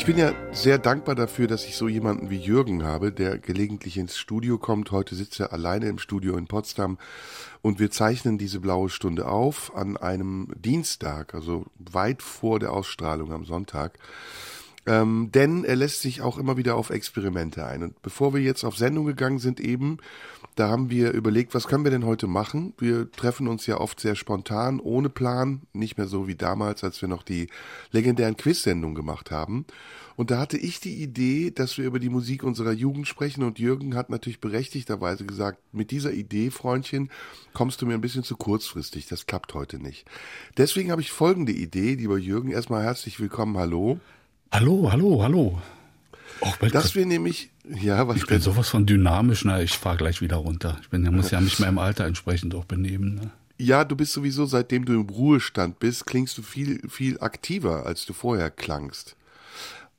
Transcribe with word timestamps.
Ich 0.00 0.06
bin 0.06 0.16
ja 0.16 0.32
sehr 0.50 0.78
dankbar 0.78 1.14
dafür, 1.14 1.46
dass 1.46 1.66
ich 1.66 1.76
so 1.76 1.86
jemanden 1.86 2.30
wie 2.30 2.38
Jürgen 2.38 2.84
habe, 2.84 3.12
der 3.12 3.36
gelegentlich 3.36 3.98
ins 3.98 4.16
Studio 4.16 4.56
kommt. 4.56 4.92
Heute 4.92 5.14
sitzt 5.14 5.38
er 5.40 5.52
alleine 5.52 5.88
im 5.88 5.98
Studio 5.98 6.38
in 6.38 6.46
Potsdam 6.46 6.96
und 7.60 7.78
wir 7.78 7.90
zeichnen 7.90 8.38
diese 8.38 8.60
blaue 8.60 8.88
Stunde 8.88 9.28
auf 9.28 9.76
an 9.76 9.98
einem 9.98 10.48
Dienstag, 10.56 11.34
also 11.34 11.66
weit 11.78 12.22
vor 12.22 12.58
der 12.58 12.72
Ausstrahlung 12.72 13.30
am 13.30 13.44
Sonntag. 13.44 13.98
Ähm, 14.86 15.28
denn 15.34 15.64
er 15.64 15.76
lässt 15.76 16.00
sich 16.00 16.22
auch 16.22 16.38
immer 16.38 16.56
wieder 16.56 16.76
auf 16.76 16.88
Experimente 16.88 17.66
ein. 17.66 17.82
Und 17.82 18.00
bevor 18.00 18.32
wir 18.32 18.40
jetzt 18.40 18.64
auf 18.64 18.78
Sendung 18.78 19.04
gegangen 19.04 19.38
sind 19.38 19.60
eben, 19.60 19.98
da 20.56 20.68
haben 20.68 20.90
wir 20.90 21.12
überlegt, 21.12 21.54
was 21.54 21.66
können 21.66 21.84
wir 21.84 21.90
denn 21.90 22.04
heute 22.04 22.26
machen? 22.26 22.74
Wir 22.78 23.10
treffen 23.10 23.48
uns 23.48 23.66
ja 23.66 23.78
oft 23.78 24.00
sehr 24.00 24.14
spontan, 24.14 24.80
ohne 24.80 25.08
Plan, 25.08 25.62
nicht 25.72 25.96
mehr 25.96 26.06
so 26.06 26.26
wie 26.26 26.34
damals, 26.34 26.84
als 26.84 27.00
wir 27.00 27.08
noch 27.08 27.22
die 27.22 27.48
legendären 27.92 28.36
Quiz-Sendungen 28.36 28.94
gemacht 28.94 29.30
haben. 29.30 29.64
Und 30.16 30.30
da 30.30 30.38
hatte 30.38 30.58
ich 30.58 30.80
die 30.80 31.02
Idee, 31.02 31.50
dass 31.50 31.78
wir 31.78 31.86
über 31.86 31.98
die 31.98 32.10
Musik 32.10 32.42
unserer 32.42 32.72
Jugend 32.72 33.08
sprechen 33.08 33.42
und 33.42 33.58
Jürgen 33.58 33.94
hat 33.94 34.10
natürlich 34.10 34.40
berechtigterweise 34.40 35.24
gesagt, 35.24 35.58
mit 35.72 35.90
dieser 35.90 36.12
Idee, 36.12 36.50
Freundchen, 36.50 37.10
kommst 37.54 37.80
du 37.80 37.86
mir 37.86 37.94
ein 37.94 38.02
bisschen 38.02 38.24
zu 38.24 38.36
kurzfristig, 38.36 39.06
das 39.06 39.26
klappt 39.26 39.54
heute 39.54 39.78
nicht. 39.78 40.06
Deswegen 40.58 40.90
habe 40.90 41.00
ich 41.00 41.10
folgende 41.10 41.52
Idee, 41.52 41.94
lieber 41.94 42.18
Jürgen, 42.18 42.50
erstmal 42.50 42.82
herzlich 42.82 43.18
willkommen, 43.18 43.56
hallo. 43.56 43.98
Hallo, 44.52 44.90
hallo, 44.92 45.22
hallo. 45.22 45.62
Oh, 46.40 46.66
dass 46.70 46.94
wir 46.94 47.06
nämlich, 47.06 47.50
ja, 47.74 48.06
was 48.08 48.16
Ich 48.16 48.26
bin 48.26 48.40
sowas 48.40 48.68
von 48.68 48.86
dynamisch, 48.86 49.44
na, 49.44 49.62
ich 49.62 49.76
fahre 49.78 49.96
gleich 49.96 50.20
wieder 50.20 50.36
runter. 50.36 50.78
Ich 50.82 50.88
bin, 50.88 51.02
muss 51.14 51.30
ja 51.30 51.40
nicht 51.40 51.60
mehr 51.60 51.68
im 51.68 51.78
Alter 51.78 52.04
entsprechend 52.06 52.54
auch 52.54 52.64
benehmen. 52.64 53.14
Ne? 53.14 53.30
Ja, 53.58 53.84
du 53.84 53.94
bist 53.94 54.12
sowieso, 54.12 54.46
seitdem 54.46 54.84
du 54.84 54.94
im 54.94 55.08
Ruhestand 55.08 55.78
bist, 55.78 56.06
klingst 56.06 56.38
du 56.38 56.42
viel, 56.42 56.80
viel 56.88 57.20
aktiver, 57.20 57.86
als 57.86 58.06
du 58.06 58.12
vorher 58.12 58.50
klangst. 58.50 59.16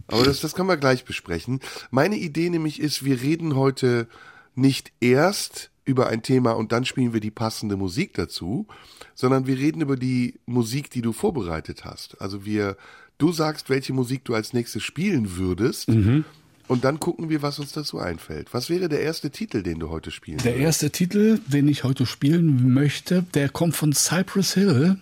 Aber 0.08 0.24
das, 0.24 0.42
das 0.42 0.56
können 0.56 0.68
wir 0.68 0.78
gleich 0.78 1.06
besprechen. 1.06 1.60
Meine 1.90 2.18
Idee 2.18 2.50
nämlich 2.50 2.80
ist, 2.80 3.06
wir 3.06 3.22
reden 3.22 3.56
heute 3.56 4.08
nicht 4.56 4.92
erst 5.00 5.70
über 5.86 6.08
ein 6.08 6.24
Thema 6.24 6.52
und 6.52 6.72
dann 6.72 6.86
spielen 6.86 7.14
wir 7.14 7.22
die 7.22 7.32
passende 7.32 7.78
Musik 7.78 8.14
dazu, 8.14 8.68
sondern 9.16 9.48
wir 9.48 9.58
reden 9.58 9.82
über 9.82 9.96
die 9.96 10.40
Musik, 10.46 10.90
die 10.90 11.02
du 11.02 11.14
vorbereitet 11.14 11.86
hast. 11.86 12.20
Also 12.22 12.46
wir, 12.46 12.78
du 13.18 13.32
sagst, 13.32 13.70
welche 13.70 13.94
Musik 13.94 14.26
du 14.26 14.34
als 14.34 14.54
nächstes 14.54 14.84
spielen 14.84 15.38
würdest. 15.38 15.90
Mhm. 15.90 16.26
Und 16.68 16.84
dann 16.84 17.00
gucken 17.00 17.30
wir, 17.30 17.42
was 17.42 17.60
uns 17.60 17.72
dazu 17.74 18.00
einfällt. 18.00 18.54
Was 18.54 18.70
wäre 18.70 18.88
der 18.90 19.02
erste 19.02 19.30
Titel, 19.30 19.62
den 19.64 19.80
du 19.80 19.90
heute 19.90 20.12
spielen 20.12 20.38
Der 20.38 20.54
würdest? 20.54 20.66
erste 20.66 20.90
Titel, 20.92 21.40
den 21.48 21.68
ich 21.68 21.84
heute 21.84 22.06
spielen 22.06 22.74
möchte, 22.74 23.24
der 23.34 23.50
kommt 23.50 23.76
von 23.76 23.94
Cypress 23.94 24.54
Hill, 24.54 24.98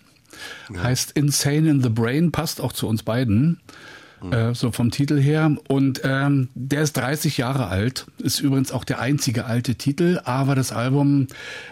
heißt 0.75 1.11
Insane 1.11 1.69
in 1.69 1.83
the 1.83 1.89
Brain, 1.89 2.31
passt 2.31 2.61
auch 2.61 2.73
zu 2.73 2.87
uns 2.87 3.03
beiden. 3.03 3.59
Äh, 4.31 4.53
so 4.53 4.71
vom 4.73 4.91
Titel 4.91 5.17
her. 5.19 5.55
Und 5.69 6.02
ähm, 6.03 6.49
der 6.53 6.81
ist 6.81 6.97
30 6.97 7.37
Jahre 7.37 7.67
alt, 7.67 8.05
ist 8.17 8.41
übrigens 8.41 8.73
auch 8.73 8.83
der 8.83 8.99
einzige 8.99 9.45
alte 9.45 9.75
Titel, 9.75 10.19
aber 10.25 10.55
das 10.55 10.73
Album, 10.73 11.27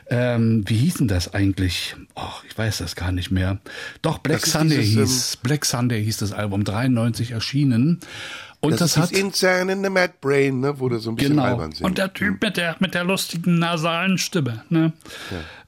ähm, 0.09 0.63
wie 0.65 0.77
hieß 0.77 0.95
denn 0.95 1.09
das 1.09 1.33
eigentlich? 1.33 1.97
Oh, 2.15 2.21
ich 2.49 2.57
weiß 2.57 2.77
das 2.77 2.95
gar 2.95 3.11
nicht 3.11 3.31
mehr. 3.31 3.57
Doch, 4.01 4.19
Black 4.19 4.41
Das 4.41 4.51
Sunday 4.53 4.77
dieses, 4.77 4.93
ähm, 4.95 4.99
hieß, 5.03 5.37
Black 5.43 5.65
Sunday 5.65 6.01
hieß 6.05 6.17
das 6.17 6.31
Album, 6.31 6.63
93 6.63 7.31
erschienen. 7.31 7.99
Und 8.59 8.71
das, 8.71 8.79
das, 8.79 8.97
hat 8.97 9.11
ist 9.11 9.19
Insane 9.19 9.71
in 9.71 9.83
the 9.83 9.89
Mad 9.89 10.15
Brain, 10.19 10.59
ne, 10.59 10.79
wo 10.79 10.89
du 10.89 10.97
so 10.97 11.11
ein 11.11 11.15
bisschen 11.15 11.33
Genau. 11.33 11.43
albern 11.43 11.71
sind. 11.71 11.85
Und 11.85 11.97
der 11.97 12.13
Typ 12.13 12.41
mit 12.41 12.57
der, 12.57 12.75
mit 12.79 12.95
der 12.95 13.03
lustigen 13.03 13.59
nasalen 13.59 14.17
Stimme. 14.17 14.63
Ne? 14.69 14.93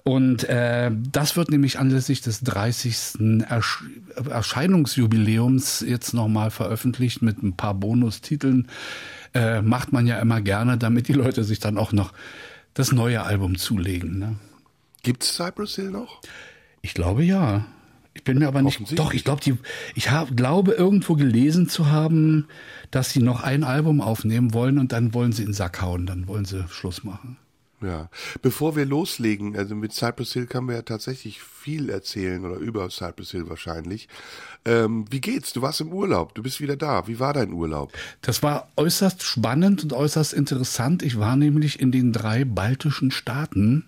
Und 0.03 0.43
äh, 0.45 0.89
das 1.11 1.35
wird 1.35 1.51
nämlich 1.51 1.77
anlässlich 1.77 2.21
des 2.21 2.41
30. 2.41 3.43
Ersch 3.47 3.83
Erscheinungsjubiläums 4.29 5.81
jetzt 5.87 6.13
nochmal 6.13 6.49
veröffentlicht 6.49 7.21
mit 7.21 7.43
ein 7.43 7.55
paar 7.55 7.75
Bonustiteln. 7.75 8.67
Äh, 9.35 9.61
macht 9.61 9.93
man 9.93 10.07
ja 10.07 10.19
immer 10.19 10.41
gerne, 10.41 10.77
damit 10.77 11.07
die 11.07 11.13
Leute 11.13 11.43
sich 11.43 11.59
dann 11.59 11.77
auch 11.77 11.91
noch 11.91 12.11
das 12.73 12.91
neue 12.91 13.21
Album 13.21 13.57
zulegen. 13.57 14.17
Ne? 14.17 14.35
Gibt's 15.03 15.35
Cypress 15.35 15.75
Hill 15.75 15.91
noch? 15.91 16.21
Ich 16.81 16.93
glaube 16.95 17.23
ja. 17.23 17.65
Ich 18.19 18.25
bin 18.25 18.37
mir 18.37 18.49
aber 18.49 18.61
nicht. 18.61 18.99
Doch, 18.99 19.13
ich 19.13 19.23
glaube, 19.23 19.41
die. 19.41 19.55
Ich 19.95 20.11
hab, 20.11 20.35
glaube 20.35 20.73
irgendwo 20.73 21.15
gelesen 21.15 21.69
zu 21.69 21.89
haben, 21.89 22.47
dass 22.91 23.11
sie 23.11 23.21
noch 23.21 23.41
ein 23.43 23.63
Album 23.63 24.01
aufnehmen 24.01 24.53
wollen 24.53 24.77
und 24.77 24.91
dann 24.91 25.13
wollen 25.13 25.31
sie 25.31 25.43
in 25.43 25.49
den 25.49 25.53
Sack 25.53 25.81
hauen, 25.81 26.05
dann 26.05 26.27
wollen 26.27 26.43
sie 26.43 26.65
Schluss 26.67 27.05
machen. 27.05 27.37
Ja. 27.81 28.09
Bevor 28.41 28.75
wir 28.75 28.85
loslegen, 28.85 29.55
also 29.55 29.73
mit 29.73 29.93
Cypress 29.93 30.33
Hill 30.33 30.47
kann 30.47 30.65
man 30.65 30.75
ja 30.75 30.81
tatsächlich 30.81 31.41
viel 31.41 31.89
erzählen 31.89 32.43
oder 32.43 32.57
über 32.57 32.89
Cypress 32.89 33.31
Hill 33.31 33.47
wahrscheinlich. 33.47 34.09
Ähm, 34.65 35.05
wie 35.09 35.21
geht's? 35.21 35.53
Du 35.53 35.61
warst 35.61 35.79
im 35.79 35.93
Urlaub, 35.93 36.35
du 36.35 36.43
bist 36.43 36.59
wieder 36.59 36.75
da. 36.75 37.07
Wie 37.07 37.21
war 37.21 37.31
dein 37.31 37.53
Urlaub? 37.53 37.93
Das 38.21 38.43
war 38.43 38.67
äußerst 38.75 39.23
spannend 39.23 39.81
und 39.83 39.93
äußerst 39.93 40.33
interessant. 40.33 41.03
Ich 41.03 41.19
war 41.19 41.37
nämlich 41.37 41.79
in 41.79 41.93
den 41.93 42.11
drei 42.11 42.43
baltischen 42.43 43.11
Staaten 43.11 43.85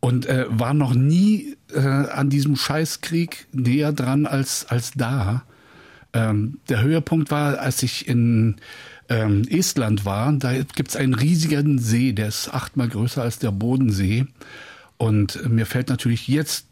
und 0.00 0.26
äh, 0.26 0.46
war 0.48 0.74
noch 0.74 0.94
nie 0.94 1.56
äh, 1.72 1.80
an 1.80 2.30
diesem 2.30 2.56
Scheißkrieg 2.56 3.46
näher 3.52 3.92
dran 3.92 4.26
als, 4.26 4.66
als 4.68 4.92
da. 4.92 5.42
Ähm, 6.12 6.58
der 6.68 6.82
Höhepunkt 6.82 7.30
war, 7.30 7.58
als 7.58 7.82
ich 7.82 8.06
in 8.06 8.56
ähm, 9.08 9.42
Estland 9.48 10.04
war. 10.04 10.32
Da 10.32 10.52
gibt's 10.62 10.96
einen 10.96 11.14
riesigen 11.14 11.78
See, 11.78 12.12
der 12.12 12.28
ist 12.28 12.52
achtmal 12.52 12.88
größer 12.88 13.22
als 13.22 13.38
der 13.38 13.50
Bodensee. 13.50 14.26
Und 14.98 15.48
mir 15.48 15.66
fällt 15.66 15.88
natürlich 15.88 16.28
jetzt 16.28 16.66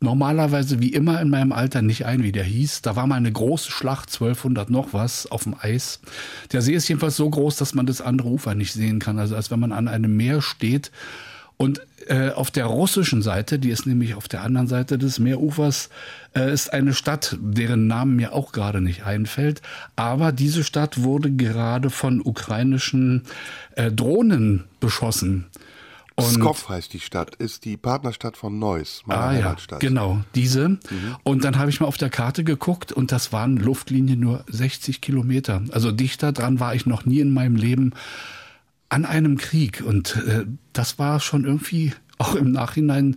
normalerweise 0.00 0.80
wie 0.80 0.92
immer 0.92 1.20
in 1.20 1.30
meinem 1.30 1.52
Alter 1.52 1.80
nicht 1.80 2.06
ein, 2.06 2.22
wie 2.22 2.32
der 2.32 2.44
hieß. 2.44 2.82
Da 2.82 2.96
war 2.96 3.06
mal 3.06 3.14
eine 3.14 3.32
große 3.32 3.70
Schlacht, 3.70 4.08
1200 4.12 4.68
noch 4.68 4.92
was, 4.92 5.26
auf 5.26 5.44
dem 5.44 5.54
Eis. 5.58 6.00
Der 6.50 6.60
See 6.60 6.74
ist 6.74 6.88
jedenfalls 6.88 7.16
so 7.16 7.30
groß, 7.30 7.56
dass 7.56 7.74
man 7.74 7.86
das 7.86 8.00
andere 8.00 8.28
Ufer 8.28 8.54
nicht 8.54 8.72
sehen 8.72 8.98
kann. 8.98 9.18
Also 9.18 9.36
als 9.36 9.50
wenn 9.50 9.60
man 9.60 9.72
an 9.72 9.88
einem 9.88 10.16
Meer 10.16 10.42
steht. 10.42 10.90
Und 11.62 11.80
äh, 12.08 12.30
auf 12.30 12.50
der 12.50 12.66
russischen 12.66 13.22
Seite, 13.22 13.60
die 13.60 13.70
ist 13.70 13.86
nämlich 13.86 14.14
auf 14.16 14.26
der 14.26 14.42
anderen 14.42 14.66
Seite 14.66 14.98
des 14.98 15.20
Meerufers, 15.20 15.90
äh, 16.34 16.52
ist 16.52 16.72
eine 16.72 16.92
Stadt, 16.94 17.36
deren 17.40 17.86
Namen 17.86 18.16
mir 18.16 18.32
auch 18.32 18.50
gerade 18.50 18.80
nicht 18.80 19.04
einfällt. 19.04 19.62
Aber 19.94 20.32
diese 20.32 20.64
Stadt 20.64 21.02
wurde 21.04 21.30
gerade 21.30 21.90
von 21.90 22.20
ukrainischen 22.20 23.22
äh, 23.76 23.92
Drohnen 23.92 24.64
beschossen. 24.80 25.46
Und- 26.16 26.24
Skov 26.34 26.68
heißt 26.68 26.92
die 26.92 27.00
Stadt, 27.00 27.36
ist 27.36 27.64
die 27.64 27.76
Partnerstadt 27.76 28.36
von 28.36 28.58
Neuss, 28.58 29.02
meiner 29.06 29.20
Ah 29.20 29.32
ja, 29.32 29.44
Heimatstadt. 29.44 29.80
genau, 29.80 30.20
diese. 30.34 30.78
Und 31.22 31.44
dann 31.44 31.56
habe 31.58 31.70
ich 31.70 31.80
mal 31.80 31.86
auf 31.86 31.96
der 31.96 32.10
Karte 32.10 32.44
geguckt 32.44 32.92
und 32.92 33.12
das 33.12 33.32
waren 33.32 33.56
Luftlinie 33.56 34.16
nur 34.16 34.44
60 34.48 35.00
Kilometer. 35.00 35.62
Also 35.70 35.90
dichter 35.92 36.32
dran 36.32 36.60
war 36.60 36.74
ich 36.74 36.84
noch 36.84 37.06
nie 37.06 37.20
in 37.20 37.32
meinem 37.32 37.56
Leben 37.56 37.92
an 38.92 39.06
einem 39.06 39.38
Krieg. 39.38 39.82
Und 39.84 40.16
äh, 40.16 40.44
das 40.72 40.98
war 40.98 41.18
schon 41.20 41.44
irgendwie 41.44 41.92
auch 42.18 42.34
im 42.34 42.52
Nachhinein 42.52 43.16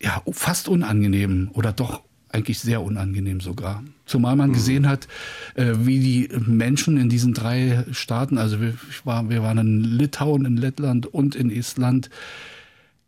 ja 0.00 0.22
fast 0.30 0.68
unangenehm 0.68 1.50
oder 1.54 1.72
doch 1.72 2.02
eigentlich 2.28 2.58
sehr 2.58 2.82
unangenehm 2.82 3.40
sogar. 3.40 3.82
Zumal 4.04 4.36
man 4.36 4.52
gesehen 4.52 4.86
hat, 4.86 5.08
äh, 5.54 5.72
wie 5.78 5.98
die 5.98 6.28
Menschen 6.46 6.98
in 6.98 7.08
diesen 7.08 7.32
drei 7.32 7.84
Staaten, 7.90 8.36
also 8.36 8.60
wir, 8.60 8.74
war, 9.04 9.30
wir 9.30 9.42
waren 9.42 9.58
in 9.58 9.84
Litauen, 9.84 10.44
in 10.44 10.58
Lettland 10.58 11.06
und 11.06 11.34
in 11.34 11.50
Estland, 11.50 12.10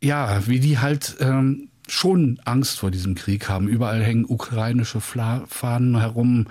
ja, 0.03 0.47
wie 0.47 0.61
die 0.61 0.79
halt 0.79 1.17
ähm, 1.21 1.69
schon 1.87 2.41
Angst 2.47 2.79
vor 2.79 2.91
diesem 2.91 3.15
Krieg 3.15 3.49
haben. 3.51 3.69
Überall 3.69 4.03
hängen 4.03 4.25
ukrainische 4.25 5.01
Fla 5.01 5.45
Fahnen 5.49 5.99
herum 5.99 6.47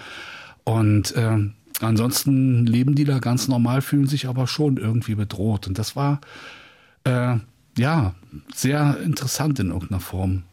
und 0.64 1.14
ähm, 1.18 1.54
ansonsten 1.82 2.66
leben 2.66 2.96
die 2.96 3.04
da 3.04 3.20
ganz 3.20 3.48
normal, 3.48 3.82
fühlen 3.82 4.08
sich 4.08 4.28
aber 4.28 4.48
schon 4.48 4.78
irgendwie 4.78 5.16
bedroht. 5.16 5.68
Und 5.68 5.78
das 5.78 5.96
war 5.96 6.22
äh, 7.04 7.38
ja 7.78 8.16
sehr 8.54 8.98
interessant 9.04 9.60
in 9.60 9.70
irgendeiner 9.70 10.02
Form. 10.02 10.44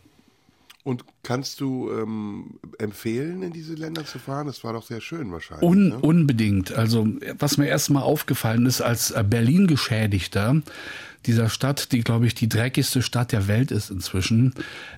Und 0.85 1.03
kannst 1.23 1.62
du 1.62 1.91
ähm, 1.91 2.59
empfehlen, 2.76 3.43
in 3.43 3.55
diese 3.55 3.73
Länder 3.73 4.05
zu 4.05 4.19
fahren? 4.19 4.47
Das 4.47 4.62
war 4.65 4.75
doch 4.75 4.87
sehr 4.87 5.00
schön 5.00 5.32
wahrscheinlich. 5.32 5.67
Un 5.67 5.88
ne? 5.88 5.99
Unbedingt. 5.99 6.75
Also 6.75 7.09
was 7.38 7.56
mir 7.56 7.69
erstmal 7.69 8.03
aufgefallen 8.03 8.67
ist 8.67 8.82
als 8.82 9.11
äh, 9.11 9.25
Berlin-Geschädigter 9.26 10.61
dieser 11.25 11.49
Stadt, 11.49 11.93
die 11.93 12.00
glaube 12.00 12.26
ich 12.26 12.35
die 12.35 12.50
dreckigste 12.50 13.00
Stadt 13.00 13.32
der 13.32 13.49
Welt 13.49 13.71
ist 13.71 13.91
inzwischen, 13.91 14.53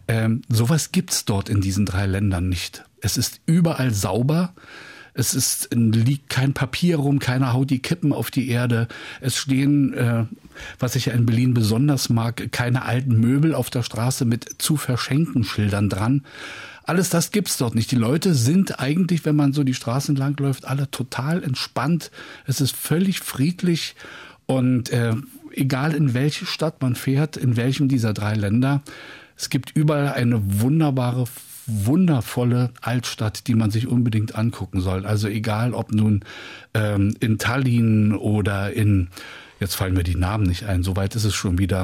ähm, 0.08 0.43
sowas 0.49 0.90
gibt's 0.90 1.25
dort 1.25 1.49
in 1.49 1.61
diesen 1.61 1.87
drei 1.87 2.06
Ländern 2.06 2.49
nicht. 2.49 2.84
Es 3.00 3.17
ist 3.17 3.40
überall 3.46 3.93
sauber. 3.93 4.55
Es 5.16 5.34
ist, 5.34 5.70
liegt 5.74 6.28
kein 6.28 6.52
Papier 6.52 6.96
rum, 6.96 7.18
keiner 7.18 7.54
haut 7.54 7.70
die 7.70 7.78
Kippen 7.78 8.12
auf 8.12 8.30
die 8.30 8.50
Erde. 8.50 8.86
Es 9.22 9.36
stehen, 9.36 9.94
äh, 9.94 10.24
was 10.78 10.94
ich 10.94 11.06
ja 11.06 11.14
in 11.14 11.24
Berlin 11.24 11.54
besonders 11.54 12.10
mag, 12.10 12.52
keine 12.52 12.84
alten 12.84 13.18
Möbel 13.18 13.54
auf 13.54 13.70
der 13.70 13.82
Straße 13.82 14.26
mit 14.26 14.56
zu 14.58 14.76
verschenken 14.76 15.42
Schildern 15.42 15.88
dran. 15.88 16.22
Alles 16.84 17.08
das 17.08 17.30
gibt's 17.30 17.56
dort 17.56 17.74
nicht. 17.74 17.90
Die 17.90 17.96
Leute 17.96 18.34
sind 18.34 18.78
eigentlich, 18.78 19.24
wenn 19.24 19.36
man 19.36 19.54
so 19.54 19.64
die 19.64 19.74
Straßen 19.74 20.14
langläuft, 20.14 20.66
alle 20.66 20.90
total 20.90 21.42
entspannt. 21.42 22.10
Es 22.46 22.60
ist 22.60 22.76
völlig 22.76 23.20
friedlich 23.20 23.96
und 24.44 24.90
äh, 24.90 25.14
egal 25.52 25.94
in 25.94 26.12
welche 26.12 26.44
Stadt 26.44 26.82
man 26.82 26.94
fährt, 26.94 27.38
in 27.38 27.56
welchem 27.56 27.88
dieser 27.88 28.12
drei 28.12 28.34
Länder, 28.34 28.82
es 29.36 29.48
gibt 29.48 29.72
überall 29.74 30.12
eine 30.12 30.60
wunderbare, 30.60 31.24
wundervolle 31.66 32.70
Altstadt, 32.80 33.46
die 33.46 33.54
man 33.54 33.70
sich 33.70 33.86
unbedingt 33.86 34.36
angucken 34.36 34.80
soll. 34.80 35.06
Also 35.06 35.28
egal, 35.28 35.74
ob 35.74 35.92
nun 35.92 36.24
ähm, 36.74 37.16
in 37.20 37.38
Tallinn 37.38 38.14
oder 38.14 38.72
in 38.72 39.08
Jetzt 39.58 39.74
fallen 39.74 39.94
mir 39.94 40.02
die 40.02 40.16
Namen 40.16 40.44
nicht 40.44 40.64
ein. 40.64 40.82
Soweit 40.82 41.16
ist 41.16 41.24
es 41.24 41.34
schon 41.34 41.56
wieder. 41.56 41.82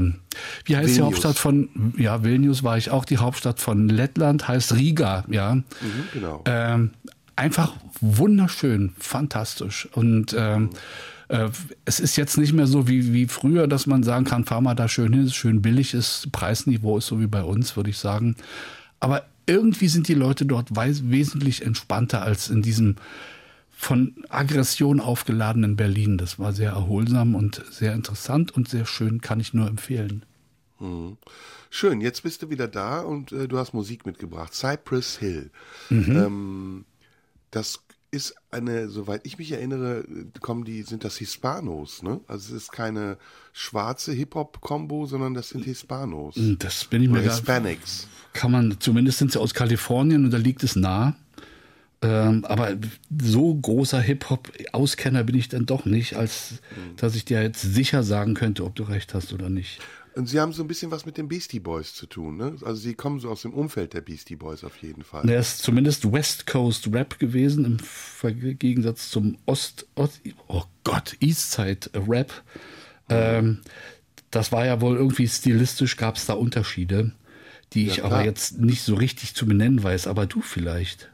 Wie 0.66 0.76
heißt 0.76 0.88
Vilnius. 0.88 0.94
die 0.94 1.02
Hauptstadt 1.02 1.38
von? 1.38 1.94
Ja, 1.96 2.22
Vilnius 2.22 2.62
war 2.62 2.76
ich 2.76 2.90
auch. 2.90 3.06
Die 3.06 3.16
Hauptstadt 3.16 3.60
von 3.60 3.88
Lettland 3.88 4.46
heißt 4.46 4.74
Riga. 4.74 5.24
Ja, 5.28 5.54
mhm, 5.54 5.64
genau. 6.12 6.42
Ähm, 6.44 6.90
einfach 7.34 7.72
wunderschön, 8.00 8.92
fantastisch 8.98 9.88
und 9.92 10.34
ähm, 10.38 10.70
äh, 11.28 11.48
es 11.84 11.98
ist 11.98 12.16
jetzt 12.16 12.36
nicht 12.36 12.52
mehr 12.52 12.66
so 12.66 12.88
wie, 12.88 13.12
wie 13.12 13.26
früher, 13.26 13.66
dass 13.66 13.86
man 13.86 14.02
sagen 14.02 14.24
kann, 14.24 14.44
fahr 14.44 14.60
mal 14.60 14.74
da 14.74 14.86
schön 14.86 15.12
hin, 15.12 15.24
ist 15.24 15.34
schön 15.34 15.62
billig 15.62 15.94
ist, 15.94 16.30
Preisniveau 16.30 16.98
ist 16.98 17.06
so 17.06 17.20
wie 17.20 17.26
bei 17.26 17.42
uns, 17.42 17.74
würde 17.76 17.90
ich 17.90 17.98
sagen. 17.98 18.36
Aber 19.00 19.24
irgendwie 19.46 19.88
sind 19.88 20.08
die 20.08 20.14
Leute 20.14 20.46
dort 20.46 20.68
wesentlich 20.74 21.62
entspannter 21.62 22.22
als 22.22 22.48
in 22.48 22.62
diesem 22.62 22.96
von 23.70 24.14
Aggression 24.28 25.00
aufgeladenen 25.00 25.74
Berlin. 25.74 26.16
Das 26.16 26.38
war 26.38 26.52
sehr 26.52 26.70
erholsam 26.70 27.34
und 27.34 27.64
sehr 27.70 27.94
interessant 27.94 28.52
und 28.52 28.68
sehr 28.68 28.86
schön, 28.86 29.20
kann 29.20 29.40
ich 29.40 29.54
nur 29.54 29.66
empfehlen. 29.66 30.24
Mhm. 30.78 31.16
Schön, 31.68 32.00
jetzt 32.00 32.22
bist 32.22 32.42
du 32.42 32.50
wieder 32.50 32.68
da 32.68 33.00
und 33.00 33.32
äh, 33.32 33.48
du 33.48 33.58
hast 33.58 33.72
Musik 33.72 34.06
mitgebracht. 34.06 34.54
Cypress 34.54 35.18
Hill. 35.18 35.50
Mhm. 35.90 36.16
Ähm, 36.16 36.84
das 37.50 37.82
ist 38.12 38.34
eine, 38.50 38.88
soweit 38.90 39.22
ich 39.24 39.38
mich 39.38 39.52
erinnere, 39.52 40.04
kommen 40.40 40.64
die, 40.64 40.82
sind 40.82 41.02
das 41.02 41.16
Hispanos, 41.16 42.02
ne? 42.02 42.20
Also 42.28 42.54
es 42.54 42.64
ist 42.64 42.72
keine 42.72 43.16
schwarze 43.52 44.12
Hip-Hop-Kombo, 44.12 45.06
sondern 45.06 45.32
das 45.34 45.48
sind 45.48 45.64
Hispanos. 45.64 46.34
Das 46.58 46.84
bin 46.84 47.02
ich 47.02 47.08
mir 47.08 47.20
Oder 47.20 47.30
Hispanics. 47.30 48.06
Kann 48.34 48.52
man, 48.52 48.76
zumindest 48.78 49.18
sind 49.18 49.32
sie 49.32 49.40
aus 49.40 49.54
Kalifornien 49.54 50.26
und 50.26 50.30
da 50.30 50.36
liegt 50.36 50.62
es 50.62 50.76
nah. 50.76 51.16
Ähm, 52.02 52.44
aber 52.44 52.76
so 53.20 53.54
großer 53.54 54.00
Hip-Hop-Auskenner 54.00 55.24
bin 55.24 55.36
ich 55.36 55.48
dann 55.48 55.66
doch 55.66 55.86
nicht, 55.86 56.14
als 56.14 56.54
dass 56.96 57.14
ich 57.14 57.24
dir 57.24 57.42
jetzt 57.42 57.62
sicher 57.62 58.02
sagen 58.02 58.34
könnte, 58.34 58.64
ob 58.64 58.74
du 58.74 58.82
recht 58.82 59.14
hast 59.14 59.32
oder 59.32 59.48
nicht. 59.48 59.80
Und 60.14 60.28
sie 60.28 60.40
haben 60.40 60.52
so 60.52 60.62
ein 60.62 60.68
bisschen 60.68 60.90
was 60.90 61.06
mit 61.06 61.16
den 61.16 61.28
Beastie 61.28 61.60
Boys 61.60 61.94
zu 61.94 62.06
tun, 62.06 62.36
ne? 62.36 62.56
Also 62.62 62.74
sie 62.74 62.94
kommen 62.94 63.18
so 63.18 63.30
aus 63.30 63.42
dem 63.42 63.54
Umfeld 63.54 63.94
der 63.94 64.02
Beastie 64.02 64.36
Boys 64.36 64.62
auf 64.62 64.76
jeden 64.82 65.04
Fall. 65.04 65.28
Er 65.28 65.40
ist 65.40 65.62
zumindest 65.62 66.12
West 66.12 66.46
Coast 66.46 66.92
Rap 66.92 67.18
gewesen, 67.18 67.80
im 68.22 68.58
Gegensatz 68.58 69.10
zum 69.10 69.38
Ost, 69.46 69.86
Ost 69.94 70.20
oh 70.48 70.64
Gott, 70.84 71.16
Eastside 71.20 71.90
Rap. 71.94 72.30
Ähm, 73.08 73.60
das 74.30 74.52
war 74.52 74.66
ja 74.66 74.80
wohl 74.80 74.96
irgendwie 74.96 75.28
stilistisch, 75.28 75.96
gab 75.96 76.16
es 76.16 76.26
da 76.26 76.34
Unterschiede, 76.34 77.12
die 77.72 77.86
ich 77.86 77.96
ja, 77.96 78.04
aber 78.04 78.24
jetzt 78.24 78.58
nicht 78.58 78.82
so 78.82 78.94
richtig 78.94 79.34
zu 79.34 79.46
benennen 79.46 79.82
weiß, 79.82 80.06
aber 80.06 80.26
du 80.26 80.42
vielleicht. 80.42 81.10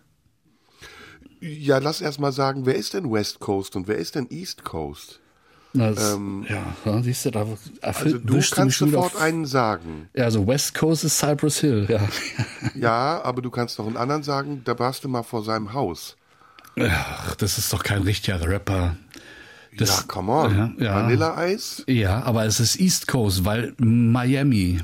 Ja, 1.40 1.78
lass 1.78 2.00
erst 2.00 2.18
mal 2.18 2.32
sagen, 2.32 2.66
wer 2.66 2.74
ist 2.74 2.94
denn 2.94 3.12
West 3.12 3.38
Coast 3.38 3.76
und 3.76 3.86
wer 3.86 3.96
ist 3.96 4.16
denn 4.16 4.26
East 4.30 4.64
Coast? 4.64 5.20
Das, 5.78 6.14
ähm, 6.14 6.46
ja, 6.48 7.02
siehst 7.02 7.26
du, 7.26 7.30
da 7.30 7.46
also 7.82 8.18
du 8.18 8.40
kannst 8.50 8.78
sofort 8.78 9.14
auf, 9.14 9.20
einen 9.20 9.46
sagen. 9.46 10.08
Ja, 10.14 10.24
also 10.24 10.46
West 10.46 10.74
Coast 10.74 11.04
ist 11.04 11.18
Cypress 11.18 11.60
Hill, 11.60 11.86
ja. 11.88 12.08
ja, 12.74 13.22
aber 13.22 13.42
du 13.42 13.50
kannst 13.50 13.78
noch 13.78 13.86
einen 13.86 13.96
anderen 13.96 14.22
sagen, 14.22 14.62
da 14.64 14.78
warst 14.78 15.04
du 15.04 15.08
mal 15.08 15.22
vor 15.22 15.44
seinem 15.44 15.72
Haus. 15.72 16.16
Ach, 16.80 17.34
das 17.36 17.58
ist 17.58 17.72
doch 17.72 17.82
kein 17.82 18.02
richtiger 18.02 18.46
Rapper. 18.46 18.96
Das, 19.76 19.90
ja, 19.90 20.04
come 20.08 20.32
on. 20.32 20.56
Ja, 20.78 20.84
ja. 20.84 20.94
Vanilla-Eis? 20.96 21.84
Ja, 21.86 22.22
aber 22.22 22.44
es 22.44 22.60
ist 22.60 22.80
East 22.80 23.06
Coast, 23.06 23.44
weil 23.44 23.74
Miami. 23.78 24.80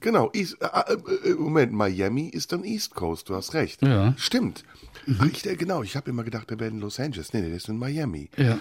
Genau, 0.00 0.30
East, 0.32 0.56
äh, 0.60 0.66
äh, 0.66 1.30
äh 1.30 1.34
Moment, 1.34 1.72
Miami 1.72 2.28
ist 2.28 2.52
dann 2.52 2.64
East 2.64 2.94
Coast, 2.94 3.28
du 3.28 3.34
hast 3.34 3.54
recht. 3.54 3.82
Ja. 3.82 4.14
Stimmt. 4.16 4.64
Mhm. 5.06 5.16
Ach, 5.20 5.26
ich, 5.26 5.42
genau, 5.58 5.82
ich 5.82 5.96
habe 5.96 6.10
immer 6.10 6.24
gedacht, 6.24 6.50
der 6.50 6.60
wäre 6.60 6.70
in 6.70 6.80
Los 6.80 7.00
Angeles. 7.00 7.32
Nee, 7.32 7.40
nee, 7.40 7.48
der 7.48 7.56
ist 7.56 7.68
in 7.68 7.78
Miami. 7.78 8.30
Ja. 8.36 8.58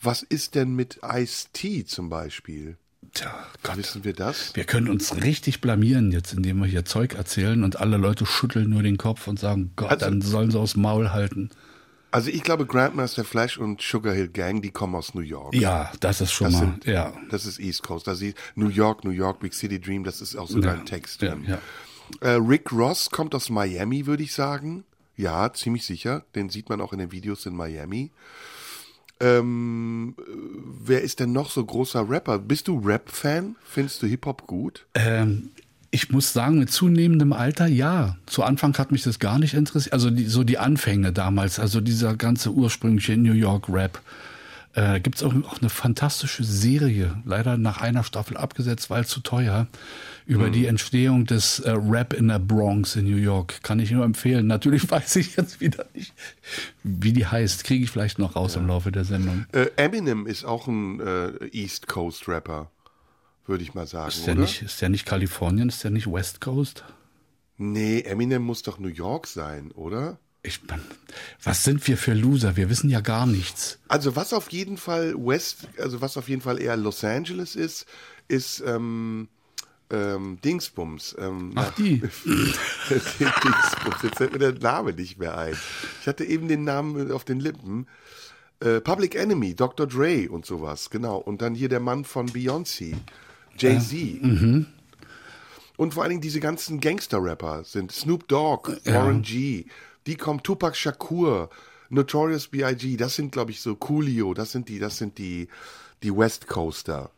Was 0.00 0.22
ist 0.22 0.54
denn 0.54 0.74
mit 0.74 1.00
Ice-T 1.02 1.84
zum 1.84 2.08
Beispiel? 2.08 2.76
Tja, 3.14 3.32
Gott. 3.62 3.76
Wissen 3.76 4.04
wir 4.04 4.12
das? 4.12 4.54
Wir 4.54 4.64
können 4.64 4.88
uns 4.88 5.22
richtig 5.22 5.60
blamieren 5.60 6.12
jetzt, 6.12 6.32
indem 6.34 6.58
wir 6.58 6.66
hier 6.66 6.84
Zeug 6.84 7.14
erzählen 7.14 7.64
und 7.64 7.80
alle 7.80 7.96
Leute 7.96 8.26
schütteln 8.26 8.70
nur 8.70 8.82
den 8.82 8.98
Kopf 8.98 9.26
und 9.26 9.38
sagen, 9.38 9.72
Gott, 9.76 9.90
also, 9.90 10.04
dann 10.04 10.20
sollen 10.20 10.50
sie 10.50 10.58
aus 10.58 10.76
Maul 10.76 11.10
halten. 11.10 11.50
Also 12.10 12.30
ich 12.30 12.42
glaube, 12.42 12.64
Grandmaster 12.66 13.24
Flash 13.24 13.58
und 13.58 13.82
Sugar 13.82 14.14
Hill 14.14 14.28
Gang, 14.28 14.62
die 14.62 14.70
kommen 14.70 14.94
aus 14.94 15.14
New 15.14 15.20
York. 15.20 15.54
Ja, 15.54 15.92
das 16.00 16.20
ist 16.20 16.32
schon 16.32 16.52
das 16.52 16.60
mal, 16.60 16.60
sind, 16.60 16.84
ja. 16.86 17.12
Das 17.30 17.44
ist 17.44 17.60
East 17.60 17.82
Coast. 17.82 18.08
Also 18.08 18.26
New 18.54 18.68
York, 18.68 19.04
New 19.04 19.10
York, 19.10 19.40
Big 19.40 19.52
City 19.52 19.80
Dream, 19.80 20.04
das 20.04 20.20
ist 20.20 20.36
auch 20.36 20.48
sogar 20.48 20.74
ja, 20.74 20.80
ein 20.80 20.86
Text. 20.86 21.20
Ja, 21.22 21.36
ja. 21.46 21.58
Äh, 22.20 22.30
Rick 22.36 22.72
Ross 22.72 23.10
kommt 23.10 23.34
aus 23.34 23.50
Miami, 23.50 24.06
würde 24.06 24.22
ich 24.22 24.32
sagen. 24.32 24.84
Ja, 25.16 25.52
ziemlich 25.52 25.84
sicher. 25.84 26.24
Den 26.34 26.48
sieht 26.48 26.68
man 26.70 26.80
auch 26.80 26.92
in 26.92 26.98
den 26.98 27.12
Videos 27.12 27.44
in 27.44 27.54
Miami. 27.54 28.10
Ähm, 29.20 30.14
wer 30.84 31.02
ist 31.02 31.20
denn 31.20 31.32
noch 31.32 31.50
so 31.50 31.64
großer 31.64 32.08
Rapper? 32.08 32.38
Bist 32.38 32.68
du 32.68 32.78
Rap-Fan? 32.78 33.56
Findest 33.64 34.02
du 34.02 34.06
Hip-Hop 34.06 34.46
gut? 34.46 34.86
Ähm, 34.94 35.50
ich 35.90 36.10
muss 36.10 36.32
sagen, 36.32 36.58
mit 36.58 36.70
zunehmendem 36.70 37.32
Alter 37.32 37.66
ja. 37.66 38.16
Zu 38.26 38.42
Anfang 38.42 38.76
hat 38.78 38.92
mich 38.92 39.02
das 39.02 39.18
gar 39.18 39.38
nicht 39.38 39.54
interessiert. 39.54 39.92
Also 39.92 40.10
die, 40.10 40.26
so 40.26 40.44
die 40.44 40.58
Anfänge 40.58 41.12
damals, 41.12 41.58
also 41.58 41.80
dieser 41.80 42.16
ganze 42.16 42.52
ursprüngliche 42.52 43.16
New 43.16 43.32
York 43.32 43.68
Rap. 43.68 44.00
Äh, 44.74 45.00
Gibt 45.00 45.16
es 45.16 45.22
auch, 45.22 45.34
auch 45.44 45.60
eine 45.60 45.70
fantastische 45.70 46.44
Serie, 46.44 47.16
leider 47.24 47.56
nach 47.56 47.80
einer 47.80 48.04
Staffel 48.04 48.36
abgesetzt, 48.36 48.90
weil 48.90 49.06
zu 49.06 49.20
teuer 49.20 49.66
über 50.28 50.48
mhm. 50.48 50.52
die 50.52 50.66
Entstehung 50.66 51.24
des 51.24 51.58
äh, 51.60 51.70
Rap 51.70 52.12
in 52.12 52.28
der 52.28 52.38
Bronx 52.38 52.96
in 52.96 53.06
New 53.06 53.16
York. 53.16 53.62
Kann 53.62 53.80
ich 53.80 53.90
nur 53.90 54.04
empfehlen. 54.04 54.46
Natürlich 54.46 54.88
weiß 54.90 55.16
ich 55.16 55.36
jetzt 55.36 55.60
wieder 55.60 55.86
nicht, 55.94 56.12
wie 56.84 57.14
die 57.14 57.26
heißt. 57.26 57.64
Kriege 57.64 57.84
ich 57.84 57.90
vielleicht 57.90 58.18
noch 58.18 58.36
raus 58.36 58.54
ja. 58.54 58.60
im 58.60 58.66
Laufe 58.66 58.92
der 58.92 59.04
Sendung. 59.04 59.46
Äh, 59.52 59.70
Eminem 59.76 60.26
ist 60.26 60.44
auch 60.44 60.68
ein 60.68 61.00
äh, 61.00 61.46
East 61.52 61.88
Coast 61.88 62.28
Rapper, 62.28 62.70
würde 63.46 63.64
ich 63.64 63.72
mal 63.72 63.86
sagen. 63.86 64.10
Ist 64.10 64.26
der, 64.26 64.34
oder? 64.34 64.42
Nicht, 64.42 64.60
ist 64.60 64.82
der 64.82 64.90
nicht 64.90 65.06
Kalifornien? 65.06 65.70
Ist 65.70 65.82
der 65.82 65.90
nicht 65.90 66.06
West 66.06 66.42
Coast? 66.42 66.84
Nee, 67.56 68.02
Eminem 68.02 68.42
muss 68.42 68.62
doch 68.62 68.78
New 68.78 68.88
York 68.88 69.26
sein, 69.26 69.72
oder? 69.72 70.18
Ich, 70.42 70.60
was 71.42 71.64
sind 71.64 71.88
wir 71.88 71.96
für 71.96 72.12
Loser? 72.12 72.56
Wir 72.56 72.68
wissen 72.68 72.90
ja 72.90 73.00
gar 73.00 73.26
nichts. 73.26 73.78
Also 73.88 74.14
was 74.14 74.34
auf 74.34 74.52
jeden 74.52 74.76
Fall 74.76 75.14
West, 75.16 75.68
also 75.78 76.02
was 76.02 76.18
auf 76.18 76.28
jeden 76.28 76.42
Fall 76.42 76.60
eher 76.60 76.76
Los 76.76 77.02
Angeles 77.02 77.56
ist, 77.56 77.86
ist 78.28 78.62
ähm, 78.64 79.28
ähm, 79.90 80.38
Dingsbums. 80.44 81.16
Ähm, 81.18 81.52
Ach, 81.54 81.72
die. 81.74 82.00
Dingsbums. 82.90 84.02
Jetzt 84.02 84.16
fällt 84.16 84.32
mir 84.32 84.38
der 84.38 84.52
Name 84.52 84.92
nicht 84.92 85.18
mehr 85.18 85.36
ein. 85.36 85.56
Ich 86.00 86.06
hatte 86.06 86.24
eben 86.24 86.48
den 86.48 86.64
Namen 86.64 87.10
auf 87.12 87.24
den 87.24 87.40
Lippen. 87.40 87.86
Äh, 88.60 88.80
Public 88.80 89.14
Enemy, 89.14 89.54
Dr. 89.54 89.86
Dre 89.86 90.28
und 90.28 90.44
sowas, 90.44 90.90
genau. 90.90 91.16
Und 91.18 91.42
dann 91.42 91.54
hier 91.54 91.68
der 91.68 91.80
Mann 91.80 92.04
von 92.04 92.28
Beyoncé, 92.28 92.96
Jay-Z. 93.56 93.92
Äh, 93.92 94.26
mhm. 94.26 94.66
Und 95.76 95.94
vor 95.94 96.02
allen 96.02 96.10
Dingen 96.10 96.22
diese 96.22 96.40
ganzen 96.40 96.80
Gangster-Rapper 96.80 97.62
sind 97.64 97.92
Snoop 97.92 98.26
Dogg, 98.26 98.68
Warren 98.84 99.22
G., 99.22 99.66
die 100.06 100.16
kommen 100.16 100.42
Tupac 100.42 100.74
Shakur, 100.74 101.50
Notorious 101.88 102.48
B.I.G., 102.48 102.96
das 102.96 103.14
sind, 103.14 103.30
glaube 103.30 103.52
ich, 103.52 103.60
so 103.60 103.76
Coolio, 103.76 104.34
das 104.34 104.50
sind 104.50 104.68
die, 104.68 104.80
das 104.80 104.98
sind 104.98 105.18
die, 105.18 105.48
die 106.02 106.16
West 106.16 106.48
Coaster. 106.48 107.12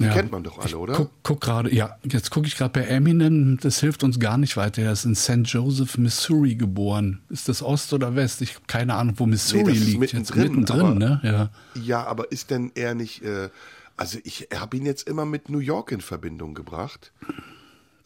Die 0.00 0.06
ja, 0.06 0.14
kennt 0.14 0.32
man 0.32 0.42
doch 0.42 0.58
alle, 0.58 0.78
oder? 0.78 0.94
Guck, 0.94 1.10
guck 1.22 1.40
gerade, 1.42 1.74
ja, 1.74 1.98
jetzt 2.04 2.30
gucke 2.30 2.46
ich 2.46 2.56
gerade 2.56 2.72
bei 2.72 2.86
Eminem, 2.86 3.58
das 3.60 3.80
hilft 3.80 4.02
uns 4.02 4.18
gar 4.18 4.38
nicht 4.38 4.56
weiter. 4.56 4.80
Er 4.80 4.92
ist 4.92 5.04
in 5.04 5.14
St. 5.14 5.42
Joseph, 5.44 5.98
Missouri 5.98 6.54
geboren. 6.54 7.20
Ist 7.28 7.50
das 7.50 7.62
Ost 7.62 7.92
oder 7.92 8.16
West? 8.16 8.40
Ich 8.40 8.54
habe 8.54 8.64
keine 8.66 8.94
Ahnung, 8.94 9.16
wo 9.18 9.26
Missouri 9.26 9.72
nee, 9.72 9.78
liegt. 9.78 10.00
Mittendrin, 10.00 10.42
jetzt 10.42 10.48
mittendrin, 10.48 10.80
aber, 10.80 10.94
ne? 10.94 11.20
Ja. 11.22 11.50
ja, 11.82 12.06
aber 12.06 12.32
ist 12.32 12.50
denn 12.50 12.72
er 12.74 12.94
nicht, 12.94 13.22
äh, 13.22 13.50
also 13.98 14.18
ich 14.24 14.48
habe 14.54 14.78
ihn 14.78 14.86
jetzt 14.86 15.06
immer 15.06 15.26
mit 15.26 15.50
New 15.50 15.58
York 15.58 15.92
in 15.92 16.00
Verbindung 16.00 16.54
gebracht. 16.54 17.12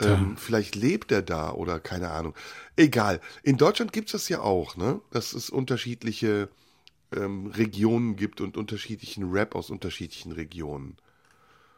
Ähm, 0.03 0.37
vielleicht 0.37 0.75
lebt 0.75 1.13
er 1.13 1.23
da 1.23 1.53
oder 1.53 1.79
keine 1.79 2.11
Ahnung. 2.11 2.35
Egal. 2.75 3.21
In 3.45 3.57
Deutschland 3.57 3.93
gibt 3.93 4.09
es 4.09 4.13
das 4.13 4.29
ja 4.29 4.41
auch, 4.41 4.77
ne? 4.77 5.01
Dass 5.13 5.33
es 5.33 5.49
unterschiedliche 5.49 6.49
ähm, 7.15 7.47
Regionen 7.47 8.17
gibt 8.17 8.41
und 8.41 8.57
unterschiedlichen 8.57 9.31
Rap 9.31 9.55
aus 9.55 9.71
unterschiedlichen 9.71 10.33
Regionen. 10.33 10.97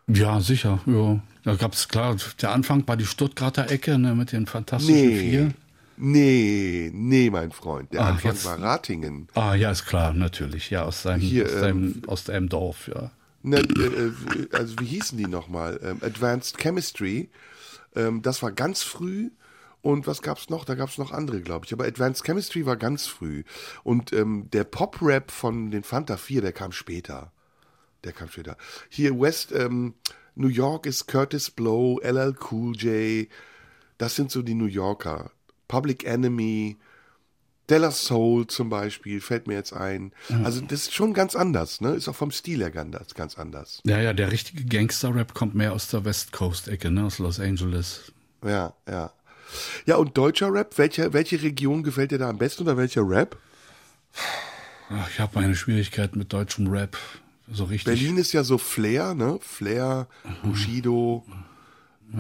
Ja, 0.09 0.41
sicher. 0.41 0.81
Ja. 0.87 1.21
Da 1.45 1.55
gab 1.57 1.73
es 1.75 1.89
klar, 1.89 2.17
der 2.41 2.53
Anfang 2.53 2.87
war 2.87 2.97
die 2.97 3.07
Stuttgarter 3.07 3.71
Ecke 3.71 3.99
ne, 3.99 4.15
mit 4.15 4.33
den 4.33 4.47
Fantastischen 4.47 4.95
nee. 5.09 5.19
Vier. 5.31 5.53
Nee, 5.99 6.91
nee, 6.93 7.31
mein 7.31 7.51
Freund. 7.53 7.93
Der 7.93 8.03
Ah, 8.03 8.09
Anfang 8.11 8.33
jetzt- 8.33 8.45
war 8.45 8.61
Ratingen. 8.61 9.29
Ah, 9.35 9.55
ja, 9.55 9.71
ist 9.71 9.87
klar, 9.87 10.13
natürlich. 10.13 10.71
Ja, 10.71 10.83
aus 10.85 11.03
seinem, 11.03 11.21
Hier, 11.23 11.47
aus, 11.47 11.53
seinem 11.53 12.03
aus 12.07 12.25
deinem 12.25 12.49
Dorf, 12.49 12.89
ja. 12.89 13.11
Ne, 13.43 13.59
äh, 13.59 13.63
äh, 13.63 14.13
also 14.53 14.75
wie 14.81 14.85
hießen 14.87 15.17
die 15.17 15.27
nochmal? 15.27 15.81
Ähm, 15.83 15.99
Advanced 16.03 16.59
Chemistry. 16.59 17.31
Ähm, 17.95 18.21
das 18.23 18.43
war 18.43 18.53
ganz 18.53 18.83
früh. 18.83 19.31
Und 19.83 20.07
was 20.09 20.21
gab's 20.21 20.51
noch? 20.51 20.65
Da 20.65 20.75
gab's 20.75 20.99
noch 20.99 21.13
andere, 21.13 21.41
glaube 21.41 21.65
ich. 21.65 21.73
Aber 21.73 21.85
Advanced 21.87 22.25
Chemistry 22.25 22.67
war 22.67 22.77
ganz 22.77 23.07
früh. 23.07 23.45
Und 23.85 24.13
ähm, 24.13 24.49
der 24.53 24.65
Pop-Rap 24.65 25.31
von 25.31 25.71
den 25.71 25.85
Fanta 25.85 26.17
4, 26.17 26.43
der 26.43 26.53
kam 26.53 26.73
später. 26.73 27.31
Der 28.07 28.13
kam 28.13 28.29
später. 28.29 28.57
Hier 28.89 29.19
West, 29.21 29.53
ähm, 29.53 29.95
New 30.37 30.49
York 30.49 30.87
ist 30.87 31.07
Curtis 31.09 31.51
Blow, 31.51 32.01
LL 32.03 32.37
Cool 32.51 32.77
J. 32.77 33.29
Das 33.99 34.15
sind 34.15 34.31
so 34.31 34.43
die 34.43 34.55
New 34.55 34.67
Yorker. 34.67 35.33
Public 35.67 36.05
Enemy, 36.05 36.77
Della 37.69 37.91
Soul 37.91 38.47
zum 38.47 38.69
Beispiel, 38.69 39.21
fällt 39.21 39.49
mir 39.49 39.55
jetzt 39.55 39.73
ein. 39.73 40.13
Also 40.45 40.61
das 40.61 40.83
ist 40.83 40.95
schon 40.95 41.15
ganz 41.15 41.35
anders, 41.35 41.81
ne? 41.81 41.95
Ist 41.95 42.07
auch 42.09 42.15
vom 42.15 42.31
Stil 42.31 42.61
her 42.61 42.71
ganz, 42.71 43.15
ganz 43.15 43.37
anders. 43.37 43.81
Ja, 43.85 44.01
ja, 44.01 44.13
der 44.13 44.31
richtige 44.31 44.65
Gangster-Rap 44.65 45.35
kommt 45.35 45.57
mehr 45.57 45.73
aus 45.73 45.89
der 45.89 46.05
West 46.05 46.31
Coast-Ecke, 46.31 46.93
ne, 46.93 47.07
aus 47.07 47.19
Los 47.19 47.41
Angeles. 47.41 48.13
Ja, 48.45 48.75
ja. 48.89 49.13
Ja, 49.85 49.97
und 49.97 50.17
deutscher 50.17 50.53
Rap, 50.53 50.79
welche, 50.79 51.13
welche 51.13 51.43
Region 51.43 51.83
gefällt 51.83 52.13
dir 52.13 52.19
da 52.19 52.31
am 52.31 52.39
besten 52.39 52.63
oder 52.63 52.77
welcher 52.77 53.09
Rap? 53.09 53.37
Ach, 54.91 55.11
ich 55.11 55.19
habe 55.19 55.41
meine 55.41 55.57
Schwierigkeiten 55.57 56.19
mit 56.19 56.33
deutschem 56.33 56.69
Rap. 56.69 56.97
So 57.51 57.65
richtig. 57.65 57.85
Berlin 57.85 58.17
ist 58.19 58.33
ja 58.33 58.43
so 58.45 58.59
Flair, 58.59 59.15
ne? 59.15 59.39
Flair, 59.41 60.09
Bushido, 60.43 61.25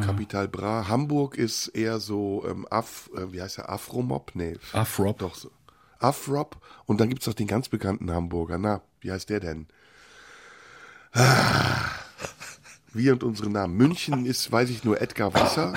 Capital 0.02 0.46
Bra. 0.48 0.88
Hamburg 0.88 1.36
ist 1.36 1.68
eher 1.68 1.98
so 2.00 2.44
ähm, 2.48 2.66
Af, 2.70 3.10
äh, 3.16 3.32
wie 3.32 3.42
heißt 3.42 3.58
der? 3.58 3.68
Afromob? 3.70 4.32
Nee. 4.34 4.56
Afrop. 4.72 5.18
Doch 5.18 5.34
so. 5.34 5.50
Afrop. 5.98 6.56
Und 6.86 7.00
dann 7.00 7.08
gibt's 7.08 7.26
noch 7.26 7.34
den 7.34 7.46
ganz 7.46 7.68
bekannten 7.68 8.10
Hamburger. 8.12 8.58
Na, 8.58 8.82
wie 9.00 9.10
heißt 9.10 9.28
der 9.30 9.40
denn? 9.40 9.66
Ah, 11.12 11.90
wir 12.92 13.12
und 13.14 13.22
unsere 13.24 13.50
Namen. 13.50 13.76
München 13.76 14.26
ist, 14.26 14.50
weiß 14.52 14.70
ich 14.70 14.84
nur, 14.84 15.00
Edgar 15.00 15.32
Wasser. 15.34 15.72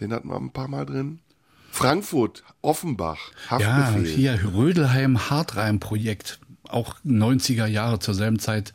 Den 0.00 0.12
hatten 0.12 0.28
wir 0.28 0.36
ein 0.36 0.50
paar 0.52 0.68
Mal 0.68 0.86
drin. 0.86 1.20
Frankfurt, 1.70 2.42
Offenbach, 2.62 3.18
Ja, 3.50 3.58
Haftbefehl. 3.60 4.06
hier 4.14 4.52
Rödelheim 4.54 5.30
Hartreim-Projekt. 5.30 6.40
Auch 6.68 6.96
90er 7.06 7.66
Jahre 7.66 7.98
zur 7.98 8.14
selben 8.14 8.38
Zeit. 8.38 8.72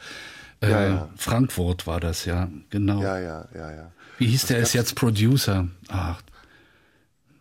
Äh, 0.61 0.69
Ja, 0.69 0.87
ja. 0.87 1.09
Frankfurt 1.17 1.85
war 1.87 1.99
das, 1.99 2.25
ja, 2.25 2.49
genau. 2.69 3.01
Ja, 3.01 3.19
ja, 3.19 3.47
ja, 3.53 3.71
ja. 3.71 3.91
Wie 4.17 4.27
hieß 4.27 4.45
der, 4.47 4.59
ist 4.59 4.73
jetzt 4.73 4.95
Producer. 4.95 5.67
Ach, 5.89 6.21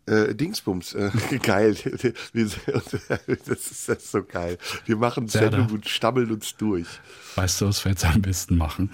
Äh, 0.06 0.34
Dingsbums, 0.34 0.92
äh, 0.94 1.10
geil. 1.42 1.74
Wir- 2.32 2.50
das, 3.46 3.70
ist, 3.70 3.88
das 3.88 3.98
ist 3.98 4.10
so 4.10 4.22
geil. 4.22 4.58
Wir 4.84 4.96
machen 4.96 5.28
Sendung 5.28 5.70
und 5.70 5.88
stammeln 5.88 6.30
uns 6.30 6.56
durch. 6.56 6.86
weißt 7.36 7.62
du, 7.62 7.68
was 7.68 7.82
wir 7.86 7.92
jetzt 7.92 8.04
am 8.04 8.20
besten 8.20 8.56
machen? 8.58 8.90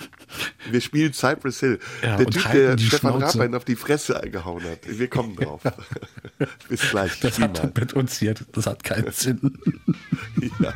Wir 0.71 0.81
spielen 0.81 1.13
Cypress 1.13 1.59
Hill. 1.61 1.81
Ja, 2.05 2.17
der 2.17 2.27
Typ, 2.27 2.53
der 2.53 2.77
die 2.77 2.87
Stefan 2.87 3.15
Schnauze. 3.19 3.39
Raab 3.39 3.45
einen 3.45 3.55
auf 3.57 3.65
die 3.65 3.75
Fresse 3.75 4.23
eingehauen 4.23 4.63
hat. 4.63 4.79
Wir 4.87 5.09
kommen 5.09 5.35
drauf. 5.35 5.63
Bis 6.69 6.89
gleich. 6.91 7.19
Das 7.21 7.35
Spiel 7.35 7.49
hat 7.49 7.77
mit 7.77 7.93
uns 7.95 8.19
hier, 8.21 8.35
das 8.53 8.67
hat 8.67 8.85
keinen 8.85 9.11
Sinn. 9.11 9.59
Ja, 10.61 10.73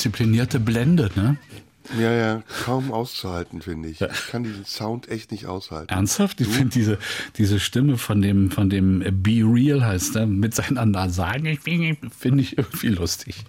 disziplinierte 0.00 0.60
Blende, 0.60 1.10
ne? 1.14 1.36
ja, 1.98 2.10
ja, 2.12 2.42
kaum 2.64 2.90
auszuhalten, 2.90 3.60
finde 3.60 3.90
ich. 3.90 4.00
Ich 4.00 4.28
kann 4.30 4.44
diesen 4.44 4.64
Sound 4.64 5.08
echt 5.08 5.30
nicht 5.30 5.46
aushalten. 5.46 5.92
Ernsthaft? 5.92 6.40
Ich 6.40 6.48
finde 6.48 6.70
diese, 6.70 6.98
diese 7.36 7.60
Stimme 7.60 7.98
von 7.98 8.22
dem, 8.22 8.50
von 8.50 8.70
dem 8.70 9.00
Be 9.22 9.42
Real 9.44 9.84
heißt 9.84 10.16
er, 10.16 10.26
mit 10.26 10.54
seiner 10.54 10.86
Nasalen, 10.86 11.58
finde 11.58 12.42
ich 12.42 12.56
irgendwie 12.56 12.88
lustig. 12.88 13.44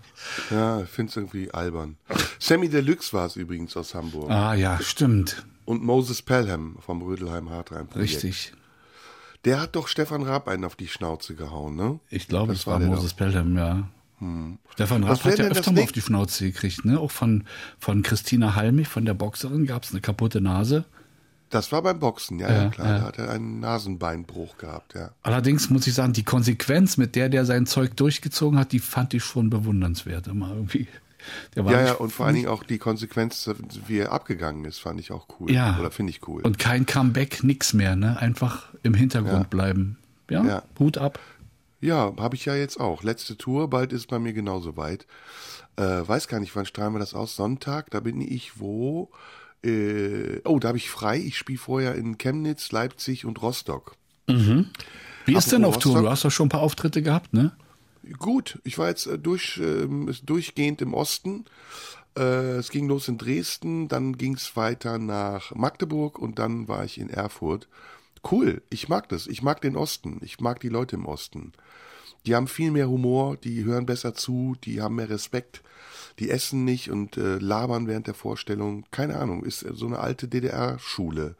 Ja, 0.49 0.81
ich 0.81 0.89
finde 0.89 1.11
es 1.11 1.15
irgendwie 1.15 1.51
albern. 1.51 1.95
Sammy 2.39 2.67
Deluxe 2.67 3.13
war 3.13 3.27
es 3.27 3.37
übrigens 3.37 3.77
aus 3.77 3.95
Hamburg. 3.95 4.29
Ah 4.29 4.53
ja, 4.53 4.77
stimmt. 4.81 5.45
Und 5.63 5.83
Moses 5.83 6.21
Pelham 6.21 6.75
vom 6.85 7.01
Rödelheim 7.01 7.49
Hartreim 7.49 7.87
Projekt. 7.87 8.15
Richtig. 8.15 8.53
Der 9.45 9.61
hat 9.61 9.75
doch 9.77 9.87
Stefan 9.87 10.23
Raab 10.23 10.47
einen 10.49 10.65
auf 10.65 10.75
die 10.75 10.87
Schnauze 10.87 11.33
gehauen, 11.33 11.75
ne? 11.75 11.99
Ich 12.09 12.27
glaube, 12.27 12.51
Das 12.51 12.61
es 12.61 12.67
war, 12.67 12.79
war 12.81 12.87
Moses 12.87 13.13
Pelham, 13.13 13.57
ja. 13.57 13.87
Stefan 14.73 15.03
Was 15.03 15.19
Raab 15.19 15.25
wär 15.25 15.31
hat 15.31 15.39
ja 15.39 15.45
öfter 15.45 15.71
mal 15.71 15.83
auf 15.83 15.91
die 15.91 16.01
Schnauze 16.01 16.45
gekriegt, 16.45 16.85
ne? 16.85 16.99
Auch 16.99 17.11
von, 17.11 17.43
von 17.79 18.03
Christina 18.03 18.55
Halmich, 18.55 18.87
von 18.87 19.05
der 19.05 19.13
Boxerin, 19.13 19.65
gab 19.65 19.83
es 19.83 19.91
eine 19.91 20.01
kaputte 20.01 20.41
Nase. 20.41 20.85
Das 21.49 21.71
war 21.73 21.81
beim 21.81 21.99
Boxen, 21.99 22.39
ja, 22.39 22.49
ja, 22.49 22.63
Ja, 22.63 22.69
klar. 22.69 22.87
ja. 22.87 22.97
Da 22.99 23.03
hat 23.05 23.17
er 23.17 23.29
einen 23.29 23.59
Nasenbeinbruch 23.59 24.57
gehabt, 24.57 24.93
ja. 24.95 25.11
Allerdings 25.21 25.69
muss 25.69 25.85
ich 25.85 25.93
sagen, 25.93 26.13
die 26.13 26.23
Konsequenz, 26.23 26.95
mit 26.97 27.15
der 27.15 27.27
der 27.27 27.45
sein 27.45 27.65
Zeug 27.65 27.97
durchgezogen 27.97 28.57
hat, 28.57 28.71
die 28.71 28.79
fand 28.79 29.13
ich 29.13 29.23
schon 29.23 29.49
bewundernswert 29.49 30.27
immer 30.27 30.53
irgendwie. 30.53 30.87
Ja, 31.55 31.85
ja, 31.85 31.93
und 31.93 32.11
vor 32.11 32.25
allen 32.25 32.35
Dingen 32.35 32.47
auch 32.47 32.63
die 32.63 32.77
Konsequenz, 32.77 33.49
wie 33.87 33.99
er 33.99 34.11
abgegangen 34.11 34.65
ist, 34.65 34.79
fand 34.79 34.99
ich 34.99 35.11
auch 35.11 35.27
cool. 35.39 35.51
Ja. 35.51 35.77
Oder 35.79 35.91
finde 35.91 36.11
ich 36.11 36.27
cool. 36.27 36.41
Und 36.41 36.57
kein 36.57 36.85
Comeback, 36.85 37.43
nix 37.43 37.73
mehr, 37.73 37.95
ne? 37.95 38.17
Einfach 38.19 38.69
im 38.83 38.93
Hintergrund 38.93 39.49
bleiben. 39.49 39.97
Ja, 40.29 40.43
Ja. 40.43 40.63
Hut 40.79 40.97
ab. 40.97 41.19
Ja, 41.81 42.13
habe 42.17 42.35
ich 42.35 42.45
ja 42.45 42.55
jetzt 42.55 42.79
auch. 42.79 43.03
Letzte 43.03 43.37
Tour, 43.37 43.69
bald 43.69 43.91
ist 43.93 44.07
bei 44.07 44.19
mir 44.19 44.33
genauso 44.33 44.77
weit. 44.77 45.05
Äh, 45.75 45.83
weiß 45.83 46.27
gar 46.27 46.39
nicht, 46.39 46.55
wann 46.55 46.65
strahlen 46.65 46.93
wir 46.93 46.99
das 46.99 47.13
aus? 47.13 47.35
Sonntag, 47.35 47.89
da 47.91 47.99
bin 47.99 48.21
ich 48.21 48.59
wo? 48.59 49.09
Äh, 49.63 50.41
oh, 50.45 50.59
da 50.59 50.69
habe 50.69 50.77
ich 50.77 50.89
frei. 50.89 51.17
Ich 51.17 51.37
spiele 51.37 51.59
vorher 51.59 51.95
in 51.95 52.17
Chemnitz, 52.17 52.71
Leipzig 52.71 53.25
und 53.25 53.41
Rostock. 53.41 53.95
Wie 54.27 55.35
ist 55.35 55.51
denn 55.51 55.65
auf 55.65 55.75
Apropos 55.75 55.83
Tour? 55.83 55.93
Du 55.93 55.97
Rostock. 55.99 56.11
hast 56.11 56.25
doch 56.25 56.31
schon 56.31 56.45
ein 56.47 56.49
paar 56.49 56.61
Auftritte 56.61 57.01
gehabt, 57.01 57.33
ne? 57.33 57.51
Gut, 58.17 58.59
ich 58.63 58.77
war 58.77 58.87
jetzt 58.87 59.07
äh, 59.07 59.19
durch, 59.19 59.57
ist 59.57 60.29
durchgehend 60.29 60.81
im 60.81 60.93
Osten. 60.93 61.45
Äh, 62.17 62.57
es 62.57 62.69
ging 62.69 62.87
los 62.87 63.07
in 63.07 63.17
Dresden, 63.17 63.87
dann 63.87 64.17
ging 64.17 64.35
es 64.35 64.55
weiter 64.55 64.97
nach 64.97 65.53
Magdeburg 65.55 66.19
und 66.19 66.39
dann 66.39 66.67
war 66.67 66.83
ich 66.83 66.99
in 66.99 67.09
Erfurt. 67.09 67.67
Cool, 68.29 68.61
ich 68.69 68.89
mag 68.89 69.09
das. 69.09 69.27
Ich 69.27 69.41
mag 69.41 69.61
den 69.61 69.75
Osten. 69.75 70.19
Ich 70.23 70.39
mag 70.39 70.59
die 70.59 70.69
Leute 70.69 70.95
im 70.95 71.05
Osten. 71.05 71.53
Die 72.25 72.35
haben 72.35 72.47
viel 72.47 72.71
mehr 72.71 72.89
Humor, 72.89 73.37
die 73.37 73.63
hören 73.63 73.85
besser 73.85 74.13
zu, 74.13 74.55
die 74.63 74.81
haben 74.81 74.95
mehr 74.95 75.09
Respekt, 75.09 75.61
die 76.19 76.29
essen 76.29 76.65
nicht 76.65 76.91
und 76.91 77.17
äh, 77.17 77.37
labern 77.37 77.87
während 77.87 78.07
der 78.07 78.13
Vorstellung. 78.13 78.85
Keine 78.91 79.17
Ahnung, 79.17 79.43
ist 79.43 79.59
so 79.73 79.87
eine 79.87 79.99
alte 79.99 80.27
DDR-Schule 80.27 81.35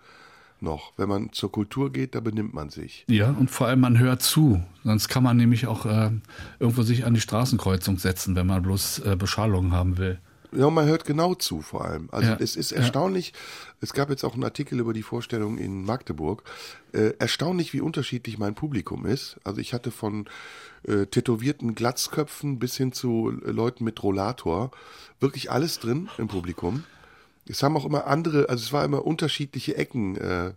noch. 0.60 0.94
Wenn 0.98 1.10
man 1.10 1.32
zur 1.34 1.52
Kultur 1.52 1.92
geht, 1.92 2.16
da 2.16 2.20
benimmt 2.20 2.54
man 2.54 2.70
sich. 2.70 3.06
Ja, 3.08 3.30
und 3.32 3.52
vor 3.52 3.68
allem 3.68 3.82
man 3.82 4.00
hört 4.00 4.22
zu. 4.22 4.64
Sonst 4.84 5.08
kann 5.08 5.24
man 5.24 5.38
nämlich 5.38 5.68
auch 5.68 5.86
äh, 5.86 6.12
irgendwo 6.60 6.84
sich 6.84 7.06
an 7.06 7.14
die 7.14 7.22
Straßenkreuzung 7.22 7.98
setzen, 7.98 8.36
wenn 8.36 8.48
man 8.48 8.62
bloß 8.62 9.00
äh, 9.00 9.16
Beschallung 9.16 9.72
haben 9.72 9.98
will. 9.98 10.20
Ja, 10.54 10.66
und 10.66 10.74
man 10.74 10.86
hört 10.86 11.06
genau 11.06 11.34
zu 11.34 11.62
vor 11.62 11.86
allem. 11.86 12.10
Also 12.12 12.32
Ja, 12.32 12.38
es 12.40 12.56
ist 12.56 12.72
ja. 12.72 12.78
erstaunlich, 12.78 13.34
es 13.80 13.94
gab 13.94 14.10
jetzt 14.10 14.26
auch 14.26 14.34
einen 14.34 14.44
Artikel 14.44 14.80
über 14.80 14.94
die 14.94 15.04
Vorstellung 15.04 15.58
in 15.58 15.86
Magdeburg, 15.86 16.44
äh, 16.92 17.14
erstaunlich, 17.20 17.72
wie 17.74 17.82
unterschiedlich 17.82 18.38
mein 18.38 18.54
Publikum 18.54 19.06
ist. 19.06 19.38
Also 19.46 19.62
ich 19.62 19.74
hatte 19.74 19.92
von 19.92 20.26
äh, 20.84 21.06
tätowierten 21.06 21.76
Glatzköpfen 21.76 22.60
bis 22.60 22.78
hin 22.78 22.92
zu 22.92 23.32
äh, 23.46 23.52
Leuten 23.52 23.84
mit 23.84 24.02
Rollator 24.02 24.72
wirklich 25.20 25.52
alles 25.52 25.80
drin 25.80 26.10
im 26.18 26.28
Publikum. 26.28 26.84
Es 27.48 27.64
haben 27.64 27.76
auch 27.78 27.86
immer 27.86 28.08
andere, 28.08 28.50
also 28.50 28.64
es 28.64 28.74
war 28.74 28.86
immer 28.86 29.06
unterschiedliche 29.06 29.76
Ecken, 29.76 30.16
äh, 30.18 30.54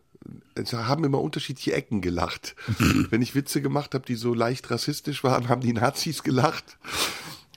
es 0.55 0.73
haben 0.73 1.05
immer 1.05 1.21
unterschiedliche 1.21 1.75
Ecken 1.75 2.01
gelacht. 2.01 2.57
Wenn 3.11 3.23
ich 3.23 3.35
Witze 3.35 3.61
gemacht 3.61 3.95
habe, 3.95 4.07
die 4.07 4.15
so 4.15 4.35
leicht 4.35 4.71
rassistisch 4.71 5.25
waren, 5.25 5.49
haben 5.49 5.61
die 5.61 5.73
Nazis 5.73 6.23
gelacht. 6.23 6.79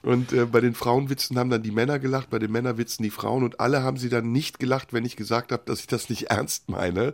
Und 0.03 0.31
äh, 0.31 0.45
bei 0.45 0.61
den 0.61 0.73
Frauenwitzen 0.73 1.37
haben 1.37 1.49
dann 1.49 1.63
die 1.63 1.71
Männer 1.71 1.99
gelacht, 1.99 2.29
bei 2.29 2.39
den 2.39 2.51
Männerwitzen 2.51 3.03
die 3.03 3.09
Frauen 3.09 3.43
und 3.43 3.59
alle 3.59 3.83
haben 3.83 3.97
sie 3.97 4.09
dann 4.09 4.31
nicht 4.31 4.59
gelacht, 4.59 4.93
wenn 4.93 5.05
ich 5.05 5.15
gesagt 5.15 5.51
habe, 5.51 5.63
dass 5.65 5.79
ich 5.79 5.87
das 5.87 6.09
nicht 6.09 6.29
ernst 6.29 6.69
meine. 6.69 7.13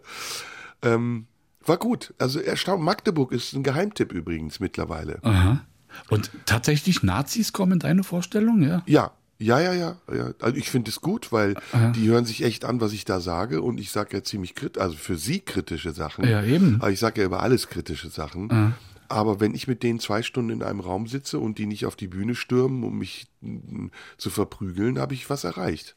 Ähm, 0.81 1.27
war 1.65 1.77
gut. 1.77 2.13
Also 2.17 2.39
erstaunt. 2.39 2.84
Magdeburg 2.84 3.32
ist 3.32 3.53
ein 3.53 3.63
Geheimtipp 3.63 4.12
übrigens 4.12 4.60
mittlerweile. 4.60 5.20
Aha. 5.24 5.62
Und 6.10 6.32
tatsächlich 6.46 7.03
Nazis 7.03 7.53
kommen 7.53 7.74
in 7.74 7.79
deine 7.79 8.03
Vorstellung, 8.03 8.63
ja? 8.63 8.84
Ja, 8.86 9.12
ja, 9.38 9.60
ja, 9.60 9.74
ja. 9.74 9.98
ja. 10.13 10.34
Also 10.39 10.58
ich 10.58 10.70
finde 10.70 10.89
es 10.89 11.01
gut, 11.01 11.32
weil 11.32 11.55
die 11.96 12.08
hören 12.08 12.25
sich 12.25 12.43
echt 12.43 12.65
an, 12.65 12.82
was 12.82 12.93
ich 12.93 13.05
da 13.05 13.20
sage 13.20 13.62
und 13.62 13.79
ich 13.79 13.91
sage 13.91 14.17
ja 14.17 14.24
ziemlich 14.24 14.55
kritisch, 14.55 14.82
also 14.82 14.96
für 14.96 15.17
sie 15.17 15.39
kritische 15.41 15.91
Sachen. 15.91 16.27
Ja, 16.27 16.43
eben. 16.43 16.77
Aber 16.82 16.91
ich 16.91 17.00
sage 17.00 17.22
ja 17.22 17.27
über 17.27 17.43
alles 17.43 17.67
kritische 17.67 18.10
Sachen. 18.10 18.74
Aber 19.10 19.39
wenn 19.39 19.53
ich 19.53 19.67
mit 19.67 19.84
denen 19.84 20.00
zwei 20.00 20.24
Stunden 20.24 20.50
in 20.50 20.63
einem 20.63 20.79
Raum 20.79 21.08
sitze 21.08 21.38
und 21.38 21.60
die 21.60 21.67
nicht 21.67 21.86
auf 21.86 21.96
die 21.96 22.08
Bühne 22.08 22.34
stürmen, 22.34 22.84
um 22.84 22.98
mich 22.98 23.27
mm, 23.41 23.88
zu 24.17 24.32
verprügeln, 24.32 24.98
habe 24.98 25.13
ich 25.13 25.29
was 25.29 25.43
erreicht. 25.43 25.96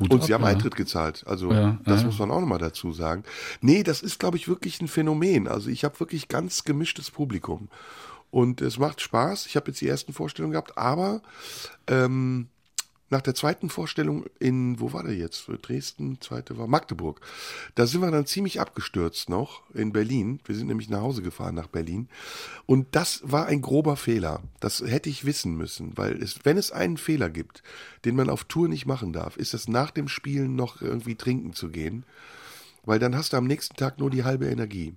Hut 0.00 0.10
Und 0.10 0.20
ab, 0.20 0.26
sie 0.26 0.34
haben 0.34 0.42
ja. 0.42 0.48
Eintritt 0.48 0.76
gezahlt. 0.76 1.24
Also 1.26 1.52
Ja, 1.52 1.78
das 1.84 2.00
ja. 2.00 2.06
muss 2.06 2.18
man 2.18 2.30
auch 2.30 2.40
nochmal 2.40 2.58
dazu 2.58 2.92
sagen. 2.92 3.22
Nee, 3.60 3.82
das 3.82 4.02
ist, 4.02 4.18
glaube 4.18 4.36
ich, 4.36 4.48
wirklich 4.48 4.80
ein 4.80 4.88
Phänomen. 4.88 5.46
Also 5.46 5.68
ich 5.68 5.84
habe 5.84 6.00
wirklich 6.00 6.28
ganz 6.28 6.64
gemischtes 6.64 7.10
Publikum. 7.10 7.68
Und 8.30 8.60
es 8.60 8.78
macht 8.78 9.00
Spaß. 9.00 9.46
Ich 9.46 9.56
habe 9.56 9.70
jetzt 9.70 9.80
die 9.80 9.88
ersten 9.88 10.12
Vorstellungen 10.12 10.52
gehabt, 10.52 10.78
aber 10.78 11.20
ähm, 11.86 12.48
nach 13.10 13.20
der 13.20 13.34
zweiten 13.34 13.68
Vorstellung 13.68 14.24
in, 14.38 14.78
wo 14.78 14.92
war 14.92 15.02
der 15.02 15.14
jetzt? 15.14 15.44
Dresden, 15.62 16.20
zweite 16.20 16.56
war 16.58 16.68
Magdeburg. 16.68 17.20
Da 17.74 17.86
sind 17.86 18.00
wir 18.00 18.10
dann 18.10 18.26
ziemlich 18.26 18.60
abgestürzt 18.60 19.28
noch 19.28 19.62
in 19.74 19.92
Berlin. 19.92 20.40
Wir 20.44 20.54
sind 20.54 20.68
nämlich 20.68 20.88
nach 20.88 21.00
Hause 21.00 21.20
gefahren 21.22 21.56
nach 21.56 21.66
Berlin. 21.66 22.08
Und 22.66 22.86
das 22.92 23.20
war 23.24 23.46
ein 23.46 23.62
grober 23.62 23.96
Fehler. 23.96 24.42
Das 24.60 24.80
hätte 24.80 25.10
ich 25.10 25.24
wissen 25.24 25.56
müssen, 25.56 25.96
weil 25.96 26.22
es, 26.22 26.38
wenn 26.44 26.56
es 26.56 26.70
einen 26.70 26.96
Fehler 26.96 27.30
gibt, 27.30 27.64
den 28.04 28.14
man 28.14 28.30
auf 28.30 28.44
Tour 28.44 28.68
nicht 28.68 28.86
machen 28.86 29.12
darf, 29.12 29.36
ist 29.36 29.54
es 29.54 29.66
nach 29.66 29.90
dem 29.90 30.08
Spielen 30.08 30.54
noch 30.54 30.80
irgendwie 30.80 31.16
trinken 31.16 31.52
zu 31.52 31.70
gehen. 31.70 32.04
Weil 32.84 33.00
dann 33.00 33.16
hast 33.16 33.32
du 33.32 33.36
am 33.36 33.46
nächsten 33.46 33.76
Tag 33.76 33.98
nur 33.98 34.10
die 34.10 34.24
halbe 34.24 34.46
Energie. 34.46 34.94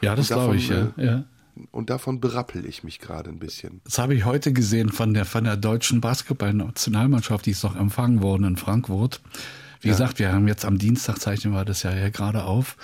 Ja, 0.00 0.14
das 0.14 0.28
glaube 0.28 0.56
ich, 0.56 0.68
ja. 0.68 0.92
äh, 0.96 1.22
ja. 1.56 1.62
Und 1.72 1.90
davon 1.90 2.20
berappel 2.20 2.66
ich 2.66 2.84
mich 2.84 2.98
gerade 3.00 3.30
ein 3.30 3.38
bisschen. 3.38 3.80
Das 3.84 3.98
habe 3.98 4.14
ich 4.14 4.24
heute 4.24 4.52
gesehen 4.52 4.90
von 4.90 5.14
der, 5.14 5.24
von 5.24 5.44
der 5.44 5.56
deutschen 5.56 6.00
Basketballnationalmannschaft, 6.00 7.46
die 7.46 7.50
ist 7.52 7.64
noch 7.64 7.76
empfangen 7.76 8.22
worden 8.22 8.44
in 8.44 8.56
Frankfurt. 8.56 9.20
Wie 9.80 9.88
gesagt, 9.88 10.18
wir 10.18 10.32
haben 10.32 10.48
jetzt 10.48 10.64
am 10.64 10.78
Dienstag, 10.78 11.20
zeichnen 11.20 11.52
wir 11.52 11.64
das 11.64 11.82
ja 11.82 11.90
hier 11.90 12.10
gerade 12.10 12.44
auf. 12.44 12.76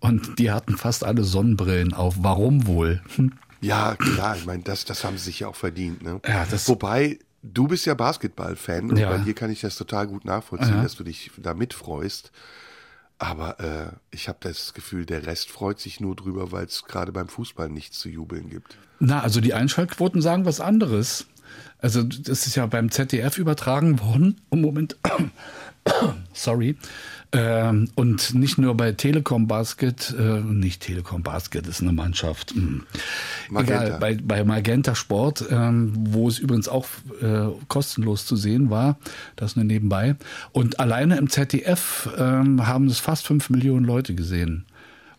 Und 0.00 0.38
die 0.38 0.50
hatten 0.50 0.76
fast 0.76 1.04
alle 1.04 1.24
Sonnenbrillen 1.24 1.92
auf. 1.92 2.16
Warum 2.20 2.66
wohl? 2.66 3.02
Hm. 3.16 3.32
Ja, 3.60 3.96
klar, 3.96 4.36
ich 4.36 4.46
meine, 4.46 4.62
das, 4.62 4.84
das 4.84 5.02
haben 5.04 5.18
sie 5.18 5.24
sich 5.24 5.40
ja 5.40 5.48
auch 5.48 5.56
verdient. 5.56 6.02
Ne? 6.02 6.20
Ja, 6.26 6.46
das- 6.48 6.68
Wobei, 6.68 7.18
du 7.42 7.66
bist 7.68 7.84
ja 7.86 7.94
Basketball-Fan 7.94 8.90
und 8.90 8.96
Ja. 8.96 9.10
bei 9.10 9.18
dir 9.18 9.34
kann 9.34 9.50
ich 9.50 9.60
das 9.60 9.76
total 9.76 10.06
gut 10.06 10.24
nachvollziehen, 10.24 10.76
Ja. 10.76 10.82
dass 10.82 10.94
du 10.94 11.04
dich 11.04 11.30
da 11.36 11.54
mitfreust. 11.54 12.30
Aber 13.18 13.58
äh, 13.60 13.96
ich 14.10 14.28
habe 14.28 14.38
das 14.40 14.74
Gefühl, 14.74 15.04
der 15.04 15.26
Rest 15.26 15.50
freut 15.50 15.80
sich 15.80 15.98
nur 16.00 16.14
drüber, 16.14 16.52
weil 16.52 16.66
es 16.66 16.84
gerade 16.84 17.10
beim 17.10 17.28
Fußball 17.28 17.68
nichts 17.68 17.98
zu 17.98 18.08
jubeln 18.08 18.48
gibt. 18.48 18.76
Na, 19.00 19.20
also 19.20 19.40
die 19.40 19.54
Einschaltquoten 19.54 20.22
sagen 20.22 20.44
was 20.44 20.60
anderes. 20.60 21.26
Also 21.80 22.02
das 22.02 22.46
ist 22.46 22.54
ja 22.56 22.66
beim 22.66 22.90
ZDF 22.90 23.38
übertragen 23.38 24.00
worden. 24.00 24.40
Im 24.50 24.60
Moment, 24.60 24.96
sorry. 26.32 26.76
Ähm, 27.30 27.90
und 27.94 28.32
nicht 28.32 28.56
nur 28.56 28.74
bei 28.74 28.92
Telekom 28.92 29.46
Basket, 29.46 30.14
äh, 30.18 30.40
nicht 30.40 30.80
Telekom 30.80 31.22
Basket 31.22 31.66
ist 31.66 31.82
eine 31.82 31.92
Mannschaft. 31.92 32.52
Hm. 32.52 32.84
Magenta. 33.50 33.84
Egal, 33.84 33.98
bei, 33.98 34.14
bei 34.14 34.44
Magenta 34.44 34.94
Sport, 34.94 35.44
ähm, 35.50 35.92
wo 35.94 36.26
es 36.28 36.38
übrigens 36.38 36.68
auch 36.68 36.86
äh, 37.20 37.48
kostenlos 37.68 38.24
zu 38.24 38.36
sehen 38.36 38.70
war, 38.70 38.96
das 39.36 39.56
nur 39.56 39.66
nebenbei. 39.66 40.16
Und 40.52 40.80
alleine 40.80 41.18
im 41.18 41.28
ZDF 41.28 42.08
ähm, 42.16 42.66
haben 42.66 42.86
es 42.86 42.98
fast 42.98 43.26
fünf 43.26 43.50
Millionen 43.50 43.84
Leute 43.84 44.14
gesehen. 44.14 44.64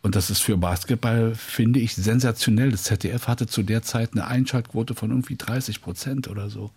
Und 0.02 0.16
das 0.16 0.32
ist 0.32 0.40
für 0.40 0.58
Basketball, 0.58 1.36
finde 1.36 1.80
ich, 1.80 1.94
sensationell. 1.94 2.72
Das 2.72 2.84
ZDF 2.84 3.28
hatte 3.28 3.46
zu 3.46 3.62
der 3.62 3.84
Zeit 3.84 4.14
eine 4.14 4.26
Einschaltquote 4.26 4.96
von 4.96 5.12
irgendwie 5.12 5.36
30 5.36 5.82
Prozent 5.82 6.28
oder 6.28 6.50
so. 6.50 6.72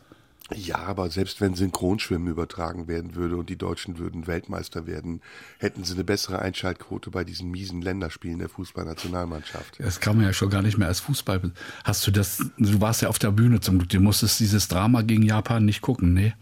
Ja, 0.57 0.77
aber 0.77 1.11
selbst 1.11 1.41
wenn 1.41 1.55
Synchronschwimmen 1.55 2.29
übertragen 2.29 2.89
werden 2.89 3.15
würde 3.15 3.37
und 3.37 3.49
die 3.49 3.57
Deutschen 3.57 3.99
würden 3.99 4.27
Weltmeister 4.27 4.87
werden, 4.87 5.21
hätten 5.59 5.85
sie 5.85 5.95
eine 5.95 6.05
bessere 6.05 6.41
Einschaltquote 6.41 7.11
bei 7.11 7.25
diesen 7.25 7.51
miesen 7.51 7.83
Länderspielen 7.83 8.39
der 8.39 8.49
Fußballnationalmannschaft. 8.49 9.79
Das 9.79 10.01
kann 10.01 10.17
man 10.17 10.27
ja 10.27 10.33
schon 10.33 10.51
gar 10.51 10.63
nicht 10.63 10.79
mehr 10.79 10.89
als 10.89 11.01
Fußball. 11.01 11.53
Hast 11.85 12.07
du 12.07 12.11
das, 12.11 12.45
du 12.59 12.81
warst 12.81 13.03
ja 13.03 13.09
auf 13.09 13.19
der 13.19 13.31
Bühne 13.31 13.61
zum 13.61 13.79
Glück, 13.79 13.91
du 13.91 14.01
musstest 14.01 14.41
dieses 14.41 14.69
Drama 14.69 15.03
gegen 15.03 15.23
Japan 15.23 15.65
nicht 15.65 15.81
gucken, 15.81 16.15
nee. 16.15 16.35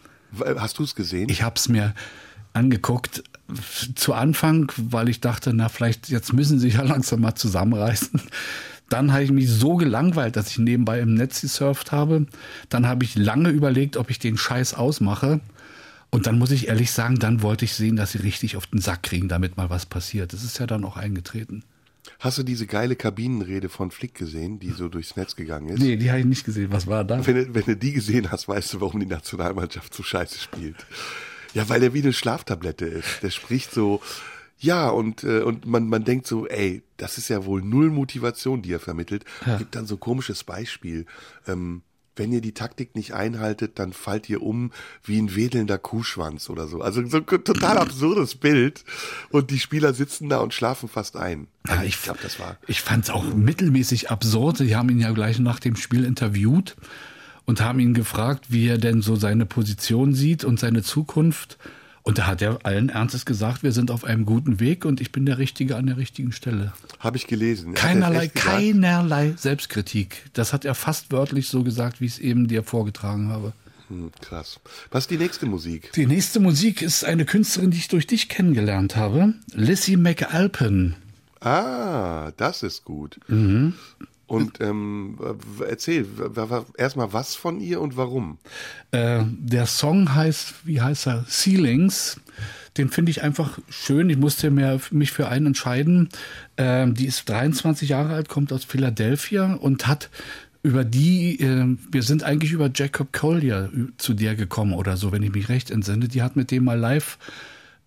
Hast 0.57 0.79
du 0.79 0.85
es 0.85 0.95
gesehen? 0.95 1.29
Ich 1.29 1.43
habe 1.43 1.57
es 1.57 1.69
mir 1.69 1.95
angeguckt 2.53 3.23
zu 3.95 4.15
Anfang, 4.15 4.73
weil 4.77 5.09
ich 5.09 5.21
dachte, 5.21 5.53
na 5.53 5.69
vielleicht 5.69 6.09
jetzt 6.09 6.33
müssen 6.33 6.59
sie 6.59 6.71
sich 6.71 6.75
ja 6.75 6.83
langsam 6.85 7.21
mal 7.21 7.35
zusammenreißen. 7.35 8.21
Dann 8.91 9.13
habe 9.13 9.23
ich 9.23 9.31
mich 9.31 9.49
so 9.49 9.77
gelangweilt, 9.77 10.37
dass 10.37 10.51
ich 10.51 10.59
nebenbei 10.59 11.01
im 11.01 11.15
Netz 11.15 11.41
gesurft 11.41 11.91
habe. 11.93 12.27
Dann 12.69 12.87
habe 12.87 13.05
ich 13.05 13.15
lange 13.17 13.49
überlegt, 13.49 13.97
ob 13.97 14.11
ich 14.11 14.19
den 14.19 14.37
Scheiß 14.37 14.75
ausmache. 14.75 15.41
Und 16.11 16.27
dann 16.27 16.39
muss 16.39 16.51
ich 16.51 16.69
ehrlich 16.69 16.91
sagen, 16.91 17.19
dann 17.21 17.41
wollte 17.41 17.65
ich 17.65 17.73
sehen, 17.75 17.97
dass 17.97 18.13
sie 18.13 18.19
richtig 18.19 18.57
auf 18.57 18.67
den 18.67 18.81
Sack 18.81 19.05
kriegen, 19.05 19.29
damit 19.29 19.57
mal 19.57 19.71
was 19.71 19.87
passiert. 19.87 20.33
Das 20.33 20.43
ist 20.45 20.59
ja 20.59 20.67
dann 20.67 20.85
auch 20.85 20.97
eingetreten. 20.97 21.63
Hast 22.19 22.39
du 22.39 22.43
diese 22.43 22.67
geile 22.67 22.97
Kabinenrede 22.97 23.69
von 23.69 23.91
Flick 23.93 24.15
gesehen, 24.17 24.59
die 24.59 24.71
so 24.71 24.89
durchs 24.89 25.15
Netz 25.17 25.37
gegangen 25.37 25.69
ist? 25.69 25.81
Nee, 25.81 25.97
die 25.97 26.11
habe 26.11 26.19
ich 26.21 26.27
nicht 26.27 26.45
gesehen. 26.45 26.73
Was 26.73 26.87
war 26.89 27.05
da? 27.05 27.25
Wenn, 27.25 27.37
du- 27.37 27.55
wenn 27.55 27.63
du 27.65 27.77
die 27.77 27.93
gesehen 27.93 28.33
hast, 28.33 28.49
weißt 28.49 28.73
du, 28.75 28.81
warum 28.81 28.99
die 28.99 29.07
Nationalmannschaft 29.07 29.95
so 29.95 30.03
scheiße 30.03 30.39
spielt. 30.41 30.77
Ja, 31.55 31.69
weil 31.69 31.83
er 31.83 31.95
wie 31.95 32.03
eine 32.03 32.13
Schlaftablette 32.13 32.87
ist. 32.87 33.23
Der 33.23 33.31
spricht 33.31 33.71
so, 33.73 34.03
ja, 34.61 34.91
und, 34.91 35.25
äh, 35.25 35.41
und 35.41 35.67
man, 35.67 35.89
man 35.89 36.05
denkt 36.05 36.27
so, 36.27 36.47
ey, 36.47 36.83
das 36.99 37.17
ist 37.17 37.29
ja 37.29 37.47
wohl 37.47 37.63
null 37.63 37.91
Motivation, 37.91 38.61
die 38.61 38.73
er 38.73 38.81
vermittelt. 38.81 39.25
Gibt 39.59 39.75
dann 39.75 39.87
so 39.87 39.95
ein 39.95 40.01
komisches 40.01 40.45
Beispiel. 40.45 41.07
Ähm, 41.49 41.81
wenn 42.17 42.33
ihr 42.33 42.43
die 42.43 42.53
Taktik 42.53 42.95
nicht 42.95 43.15
einhaltet, 43.15 43.79
dann 43.79 43.95
fallt 43.95 44.29
ihr 44.29 44.43
um 44.43 44.73
wie 45.03 45.19
ein 45.19 45.35
wedelnder 45.35 45.79
Kuhschwanz 45.79 46.51
oder 46.51 46.69
so. 46.69 46.83
Also 46.83 47.05
so 47.07 47.17
ein 47.17 47.27
total 47.27 47.79
absurdes 47.79 48.35
Bild. 48.35 48.85
Und 49.31 49.51
die 49.51 49.59
Spieler 49.59 49.95
sitzen 49.95 50.29
da 50.29 50.39
und 50.39 50.53
schlafen 50.53 50.91
fast 50.91 51.17
ein. 51.17 51.47
Also 51.67 51.85
ich 51.85 52.03
glaube, 52.03 52.19
das 52.23 52.39
war. 52.39 52.59
Ich 52.67 52.83
fand 52.83 53.05
es 53.05 53.11
auch 53.11 53.25
mittelmäßig 53.25 54.11
absurd. 54.11 54.61
Die 54.61 54.77
haben 54.77 54.91
ihn 54.91 55.01
ja 55.01 55.13
gleich 55.13 55.39
nach 55.39 55.61
dem 55.61 55.77
Spiel 55.77 56.05
interviewt 56.05 56.77
und 57.47 57.63
haben 57.63 57.81
ihn 57.81 57.95
gefragt, 57.95 58.47
wie 58.49 58.69
er 58.69 58.77
denn 58.77 59.01
so 59.01 59.17
seine 59.17 59.47
Position 59.47 60.13
sieht 60.13 60.45
und 60.45 60.61
seine 60.61 60.83
Zukunft. 60.83 61.57
Und 62.03 62.19
da 62.19 62.27
hat 62.27 62.41
er 62.41 62.65
allen 62.65 62.89
Ernstes 62.89 63.27
gesagt, 63.27 63.63
wir 63.63 63.73
sind 63.73 63.91
auf 63.91 64.05
einem 64.05 64.25
guten 64.25 64.59
Weg 64.59 64.85
und 64.85 65.01
ich 65.01 65.13
bin 65.13 65.27
der 65.27 65.39
Richtige 65.39 65.77
an 65.77 65.87
der 65.87 65.97
richtigen 65.97 66.33
Stelle. 66.33 66.73
Habe 66.99 67.19
ich 67.19 67.27
gelesen. 67.27 67.75
Er 67.75 67.75
Keinerlei, 67.75 68.29
keinerlei 68.29 69.35
Selbstkritik. 69.37 70.25
Das 70.33 70.53
hat 70.53 70.65
er 70.65 70.75
fast 70.75 71.13
wörtlich 71.13 71.49
so 71.49 71.63
gesagt, 71.63 72.01
wie 72.01 72.07
ich 72.07 72.13
es 72.13 72.19
eben 72.19 72.49
dir 72.49 72.63
vorgetragen 72.63 73.29
habe. 73.29 73.53
Hm, 73.89 74.13
krass. 74.23 74.61
Was 74.91 75.05
ist 75.05 75.11
die 75.11 75.19
nächste 75.19 75.47
Musik? 75.47 75.93
Die 75.93 76.07
nächste 76.07 76.41
Musik 76.41 76.81
ist 76.81 77.05
eine 77.05 77.27
Künstlerin, 77.27 77.71
die 77.71 77.79
ich 77.79 77.89
durch 77.89 78.07
dich 78.07 78.29
kennengelernt 78.29 78.97
habe. 78.97 79.35
Lissy 79.53 79.97
McAlpin. 79.97 80.95
Ah, 81.41 82.33
das 82.37 82.63
ist 82.63 82.85
gut. 82.85 83.19
Mhm. 83.29 83.75
Und 84.31 84.61
ähm, 84.61 85.19
erzähl 85.69 86.07
erstmal 86.77 87.13
was 87.13 87.35
von 87.35 87.61
ihr 87.61 87.81
und 87.81 87.97
warum. 87.97 88.39
Äh, 88.93 89.25
der 89.27 89.67
Song 89.67 90.15
heißt, 90.15 90.55
wie 90.65 90.81
heißt 90.81 91.09
er? 91.09 91.25
Ceilings. 91.29 92.21
Den 92.77 92.91
finde 92.91 93.11
ich 93.11 93.23
einfach 93.23 93.59
schön. 93.69 94.09
Ich 94.09 94.17
musste 94.17 94.53
mir, 94.53 94.81
mich 94.93 95.11
für 95.11 95.29
einen 95.29 95.47
entscheiden. 95.47 96.11
Ähm, 96.57 96.95
die 96.95 97.07
ist 97.07 97.29
23 97.29 97.89
Jahre 97.89 98.15
alt, 98.15 98.29
kommt 98.29 98.53
aus 98.53 98.63
Philadelphia 98.63 99.55
und 99.55 99.89
hat 99.89 100.11
über 100.63 100.85
die, 100.85 101.41
äh, 101.41 101.77
wir 101.91 102.05
sind 102.05 102.23
eigentlich 102.23 102.53
über 102.53 102.71
Jacob 102.73 103.13
Collier 103.13 103.69
zu 103.97 104.15
der 104.15 104.37
gekommen 104.37 104.75
oder 104.75 104.97
so, 104.97 105.11
wenn 105.11 105.25
ich 105.25 105.33
mich 105.33 105.49
recht 105.49 105.73
entsinne. 105.73 106.07
Die 106.07 106.23
hat 106.23 106.37
mit 106.37 106.53
dem 106.53 106.63
mal 106.63 106.79
live 106.79 107.19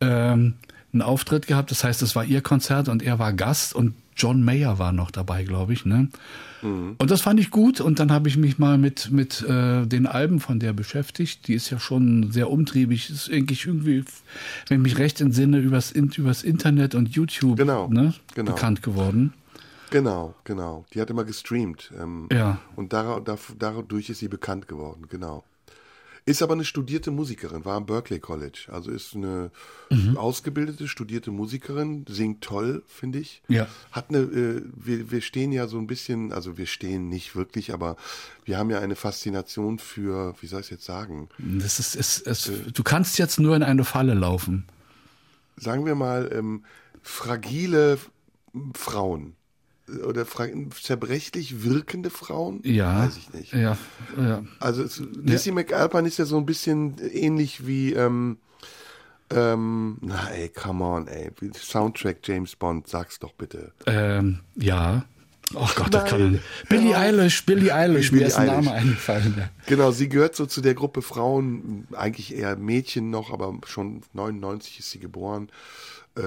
ähm, 0.01 0.55
einen 0.91 1.01
Auftritt 1.01 1.47
gehabt. 1.47 1.71
Das 1.71 1.85
heißt, 1.85 2.01
es 2.01 2.17
war 2.17 2.25
ihr 2.25 2.41
Konzert 2.41 2.89
und 2.89 3.01
er 3.01 3.17
war 3.17 3.31
Gast 3.31 3.73
und 3.73 3.93
John 4.15 4.43
Mayer 4.43 4.79
war 4.79 4.91
noch 4.91 5.11
dabei, 5.11 5.43
glaube 5.43 5.73
ich. 5.73 5.85
Ne? 5.85 6.09
Und 6.61 7.11
das 7.11 7.21
fand 7.21 7.41
ich 7.41 7.51
gut 7.51 7.81
und 7.81 7.99
dann 7.99 8.11
habe 8.11 8.29
ich 8.29 8.37
mich 8.37 8.57
mal 8.57 8.77
mit, 8.77 9.11
mit 9.11 9.41
äh, 9.41 9.85
den 9.85 10.07
Alben 10.07 10.39
von 10.39 10.59
der 10.59 10.71
beschäftigt. 10.71 11.47
Die 11.47 11.55
ist 11.55 11.69
ja 11.69 11.79
schon 11.79 12.31
sehr 12.31 12.49
umtriebig, 12.49 13.09
ist 13.09 13.29
eigentlich 13.29 13.65
irgendwie, 13.65 14.05
wenn 14.69 14.77
ich 14.77 14.83
mich 14.83 14.97
recht 14.97 15.19
entsinne, 15.19 15.59
übers, 15.59 15.91
übers 15.91 16.43
Internet 16.43 16.95
und 16.95 17.09
YouTube 17.09 17.57
Genau, 17.57 17.89
ne, 17.89 18.13
genau. 18.33 18.53
bekannt 18.53 18.81
geworden. 18.81 19.33
Genau, 19.89 20.35
genau. 20.43 20.85
Die 20.93 21.01
hat 21.01 21.09
immer 21.09 21.25
gestreamt. 21.25 21.91
Ähm, 22.01 22.29
Ja. 22.31 22.59
Und 22.75 22.93
dadurch 22.93 24.09
ist 24.09 24.19
sie 24.19 24.29
bekannt 24.29 24.67
geworden, 24.67 25.05
genau. 25.09 25.43
Ist 26.25 26.41
aber 26.41 26.53
eine 26.53 26.63
studierte 26.63 27.11
Musikerin, 27.11 27.65
war 27.65 27.75
am 27.75 27.85
Berkeley 27.85 28.19
College. 28.19 28.67
Also 28.71 28.91
ist 28.91 29.13
eine 29.13 29.51
Mhm. 29.89 30.15
ausgebildete, 30.17 30.87
studierte 30.87 31.31
Musikerin, 31.31 32.05
singt 32.07 32.41
toll, 32.41 32.81
finde 32.87 33.19
ich. 33.19 33.41
Ja. 33.49 33.67
Hat 33.91 34.09
eine, 34.09 34.19
äh, 34.19 34.61
wir, 34.73 35.11
wir 35.11 35.19
stehen 35.21 35.51
ja 35.51 35.67
so 35.67 35.77
ein 35.77 35.85
bisschen, 35.87 36.31
also 36.31 36.57
wir 36.57 36.65
stehen 36.65 37.09
nicht 37.09 37.35
wirklich, 37.35 37.73
aber 37.73 37.97
wir 38.45 38.57
haben 38.57 38.69
ja 38.69 38.79
eine 38.79 38.95
Faszination 38.95 39.79
für, 39.79 40.33
wie 40.39 40.47
soll 40.47 40.61
ich 40.61 40.67
es 40.67 40.71
jetzt 40.71 40.85
sagen? 40.85 41.27
Das 41.37 41.77
ist, 41.79 41.95
es, 41.95 42.21
es, 42.21 42.49
du 42.73 42.83
kannst 42.83 43.19
jetzt 43.19 43.39
nur 43.39 43.55
in 43.55 43.63
eine 43.63 43.83
Falle 43.83 44.13
laufen. 44.13 44.65
sagen 45.57 45.85
wir 45.85 45.95
mal, 45.95 46.31
ähm, 46.33 46.63
fragile 47.01 47.97
Frauen 48.75 49.35
oder 50.05 50.25
zerbrechlich 50.25 51.63
wirkende 51.63 52.09
Frauen? 52.09 52.61
Ja. 52.63 53.05
Weiß 53.05 53.17
ich 53.17 53.33
nicht. 53.33 53.53
Ja, 53.53 53.77
ja. 54.17 54.43
Also 54.59 54.83
es, 54.83 55.01
Lizzie 55.13 55.51
McAlpine 55.51 56.07
ist 56.07 56.17
ja 56.17 56.25
so 56.25 56.37
ein 56.37 56.45
bisschen 56.45 56.95
ähnlich 57.11 57.67
wie, 57.67 57.93
ähm, 57.93 58.37
ähm, 59.29 59.97
na 60.01 60.29
ey, 60.29 60.49
come 60.49 60.83
on, 60.83 61.07
ey, 61.07 61.31
Soundtrack 61.55 62.17
James 62.23 62.55
Bond, 62.55 62.87
sag's 62.87 63.19
doch 63.19 63.33
bitte. 63.33 63.71
Ähm, 63.85 64.39
ja. 64.55 65.05
Oh 65.55 65.67
Gott, 65.75 65.93
das 65.93 66.09
kann 66.09 66.31
nicht. 66.31 66.43
Billie 66.69 66.97
Eilish, 66.97 67.45
Billie 67.45 67.73
Eilish, 67.73 68.11
mir 68.11 68.25
ist 68.25 68.37
ein 68.37 68.47
Name 68.47 68.71
eingefallen. 68.71 69.35
Ja. 69.37 69.49
Genau, 69.65 69.91
sie 69.91 70.07
gehört 70.09 70.35
so 70.35 70.45
zu 70.45 70.61
der 70.61 70.73
Gruppe 70.73 71.01
Frauen, 71.01 71.87
eigentlich 71.91 72.33
eher 72.33 72.55
Mädchen 72.55 73.09
noch, 73.09 73.31
aber 73.31 73.53
schon 73.65 74.01
99 74.13 74.79
ist 74.79 74.91
sie 74.91 74.99
geboren. 74.99 75.49
Äh, 76.15 76.21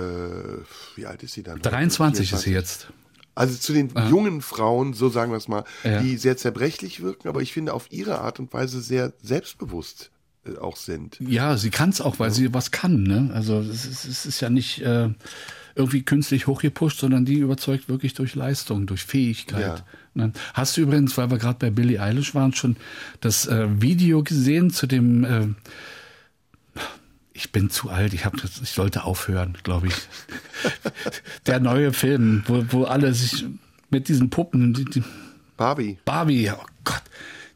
wie 0.96 1.06
alt 1.06 1.22
ist 1.22 1.34
sie 1.34 1.42
dann? 1.42 1.60
23 1.60 2.32
ist 2.32 2.40
sie 2.40 2.50
24. 2.50 2.52
jetzt. 2.52 2.88
Also 3.36 3.56
zu 3.56 3.72
den 3.72 3.90
jungen 4.10 4.40
Frauen, 4.40 4.94
so 4.94 5.08
sagen 5.08 5.30
wir 5.30 5.36
es 5.36 5.46
mal, 5.46 5.64
Ja. 5.84 6.00
die 6.00 6.16
sehr 6.16 6.36
zerbrechlich 6.36 7.02
wirken, 7.02 7.28
aber 7.28 7.42
ich 7.42 7.52
finde 7.52 7.74
auf 7.74 7.86
ihre 7.92 8.18
Art 8.20 8.40
und 8.40 8.52
Weise 8.52 8.80
sehr 8.80 9.12
selbstbewusst 9.22 10.10
äh, 10.46 10.56
auch 10.58 10.76
sind. 10.76 11.18
Ja, 11.20 11.56
sie 11.56 11.70
kann 11.70 11.90
es 11.90 12.00
auch, 12.00 12.18
weil 12.18 12.30
sie 12.32 12.52
was 12.54 12.70
kann. 12.70 13.02
Ne? 13.02 13.30
Also 13.34 13.60
es 13.60 13.84
ist, 13.84 14.04
es 14.06 14.26
ist 14.26 14.40
ja 14.40 14.48
nicht 14.50 14.80
äh, 14.80 15.10
irgendwie 15.74 16.02
künstlich 16.02 16.46
hochgepusht, 16.46 16.98
sondern 16.98 17.26
die 17.26 17.34
überzeugt 17.34 17.90
wirklich 17.90 18.14
durch 18.14 18.34
Leistung, 18.34 18.86
durch 18.86 19.04
Fähigkeit. 19.04 19.84
Ne? 20.14 20.32
Hast 20.54 20.76
du 20.78 20.80
übrigens, 20.80 21.18
weil 21.18 21.30
wir 21.30 21.36
gerade 21.36 21.58
bei 21.58 21.70
Billie 21.70 22.00
Eilish 22.00 22.34
waren, 22.34 22.54
schon 22.54 22.76
das 23.20 23.46
äh, 23.46 23.66
Video 23.82 24.22
gesehen 24.22 24.70
zu 24.70 24.86
dem 24.86 25.24
äh, 25.24 25.48
ich 27.36 27.52
bin 27.52 27.68
zu 27.68 27.90
alt, 27.90 28.14
ich, 28.14 28.24
hab, 28.24 28.34
ich 28.42 28.70
sollte 28.70 29.04
aufhören, 29.04 29.58
glaube 29.62 29.88
ich. 29.88 29.94
Der 31.46 31.60
neue 31.60 31.92
Film, 31.92 32.42
wo, 32.46 32.64
wo 32.70 32.84
alle 32.84 33.12
sich 33.12 33.44
mit 33.90 34.08
diesen 34.08 34.30
Puppen, 34.30 34.72
die, 34.72 34.86
die 34.86 35.04
Barbie, 35.56 35.98
Barbie, 36.04 36.50
oh 36.50 36.64
Gott, 36.82 37.02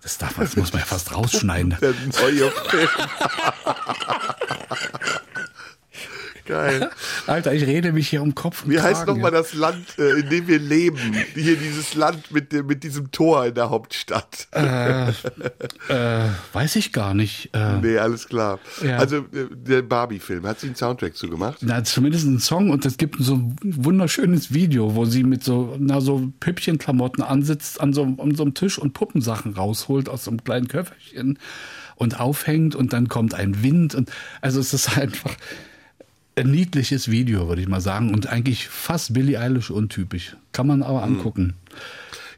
das 0.03 0.19
darf 0.19 0.37
man, 0.37 0.47
das 0.47 0.57
muss 0.57 0.73
man 0.73 0.81
ja 0.81 0.87
fast 0.87 1.15
rausschneiden. 1.15 1.77
der 1.81 1.95
neue 2.21 2.51
Film. 2.51 2.89
Geil. 6.51 6.91
Alter, 7.29 7.55
ich 7.55 7.65
rede 7.65 7.93
mich 7.93 8.09
hier 8.09 8.23
um 8.23 8.35
Kopf 8.35 8.65
und 8.65 8.73
Wie 8.73 8.81
heißt 8.81 9.05
Kragen, 9.05 9.13
nochmal 9.13 9.33
ja. 9.33 9.39
das 9.39 9.55
Land, 9.55 9.87
äh, 9.99 10.19
in 10.19 10.29
dem 10.31 10.49
wir 10.49 10.59
leben? 10.59 11.15
Hier 11.35 11.57
dieses 11.57 11.95
Land 11.95 12.33
mit, 12.33 12.51
dem, 12.51 12.67
mit 12.67 12.83
diesem 12.83 13.13
Tor 13.13 13.47
in 13.47 13.55
der 13.55 13.71
Hauptstadt. 13.71 14.49
Äh, 14.51 15.13
weiß 16.53 16.75
ich 16.75 16.93
gar 16.93 17.15
nicht. 17.15 17.51
Äh, 17.53 17.79
Nee, 17.81 17.99
alles 17.99 18.27
klar. 18.27 18.59
Ja. 18.83 18.97
Also 18.97 19.19
äh, 19.19 19.47
der 19.53 19.83
Barbie-Film, 19.83 20.45
hat 20.45 20.59
sie 20.59 20.67
einen 20.67 20.77
Soundtrack 20.77 21.17
zu 21.17 21.29
gemacht? 21.29 21.59
na, 21.61 21.85
zumindest 21.85 22.27
ein 22.27 22.41
Song 22.41 22.71
und 22.71 22.85
es 22.85 22.97
gibt 22.97 23.17
so 23.21 23.35
ein 23.35 23.57
wunderschönes 23.63 24.53
Video, 24.53 24.97
wo 24.97 25.05
sie 25.05 25.23
mit 25.23 25.45
so, 25.45 25.77
na, 25.79 26.01
so 26.01 26.33
Püppchenklamotten 26.41 27.23
ansitzt 27.23 27.81
an 27.81 27.93
so, 27.93 28.03
an 28.03 28.35
so 28.35 28.43
einem 28.43 28.55
Tisch 28.55 28.77
und 28.79 28.93
Puppensachen 28.93 29.55
rausholt 29.55 30.09
aus 30.09 30.25
so 30.25 30.33
einem 30.33 30.43
kleinen 30.43 30.67
Köfferchen 30.67 31.39
und 31.95 32.19
aufhängt 32.19 32.75
und 32.75 32.93
dann 32.93 33.09
kommt 33.09 33.35
ein 33.35 33.63
Wind 33.63 33.95
und 33.95 34.11
also 34.41 34.59
es 34.59 34.75
ist 34.75 34.99
einfach 34.99 35.37
ein 36.37 36.51
niedliches 36.51 37.11
Video, 37.11 37.49
würde 37.49 37.63
ich 37.63 37.69
mal 37.69 37.81
sagen 37.81 38.15
und 38.15 38.27
eigentlich 38.29 38.69
fast 38.69 39.13
Billie 39.15 39.39
Eilish 39.39 39.71
untypisch. 39.71 40.37
Kann 40.53 40.67
man 40.67 40.83
aber 40.83 41.03
angucken. 41.03 41.55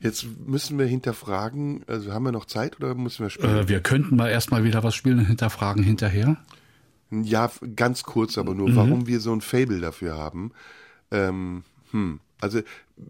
Jetzt 0.00 0.26
müssen 0.46 0.78
wir 0.78 0.86
hinterfragen, 0.86 1.84
also 1.86 2.12
haben 2.12 2.24
wir 2.24 2.32
noch 2.32 2.46
Zeit 2.46 2.76
oder 2.78 2.94
müssen 2.94 3.24
wir 3.24 3.30
spielen? 3.30 3.56
Äh, 3.56 3.68
wir 3.68 3.80
könnten 3.80 4.16
mal 4.16 4.28
erstmal 4.28 4.64
wieder 4.64 4.82
was 4.82 4.94
spielen 4.96 5.20
und 5.20 5.26
hinterfragen 5.26 5.84
hinterher. 5.84 6.36
Ja, 7.10 7.50
ganz 7.76 8.02
kurz 8.02 8.38
aber 8.38 8.52
Mhm. 8.52 8.58
nur, 8.58 8.76
warum 8.76 9.06
wir 9.06 9.20
so 9.20 9.32
ein 9.32 9.40
Fable 9.42 9.80
dafür 9.80 10.16
haben. 10.16 10.50
Ähm, 11.10 11.62
hm. 11.92 12.20
Also 12.42 12.60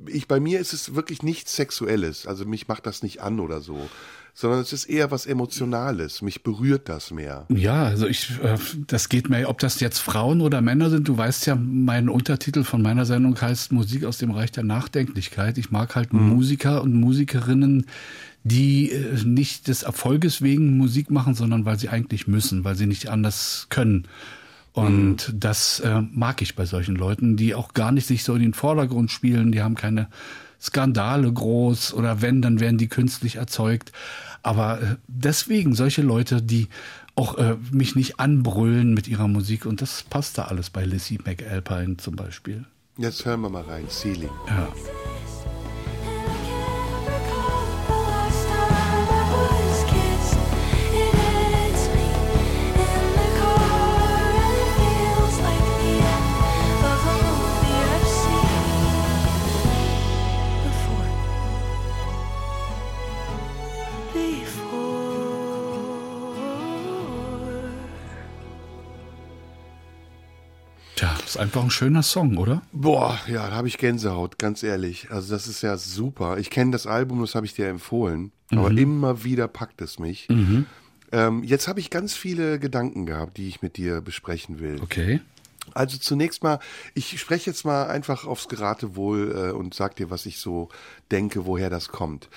ich 0.06 0.28
bei 0.28 0.40
mir 0.40 0.60
ist 0.60 0.74
es 0.74 0.94
wirklich 0.94 1.22
nichts 1.22 1.56
Sexuelles. 1.56 2.26
Also 2.26 2.44
mich 2.44 2.68
macht 2.68 2.86
das 2.86 3.02
nicht 3.02 3.22
an 3.22 3.40
oder 3.40 3.62
so, 3.62 3.88
sondern 4.34 4.60
es 4.60 4.74
ist 4.74 4.84
eher 4.84 5.10
was 5.10 5.24
Emotionales. 5.24 6.20
Mich 6.20 6.42
berührt 6.42 6.90
das 6.90 7.10
mehr. 7.10 7.46
Ja, 7.48 7.84
also 7.84 8.06
ich, 8.06 8.30
äh, 8.42 8.58
das 8.86 9.08
geht 9.08 9.30
mir, 9.30 9.48
ob 9.48 9.58
das 9.58 9.80
jetzt 9.80 10.00
Frauen 10.00 10.42
oder 10.42 10.60
Männer 10.60 10.90
sind. 10.90 11.08
Du 11.08 11.16
weißt 11.16 11.46
ja, 11.46 11.54
mein 11.54 12.10
Untertitel 12.10 12.62
von 12.62 12.82
meiner 12.82 13.06
Sendung 13.06 13.40
heißt 13.40 13.72
Musik 13.72 14.04
aus 14.04 14.18
dem 14.18 14.32
Reich 14.32 14.52
der 14.52 14.64
Nachdenklichkeit. 14.64 15.56
Ich 15.56 15.70
mag 15.70 15.96
halt 15.96 16.12
Musiker 16.12 16.82
und 16.82 16.94
Musikerinnen, 16.94 17.86
die 18.44 18.90
äh, 18.90 19.24
nicht 19.24 19.66
des 19.68 19.82
Erfolges 19.82 20.42
wegen 20.42 20.76
Musik 20.76 21.10
machen, 21.10 21.34
sondern 21.34 21.64
weil 21.64 21.78
sie 21.78 21.88
eigentlich 21.88 22.26
müssen, 22.26 22.64
weil 22.64 22.76
sie 22.76 22.86
nicht 22.86 23.08
anders 23.08 23.66
können. 23.70 24.08
Und 24.72 25.32
das 25.34 25.80
äh, 25.80 26.00
mag 26.00 26.40
ich 26.40 26.54
bei 26.54 26.64
solchen 26.64 26.96
Leuten, 26.96 27.36
die 27.36 27.54
auch 27.54 27.74
gar 27.74 27.92
nicht 27.92 28.06
sich 28.06 28.24
so 28.24 28.34
in 28.34 28.42
den 28.42 28.54
Vordergrund 28.54 29.10
spielen. 29.10 29.52
Die 29.52 29.62
haben 29.62 29.74
keine 29.74 30.08
Skandale 30.60 31.30
groß 31.30 31.92
oder 31.92 32.22
wenn, 32.22 32.40
dann 32.40 32.60
werden 32.60 32.78
die 32.78 32.88
künstlich 32.88 33.36
erzeugt. 33.36 33.92
Aber 34.42 34.80
äh, 34.80 34.96
deswegen 35.08 35.74
solche 35.74 36.02
Leute, 36.02 36.40
die 36.40 36.68
auch 37.14 37.36
äh, 37.36 37.56
mich 37.70 37.94
nicht 37.94 38.18
anbrüllen 38.18 38.94
mit 38.94 39.08
ihrer 39.08 39.28
Musik 39.28 39.66
und 39.66 39.82
das 39.82 40.04
passt 40.04 40.38
da 40.38 40.44
alles 40.44 40.70
bei 40.70 40.84
Lizzie 40.84 41.18
McAlpine 41.22 41.98
zum 41.98 42.16
Beispiel. 42.16 42.64
Jetzt 42.96 43.24
hören 43.24 43.40
wir 43.42 43.50
mal 43.50 43.62
rein. 43.62 43.84
Ceiling. 43.88 44.30
Ja. 44.48 44.68
Ist 71.34 71.40
einfach 71.40 71.62
ein 71.62 71.70
schöner 71.70 72.02
Song, 72.02 72.36
oder? 72.36 72.62
Boah, 72.72 73.18
ja, 73.26 73.48
da 73.48 73.54
habe 73.54 73.68
ich 73.68 73.78
Gänsehaut, 73.78 74.38
ganz 74.38 74.62
ehrlich. 74.62 75.10
Also 75.10 75.34
das 75.34 75.46
ist 75.46 75.62
ja 75.62 75.76
super. 75.76 76.38
Ich 76.38 76.50
kenne 76.50 76.72
das 76.72 76.86
Album, 76.86 77.20
das 77.20 77.34
habe 77.34 77.46
ich 77.46 77.54
dir 77.54 77.68
empfohlen, 77.68 78.32
aber 78.50 78.70
immer 78.70 79.24
wieder 79.24 79.48
packt 79.48 79.80
es 79.80 79.98
mich. 79.98 80.28
Ähm, 81.12 81.42
jetzt 81.42 81.68
habe 81.68 81.80
ich 81.80 81.90
ganz 81.90 82.14
viele 82.14 82.58
Gedanken 82.58 83.06
gehabt, 83.06 83.36
die 83.36 83.48
ich 83.48 83.62
mit 83.62 83.76
dir 83.76 84.00
besprechen 84.00 84.60
will. 84.60 84.80
Okay. 84.82 85.20
Also 85.74 85.96
zunächst 85.98 86.42
mal, 86.42 86.58
ich 86.94 87.18
spreche 87.18 87.50
jetzt 87.50 87.64
mal 87.64 87.86
einfach 87.86 88.26
aufs 88.26 88.48
Geratewohl 88.48 89.50
äh, 89.50 89.52
und 89.52 89.74
sag 89.74 89.96
dir, 89.96 90.10
was 90.10 90.26
ich 90.26 90.38
so 90.38 90.68
denke, 91.10 91.46
woher 91.46 91.70
das 91.70 91.88
kommt. 91.88 92.28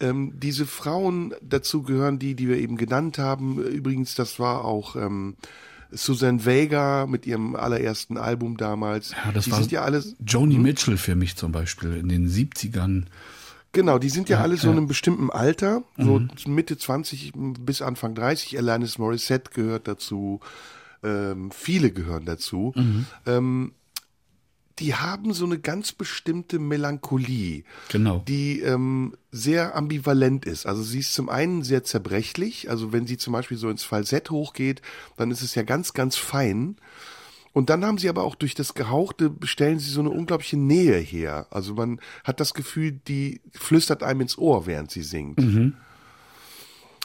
Ähm, 0.00 0.32
diese 0.36 0.66
Frauen 0.66 1.34
dazu 1.40 1.82
gehören 1.82 2.18
die, 2.18 2.34
die 2.34 2.48
wir 2.48 2.58
eben 2.58 2.76
genannt 2.76 3.18
haben. 3.18 3.62
Übrigens, 3.62 4.14
das 4.14 4.38
war 4.38 4.64
auch 4.64 4.96
ähm, 4.96 5.36
Susan 5.92 6.44
Vega 6.44 7.06
mit 7.06 7.26
ihrem 7.26 7.56
allerersten 7.56 8.16
Album 8.18 8.56
damals. 8.56 9.12
Ja, 9.12 9.32
das 9.32 9.44
die 9.44 9.52
war 9.52 9.60
sind 9.60 9.72
ja 9.72 9.82
alle 9.82 10.02
Joni 10.26 10.58
Mitchell 10.58 10.96
für 10.96 11.14
mich 11.14 11.36
zum 11.36 11.52
Beispiel 11.52 11.96
in 11.96 12.08
den 12.08 12.28
70ern. 12.28 13.04
Genau, 13.72 13.98
die 13.98 14.08
sind 14.08 14.28
ja, 14.28 14.40
alle 14.40 14.56
so 14.56 14.70
in 14.70 14.78
einem 14.78 14.86
bestimmten 14.86 15.30
Alter, 15.30 15.82
so 15.96 16.20
Mhm. 16.20 16.30
Mitte 16.46 16.78
20 16.78 17.32
bis 17.34 17.82
Anfang 17.82 18.14
30. 18.14 18.58
Alanis 18.58 18.98
Morissette 18.98 19.50
gehört 19.52 19.86
dazu, 19.86 20.40
ähm, 21.02 21.50
viele 21.50 21.90
gehören 21.90 22.24
dazu. 22.24 22.72
Mhm. 22.74 23.06
Ähm, 23.26 23.72
die 24.80 24.94
haben 24.94 25.32
so 25.32 25.44
eine 25.44 25.58
ganz 25.58 25.92
bestimmte 25.92 26.58
Melancholie, 26.58 27.64
Genau. 27.90 28.22
die 28.28 28.60
ähm, 28.60 29.14
sehr 29.32 29.74
ambivalent 29.76 30.44
ist. 30.46 30.66
Also 30.66 30.82
sie 30.82 31.00
ist 31.00 31.14
zum 31.14 31.28
einen 31.28 31.62
sehr 31.62 31.84
zerbrechlich, 31.84 32.70
also 32.70 32.92
wenn 32.92 33.06
sie 33.06 33.16
zum 33.16 33.32
Beispiel 33.32 33.56
so 33.56 33.68
ins 33.70 33.82
Falsett 33.84 34.30
hochgeht, 34.30 34.82
dann 35.16 35.30
ist 35.30 35.42
es 35.42 35.54
ja 35.54 35.62
ganz, 35.62 35.92
ganz 35.92 36.16
fein. 36.16 36.76
Und 37.52 37.70
dann 37.70 37.84
haben 37.84 37.98
sie 37.98 38.08
aber 38.08 38.22
auch 38.24 38.34
durch 38.36 38.54
das 38.54 38.74
Gehauchte, 38.74 39.32
stellen 39.42 39.78
sie 39.80 39.90
so 39.90 40.00
eine 40.00 40.10
unglaubliche 40.10 40.56
Nähe 40.56 40.98
her. 40.98 41.46
Also 41.50 41.74
man 41.74 41.98
hat 42.22 42.38
das 42.40 42.54
Gefühl, 42.54 42.92
die 43.08 43.40
flüstert 43.52 44.02
einem 44.02 44.20
ins 44.20 44.38
Ohr, 44.38 44.66
während 44.66 44.90
sie 44.92 45.02
singt. 45.02 45.40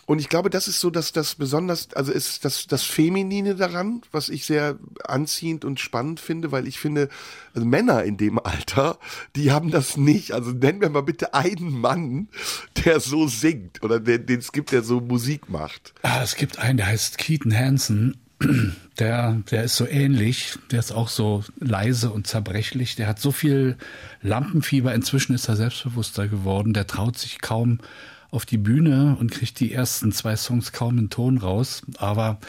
Und 0.05 0.19
ich 0.19 0.27
glaube, 0.27 0.49
das 0.49 0.67
ist 0.67 0.81
so, 0.81 0.89
dass 0.89 1.13
das 1.13 1.35
besonders, 1.35 1.93
also 1.93 2.11
ist 2.11 2.43
das, 2.43 2.67
das 2.67 2.83
Feminine 2.83 3.55
daran, 3.55 4.01
was 4.11 4.29
ich 4.29 4.45
sehr 4.45 4.77
anziehend 5.05 5.63
und 5.63 5.79
spannend 5.79 6.19
finde, 6.19 6.51
weil 6.51 6.67
ich 6.67 6.79
finde, 6.79 7.07
also 7.53 7.65
Männer 7.65 8.03
in 8.03 8.17
dem 8.17 8.37
Alter, 8.37 8.99
die 9.35 9.51
haben 9.51 9.71
das 9.71 9.95
nicht. 9.95 10.33
Also 10.33 10.51
nennen 10.51 10.81
wir 10.81 10.89
mal 10.89 11.01
bitte 11.01 11.33
einen 11.33 11.71
Mann, 11.79 12.27
der 12.83 12.99
so 12.99 13.27
singt 13.27 13.81
oder 13.81 13.99
den 13.99 14.39
es 14.39 14.51
gibt, 14.51 14.73
der 14.73 14.83
so 14.83 14.99
Musik 14.99 15.49
macht. 15.49 15.93
Ah, 16.01 16.21
es 16.21 16.35
gibt 16.35 16.59
einen, 16.59 16.77
der 16.77 16.87
heißt 16.87 17.17
Keaton 17.17 17.55
Hansen. 17.55 18.17
Der, 18.99 19.41
der 19.49 19.63
ist 19.63 19.75
so 19.75 19.87
ähnlich. 19.87 20.59
Der 20.69 20.77
ist 20.77 20.91
auch 20.91 21.09
so 21.09 21.43
leise 21.59 22.11
und 22.11 22.27
zerbrechlich. 22.27 22.95
Der 22.95 23.07
hat 23.07 23.19
so 23.19 23.31
viel 23.31 23.75
Lampenfieber. 24.21 24.93
Inzwischen 24.93 25.33
ist 25.33 25.47
er 25.47 25.55
selbstbewusster 25.55 26.27
geworden. 26.27 26.73
Der 26.73 26.85
traut 26.85 27.17
sich 27.17 27.41
kaum 27.41 27.79
auf 28.33 28.45
die 28.45 28.57
Bühne 28.57 29.15
und 29.19 29.31
kriegt 29.31 29.59
die 29.59 29.71
ersten 29.71 30.11
zwei 30.11 30.35
Songs 30.35 30.71
kaum 30.71 30.97
in 30.97 31.09
Ton 31.09 31.37
raus. 31.37 31.83
Aber 31.97 32.39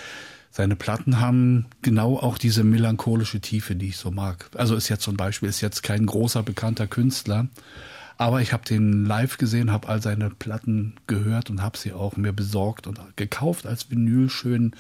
seine 0.50 0.76
Platten 0.76 1.20
haben 1.20 1.66
genau 1.82 2.16
auch 2.16 2.38
diese 2.38 2.64
melancholische 2.64 3.40
Tiefe, 3.40 3.76
die 3.76 3.88
ich 3.88 3.96
so 3.96 4.10
mag. 4.10 4.48
Also 4.54 4.76
ist 4.76 4.88
jetzt 4.88 5.02
zum 5.02 5.16
Beispiel, 5.16 5.48
ist 5.48 5.60
jetzt 5.60 5.82
kein 5.82 6.06
großer 6.06 6.42
bekannter 6.42 6.86
Künstler, 6.86 7.48
aber 8.16 8.40
ich 8.40 8.52
habe 8.52 8.64
den 8.64 9.04
live 9.04 9.36
gesehen, 9.38 9.72
habe 9.72 9.88
all 9.88 10.00
seine 10.00 10.30
Platten 10.30 10.94
gehört 11.06 11.50
und 11.50 11.60
habe 11.60 11.76
sie 11.76 11.92
auch 11.92 12.16
mir 12.16 12.32
besorgt 12.32 12.86
und 12.86 12.98
gekauft 13.16 13.66
als 13.66 13.90
Vinyl 13.90 14.30
schön. 14.30 14.74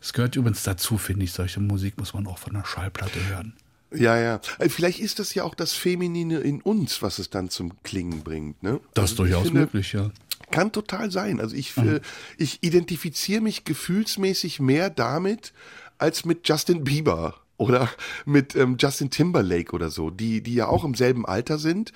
Es 0.00 0.12
gehört 0.12 0.36
übrigens 0.36 0.62
dazu, 0.62 0.96
finde 0.98 1.24
ich. 1.24 1.32
Solche 1.32 1.60
Musik 1.60 1.98
muss 1.98 2.14
man 2.14 2.26
auch 2.26 2.38
von 2.38 2.54
der 2.54 2.64
Schallplatte 2.64 3.18
hören. 3.28 3.52
Ja, 3.94 4.18
ja. 4.18 4.40
Äh, 4.58 4.68
Vielleicht 4.68 5.00
ist 5.00 5.18
das 5.18 5.34
ja 5.34 5.44
auch 5.44 5.54
das 5.54 5.72
Feminine 5.72 6.38
in 6.38 6.60
uns, 6.60 7.02
was 7.02 7.18
es 7.18 7.30
dann 7.30 7.50
zum 7.50 7.82
Klingen 7.82 8.22
bringt. 8.22 8.62
Ne? 8.62 8.80
Das 8.94 9.12
ist 9.12 9.20
Also 9.20 9.24
durchaus 9.24 9.44
finde, 9.44 9.60
möglich, 9.60 9.92
ja. 9.92 10.10
Kann 10.50 10.72
total 10.72 11.10
sein. 11.10 11.40
Also 11.40 11.56
ich, 11.56 11.76
äh, 11.76 12.00
ich 12.36 12.62
identifiziere 12.62 13.40
mich 13.40 13.64
gefühlsmäßig 13.64 14.60
mehr 14.60 14.90
damit 14.90 15.52
als 15.98 16.24
mit 16.24 16.48
Justin 16.48 16.84
Bieber 16.84 17.34
oder 17.58 17.90
mit 18.24 18.54
ähm, 18.54 18.76
Justin 18.78 19.10
Timberlake 19.10 19.72
oder 19.72 19.90
so, 19.90 20.10
die, 20.10 20.42
die 20.42 20.54
ja 20.54 20.68
auch 20.68 20.84
im 20.84 20.94
selben 20.94 21.26
Alter 21.26 21.58
sind, 21.58 21.92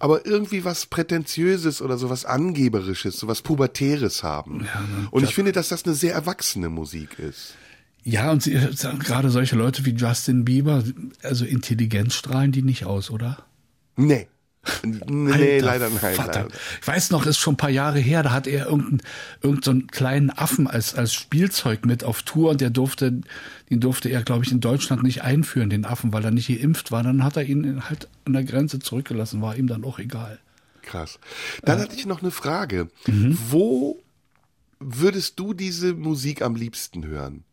aber 0.00 0.26
irgendwie 0.26 0.64
was 0.64 0.86
Prätentiöses 0.86 1.80
oder 1.80 1.98
so 1.98 2.10
was 2.10 2.24
Angeberisches, 2.24 3.16
so 3.18 3.28
was 3.28 3.40
Pubertäres 3.40 4.24
haben. 4.24 4.66
Und 5.12 5.22
ich 5.22 5.34
finde, 5.34 5.52
dass 5.52 5.68
das 5.68 5.84
eine 5.84 5.94
sehr 5.94 6.14
erwachsene 6.14 6.68
Musik 6.68 7.18
ist. 7.20 7.54
Ja, 8.02 8.30
und 8.32 8.42
sie, 8.42 8.52
gerade 8.52 9.30
solche 9.30 9.56
Leute 9.56 9.86
wie 9.86 9.94
Justin 9.94 10.44
Bieber, 10.44 10.82
also 11.22 11.44
Intelligenz 11.46 12.14
strahlen 12.14 12.52
die 12.52 12.62
nicht 12.62 12.84
aus, 12.84 13.10
oder? 13.10 13.46
Nee. 13.96 14.28
Nee, 14.84 15.54
Alter 15.54 15.66
leider 15.66 15.90
nein. 15.90 16.14
Vater. 16.14 16.42
Leider. 16.42 16.48
Ich 16.80 16.86
weiß 16.86 17.10
noch, 17.10 17.26
ist 17.26 17.38
schon 17.38 17.54
ein 17.54 17.58
paar 17.58 17.70
Jahre 17.70 17.98
her, 17.98 18.22
da 18.22 18.32
hat 18.32 18.46
er 18.46 18.66
irgendeinen 18.66 19.02
irgendeinen 19.42 19.62
so 19.62 19.70
einen 19.70 19.86
kleinen 19.88 20.30
Affen 20.30 20.66
als, 20.66 20.94
als 20.94 21.12
Spielzeug 21.12 21.84
mit 21.84 22.04
auf 22.04 22.22
Tour 22.22 22.50
und 22.50 22.60
der 22.60 22.70
durfte, 22.70 23.20
den 23.70 23.80
durfte 23.80 24.08
er, 24.08 24.22
glaube 24.22 24.44
ich, 24.44 24.52
in 24.52 24.60
Deutschland 24.60 25.02
nicht 25.02 25.22
einführen, 25.22 25.70
den 25.70 25.84
Affen, 25.84 26.12
weil 26.12 26.24
er 26.24 26.30
nicht 26.30 26.48
geimpft 26.48 26.92
war. 26.92 27.02
Dann 27.02 27.24
hat 27.24 27.36
er 27.36 27.44
ihn 27.44 27.88
halt 27.88 28.08
an 28.24 28.32
der 28.32 28.44
Grenze 28.44 28.78
zurückgelassen, 28.78 29.42
war 29.42 29.56
ihm 29.56 29.66
dann 29.66 29.84
auch 29.84 29.98
egal. 29.98 30.38
Krass. 30.82 31.18
Dann 31.62 31.80
hatte 31.80 31.96
ich 31.96 32.06
noch 32.06 32.22
eine 32.22 32.30
Frage. 32.30 32.88
Wo 33.06 34.02
würdest 34.78 35.38
du 35.38 35.54
diese 35.54 35.94
Musik 35.94 36.42
am 36.42 36.56
liebsten 36.56 37.06
hören? 37.06 37.44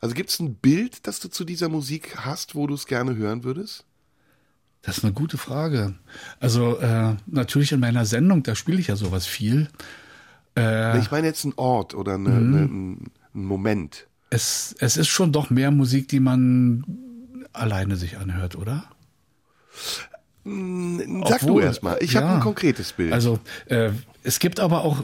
Also 0.00 0.14
gibt 0.14 0.30
es 0.30 0.38
ein 0.38 0.54
Bild, 0.54 1.06
das 1.06 1.20
du 1.20 1.28
zu 1.28 1.44
dieser 1.44 1.68
Musik 1.68 2.16
hast, 2.18 2.54
wo 2.54 2.66
du 2.66 2.74
es 2.74 2.86
gerne 2.86 3.16
hören 3.16 3.44
würdest? 3.44 3.84
Das 4.88 4.96
ist 4.96 5.04
eine 5.04 5.12
gute 5.12 5.36
Frage. 5.36 5.94
Also 6.40 6.78
äh, 6.78 7.14
natürlich 7.26 7.72
in 7.72 7.80
meiner 7.80 8.06
Sendung, 8.06 8.42
da 8.42 8.54
spiele 8.54 8.80
ich 8.80 8.86
ja 8.86 8.96
sowas 8.96 9.26
viel. 9.26 9.68
Äh, 10.56 10.98
Ich 10.98 11.10
meine 11.10 11.26
jetzt 11.26 11.44
einen 11.44 11.52
Ort 11.56 11.94
oder 11.94 12.14
eine, 12.14 12.30
eine, 12.30 12.58
einen 12.58 13.10
Moment. 13.34 14.06
es, 14.30 14.74
es 14.78 14.96
ist 14.96 15.08
schon 15.08 15.30
doch 15.30 15.50
mehr 15.50 15.70
Musik, 15.70 16.08
die 16.08 16.20
man 16.20 16.84
alleine 17.52 17.96
sich 17.96 18.16
anhört, 18.16 18.56
oder? 18.56 18.84
Sag 21.28 21.40
du 21.40 21.46
Obwohl, 21.48 21.62
erst 21.62 21.82
mal. 21.82 21.98
Ich 22.00 22.12
ja. 22.12 22.22
habe 22.22 22.34
ein 22.34 22.40
konkretes 22.40 22.92
Bild. 22.92 23.12
Also 23.12 23.38
äh, 23.66 23.90
es 24.22 24.38
gibt 24.38 24.60
aber 24.60 24.84
auch 24.84 25.02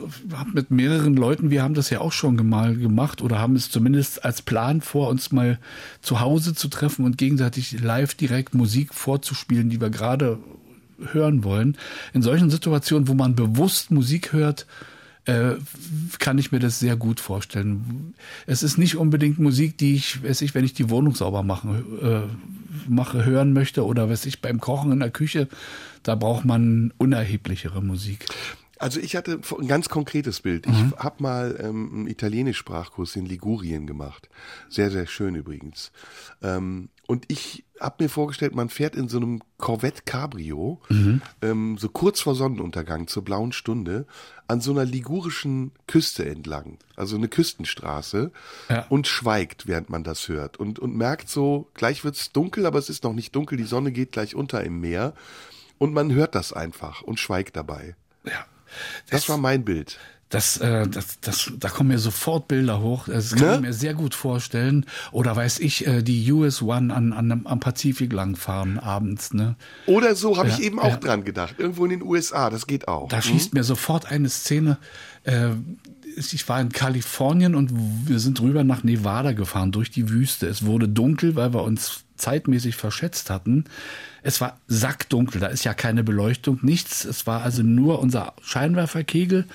mit 0.53 0.71
mehreren 0.71 1.15
Leuten, 1.15 1.51
wir 1.51 1.63
haben 1.63 1.75
das 1.75 1.91
ja 1.91 2.01
auch 2.01 2.13
schon 2.13 2.37
mal 2.49 2.77
gemacht 2.77 3.23
oder 3.23 3.39
haben 3.39 3.57
es 3.57 3.71
zumindest 3.71 4.25
als 4.25 4.43
Plan 4.43 4.81
vor, 4.81 5.09
uns 5.09 5.33
mal 5.33 5.59
zu 6.03 6.21
Hause 6.21 6.55
zu 6.55 6.69
treffen 6.69 7.05
und 7.05 7.19
gegenseitig 7.19 7.81
live 7.81 8.15
direkt 8.15 8.55
Musik 8.55 8.93
vorzuspielen, 8.93 9.71
die 9.71 9.81
wir 9.81 9.91
gerade 9.91 10.39
hören 11.13 11.45
wollen. 11.45 11.77
In 12.13 12.23
solchen 12.23 12.51
Situationen, 12.51 13.09
wo 13.09 13.15
man 13.15 13.35
bewusst 13.35 13.91
Musik 13.91 14.33
hört, 14.33 14.67
äh, 15.27 15.55
kann 16.19 16.39
ich 16.39 16.53
mir 16.53 16.59
das 16.59 16.79
sehr 16.79 16.97
gut 16.97 17.21
vorstellen. 17.21 18.15
Es 18.47 18.63
ist 18.63 18.79
nicht 18.79 18.97
unbedingt 18.97 19.39
Musik, 19.39 19.79
die 19.79 19.95
ich, 19.95 20.23
weiß 20.23 20.43
ich, 20.43 20.55
wenn 20.55 20.65
ich 20.65 20.75
die 20.75 20.91
Wohnung 20.91 21.15
sauber 21.15 21.43
machen, 21.43 21.85
äh, 22.03 22.21
mache, 22.89 23.25
hören 23.25 23.53
möchte 23.53 23.85
oder 23.85 24.09
weiß 24.09 24.27
ich, 24.27 24.41
beim 24.43 24.61
Kochen 24.61 24.93
in 24.93 25.01
der 25.01 25.11
Küche, 25.11 25.49
da 26.03 26.15
braucht 26.15 26.45
man 26.45 26.93
unerheblichere 26.99 27.83
Musik. 27.83 28.27
Also 28.79 29.01
ich 29.01 29.17
hatte 29.17 29.41
ein 29.59 29.69
ganz 29.69 29.89
konkretes 29.89 30.41
Bild. 30.41 30.67
Ich 30.67 30.99
habe 30.99 31.23
mal 31.23 31.59
ähm, 31.59 31.91
einen 31.95 32.07
Italienisch-Sprachkurs 32.07 33.17
in 33.17 33.25
Ligurien 33.25 33.87
gemacht. 33.87 34.29
Sehr, 34.69 34.91
sehr 34.91 35.07
schön 35.07 35.37
übrigens. 35.37 35.93
Ähm, 36.43 36.89
und 37.07 37.25
ich 37.29 37.65
habe 37.81 38.05
mir 38.05 38.09
vorgestellt, 38.09 38.55
man 38.55 38.69
fährt 38.69 38.95
in 38.95 39.09
so 39.09 39.19
einem 39.19 39.43
Corvette 39.59 40.03
Cabrio, 40.07 40.81
ähm, 41.43 41.77
so 41.79 41.89
kurz 41.89 42.21
vor 42.21 42.35
Sonnenuntergang 42.35 43.09
zur 43.09 43.25
blauen 43.25 43.53
Stunde, 43.53 44.07
an 44.47 44.61
so 44.61 44.71
einer 44.71 44.85
ligurischen 44.85 45.73
Küste 45.87 46.25
entlang. 46.25 46.79
Also 46.97 47.17
eine 47.17 47.29
Küstenstraße. 47.29 48.33
Ja. 48.69 48.87
Und 48.89 49.07
schweigt, 49.07 49.67
während 49.67 49.91
man 49.91 50.05
das 50.05 50.29
hört. 50.29 50.57
Und, 50.57 50.79
und 50.79 50.97
merkt 50.97 51.29
so, 51.29 51.69
gleich 51.75 52.05
wird's 52.05 52.33
dunkel, 52.33 52.65
aber 52.67 52.79
es 52.79 52.89
ist 52.89 53.05
noch 53.05 53.13
nicht 53.13 53.35
dunkel, 53.35 53.59
die 53.59 53.65
Sonne 53.65 53.93
geht 53.93 54.13
gleich 54.13 54.35
unter 54.35 54.63
im 54.65 54.81
Meer. 54.81 55.15
Und 55.79 55.93
man 55.93 56.13
hört 56.13 56.35
das 56.35 56.53
einfach 56.53 57.03
und 57.03 57.21
schweigt 57.21 57.57
dabei. 57.57 57.97
Ja. 58.25 58.47
Das 59.11 59.29
war 59.29 59.39
mein 59.39 59.65
Bild. 59.65 59.99
Das, 60.35 60.57
äh, 60.59 60.89
das, 60.89 61.21
das, 61.21 61.53
da 61.59 61.69
kommen 61.69 61.91
mir 61.91 61.99
sofort 61.99 62.49
Bilder 62.49 62.81
hoch. 62.81 63.07
Das 63.07 63.31
kann 63.35 63.47
Ne? 63.49 63.55
ich 63.55 63.61
mir 63.61 63.73
sehr 63.73 63.95
gut 63.95 64.15
vorstellen. 64.15 64.85
Oder 65.13 65.35
weiß 65.37 65.61
ich, 65.61 65.87
äh, 65.87 66.03
die 66.03 66.31
US 66.33 66.61
One 66.63 66.93
an, 66.95 67.13
an, 67.13 67.43
am 67.45 67.61
Pazifik 67.61 68.13
langfahren 68.13 68.79
abends. 68.79 69.33
Ne? 69.33 69.55
Oder 69.87 70.15
so 70.17 70.37
habe 70.37 70.49
Ja, 70.49 70.55
ich 70.55 70.63
eben 70.65 70.81
auch 70.81 70.89
ja. 70.89 70.97
dran 70.97 71.25
gedacht. 71.25 71.55
Irgendwo 71.59 71.85
in 71.85 71.91
den 71.91 72.03
USA, 72.03 72.51
das 72.51 72.67
geht 72.67 72.89
auch. 72.89 73.09
Da 73.09 73.23
schießt 73.23 73.55
mir 73.55 73.65
sofort 73.65 74.07
eine 74.11 74.29
Szene. 74.29 74.79
Äh, 75.23 75.51
ich 76.17 76.49
war 76.49 76.61
in 76.61 76.71
Kalifornien 76.71 77.55
und 77.55 77.71
wir 78.09 78.19
sind 78.21 78.41
rüber 78.41 78.63
nach 78.65 78.85
Nevada 78.85 79.33
gefahren 79.33 79.73
durch 79.73 79.91
die 79.91 80.09
Wüste. 80.11 80.47
Es 80.47 80.65
wurde 80.65 80.89
dunkel, 80.89 81.35
weil 81.35 81.53
wir 81.53 81.63
uns 81.65 82.05
zeitmäßig 82.17 82.77
verschätzt 82.77 83.31
hatten. 83.31 83.65
Es 84.23 84.41
war 84.41 84.61
sackdunkel, 84.69 85.41
da 85.41 85.49
ist 85.49 85.65
ja 85.65 85.75
keine 85.75 86.05
Beleuchtung, 86.05 86.61
nichts. 86.63 87.05
Es 87.05 87.27
war 87.27 87.43
also 87.43 87.63
nur 87.63 87.99
unser 87.99 88.35
Scheinwerferkegel 88.43 89.47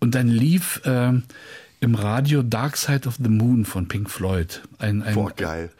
und 0.00 0.14
dann 0.14 0.28
lief 0.28 0.80
äh, 0.84 1.12
im 1.80 1.94
Radio 1.94 2.42
Dark 2.42 2.76
Side 2.76 3.06
of 3.06 3.16
the 3.22 3.28
Moon 3.28 3.64
von 3.64 3.88
Pink 3.88 4.10
Floyd. 4.10 4.62
Ein, 4.78 5.02
ein, 5.02 5.14
Boah, 5.14 5.30
geil. 5.34 5.70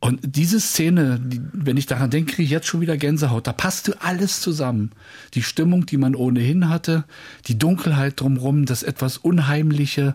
und 0.00 0.20
diese 0.22 0.60
Szene, 0.60 1.20
die, 1.22 1.40
wenn 1.52 1.76
ich 1.76 1.86
daran 1.86 2.10
denke, 2.10 2.32
kriege 2.32 2.44
ich 2.44 2.50
jetzt 2.50 2.66
schon 2.66 2.80
wieder 2.80 2.96
Gänsehaut. 2.96 3.46
Da 3.46 3.52
passte 3.52 4.00
alles 4.02 4.40
zusammen. 4.40 4.92
Die 5.34 5.42
Stimmung, 5.42 5.86
die 5.86 5.96
man 5.96 6.14
ohnehin 6.14 6.68
hatte, 6.68 7.04
die 7.46 7.58
Dunkelheit 7.58 8.20
drumherum, 8.20 8.66
das 8.66 8.82
etwas 8.82 9.18
Unheimliche. 9.18 10.14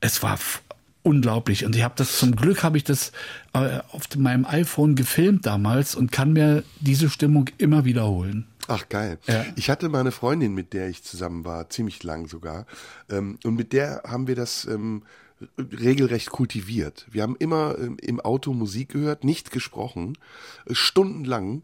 Es 0.00 0.22
war 0.22 0.38
unglaublich. 1.02 1.64
Und 1.64 1.76
ich 1.76 1.82
habe 1.82 1.94
das 1.96 2.18
zum 2.18 2.36
Glück 2.36 2.62
habe 2.62 2.76
ich 2.76 2.84
das 2.84 3.12
äh, 3.52 3.80
auf 3.90 4.04
meinem 4.16 4.44
iPhone 4.44 4.94
gefilmt 4.94 5.46
damals 5.46 5.94
und 5.94 6.12
kann 6.12 6.32
mir 6.32 6.62
diese 6.80 7.10
Stimmung 7.10 7.50
immer 7.58 7.84
wiederholen. 7.84 8.46
Ach, 8.68 8.88
geil. 8.88 9.18
Ja. 9.26 9.44
Ich 9.56 9.70
hatte 9.70 9.88
mal 9.88 10.00
eine 10.00 10.12
Freundin, 10.12 10.54
mit 10.54 10.72
der 10.72 10.88
ich 10.88 11.02
zusammen 11.02 11.44
war, 11.44 11.68
ziemlich 11.68 12.02
lang 12.02 12.28
sogar. 12.28 12.66
Ähm, 13.10 13.38
und 13.44 13.54
mit 13.54 13.72
der 13.72 14.02
haben 14.06 14.28
wir 14.28 14.36
das 14.36 14.66
ähm, 14.66 15.02
regelrecht 15.58 16.30
kultiviert. 16.30 17.06
Wir 17.10 17.22
haben 17.22 17.36
immer 17.36 17.76
ähm, 17.78 17.96
im 18.00 18.20
Auto 18.20 18.52
Musik 18.52 18.90
gehört, 18.90 19.24
nicht 19.24 19.50
gesprochen, 19.50 20.16
äh, 20.66 20.74
stundenlang. 20.74 21.62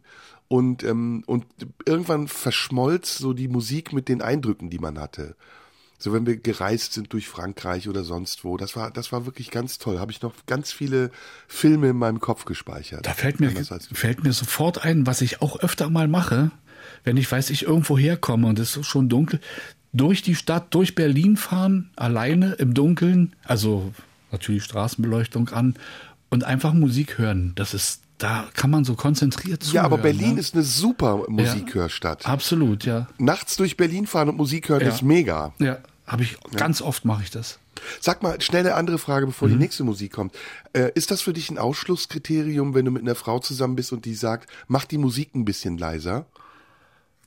Und, 0.48 0.82
ähm, 0.82 1.24
und 1.26 1.44
irgendwann 1.84 2.26
verschmolz 2.26 3.18
so 3.18 3.34
die 3.34 3.48
Musik 3.48 3.92
mit 3.92 4.08
den 4.08 4.22
Eindrücken, 4.22 4.70
die 4.70 4.78
man 4.78 4.98
hatte. 4.98 5.36
So 5.98 6.12
wenn 6.12 6.26
wir 6.26 6.36
gereist 6.36 6.92
sind 6.92 7.12
durch 7.12 7.28
Frankreich 7.28 7.88
oder 7.88 8.04
sonst 8.04 8.44
wo. 8.44 8.56
Das 8.56 8.76
war, 8.76 8.90
das 8.92 9.10
war 9.10 9.26
wirklich 9.26 9.50
ganz 9.50 9.78
toll. 9.78 9.98
Habe 9.98 10.12
ich 10.12 10.22
noch 10.22 10.32
ganz 10.46 10.70
viele 10.70 11.10
Filme 11.48 11.88
in 11.88 11.96
meinem 11.96 12.20
Kopf 12.20 12.44
gespeichert. 12.44 13.04
Da 13.04 13.14
fällt 13.14 13.40
mir, 13.40 13.50
fällt 13.50 14.22
mir 14.22 14.32
sofort 14.32 14.84
ein, 14.84 15.06
was 15.06 15.20
ich 15.20 15.42
auch 15.42 15.58
öfter 15.58 15.90
mal 15.90 16.06
mache, 16.06 16.52
wenn 17.02 17.16
ich 17.16 17.30
weiß, 17.30 17.50
ich 17.50 17.64
irgendwo 17.64 17.98
herkomme 17.98 18.46
und 18.46 18.58
es 18.60 18.76
ist 18.76 18.86
schon 18.86 19.08
dunkel, 19.08 19.40
durch 19.92 20.22
die 20.22 20.36
Stadt, 20.36 20.72
durch 20.74 20.94
Berlin 20.94 21.36
fahren, 21.36 21.90
alleine 21.96 22.52
im 22.52 22.74
Dunkeln, 22.74 23.34
also 23.42 23.92
natürlich 24.30 24.64
Straßenbeleuchtung 24.64 25.48
an 25.48 25.74
und 26.30 26.44
einfach 26.44 26.74
Musik 26.74 27.18
hören. 27.18 27.52
Das 27.56 27.74
ist, 27.74 28.02
da 28.18 28.46
kann 28.54 28.70
man 28.70 28.84
so 28.84 28.94
konzentriert 28.94 29.62
zuhören. 29.62 29.76
Ja, 29.76 29.82
aber 29.84 29.98
Berlin 29.98 30.34
ne? 30.34 30.40
ist 30.40 30.54
eine 30.54 30.64
super 30.64 31.24
Musikhörstadt. 31.28 32.26
Absolut, 32.26 32.84
ja. 32.84 33.06
Nachts 33.18 33.56
durch 33.56 33.76
Berlin 33.76 34.06
fahren 34.06 34.28
und 34.28 34.36
Musik 34.36 34.68
hören 34.68 34.82
Ja. 34.82 34.88
ist 34.88 35.02
mega. 35.02 35.52
Ja, 35.58 35.78
habe 36.06 36.24
ich, 36.24 36.36
ganz 36.56 36.82
oft 36.82 37.04
mache 37.04 37.22
ich 37.22 37.30
das. 37.30 37.58
Sag 38.00 38.24
mal, 38.24 38.40
schnelle 38.40 38.74
andere 38.74 38.98
Frage, 38.98 39.26
bevor 39.26 39.46
Mhm. 39.46 39.52
die 39.52 39.58
nächste 39.58 39.84
Musik 39.84 40.12
kommt. 40.12 40.34
Äh, 40.72 40.90
ist 40.96 41.12
das 41.12 41.20
für 41.22 41.32
dich 41.32 41.48
ein 41.48 41.58
Ausschlusskriterium, 41.58 42.74
wenn 42.74 42.84
du 42.84 42.90
mit 42.90 43.02
einer 43.02 43.14
Frau 43.14 43.38
zusammen 43.38 43.76
bist 43.76 43.92
und 43.92 44.04
die 44.04 44.14
sagt, 44.14 44.50
mach 44.66 44.84
die 44.84 44.98
Musik 44.98 45.34
ein 45.36 45.44
bisschen 45.44 45.78
leiser? 45.78 46.26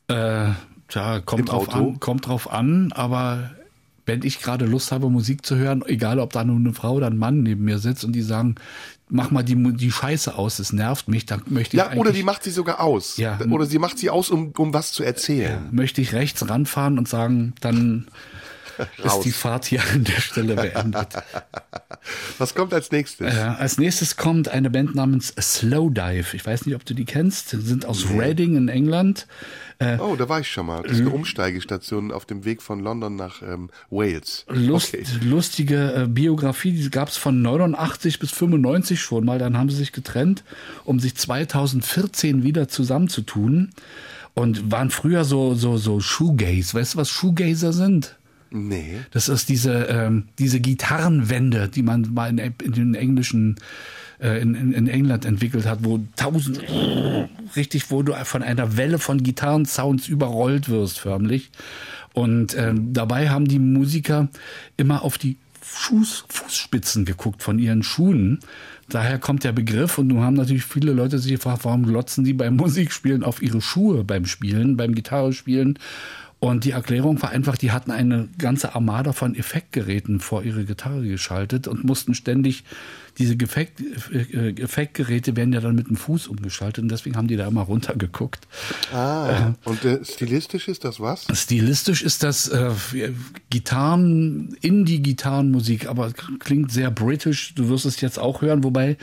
Äh, 0.07 0.49
tja, 0.89 1.17
Im 1.17 1.25
kommt 1.25 1.49
drauf 1.49 1.69
Auto? 1.69 1.77
an, 1.77 1.99
kommt 1.99 2.27
drauf 2.27 2.51
an, 2.51 2.91
aber 2.91 3.51
wenn 4.05 4.23
ich 4.23 4.41
gerade 4.41 4.65
Lust 4.65 4.91
habe, 4.91 5.09
Musik 5.09 5.45
zu 5.45 5.55
hören, 5.55 5.83
egal 5.85 6.19
ob 6.19 6.33
da 6.33 6.43
nur 6.43 6.57
eine 6.57 6.73
Frau 6.73 6.93
oder 6.95 7.07
ein 7.07 7.17
Mann 7.17 7.43
neben 7.43 7.63
mir 7.63 7.79
sitzt 7.79 8.03
und 8.03 8.11
die 8.13 8.23
sagen, 8.23 8.55
mach 9.11 9.29
mal 9.29 9.43
die, 9.43 9.55
die 9.73 9.91
Scheiße 9.91 10.35
aus, 10.35 10.59
es 10.59 10.73
nervt 10.73 11.07
mich, 11.07 11.25
dann 11.25 11.43
möchte 11.47 11.75
ich 11.75 11.83
Ja, 11.83 11.93
oder 11.93 12.11
die 12.11 12.23
macht 12.23 12.43
sie 12.43 12.51
sogar 12.51 12.79
aus. 12.79 13.17
Ja. 13.17 13.39
Oder 13.49 13.65
sie 13.65 13.77
macht 13.77 13.99
sie 13.99 14.09
aus, 14.09 14.29
um, 14.29 14.53
um 14.57 14.73
was 14.73 14.91
zu 14.91 15.03
erzählen. 15.03 15.67
möchte 15.71 16.01
ich 16.01 16.13
rechts 16.13 16.47
ranfahren 16.49 16.97
und 16.97 17.07
sagen, 17.07 17.53
dann 17.61 18.07
ist 19.03 19.19
die 19.19 19.31
Fahrt 19.31 19.65
hier 19.65 19.81
an 19.93 20.03
der 20.03 20.21
Stelle 20.21 20.55
beendet. 20.55 21.09
Was 22.39 22.55
kommt 22.55 22.73
als 22.73 22.91
nächstes? 22.91 23.33
Äh, 23.33 23.39
als 23.39 23.77
nächstes 23.77 24.17
kommt 24.17 24.47
eine 24.47 24.69
Band 24.69 24.95
namens 24.95 25.33
Slowdive. 25.39 26.35
Ich 26.35 26.45
weiß 26.45 26.65
nicht, 26.65 26.75
ob 26.75 26.85
du 26.85 26.93
die 26.93 27.05
kennst. 27.05 27.49
Sie 27.49 27.61
sind 27.61 27.85
aus 27.85 28.09
Reading 28.09 28.55
in 28.55 28.69
England. 28.69 29.27
Äh, 29.81 29.97
oh, 29.99 30.15
da 30.15 30.29
war 30.29 30.39
ich 30.39 30.47
schon 30.47 30.67
mal. 30.67 30.83
Das 30.83 30.91
ist 30.91 30.99
eine 30.99 31.09
Umsteigestation 31.09 32.11
auf 32.11 32.25
dem 32.25 32.45
Weg 32.45 32.61
von 32.61 32.81
London 32.81 33.15
nach 33.15 33.41
ähm, 33.41 33.71
Wales. 33.89 34.45
Lust, 34.47 34.93
okay. 34.93 35.03
Lustige 35.23 35.93
äh, 35.93 36.07
Biografie, 36.07 36.71
die 36.71 36.89
gab 36.91 37.09
es 37.09 37.17
von 37.17 37.41
89 37.41 38.19
bis 38.19 38.29
95 38.29 39.01
schon 39.01 39.25
mal. 39.25 39.39
Dann 39.39 39.57
haben 39.57 39.71
sie 39.71 39.77
sich 39.77 39.91
getrennt, 39.91 40.43
um 40.85 40.99
sich 40.99 41.15
2014 41.15 42.43
wieder 42.43 42.67
zusammenzutun 42.67 43.71
und 44.35 44.71
waren 44.71 44.91
früher 44.91 45.23
so 45.23 45.55
so 45.55 45.77
so 45.77 45.99
Shoegaze. 45.99 46.75
Weißt 46.75 46.93
du, 46.93 46.97
was 46.99 47.09
Shoegazer 47.09 47.73
sind? 47.73 48.17
Nee. 48.51 48.99
Das 49.09 49.29
ist 49.29 49.49
diese 49.49 49.85
ähm, 49.85 50.25
diese 50.37 50.59
Gitarrenwände, 50.59 51.69
die 51.69 51.81
man 51.81 52.07
mal 52.13 52.29
in, 52.29 52.37
in 52.37 52.71
den 52.73 52.93
englischen 52.93 53.55
in, 54.21 54.55
in, 54.55 54.73
in 54.73 54.87
England 54.87 55.25
entwickelt 55.25 55.65
hat, 55.65 55.79
wo 55.81 55.99
tausend 56.15 56.61
richtig, 57.55 57.89
wo 57.89 58.03
du 58.03 58.13
von 58.23 58.43
einer 58.43 58.77
Welle 58.77 58.99
von 58.99 59.23
Gitarrensounds 59.23 60.07
überrollt 60.07 60.69
wirst 60.69 60.99
förmlich. 60.99 61.51
Und 62.13 62.57
ähm, 62.57 62.93
dabei 62.93 63.29
haben 63.29 63.47
die 63.47 63.59
Musiker 63.59 64.29
immer 64.77 65.03
auf 65.03 65.17
die 65.17 65.37
Fuß, 65.61 66.25
Fußspitzen 66.27 67.05
geguckt 67.05 67.41
von 67.43 67.57
ihren 67.57 67.83
Schuhen. 67.83 68.39
Daher 68.89 69.19
kommt 69.19 69.45
der 69.45 69.53
Begriff 69.53 69.97
und 69.97 70.07
nun 70.07 70.21
haben 70.21 70.35
natürlich 70.35 70.65
viele 70.65 70.91
Leute 70.91 71.17
sich 71.17 71.31
gefragt, 71.31 71.63
warum 71.63 71.85
glotzen 71.85 72.25
die 72.25 72.33
beim 72.33 72.55
Musikspielen 72.57 73.23
auf 73.23 73.41
ihre 73.41 73.61
Schuhe 73.61 74.03
beim 74.03 74.25
Spielen, 74.25 74.75
beim 74.75 74.93
Gitarrespielen. 74.93 75.79
Und 76.39 76.65
die 76.65 76.71
Erklärung 76.71 77.21
war 77.21 77.29
einfach, 77.29 77.55
die 77.55 77.71
hatten 77.71 77.91
eine 77.91 78.27
ganze 78.39 78.73
Armada 78.73 79.13
von 79.13 79.35
Effektgeräten 79.35 80.19
vor 80.19 80.43
ihre 80.43 80.65
Gitarre 80.65 81.07
geschaltet 81.07 81.67
und 81.67 81.83
mussten 81.83 82.15
ständig 82.15 82.63
diese 83.17 83.33
Effekt, 83.35 83.81
äh, 84.11 84.49
Effektgeräte 84.61 85.35
werden 85.35 85.53
ja 85.53 85.59
dann 85.59 85.75
mit 85.75 85.89
dem 85.89 85.95
Fuß 85.95 86.27
umgeschaltet 86.27 86.83
und 86.83 86.89
deswegen 86.89 87.17
haben 87.17 87.27
die 87.27 87.35
da 87.35 87.47
immer 87.47 87.61
runtergeguckt. 87.61 88.47
Ah, 88.93 89.53
äh, 89.65 89.69
und 89.69 89.83
äh, 89.85 90.03
stilistisch 90.03 90.67
ist 90.67 90.83
das 90.83 90.99
was? 90.99 91.27
Stilistisch 91.33 92.01
ist 92.01 92.23
das 92.23 92.47
äh, 92.49 92.71
Gitarren, 93.49 94.55
Indie-Gitarrenmusik, 94.61 95.87
aber 95.87 96.11
klingt 96.39 96.71
sehr 96.71 96.91
britisch. 96.91 97.53
Du 97.55 97.69
wirst 97.69 97.85
es 97.85 98.01
jetzt 98.01 98.19
auch 98.19 98.41
hören, 98.41 98.63
wobei 98.63 98.97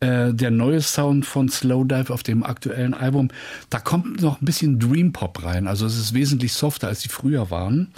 äh, 0.00 0.32
der 0.32 0.50
neue 0.50 0.80
Sound 0.80 1.26
von 1.26 1.48
Slowdive 1.48 2.12
auf 2.12 2.22
dem 2.22 2.44
aktuellen 2.44 2.94
Album, 2.94 3.28
da 3.70 3.80
kommt 3.80 4.22
noch 4.22 4.40
ein 4.40 4.44
bisschen 4.44 4.78
Dream 4.78 5.12
Pop 5.12 5.44
rein. 5.44 5.66
Also 5.66 5.86
es 5.86 5.98
ist 5.98 6.14
wesentlich 6.14 6.52
softer, 6.52 6.88
als 6.88 7.00
sie 7.00 7.08
früher 7.08 7.50
waren. 7.50 7.88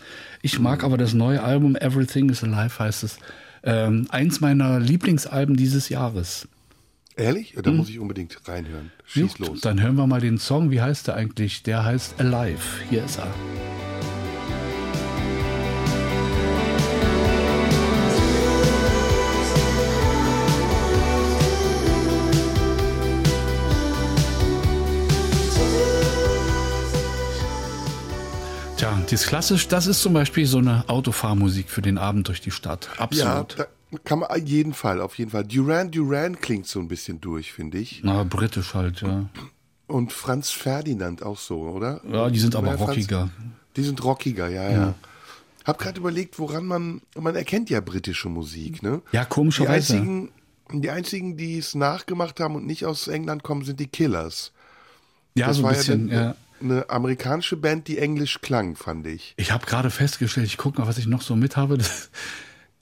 Ich 0.42 0.58
mag 0.58 0.82
aber 0.84 0.96
das 0.96 1.12
neue 1.12 1.42
Album 1.42 1.76
Everything 1.76 2.30
is 2.30 2.42
Alive 2.42 2.78
heißt 2.78 3.04
es 3.04 3.18
ähm, 3.62 4.06
eins 4.10 4.40
meiner 4.40 4.80
Lieblingsalben 4.80 5.56
dieses 5.56 5.88
Jahres. 5.88 6.48
Ehrlich? 7.16 7.54
Da 7.60 7.70
hm. 7.70 7.76
muss 7.76 7.88
ich 7.88 7.98
unbedingt 7.98 8.36
reinhören. 8.48 8.92
Schieß 9.06 9.36
Gut, 9.36 9.48
los. 9.48 9.60
Dann 9.60 9.80
hören 9.82 9.96
wir 9.96 10.06
mal 10.06 10.20
den 10.20 10.38
Song. 10.38 10.70
Wie 10.70 10.80
heißt 10.80 11.08
der 11.08 11.16
eigentlich? 11.16 11.62
Der 11.62 11.84
heißt 11.84 12.20
Alive. 12.20 12.62
Hier 12.88 13.04
ist 13.04 13.18
er. 13.18 13.32
Tja, 28.80 28.98
das 29.10 29.26
klassisch, 29.26 29.68
das 29.68 29.86
ist 29.86 30.00
zum 30.00 30.14
Beispiel 30.14 30.46
so 30.46 30.56
eine 30.56 30.88
Autofahrmusik 30.88 31.68
für 31.68 31.82
den 31.82 31.98
Abend 31.98 32.28
durch 32.28 32.40
die 32.40 32.50
Stadt. 32.50 32.88
Absolut. 32.96 33.58
Ja, 33.58 33.66
kann 34.04 34.20
man 34.20 34.30
auf 34.30 34.38
jeden 34.38 34.72
Fall, 34.72 35.02
auf 35.02 35.18
jeden 35.18 35.30
Fall. 35.32 35.44
Duran 35.44 35.90
Duran 35.90 36.40
klingt 36.40 36.66
so 36.66 36.80
ein 36.80 36.88
bisschen 36.88 37.20
durch, 37.20 37.52
finde 37.52 37.76
ich. 37.76 38.00
Na, 38.02 38.24
britisch 38.24 38.72
halt, 38.72 39.02
ja. 39.02 39.26
Und 39.86 40.14
Franz 40.14 40.48
Ferdinand 40.48 41.22
auch 41.22 41.36
so, 41.36 41.60
oder? 41.60 42.00
Ja, 42.10 42.30
die 42.30 42.38
sind 42.38 42.56
aber 42.56 42.74
rockiger. 42.74 43.28
Franz, 43.36 43.52
die 43.76 43.82
sind 43.82 44.02
rockiger, 44.02 44.48
ja, 44.48 44.62
ja. 44.62 44.70
ja. 44.70 44.94
Hab 45.66 45.78
gerade 45.78 46.00
überlegt, 46.00 46.38
woran 46.38 46.64
man, 46.64 47.02
man 47.20 47.36
erkennt 47.36 47.68
ja 47.68 47.82
britische 47.82 48.30
Musik, 48.30 48.82
ne? 48.82 49.02
Ja, 49.12 49.26
komischerweise. 49.26 49.92
Die 49.92 49.98
einzigen, 49.98 50.30
die 50.72 50.90
einzigen, 50.90 51.36
die 51.36 51.58
es 51.58 51.74
nachgemacht 51.74 52.40
haben 52.40 52.54
und 52.54 52.64
nicht 52.64 52.86
aus 52.86 53.08
England 53.08 53.42
kommen, 53.42 53.62
sind 53.62 53.78
die 53.78 53.88
Killers. 53.88 54.52
Ja, 55.34 55.48
das 55.48 55.58
so 55.58 55.66
ein 55.66 55.74
bisschen, 55.74 56.08
ja, 56.08 56.22
ja 56.22 56.36
eine 56.60 56.88
amerikanische 56.90 57.56
Band, 57.56 57.88
die 57.88 57.98
englisch 57.98 58.40
klang, 58.40 58.76
fand 58.76 59.06
ich. 59.06 59.34
Ich 59.36 59.52
habe 59.52 59.66
gerade 59.66 59.90
festgestellt, 59.90 60.46
ich 60.46 60.56
gucke 60.56 60.80
mal, 60.80 60.86
was 60.86 60.98
ich 60.98 61.06
noch 61.06 61.22
so 61.22 61.36
mit 61.36 61.56
habe. 61.56 61.78
Das, 61.78 62.10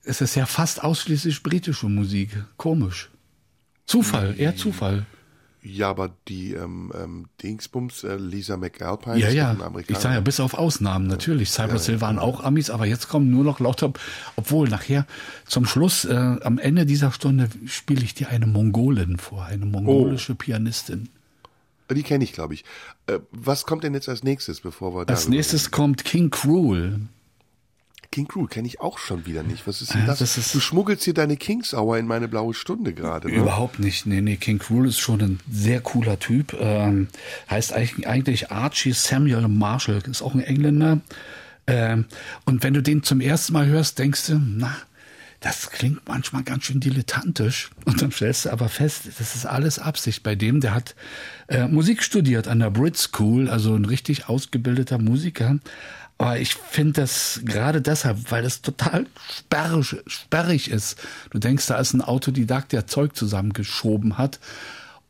es 0.04 0.20
ist 0.20 0.34
ja 0.34 0.46
fast 0.46 0.82
ausschließlich 0.82 1.42
britische 1.42 1.88
Musik. 1.88 2.30
Komisch. 2.56 3.10
Zufall, 3.86 4.34
eher 4.38 4.56
Zufall. 4.56 5.06
Ja, 5.60 5.90
aber 5.90 6.10
die 6.28 6.52
ähm, 6.54 6.92
ähm, 6.94 7.26
Dingsbums, 7.42 8.04
äh, 8.04 8.16
Lisa 8.16 8.56
McAlpine, 8.56 9.18
ja, 9.18 9.28
ja. 9.28 9.56
Ich 9.88 9.98
sage 9.98 10.14
ja, 10.14 10.20
bis 10.20 10.38
auf 10.38 10.54
Ausnahmen 10.54 11.08
natürlich. 11.08 11.50
Cypress 11.50 11.88
ja, 11.88 11.92
Hill 11.92 12.00
waren 12.00 12.18
auch 12.18 12.44
Amis, 12.44 12.70
aber 12.70 12.86
jetzt 12.86 13.08
kommen 13.08 13.30
nur 13.30 13.44
noch 13.44 13.58
lauter, 13.58 13.92
obwohl 14.36 14.68
nachher 14.68 15.06
zum 15.46 15.66
Schluss, 15.66 16.04
äh, 16.04 16.14
am 16.14 16.58
Ende 16.58 16.86
dieser 16.86 17.10
Stunde 17.10 17.48
spiele 17.66 18.02
ich 18.02 18.14
dir 18.14 18.28
eine 18.28 18.46
Mongolin 18.46 19.18
vor, 19.18 19.44
eine 19.44 19.66
mongolische 19.66 20.32
oh. 20.32 20.36
Pianistin. 20.36 21.08
Die 21.90 22.02
kenne 22.02 22.24
ich, 22.24 22.32
glaube 22.32 22.54
ich. 22.54 22.64
Äh, 23.06 23.20
was 23.30 23.64
kommt 23.64 23.84
denn 23.84 23.94
jetzt 23.94 24.08
als 24.08 24.22
nächstes, 24.22 24.60
bevor 24.60 24.94
wir 24.94 25.04
da. 25.04 25.14
Als 25.14 25.28
nächstes 25.28 25.64
reden? 25.66 25.72
kommt 25.72 26.04
King 26.04 26.30
Cruel. 26.30 27.00
King 28.10 28.26
Cruel 28.26 28.48
kenne 28.48 28.66
ich 28.66 28.80
auch 28.80 28.98
schon 28.98 29.26
wieder 29.26 29.42
nicht. 29.42 29.66
Was 29.66 29.82
ist 29.82 29.92
denn 29.92 30.06
das? 30.06 30.20
das 30.20 30.38
ist 30.38 30.54
du 30.54 30.60
schmuggelst 30.60 31.04
hier 31.04 31.12
deine 31.12 31.36
Kings 31.36 31.74
Hour 31.74 31.98
in 31.98 32.06
meine 32.06 32.26
blaue 32.26 32.54
Stunde 32.54 32.94
gerade. 32.94 33.28
Ne? 33.28 33.34
Überhaupt 33.34 33.78
nicht. 33.78 34.06
Nee, 34.06 34.22
nee, 34.22 34.36
King 34.36 34.58
Cruel 34.58 34.88
ist 34.88 34.98
schon 34.98 35.20
ein 35.20 35.40
sehr 35.50 35.80
cooler 35.80 36.18
Typ. 36.18 36.56
Ähm, 36.58 37.08
heißt 37.50 37.72
eigentlich 37.74 38.50
Archie 38.50 38.92
Samuel 38.92 39.46
Marshall, 39.48 40.00
ist 40.10 40.22
auch 40.22 40.34
ein 40.34 40.40
Engländer. 40.40 41.00
Ähm, 41.66 42.06
und 42.46 42.62
wenn 42.62 42.72
du 42.72 42.82
den 42.82 43.02
zum 43.02 43.20
ersten 43.20 43.52
Mal 43.52 43.66
hörst, 43.66 43.98
denkst 43.98 44.28
du, 44.28 44.40
na, 44.42 44.74
das 45.40 45.70
klingt 45.70 46.08
manchmal 46.08 46.42
ganz 46.42 46.64
schön 46.64 46.80
dilettantisch. 46.80 47.70
Und 47.84 48.02
dann 48.02 48.10
stellst 48.10 48.46
du 48.46 48.50
aber 48.50 48.68
fest, 48.68 49.02
das 49.18 49.36
ist 49.36 49.46
alles 49.46 49.78
Absicht 49.78 50.22
bei 50.22 50.34
dem. 50.34 50.60
Der 50.60 50.74
hat 50.74 50.96
äh, 51.46 51.68
Musik 51.68 52.02
studiert 52.02 52.48
an 52.48 52.58
der 52.58 52.70
Brit 52.70 52.96
School, 52.96 53.48
also 53.48 53.74
ein 53.74 53.84
richtig 53.84 54.28
ausgebildeter 54.28 54.98
Musiker. 54.98 55.58
Aber 56.18 56.40
ich 56.40 56.54
finde 56.54 57.02
das 57.02 57.40
gerade 57.44 57.80
deshalb, 57.80 58.32
weil 58.32 58.42
das 58.42 58.62
total 58.62 59.06
sperrig, 59.30 59.96
sperrig 60.08 60.70
ist. 60.70 60.98
Du 61.30 61.38
denkst, 61.38 61.66
da 61.66 61.76
ist 61.78 61.94
ein 61.94 62.02
Autodidakt, 62.02 62.72
der 62.72 62.88
Zeug 62.88 63.14
zusammengeschoben 63.14 64.18
hat. 64.18 64.40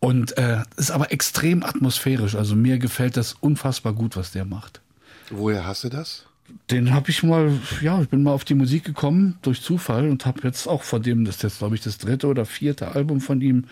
Und 0.01 0.37
äh, 0.37 0.63
ist 0.77 0.91
aber 0.91 1.11
extrem 1.11 1.65
atmosphärisch. 1.65 2.35
Also 2.37 2.55
mir 2.55 2.79
gefällt 2.79 3.17
das 3.17 3.35
unfassbar 3.41 3.95
gut, 3.95 4.15
was 4.15 4.31
der 4.31 4.45
macht. 4.45 4.81
Woher 5.31 5.67
hast 5.67 5.85
du 5.85 5.89
das? 5.89 6.27
Den 6.71 6.93
habe 6.93 7.11
ich 7.11 7.23
mal, 7.23 7.53
ja, 7.81 8.01
ich 8.03 8.09
bin 8.09 8.23
mal 8.23 8.33
auf 8.33 8.45
die 8.45 8.55
Musik 8.55 8.85
gekommen 8.85 9.39
durch 9.43 9.63
Zufall 9.63 10.09
und 10.09 10.27
habe 10.27 10.41
jetzt 10.45 10.67
auch 10.67 10.83
von 10.83 11.03
dem, 11.03 11.25
das 11.25 11.37
ist 11.37 11.43
jetzt 11.43 11.59
glaube 11.59 11.75
ich 11.75 11.81
das 11.81 11.99
dritte 11.99 12.27
oder 12.27 12.45
vierte 12.45 12.95
Album 12.95 13.21
von 13.21 13.41
ihm, 13.41 13.65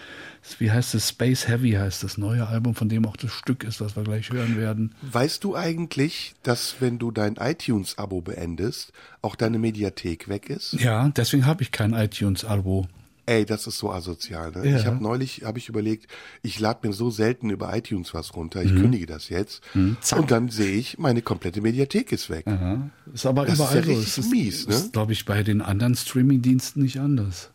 wie 0.58 0.70
heißt 0.70 0.94
es, 0.94 1.10
Space 1.10 1.48
Heavy 1.48 1.72
heißt 1.72 2.02
das 2.02 2.16
neue 2.16 2.46
Album, 2.46 2.74
von 2.74 2.88
dem 2.88 3.04
auch 3.06 3.16
das 3.16 3.32
Stück 3.32 3.64
ist, 3.64 3.80
was 3.80 3.96
wir 3.96 4.04
gleich 4.04 4.30
hören 4.30 4.56
werden. 4.56 4.94
Weißt 5.02 5.44
du 5.44 5.56
eigentlich, 5.56 6.34
dass 6.42 6.76
wenn 6.80 6.98
du 6.98 7.10
dein 7.10 7.36
iTunes-Abo 7.36 8.20
beendest, 8.22 8.92
auch 9.22 9.36
deine 9.36 9.58
Mediathek 9.58 10.28
weg 10.28 10.48
ist? 10.48 10.74
Ja, 10.74 11.08
deswegen 11.16 11.46
habe 11.46 11.62
ich 11.62 11.72
kein 11.72 11.92
iTunes-Abo. 11.92 12.86
Ey, 13.26 13.44
das 13.44 13.66
ist 13.66 13.78
so 13.78 13.90
asozial. 13.90 14.52
Ne? 14.52 14.70
Ja. 14.70 14.78
Ich 14.78 14.86
habe 14.86 15.02
neulich 15.02 15.42
habe 15.44 15.58
ich 15.58 15.68
überlegt, 15.68 16.06
ich 16.42 16.60
lade 16.60 16.86
mir 16.86 16.94
so 16.94 17.10
selten 17.10 17.50
über 17.50 17.76
iTunes 17.76 18.14
was 18.14 18.36
runter. 18.36 18.62
Ich 18.62 18.72
mhm. 18.72 18.82
kündige 18.82 19.06
das 19.06 19.28
jetzt 19.28 19.62
mhm. 19.74 19.96
und 20.16 20.30
dann 20.30 20.48
sehe 20.48 20.76
ich, 20.76 20.98
meine 20.98 21.22
komplette 21.22 21.60
Mediathek 21.60 22.12
ist 22.12 22.30
weg. 22.30 22.46
Aha. 22.46 22.88
Ist 23.12 23.26
aber 23.26 23.44
das 23.44 23.56
überall 23.56 23.78
ist 23.78 23.86
ja 23.88 23.94
so. 23.94 24.00
Es 24.00 24.18
ist 24.18 24.30
mies. 24.30 24.68
Ne? 24.68 24.74
Ist, 24.74 24.92
glaube 24.92 25.12
ich, 25.12 25.24
bei 25.24 25.42
den 25.42 25.60
anderen 25.60 25.96
Streaming-Diensten 25.96 26.82
nicht 26.82 27.00
anders. 27.00 27.50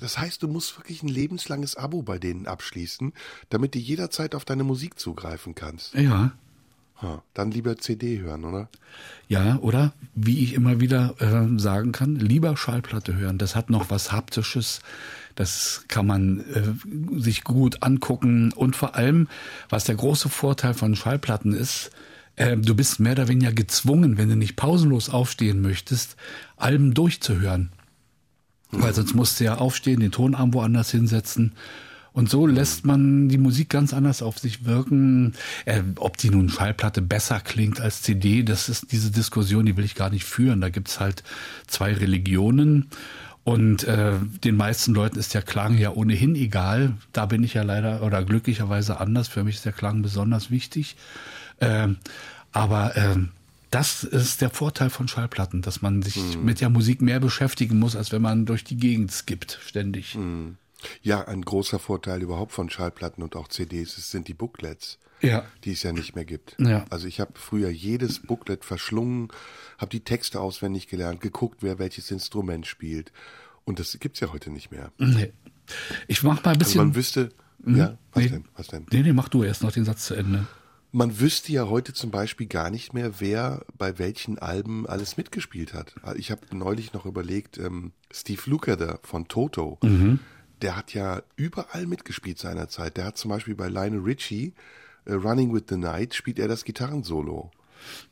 Das 0.00 0.18
heißt, 0.18 0.42
du 0.42 0.48
musst 0.48 0.76
wirklich 0.78 1.02
ein 1.04 1.08
lebenslanges 1.08 1.76
Abo 1.76 2.02
bei 2.02 2.18
denen 2.18 2.48
abschließen, 2.48 3.12
damit 3.50 3.74
du 3.76 3.78
jederzeit 3.78 4.34
auf 4.34 4.44
deine 4.44 4.64
Musik 4.64 4.98
zugreifen 4.98 5.54
kannst. 5.54 5.94
Ja. 5.94 6.32
Dann 7.34 7.50
lieber 7.50 7.76
CD 7.78 8.20
hören, 8.20 8.44
oder? 8.44 8.68
Ja, 9.28 9.58
oder 9.58 9.92
wie 10.14 10.42
ich 10.42 10.54
immer 10.54 10.80
wieder 10.80 11.14
äh, 11.18 11.58
sagen 11.58 11.92
kann, 11.92 12.16
lieber 12.16 12.56
Schallplatte 12.56 13.16
hören. 13.16 13.38
Das 13.38 13.56
hat 13.56 13.70
noch 13.70 13.90
was 13.90 14.12
Haptisches. 14.12 14.80
Das 15.34 15.84
kann 15.88 16.06
man 16.06 16.40
äh, 16.40 17.20
sich 17.20 17.44
gut 17.44 17.82
angucken. 17.82 18.52
Und 18.52 18.76
vor 18.76 18.94
allem, 18.94 19.28
was 19.68 19.84
der 19.84 19.94
große 19.94 20.28
Vorteil 20.28 20.74
von 20.74 20.94
Schallplatten 20.94 21.52
ist, 21.52 21.90
äh, 22.36 22.56
du 22.56 22.74
bist 22.74 23.00
mehr 23.00 23.12
oder 23.12 23.28
weniger 23.28 23.52
gezwungen, 23.52 24.18
wenn 24.18 24.28
du 24.28 24.36
nicht 24.36 24.56
pausenlos 24.56 25.08
aufstehen 25.08 25.62
möchtest, 25.62 26.16
Alben 26.56 26.94
durchzuhören. 26.94 27.70
Weil 28.70 28.94
sonst 28.94 29.14
musst 29.14 29.38
du 29.38 29.44
ja 29.44 29.56
aufstehen, 29.56 30.00
den 30.00 30.12
Tonarm 30.12 30.54
woanders 30.54 30.90
hinsetzen 30.90 31.52
Und 32.12 32.28
so 32.28 32.46
lässt 32.46 32.84
man 32.84 33.28
die 33.28 33.38
Musik 33.38 33.70
ganz 33.70 33.94
anders 33.94 34.22
auf 34.22 34.38
sich 34.38 34.64
wirken. 34.64 35.34
Äh, 35.64 35.82
ob 35.96 36.16
die 36.18 36.30
nun 36.30 36.48
Schallplatte 36.48 37.00
besser 37.00 37.40
klingt 37.40 37.80
als 37.80 38.02
CD, 38.02 38.42
das 38.42 38.68
ist 38.68 38.92
diese 38.92 39.10
Diskussion, 39.10 39.64
die 39.64 39.76
will 39.76 39.84
ich 39.84 39.94
gar 39.94 40.10
nicht 40.10 40.24
führen. 40.24 40.60
Da 40.60 40.68
gibt's 40.68 41.00
halt 41.00 41.22
zwei 41.66 41.92
Religionen. 41.94 42.88
Und 43.44 43.84
äh, 43.84 44.12
den 44.44 44.56
meisten 44.56 44.94
Leuten 44.94 45.18
ist 45.18 45.34
der 45.34 45.42
Klang 45.42 45.76
ja 45.76 45.90
ohnehin 45.90 46.36
egal. 46.36 46.94
Da 47.12 47.26
bin 47.26 47.42
ich 47.42 47.54
ja 47.54 47.62
leider 47.62 48.02
oder 48.02 48.22
glücklicherweise 48.24 49.00
anders. 49.00 49.28
Für 49.28 49.42
mich 49.42 49.56
ist 49.56 49.64
der 49.64 49.72
Klang 49.72 50.02
besonders 50.02 50.50
wichtig. 50.50 50.96
Äh, 51.58 51.88
aber 52.52 52.96
äh, 52.96 53.16
das 53.70 54.04
ist 54.04 54.42
der 54.42 54.50
Vorteil 54.50 54.90
von 54.90 55.08
Schallplatten, 55.08 55.62
dass 55.62 55.82
man 55.82 56.02
sich 56.02 56.16
mhm. 56.16 56.44
mit 56.44 56.60
der 56.60 56.68
Musik 56.68 57.00
mehr 57.00 57.18
beschäftigen 57.18 57.78
muss, 57.78 57.96
als 57.96 58.12
wenn 58.12 58.22
man 58.22 58.46
durch 58.46 58.64
die 58.64 58.76
Gegend 58.76 59.10
skippt, 59.10 59.58
ständig. 59.66 60.14
Mhm. 60.14 60.56
Ja, 61.02 61.26
ein 61.26 61.42
großer 61.42 61.78
Vorteil 61.78 62.22
überhaupt 62.22 62.52
von 62.52 62.70
Schallplatten 62.70 63.22
und 63.22 63.36
auch 63.36 63.48
CDs 63.48 64.10
sind 64.10 64.28
die 64.28 64.34
Booklets, 64.34 64.98
ja. 65.20 65.44
die 65.64 65.72
es 65.72 65.82
ja 65.82 65.92
nicht 65.92 66.14
mehr 66.14 66.24
gibt. 66.24 66.56
Ja. 66.58 66.84
Also 66.90 67.06
ich 67.06 67.20
habe 67.20 67.32
früher 67.34 67.70
jedes 67.70 68.20
Booklet 68.20 68.64
verschlungen, 68.64 69.28
habe 69.78 69.90
die 69.90 70.00
Texte 70.00 70.40
auswendig 70.40 70.88
gelernt, 70.88 71.20
geguckt, 71.20 71.58
wer 71.62 71.78
welches 71.78 72.10
Instrument 72.10 72.66
spielt. 72.66 73.12
Und 73.64 73.78
das 73.78 73.96
gibt's 74.00 74.20
ja 74.20 74.32
heute 74.32 74.50
nicht 74.50 74.70
mehr. 74.70 74.92
Nee. 74.98 75.32
Ich 76.08 76.22
mach 76.22 76.44
mal 76.44 76.52
ein 76.52 76.58
bisschen. 76.58 76.80
Also 76.80 76.88
man 76.88 76.96
wüsste, 76.96 77.28
mhm. 77.62 77.76
ja, 77.76 77.98
was 78.12 78.24
nee, 78.24 78.30
denn? 78.30 78.44
Was 78.56 78.66
denn? 78.68 78.86
Nee, 78.90 79.02
nee, 79.02 79.12
mach 79.12 79.28
du 79.28 79.42
erst 79.42 79.62
noch 79.62 79.72
den 79.72 79.84
Satz 79.84 80.06
zu 80.06 80.14
Ende. 80.14 80.46
Man 80.94 81.20
wüsste 81.20 81.52
ja 81.52 81.68
heute 81.68 81.94
zum 81.94 82.10
Beispiel 82.10 82.46
gar 82.46 82.68
nicht 82.68 82.92
mehr, 82.92 83.18
wer 83.18 83.64
bei 83.78 83.98
welchen 83.98 84.38
Alben 84.38 84.86
alles 84.86 85.16
mitgespielt 85.16 85.72
hat. 85.72 85.94
Ich 86.16 86.30
habe 86.30 86.42
neulich 86.54 86.92
noch 86.92 87.06
überlegt, 87.06 87.56
ähm, 87.56 87.92
Steve 88.10 88.42
Lukather 88.44 89.00
von 89.02 89.26
Toto, 89.26 89.78
mhm 89.82 90.20
der 90.62 90.76
hat 90.76 90.94
ja 90.94 91.22
überall 91.36 91.86
mitgespielt 91.86 92.38
seinerzeit. 92.38 92.96
Der 92.96 93.04
hat 93.04 93.18
zum 93.18 93.30
Beispiel 93.30 93.54
bei 93.54 93.68
Lionel 93.68 94.00
Richie, 94.00 94.54
uh, 95.08 95.14
Running 95.14 95.52
with 95.52 95.64
the 95.68 95.76
Night, 95.76 96.14
spielt 96.14 96.38
er 96.38 96.48
das 96.48 96.64
Gitarrensolo. 96.64 97.50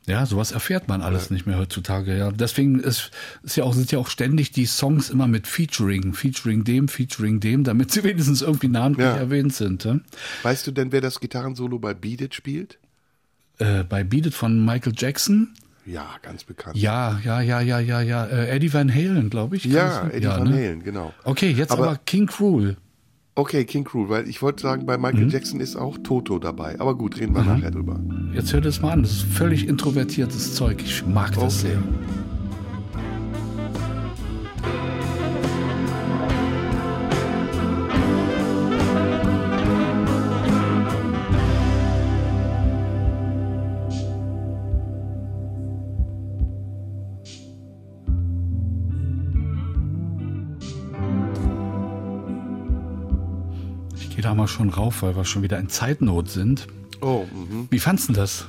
Ja, 0.07 0.27
sowas 0.27 0.51
erfährt 0.51 0.89
man 0.89 1.01
alles 1.01 1.29
ja. 1.29 1.35
nicht 1.35 1.47
mehr 1.47 1.57
heutzutage. 1.57 2.17
Ja, 2.17 2.33
deswegen 2.33 2.81
ist, 2.81 3.13
ist 3.45 3.57
ja 3.57 3.63
auch, 3.63 3.73
sind 3.73 3.93
ja 3.93 4.01
auch 4.01 4.09
ständig 4.09 4.51
die 4.51 4.67
Songs 4.67 5.11
immer 5.11 5.29
mit 5.29 5.47
Featuring, 5.47 6.13
Featuring 6.13 6.65
dem, 6.65 6.89
Featuring 6.89 7.39
dem, 7.39 7.63
damit 7.63 7.93
sie 7.93 8.03
wenigstens 8.05 8.43
irgendwie 8.43 8.69
namentlich 8.69 9.07
ja. 9.07 9.17
erwähnt 9.17 9.55
sind. 9.55 9.85
Ja? 9.85 10.01
Weißt 10.43 10.67
du 10.67 10.73
denn, 10.73 10.91
wer 10.91 11.01
das 11.01 11.21
Gitarrensolo 11.21 11.79
bei 11.79 11.95
Beat 11.95 12.21
It 12.21 12.35
spielt? 12.35 12.79
Äh, 13.59 13.85
bei 13.85 14.03
Beat 14.03 14.27
It 14.27 14.35
von 14.35 14.65
Michael 14.65 14.95
Jackson? 14.97 15.55
Ja, 15.91 16.07
ganz 16.23 16.45
bekannt. 16.45 16.77
Ja, 16.77 17.21
ja, 17.25 17.41
ja, 17.41 17.61
ja, 17.61 17.81
ja, 17.81 18.01
ja. 18.01 18.25
Äh, 18.27 18.51
Eddie 18.51 18.73
Van 18.73 18.95
Halen, 18.95 19.29
glaube 19.29 19.57
ich. 19.57 19.65
Ja, 19.65 20.09
Eddie 20.09 20.25
ja, 20.25 20.39
Van 20.39 20.49
ne? 20.49 20.57
Halen, 20.57 20.85
genau. 20.85 21.13
Okay, 21.25 21.51
jetzt 21.51 21.73
aber, 21.73 21.89
aber 21.89 21.97
King 22.07 22.27
Cruel. 22.27 22.77
Okay, 23.35 23.65
King 23.65 23.85
Cruel, 23.85 24.09
weil 24.09 24.29
ich 24.29 24.41
wollte 24.41 24.63
sagen, 24.63 24.87
bei 24.87 24.99
Michael 24.99 25.25
mhm. 25.25 25.31
Jackson 25.31 25.61
ist 25.61 25.75
auch 25.75 25.99
Toto 25.99 26.39
dabei. 26.39 26.79
Aber 26.79 26.97
gut, 26.97 27.19
reden 27.19 27.35
wir 27.35 27.43
mhm. 27.43 27.49
nachher 27.49 27.71
drüber. 27.73 27.99
Jetzt 28.33 28.53
hört 28.53 28.67
es 28.67 28.81
mal 28.81 28.93
an. 28.93 29.03
Das 29.03 29.13
ist 29.13 29.23
völlig 29.23 29.67
introvertiertes 29.67 30.55
Zeug. 30.55 30.81
Ich 30.85 31.05
mag 31.07 31.33
das 31.35 31.65
okay. 31.65 31.73
sehr. 31.73 31.83
Schon 54.51 54.71
rauf, 54.71 55.03
weil 55.03 55.17
wir 55.17 55.25
schon 55.25 55.43
wieder 55.43 55.59
in 55.59 55.69
Zeitnot 55.69 56.29
sind. 56.29 56.67
Oh, 57.01 57.27
mh. 57.33 57.69
Wie 57.71 57.79
fandst 57.79 58.09
du 58.09 58.13
das? 58.13 58.47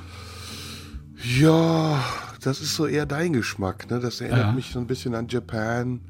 Ja, 1.38 2.02
das 2.42 2.60
ist 2.60 2.74
so 2.74 2.86
eher 2.86 3.06
dein 3.06 3.32
Geschmack, 3.32 3.90
ne? 3.90 4.00
Das 4.00 4.20
erinnert 4.20 4.46
ja. 4.46 4.52
mich 4.52 4.70
so 4.72 4.80
ein 4.80 4.86
bisschen 4.86 5.14
an 5.14 5.28
Japan. 5.28 6.00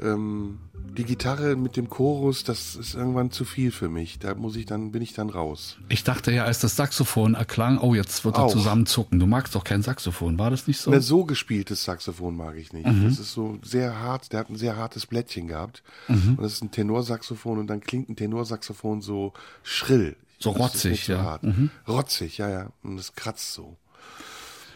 Ähm, 0.00 0.58
die 0.96 1.04
Gitarre 1.04 1.56
mit 1.56 1.76
dem 1.76 1.88
Chorus, 1.88 2.44
das 2.44 2.74
ist 2.74 2.94
irgendwann 2.94 3.30
zu 3.30 3.44
viel 3.44 3.70
für 3.70 3.88
mich. 3.88 4.18
Da 4.18 4.34
muss 4.34 4.56
ich 4.56 4.66
dann, 4.66 4.92
bin 4.92 5.02
ich 5.02 5.14
dann 5.14 5.30
raus. 5.30 5.76
Ich 5.88 6.04
dachte 6.04 6.32
ja, 6.32 6.44
als 6.44 6.60
das 6.60 6.76
Saxophon 6.76 7.34
erklang, 7.34 7.78
oh, 7.78 7.94
jetzt 7.94 8.24
wird 8.24 8.38
er 8.38 8.48
zusammenzucken. 8.48 9.18
Du 9.18 9.26
magst 9.26 9.54
doch 9.54 9.64
kein 9.64 9.82
Saxophon, 9.82 10.38
war 10.38 10.50
das 10.50 10.66
nicht 10.66 10.80
so? 10.80 10.90
Na, 10.90 11.00
so 11.00 11.24
gespieltes 11.24 11.84
Saxophon 11.84 12.36
mag 12.36 12.56
ich 12.56 12.72
nicht. 12.72 12.86
Mhm. 12.86 13.04
Das 13.04 13.18
ist 13.18 13.32
so 13.32 13.58
sehr 13.62 14.00
hart, 14.00 14.32
der 14.32 14.40
hat 14.40 14.50
ein 14.50 14.56
sehr 14.56 14.76
hartes 14.76 15.06
Blättchen 15.06 15.48
gehabt. 15.48 15.82
Mhm. 16.08 16.34
Und 16.36 16.42
das 16.42 16.54
ist 16.54 16.62
ein 16.62 16.70
Tenorsaxophon 16.70 17.58
und 17.58 17.66
dann 17.68 17.80
klingt 17.80 18.08
ein 18.08 18.16
Tenorsaxophon 18.16 19.02
so 19.02 19.32
schrill. 19.62 20.16
So 20.38 20.50
rotzig, 20.50 21.08
ja. 21.08 21.38
Mhm. 21.40 21.70
Rotzig, 21.88 22.38
ja, 22.38 22.48
ja. 22.48 22.70
Und 22.82 22.98
es 22.98 23.14
kratzt 23.14 23.54
so. 23.54 23.76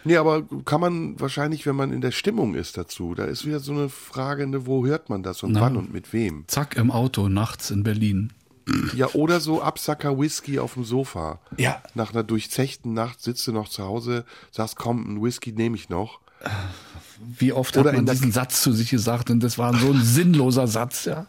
Nee, 0.05 0.17
aber 0.17 0.43
kann 0.65 0.81
man 0.81 1.21
wahrscheinlich, 1.21 1.67
wenn 1.67 1.77
man 1.77 1.93
in 1.93 2.01
der 2.01 2.11
Stimmung 2.11 2.55
ist 2.55 2.79
dazu, 2.79 3.15
da 3.15 3.25
ist 3.25 3.47
wieder 3.47 3.61
so 3.61 3.73
eine 3.73 3.89
Frage, 3.89 4.47
ne, 4.47 4.67
wo 4.67 4.87
hört 4.87 5.09
man 5.09 5.23
das 5.23 5.43
und 5.43 5.53
Na, 5.53 5.61
wann 5.61 5.77
und 5.77 5.93
mit 5.93 6.13
wem? 6.13 6.45
Zack, 6.47 6.77
im 6.77 6.91
Auto, 6.91 7.29
nachts 7.29 7.71
in 7.71 7.83
Berlin. 7.83 8.33
Ja, 8.95 9.09
oder 9.15 9.41
so 9.41 9.63
Absacker 9.63 10.19
Whisky 10.19 10.59
auf 10.59 10.75
dem 10.75 10.85
Sofa. 10.85 11.41
Ja. 11.57 11.83
Nach 11.95 12.13
einer 12.13 12.23
durchzechten 12.23 12.95
Nacht 12.95 13.21
sitzt 13.21 13.47
du 13.47 13.53
noch 13.53 13.69
zu 13.69 13.85
Hause, 13.85 14.25
sagst, 14.51 14.77
komm, 14.77 15.15
ein 15.15 15.23
Whisky 15.23 15.53
nehme 15.53 15.77
ich 15.77 15.89
noch. 15.89 16.21
Wie 17.39 17.53
oft 17.53 17.77
oder 17.77 17.91
hat 17.91 17.97
man 17.97 18.07
diesen 18.07 18.33
Satz 18.33 18.63
zu 18.63 18.73
sich 18.73 18.91
gesagt 18.91 19.29
und 19.29 19.41
das 19.41 19.59
war 19.59 19.77
so 19.77 19.93
ein 19.93 20.03
sinnloser 20.03 20.67
Satz, 20.67 21.05
ja. 21.05 21.27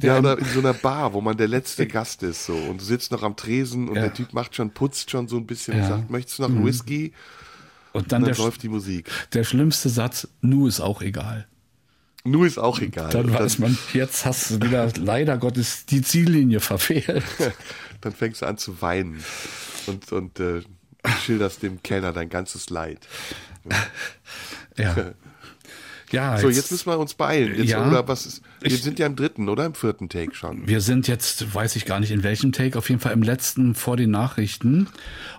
ja, 0.00 0.18
oder 0.18 0.38
in 0.38 0.44
so 0.44 0.60
einer 0.60 0.74
Bar, 0.74 1.12
wo 1.12 1.20
man 1.20 1.36
der 1.36 1.48
letzte 1.48 1.88
Gast 1.88 2.22
ist 2.22 2.46
so 2.46 2.54
und 2.54 2.80
du 2.80 2.84
sitzt 2.84 3.10
noch 3.10 3.24
am 3.24 3.34
Tresen 3.34 3.88
und 3.88 3.96
ja. 3.96 4.02
der 4.02 4.14
Typ 4.14 4.32
macht 4.32 4.54
schon, 4.54 4.70
putzt 4.70 5.10
schon 5.10 5.26
so 5.26 5.36
ein 5.36 5.46
bisschen 5.46 5.76
ja. 5.76 5.82
und 5.82 5.88
sagt, 5.88 6.10
möchtest 6.10 6.38
du 6.38 6.42
noch 6.42 6.50
einen 6.50 6.58
mhm. 6.58 6.66
Und 7.98 8.12
dann, 8.12 8.22
und 8.22 8.28
dann 8.28 8.36
der, 8.36 8.44
läuft 8.44 8.62
die 8.62 8.68
Musik. 8.68 9.10
Der 9.32 9.44
schlimmste 9.44 9.88
Satz, 9.88 10.28
nu 10.40 10.66
ist 10.66 10.80
auch 10.80 11.02
egal. 11.02 11.46
Nu 12.24 12.44
ist 12.44 12.58
auch 12.58 12.80
egal. 12.80 13.10
Dann 13.10 13.32
weiß 13.32 13.58
man, 13.58 13.78
jetzt 13.92 14.26
hast 14.26 14.50
du 14.50 14.62
wieder 14.62 14.92
leider 14.96 15.38
Gottes 15.38 15.86
die 15.86 16.02
Ziellinie 16.02 16.60
verfehlt. 16.60 17.24
dann 18.00 18.12
fängst 18.12 18.42
du 18.42 18.46
an 18.46 18.58
zu 18.58 18.82
weinen 18.82 19.22
und, 19.86 20.12
und 20.12 20.40
äh, 20.40 20.62
schilderst 21.24 21.62
dem 21.62 21.82
Kellner 21.82 22.12
dein 22.12 22.28
ganzes 22.28 22.70
Leid. 22.70 23.06
ja. 24.76 24.94
Ja, 26.10 26.38
so, 26.38 26.48
jetzt, 26.48 26.70
müssen 26.70 26.90
wir 26.90 26.98
uns 26.98 27.14
beeilen. 27.14 27.54
Jetzt, 27.56 27.70
ja, 27.70 27.86
oder 27.86 28.08
was 28.08 28.24
ist, 28.24 28.42
wir 28.60 28.70
ich, 28.70 28.82
sind 28.82 28.98
ja 28.98 29.06
im 29.06 29.16
dritten 29.16 29.48
oder 29.48 29.66
im 29.66 29.74
vierten 29.74 30.08
Take 30.08 30.34
schon. 30.34 30.66
Wir 30.66 30.80
sind 30.80 31.06
jetzt, 31.06 31.54
weiß 31.54 31.76
ich 31.76 31.84
gar 31.84 32.00
nicht 32.00 32.10
in 32.10 32.22
welchem 32.22 32.52
Take, 32.52 32.78
auf 32.78 32.88
jeden 32.88 33.00
Fall 33.00 33.12
im 33.12 33.22
letzten 33.22 33.74
vor 33.74 33.96
den 33.96 34.10
Nachrichten. 34.10 34.88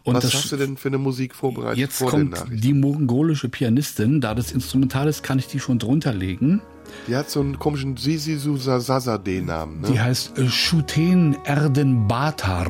Und 0.03 0.15
was 0.15 0.23
das, 0.23 0.33
hast 0.35 0.51
du 0.51 0.57
denn 0.57 0.77
für 0.77 0.89
eine 0.89 0.99
Musik 0.99 1.33
vorbereitet 1.33 1.79
jetzt 1.79 1.97
vor 1.97 2.11
kommt 2.11 2.45
die 2.51 2.73
mongolische 2.73 3.49
Pianistin. 3.49 4.21
Da 4.21 4.35
das 4.35 4.51
Instrumental 4.51 5.07
ist, 5.07 5.23
kann 5.23 5.39
ich 5.39 5.47
die 5.47 5.59
schon 5.59 5.79
drunter 5.79 6.13
legen. 6.13 6.61
Die 7.07 7.15
hat 7.15 7.29
so 7.29 7.39
einen 7.39 7.57
komischen 7.57 7.97
Sisi 7.97 8.37
Sasade-Namen. 8.37 9.81
Ne? 9.81 9.87
Die 9.91 9.99
heißt 9.99 10.37
äh, 10.37 10.49
Shuten 10.49 11.37
Erdenbatar. 11.45 12.67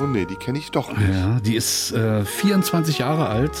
Oh 0.00 0.06
nee, 0.06 0.24
die 0.24 0.36
kenne 0.36 0.58
ich 0.58 0.70
doch 0.70 0.96
nicht. 0.96 1.10
Ja, 1.10 1.40
die 1.40 1.56
ist 1.56 1.92
äh, 1.92 2.24
24 2.24 2.98
Jahre 2.98 3.28
alt 3.28 3.52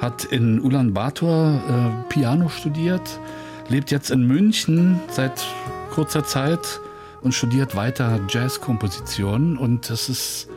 hat 0.00 0.24
in 0.24 0.60
Ulaanbaatar 0.60 1.54
äh, 1.54 2.08
Piano 2.08 2.48
studiert, 2.48 3.20
lebt 3.68 3.90
jetzt 3.90 4.10
in 4.10 4.26
München 4.26 5.00
seit 5.10 5.44
kurzer 5.90 6.24
Zeit 6.24 6.80
und 7.22 7.34
studiert 7.34 7.74
weiter 7.74 8.20
Jazzkomposition 8.28 9.56
und 9.56 9.90
das 9.90 10.08
ist 10.08 10.48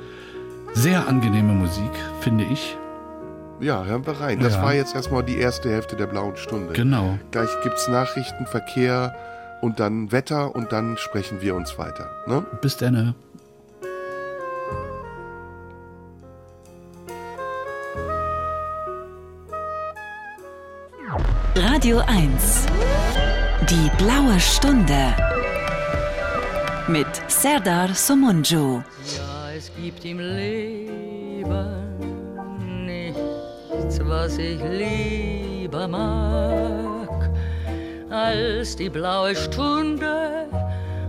sehr 0.73 1.07
angenehme 1.07 1.53
Musik, 1.53 1.91
finde 2.21 2.45
ich. 2.45 2.77
Ja, 3.59 3.83
hören 3.83 4.05
wir 4.05 4.19
rein. 4.19 4.39
Das 4.39 4.55
ja. 4.55 4.63
war 4.63 4.73
jetzt 4.73 4.95
erstmal 4.95 5.23
die 5.23 5.37
erste 5.37 5.69
Hälfte 5.69 5.95
der 5.95 6.07
blauen 6.07 6.35
Stunde. 6.35 6.73
Genau. 6.73 7.19
Gleich 7.29 7.49
gibt 7.63 7.75
es 7.77 7.87
Nachrichten, 7.87 8.47
Verkehr 8.47 9.15
und 9.61 9.79
dann 9.79 10.11
Wetter 10.11 10.55
und 10.55 10.71
dann 10.71 10.97
sprechen 10.97 11.41
wir 11.41 11.55
uns 11.55 11.77
weiter. 11.77 12.09
Ne? 12.27 12.43
Bis 12.61 12.77
dann. 12.77 13.13
Radio 21.55 21.99
1. 22.07 22.65
Die 23.69 23.91
blaue 23.97 24.39
Stunde. 24.39 25.13
Mit 26.87 27.07
Serdar 27.27 27.93
Somunju. 27.93 28.81
Ja, 29.17 29.51
es 29.57 29.69
gibt 29.75 30.05
im 30.05 30.19
Leben 30.19 31.43
nichts, 32.85 33.99
was 34.01 34.37
ich 34.37 34.61
lieber 34.63 35.89
mag, 35.89 37.29
als 38.09 38.77
die 38.77 38.89
blaue 38.89 39.35
Stunde 39.35 40.47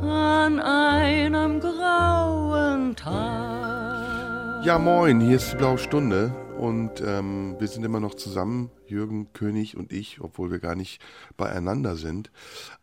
an 0.03 0.59
einem 0.59 1.61
grauen 1.61 2.97
Tag 2.97 4.65
Ja, 4.65 4.77
moin, 4.77 5.21
hier 5.21 5.37
ist 5.37 5.53
die 5.53 5.57
Blaue 5.57 5.79
Stunde 5.79 6.33
und 6.63 7.03
ähm, 7.05 7.57
wir 7.59 7.67
sind 7.67 7.83
immer 7.83 7.99
noch 7.99 8.15
zusammen, 8.15 8.71
Jürgen 8.87 9.33
König 9.33 9.77
und 9.77 9.91
ich, 9.91 10.21
obwohl 10.21 10.53
wir 10.53 10.61
gar 10.61 10.77
nicht 10.77 11.03
beieinander 11.37 11.97
sind. 11.97 12.31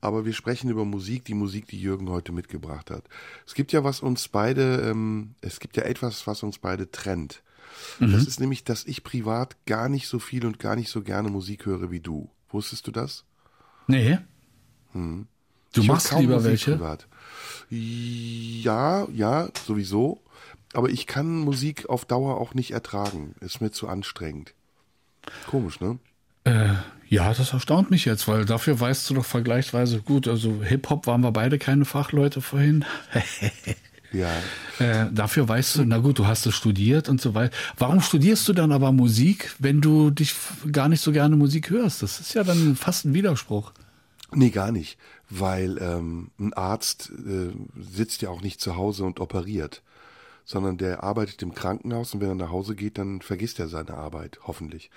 Aber 0.02 0.26
wir 0.26 0.34
sprechen 0.34 0.70
über 0.70 0.84
Musik, 0.84 1.24
die 1.24 1.34
Musik, 1.34 1.66
die 1.68 1.80
Jürgen 1.80 2.10
heute 2.10 2.34
mitgebracht 2.34 2.92
hat. 2.92 3.06
Es 3.48 3.54
gibt 3.54 3.72
ja 3.72 3.86
was 3.86 4.02
uns 4.02 4.28
beide, 4.28 4.82
ähm, 4.82 5.36
es 5.40 5.62
gibt 5.62 5.78
ja 5.78 5.84
etwas, 5.84 6.28
was 6.28 6.44
uns 6.44 6.58
beide 6.58 6.92
trennt. 6.92 7.42
Mhm. 8.00 8.12
Das 8.12 8.28
ist 8.28 8.42
nämlich, 8.42 8.66
dass 8.66 8.84
ich 8.84 9.02
privat 9.02 9.56
gar 9.66 9.88
nicht 9.88 10.10
so 10.10 10.20
viel 10.20 10.46
und 10.46 10.60
gar 10.60 10.76
nicht 10.76 10.90
so 10.90 11.02
gerne 11.02 11.30
Musik 11.30 11.66
höre 11.66 11.90
wie 11.90 12.02
du. 12.02 12.30
Wusstest 12.50 12.86
du 12.86 12.92
das? 12.92 13.24
Nee. 13.88 14.18
Hm. 14.92 15.26
Du 15.72 15.82
ich 15.82 15.88
machst 15.88 16.12
lieber 16.20 16.36
Musik 16.36 16.50
welche? 16.50 16.72
Privat. 16.72 17.08
Ja, 17.70 19.08
ja, 19.10 19.48
sowieso 19.66 20.22
aber 20.74 20.90
ich 20.90 21.08
kann 21.08 21.40
Musik 21.40 21.90
auf 21.90 22.06
Dauer 22.06 22.40
auch 22.40 22.54
nicht 22.54 22.72
ertragen. 22.72 23.36
Ist 23.40 23.62
mir 23.62 23.72
zu 23.72 23.88
anstrengend. 23.88 24.54
Komisch, 25.48 25.80
ne? 25.80 26.00
Äh, 26.44 26.74
ja, 27.08 27.34
das 27.34 27.54
erstaunt 27.54 27.92
mich 27.92 28.06
jetzt, 28.06 28.28
weil 28.28 28.46
dafür 28.46 28.80
weißt 28.80 29.10
du 29.10 29.16
doch 29.16 29.26
vergleichsweise 29.26 30.00
gut. 30.02 30.28
Also 30.28 30.62
Hip-Hop 30.64 31.08
waren 31.08 31.22
wir 31.22 31.32
beide 31.32 31.58
keine 31.58 31.86
Fachleute 31.86 32.42
vorhin. 32.42 32.86
ja. 34.14 34.30
Äh, 34.80 35.08
dafür 35.12 35.48
weißt 35.48 35.78
du, 35.78 35.86
na 35.86 35.98
gut, 35.98 36.20
du 36.20 36.28
hast 36.28 36.46
es 36.46 36.56
studiert 36.56 37.10
und 37.10 37.20
so 37.20 37.34
weiter. 37.34 37.56
Warum 37.78 38.02
studierst 38.02 38.48
du 38.48 38.54
dann 38.54 38.72
aber 38.72 38.92
Musik, 38.92 39.56
wenn 39.60 39.82
du 39.82 40.12
dich 40.12 40.36
gar 40.72 40.88
nicht 40.88 41.02
so 41.02 41.12
gerne 41.12 41.36
Musik 41.36 41.72
hörst? 41.72 42.04
Das 42.04 42.20
ist 42.20 42.34
ja 42.36 42.44
dann 42.44 42.76
fast 42.76 43.06
ein 43.06 43.14
Widerspruch. 43.14 43.74
Nee, 44.32 44.52
gar 44.52 44.72
nicht, 44.72 45.00
weil 45.32 45.80
ähm, 45.80 46.30
ein 46.40 46.54
Arzt 46.54 47.12
äh, 47.26 47.52
sitzt 47.92 48.22
ja 48.22 48.30
auch 48.30 48.42
nicht 48.42 48.62
zu 48.62 48.76
Hause 48.76 49.04
und 49.04 49.20
operiert 49.20 49.82
sondern 50.50 50.78
der 50.80 51.04
arbeitet 51.04 51.44
im 51.44 51.54
Krankenhaus 51.54 52.16
und 52.16 52.22
wenn 52.22 52.30
er 52.30 52.34
nach 52.34 52.50
Hause 52.50 52.76
geht, 52.76 52.98
dann 52.98 53.22
vergisst 53.22 53.60
er 53.60 53.68
seine 53.68 53.94
Arbeit, 53.94 54.40
hoffentlich. 54.48 54.90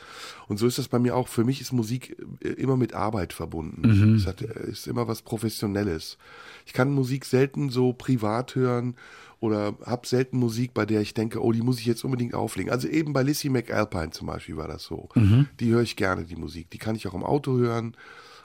Und 0.49 0.57
so 0.57 0.67
ist 0.67 0.79
das 0.79 0.89
bei 0.89 0.99
mir 0.99 1.15
auch. 1.15 1.29
Für 1.29 1.45
mich 1.45 1.61
ist 1.61 1.73
Musik 1.73 2.17
äh, 2.41 2.49
immer 2.49 2.79
mit 2.79 2.95
Arbeit 2.95 3.35
verbunden. 3.35 3.83
Mhm. 3.83 4.15
Es 4.15 4.27
hat, 4.27 4.41
äh, 4.41 4.71
ist 4.71 4.87
immer 4.87 5.09
was 5.09 5.21
Professionelles. 5.21 6.17
Ich 6.65 6.73
kann 6.73 6.91
Musik 6.91 7.27
selten 7.27 7.69
so 7.69 7.93
privat 7.93 8.55
hören 8.55 8.97
oder 9.41 9.75
habe 9.85 10.07
selten 10.07 10.39
Musik, 10.39 10.73
bei 10.73 10.87
der 10.87 11.03
ich 11.03 11.13
denke, 11.13 11.45
oh, 11.45 11.53
die 11.53 11.61
muss 11.61 11.81
ich 11.81 11.85
jetzt 11.85 12.03
unbedingt 12.03 12.33
auflegen. 12.33 12.73
Also 12.73 12.89
eben 12.89 13.13
bei 13.13 13.23
Lissy 13.23 13.51
McAlpine 13.51 14.09
zum 14.09 14.29
Beispiel 14.29 14.57
war 14.57 14.69
das 14.69 14.85
so. 14.85 15.11
Mhm. 15.15 15.49
Die 15.61 15.69
höre 15.69 15.83
ich 15.83 15.97
gerne, 15.97 16.25
die 16.25 16.37
Musik. 16.37 16.71
Die 16.71 16.79
kann 16.79 16.97
ich 16.97 17.07
auch 17.07 17.15
im 17.15 17.25
Auto 17.25 17.59
hören 17.59 17.95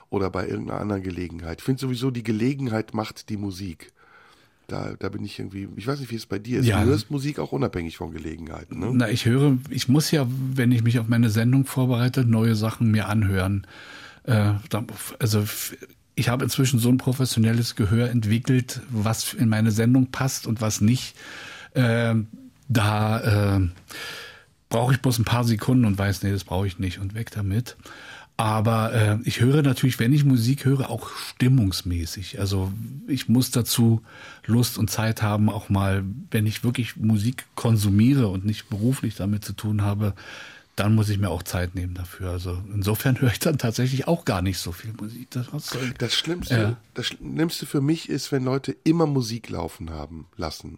oder 0.10 0.30
bei 0.30 0.46
irgendeiner 0.46 0.82
anderen 0.82 1.04
Gelegenheit. 1.04 1.60
Ich 1.60 1.64
finde 1.64 1.80
sowieso, 1.80 2.12
die 2.12 2.24
Gelegenheit 2.24 2.94
macht 2.94 3.30
die 3.30 3.38
Musik. 3.38 3.94
Da, 4.68 4.96
da 5.00 5.08
bin 5.08 5.24
ich 5.24 5.40
irgendwie, 5.40 5.70
ich 5.78 5.88
weiß 5.88 6.02
nicht, 6.02 6.12
wie 6.12 6.16
es 6.16 6.26
bei 6.26 6.40
dir 6.40 6.60
ist. 6.60 6.66
Ja. 6.66 6.84
Du 6.84 6.90
hörst 6.90 7.10
Musik 7.10 7.40
auch 7.40 7.54
unabhängig 7.54 7.96
von 7.96 8.12
Gelegenheiten, 8.12 8.80
ne? 8.80 8.92
Na, 8.94 9.10
ich 9.10 9.26
höre, 9.26 9.58
ich 9.70 9.88
muss 9.88 10.12
ja, 10.12 10.28
wenn 10.30 10.74
ich 10.74 10.84
mich 10.84 11.00
auf 11.00 11.08
meine 11.08 11.30
Sendung 11.30 11.66
vorbereite, 11.66 12.26
neue 12.26 12.56
Sachen 12.56 12.92
mir 12.92 13.08
anhören. 13.08 13.66
Äh, 14.24 14.54
also 15.20 15.46
ich 16.16 16.30
habe 16.30 16.44
inzwischen 16.44 16.80
so 16.80 16.90
ein 16.90 16.98
professionelles 16.98 17.76
Gehör 17.76 18.10
entwickelt, 18.10 18.82
was 18.90 19.34
in 19.34 19.48
meine 19.48 19.72
Sendung 19.72 20.08
passt 20.08 20.48
und 20.48 20.60
was 20.60 20.82
nicht. 20.82 21.16
Äh, 21.74 22.16
da 22.68 23.56
äh, 23.58 23.68
brauche 24.68 24.94
ich 24.94 25.02
bloß 25.02 25.20
ein 25.20 25.26
paar 25.26 25.46
Sekunden 25.46 25.86
und 25.86 25.98
weiß, 25.98 26.24
nee, 26.24 26.32
das 26.32 26.44
brauche 26.44 26.68
ich 26.68 26.80
nicht 26.80 27.00
und 27.00 27.14
weg 27.14 27.32
damit. 27.32 27.78
Aber 28.40 28.94
äh, 28.94 29.18
ich 29.24 29.42
höre 29.42 29.64
natürlich, 29.64 30.00
wenn 30.00 30.14
ich 30.14 30.24
Musik 30.24 30.66
höre, 30.66 30.92
auch 30.92 31.10
stimmungsmäßig. 31.10 32.40
Also 32.40 32.72
ich 33.08 33.28
muss 33.28 33.50
dazu 33.50 34.04
Lust 34.46 34.78
und 34.78 34.92
Zeit 34.92 35.24
haben, 35.24 35.50
auch 35.50 35.70
mal, 35.70 36.04
wenn 36.30 36.46
ich 36.46 36.64
wirklich 36.64 36.98
Musik 36.98 37.46
konsumiere 37.56 38.28
und 38.28 38.46
nicht 38.46 38.70
beruflich 38.70 39.16
damit 39.16 39.44
zu 39.44 39.54
tun 39.54 39.82
habe, 39.82 40.14
dann 40.76 40.94
muss 40.94 41.10
ich 41.10 41.18
mir 41.18 41.32
auch 41.32 41.42
Zeit 41.42 41.74
nehmen 41.74 41.96
dafür. 41.96 42.30
Also 42.30 42.62
insofern 42.72 43.20
höre 43.20 43.32
ich 43.32 43.40
dann 43.40 43.58
tatsächlich 43.58 44.08
auch 44.08 44.24
gar 44.24 44.44
nicht 44.44 44.60
so 44.60 44.72
viel 44.72 44.94
Musik. 44.94 45.32
Das, 45.32 45.48
das 45.98 46.14
Schlimmste, 46.14 46.56
ja. 46.56 46.78
das 46.94 47.08
Schlimmste 47.08 47.66
für 47.66 47.82
mich 47.82 48.08
ist, 48.08 48.32
wenn 48.32 48.44
Leute 48.44 48.78
immer 48.84 49.08
Musik 49.08 49.50
laufen 49.50 49.90
haben 49.90 50.28
lassen 50.38 50.78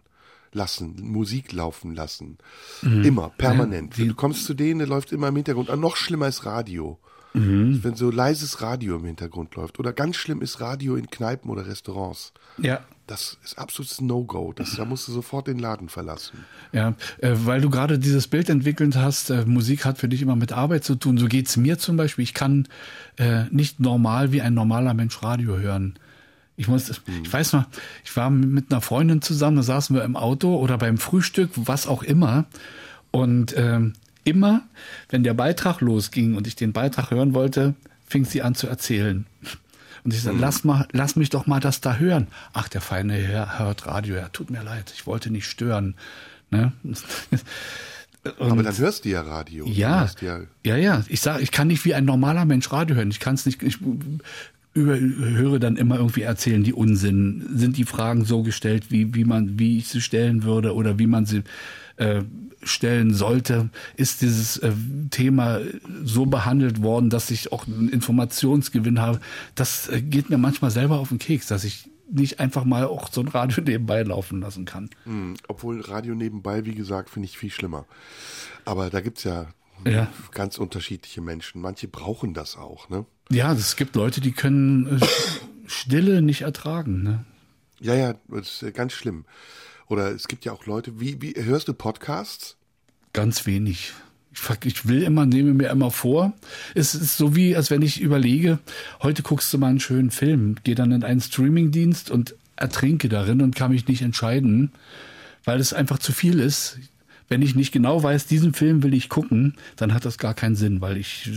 lassen, 0.52 0.96
Musik 1.02 1.52
laufen 1.52 1.94
lassen. 1.94 2.38
Mhm. 2.82 3.04
Immer, 3.04 3.30
permanent. 3.38 3.98
Ja, 3.98 4.06
du 4.06 4.16
kommst 4.16 4.46
zu 4.46 4.56
denen, 4.56 4.80
der 4.80 4.88
läuft 4.88 5.12
immer 5.12 5.28
im 5.28 5.36
Hintergrund. 5.36 5.70
Und 5.70 5.80
noch 5.80 5.96
schlimmer 5.96 6.28
ist 6.28 6.46
Radio. 6.46 6.98
Mhm. 7.34 7.84
Wenn 7.84 7.96
so 7.96 8.10
leises 8.10 8.62
Radio 8.62 8.96
im 8.98 9.06
Hintergrund 9.06 9.56
läuft. 9.56 9.80
Oder 9.80 9.94
ganz 9.94 10.16
schlimm 10.16 10.42
ist 10.42 10.62
Radio 10.62 10.96
in 10.96 11.10
Kneipen 11.10 11.50
oder 11.50 11.68
Restaurants. 11.68 12.34
Ja. 12.58 12.82
Das 13.06 13.38
ist 13.44 13.58
absolutes 13.58 14.02
No-Go. 14.02 14.54
Da 14.54 14.86
musst 14.86 15.08
du 15.08 15.12
sofort 15.12 15.48
den 15.48 15.58
Laden 15.58 15.90
verlassen. 15.90 16.46
Ja, 16.72 16.94
äh, 17.18 17.32
weil 17.34 17.60
du 17.60 17.72
gerade 17.72 17.98
dieses 17.98 18.28
Bild 18.28 18.50
entwickelt 18.50 18.96
hast, 18.96 19.32
äh, 19.32 19.46
Musik 19.46 19.84
hat 19.84 19.98
für 19.98 20.08
dich 20.08 20.22
immer 20.22 20.36
mit 20.36 20.52
Arbeit 20.52 20.84
zu 20.84 20.94
tun. 20.94 21.18
So 21.18 21.26
geht 21.26 21.48
es 21.48 21.58
mir 21.58 21.80
zum 21.80 21.98
Beispiel. 21.98 22.22
Ich 22.22 22.36
kann 22.36 22.68
äh, 23.18 23.46
nicht 23.50 23.80
normal 23.80 24.32
wie 24.32 24.44
ein 24.44 24.54
normaler 24.54 24.94
Mensch 24.94 25.24
Radio 25.24 25.58
hören. 25.58 25.98
Ich 26.56 26.68
muss, 26.68 26.90
mhm. 26.90 27.24
ich 27.24 27.34
weiß 27.34 27.54
noch, 27.54 27.66
ich 28.04 28.16
war 28.16 28.30
mit 28.30 28.72
einer 28.72 28.82
Freundin 28.82 29.24
zusammen, 29.24 29.58
da 29.58 29.64
saßen 29.64 29.96
wir 29.96 30.04
im 30.04 30.16
Auto 30.16 30.58
oder 30.58 30.78
beim 30.78 31.00
Frühstück, 31.00 31.50
was 31.56 31.88
auch 31.88 32.04
immer. 32.04 32.46
Und 33.10 33.56
ähm, 33.58 33.94
immer, 34.30 34.62
wenn 35.10 35.24
der 35.24 35.34
Beitrag 35.34 35.82
losging 35.82 36.36
und 36.36 36.48
ich 36.48 36.56
den 36.56 36.74
Beitrag 36.74 37.12
hören 37.12 37.34
wollte, 37.34 37.76
fing 38.08 38.26
sie 38.26 38.42
an 38.42 38.56
zu 38.56 38.68
erzählen. 38.68 39.26
Und 40.04 40.14
ich 40.14 40.22
sagte, 40.22 40.38
mhm. 40.38 40.42
lass, 40.42 40.64
mal, 40.64 40.88
lass 40.92 41.16
mich 41.16 41.30
doch 41.30 41.46
mal 41.46 41.60
das 41.60 41.82
da 41.82 41.98
hören. 41.98 42.28
Ach, 42.54 42.70
der 42.70 42.82
feine 42.82 43.14
Herr 43.14 43.60
hört 43.60 43.86
Radio. 43.86 44.16
Ja, 44.16 44.30
tut 44.30 44.50
mir 44.50 44.64
leid, 44.64 44.94
ich 44.96 45.06
wollte 45.06 45.30
nicht 45.30 45.48
stören. 45.48 45.96
Ne? 46.52 46.72
Und 48.38 48.52
Aber 48.52 48.64
dann 48.64 48.78
hörst 48.78 49.06
du 49.06 49.10
ja 49.10 49.22
Radio. 49.22 49.66
Ja, 49.66 50.10
ja, 50.20 50.42
ja, 50.66 50.76
ja. 50.76 51.04
Ich 51.08 51.22
sage, 51.22 51.42
ich 51.42 51.52
kann 51.52 51.68
nicht 51.68 51.86
wie 51.86 51.94
ein 51.94 52.04
normaler 52.04 52.46
Mensch 52.46 52.72
Radio 52.72 52.98
hören. 52.98 53.12
Ich 53.12 53.22
kann 53.22 53.36
es 53.36 53.46
nicht. 53.46 53.64
Ich 53.64 53.78
über, 54.74 54.98
höre 55.00 55.60
dann 55.60 55.76
immer 55.76 55.98
irgendwie 55.98 56.22
erzählen 56.22 56.64
die 56.64 56.74
Unsinn. 56.74 57.46
Sind 57.54 57.78
die 57.78 57.86
Fragen 57.86 58.26
so 58.26 58.44
gestellt, 58.44 58.92
wie 58.92 59.16
wie 59.16 59.26
man, 59.26 59.60
wie 59.60 59.78
ich 59.78 59.88
sie 59.88 60.02
stellen 60.02 60.44
würde 60.44 60.74
oder 60.74 61.00
wie 61.00 61.08
man 61.08 61.26
sie 61.26 61.44
äh, 61.98 62.24
stellen 62.64 63.14
sollte, 63.14 63.70
ist 63.96 64.22
dieses 64.22 64.58
äh, 64.58 64.74
Thema 65.12 65.60
so 66.04 66.26
behandelt 66.26 66.82
worden, 66.82 67.10
dass 67.10 67.32
ich 67.32 67.52
auch 67.52 67.68
einen 67.68 67.90
Informationsgewinn 67.90 69.00
habe. 69.00 69.20
Das 69.56 69.88
äh, 69.90 70.02
geht 70.02 70.30
mir 70.30 70.38
manchmal 70.38 70.72
selber 70.72 71.00
auf 71.00 71.10
den 71.10 71.20
Keks, 71.20 71.48
dass 71.48 71.64
ich 71.64 71.90
nicht 72.12 72.40
einfach 72.40 72.66
mal 72.66 72.86
auch 72.86 73.12
so 73.12 73.22
ein 73.22 73.28
Radio 73.28 73.64
nebenbei 73.66 74.02
laufen 74.04 74.42
lassen 74.42 74.66
kann. 74.66 74.90
Mhm, 75.06 75.38
obwohl 75.48 75.82
Radio 75.82 76.16
nebenbei, 76.16 76.66
wie 76.66 76.76
gesagt, 76.76 77.10
finde 77.10 77.28
ich 77.28 77.38
viel 77.38 77.52
schlimmer. 77.52 77.86
Aber 78.66 78.90
da 78.90 79.00
gibt's 79.02 79.24
ja, 79.24 79.48
ja, 79.86 80.08
ganz 80.32 80.58
unterschiedliche 80.58 81.22
Menschen. 81.22 81.62
Manche 81.62 81.88
brauchen 81.88 82.34
das 82.34 82.58
auch, 82.58 82.90
ne? 82.90 83.06
Ja, 83.32 83.54
es 83.54 83.76
gibt 83.76 83.96
Leute, 83.96 84.22
die 84.22 84.32
können 84.32 85.00
äh, 85.00 85.06
Stille 85.68 86.22
nicht 86.24 86.42
ertragen, 86.42 87.04
ne? 87.04 87.26
Ja, 87.80 87.94
ja, 87.94 88.16
das 88.28 88.64
ist 88.64 88.74
ganz 88.74 88.94
schlimm. 88.94 89.26
Oder 89.88 90.12
es 90.12 90.28
gibt 90.28 90.46
ja 90.46 90.52
auch 90.52 90.66
Leute, 90.66 91.00
wie, 91.00 91.22
wie 91.22 91.34
hörst 91.38 91.68
du 91.68 91.74
Podcasts? 91.74 92.58
Ganz 93.14 93.46
wenig. 93.46 93.94
Ich, 94.34 94.42
ich 94.66 94.88
will 94.88 95.04
immer, 95.04 95.26
nehme 95.26 95.54
mir 95.54 95.70
immer 95.70 95.92
vor. 95.92 96.34
Es 96.74 96.96
ist 96.96 97.18
so 97.18 97.36
wie, 97.36 97.56
als 97.56 97.70
wenn 97.70 97.84
ich 97.84 98.02
überlege, 98.02 98.60
heute 99.02 99.22
guckst 99.22 99.54
du 99.54 99.60
mal 99.60 99.68
einen 99.68 99.80
schönen 99.80 100.12
Film, 100.12 100.56
gehe 100.64 100.76
dann 100.76 100.92
in 100.92 101.04
einen 101.04 101.22
Streamingdienst 101.22 102.10
und 102.10 102.36
ertrinke 102.56 103.10
darin 103.10 103.42
und 103.42 103.56
kann 103.56 103.72
mich 103.72 103.88
nicht 103.88 104.02
entscheiden, 104.02 104.72
weil 105.46 105.60
es 105.60 105.74
einfach 105.74 106.00
zu 106.00 106.14
viel 106.14 106.40
ist. 106.40 106.80
Wenn 107.28 107.44
ich 107.44 107.56
nicht 107.56 107.72
genau 107.72 108.02
weiß, 108.02 108.26
diesen 108.26 108.54
Film 108.54 108.82
will 108.82 108.94
ich 108.96 109.08
gucken, 109.08 109.56
dann 109.76 109.94
hat 109.94 110.06
das 110.06 110.18
gar 110.18 110.34
keinen 110.34 110.56
Sinn, 110.56 110.82
weil 110.82 110.98
ich 110.98 111.30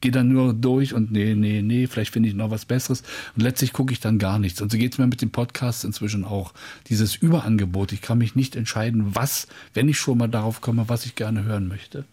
gehe 0.00 0.12
dann 0.12 0.28
nur 0.28 0.54
durch 0.54 0.94
und 0.94 1.10
nee, 1.10 1.34
nee, 1.34 1.62
nee, 1.62 1.86
vielleicht 1.86 2.12
finde 2.12 2.28
ich 2.28 2.34
noch 2.34 2.50
was 2.50 2.64
Besseres. 2.64 3.02
Und 3.36 3.42
letztlich 3.42 3.72
gucke 3.72 3.92
ich 3.92 4.00
dann 4.00 4.18
gar 4.18 4.38
nichts. 4.38 4.60
Und 4.60 4.70
so 4.70 4.78
geht 4.78 4.92
es 4.92 4.98
mir 4.98 5.06
mit 5.06 5.22
dem 5.22 5.30
Podcast 5.30 5.84
inzwischen 5.84 6.24
auch. 6.24 6.52
Dieses 6.88 7.16
Überangebot. 7.16 7.92
Ich 7.92 8.02
kann 8.02 8.18
mich 8.18 8.34
nicht 8.34 8.56
entscheiden, 8.56 9.14
was, 9.14 9.48
wenn 9.74 9.88
ich 9.88 9.98
schon 9.98 10.18
mal 10.18 10.28
darauf 10.28 10.60
komme, 10.60 10.88
was 10.88 11.06
ich 11.06 11.14
gerne 11.14 11.44
hören 11.44 11.68
möchte. 11.68 12.04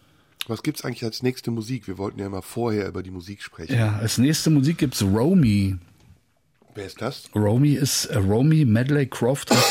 Was 0.47 0.61
gibt 0.61 0.77
es 0.77 0.85
eigentlich 0.85 1.03
als 1.03 1.23
nächste 1.23 1.49
Musik? 1.51 1.87
Wir 1.87 1.97
wollten 1.97 2.19
ja 2.19 2.29
mal 2.29 2.41
vorher 2.41 2.87
über 2.87 3.01
die 3.01 3.11
Musik 3.11 3.41
sprechen. 3.41 3.75
Ja, 3.75 3.97
als 3.97 4.17
nächste 4.17 4.51
Musik 4.51 4.77
gibt 4.77 4.93
es 4.93 5.01
Romy. 5.01 5.77
Wer 6.75 6.85
ist 6.85 7.01
das? 7.01 7.29
Romy 7.33 7.73
ist 7.73 8.05
äh, 8.05 8.17
Romy 8.17 8.65
Medley 8.65 9.07
Croft. 9.07 9.51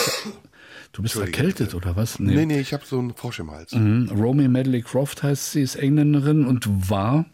Du 0.92 1.02
bist 1.02 1.16
erkältet 1.16 1.74
oder 1.74 1.96
was? 1.96 2.20
Nee, 2.20 2.36
nee, 2.36 2.46
nee 2.46 2.60
ich 2.60 2.72
habe 2.72 2.84
so 2.86 3.00
einen 3.00 3.14
Frosch 3.14 3.40
im 3.40 3.50
Hals. 3.50 3.72
Mhm. 3.72 4.10
Romy 4.16 4.46
Medley 4.46 4.80
Croft 4.80 5.24
heißt 5.24 5.50
sie, 5.50 5.62
ist 5.62 5.74
Engländerin 5.74 6.44
und 6.44 6.88
war 6.88 7.26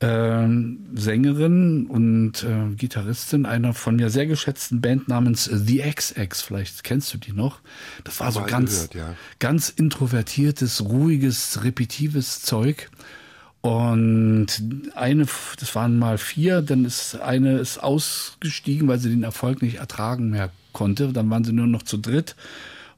äh, 0.00 0.48
Sängerin 0.94 1.86
und 1.86 2.42
äh, 2.42 2.74
Gitarristin 2.74 3.46
einer 3.46 3.74
von 3.74 3.96
mir 3.96 4.10
sehr 4.10 4.26
geschätzten 4.26 4.80
Band 4.80 5.08
namens 5.08 5.44
The 5.44 5.82
XX. 5.94 6.40
Vielleicht 6.42 6.84
kennst 6.84 7.12
du 7.14 7.18
die 7.18 7.32
noch. 7.32 7.60
Das 8.04 8.20
war 8.20 8.32
so 8.32 8.42
ganz, 8.42 8.90
gehört, 8.90 8.94
ja. 8.94 9.14
ganz 9.38 9.68
introvertiertes, 9.68 10.82
ruhiges, 10.82 11.62
repetives 11.64 12.42
Zeug. 12.42 12.90
Und 13.60 14.46
eine, 14.94 15.26
das 15.58 15.74
waren 15.74 15.98
mal 15.98 16.16
vier, 16.16 16.62
dann 16.62 16.86
ist 16.86 17.20
eine 17.20 17.58
ist 17.58 17.78
ausgestiegen, 17.78 18.88
weil 18.88 18.98
sie 18.98 19.10
den 19.10 19.22
Erfolg 19.22 19.60
nicht 19.60 19.76
ertragen 19.76 20.30
mehr 20.30 20.50
konnte. 20.72 21.12
Dann 21.12 21.28
waren 21.28 21.44
sie 21.44 21.52
nur 21.52 21.66
noch 21.66 21.82
zu 21.82 21.98
dritt. 21.98 22.36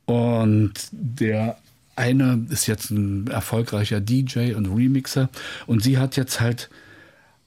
Und 0.05 0.75
der 0.93 1.59
eine 1.97 2.47
ist 2.49 2.67
jetzt 2.67 2.91
ein 2.91 3.27
erfolgreicher 3.27 4.01
DJ 4.01 4.55
und 4.55 4.67
Remixer 4.67 5.29
und 5.67 5.83
sie 5.83 5.99
hat 5.99 6.17
jetzt 6.17 6.41
halt 6.41 6.71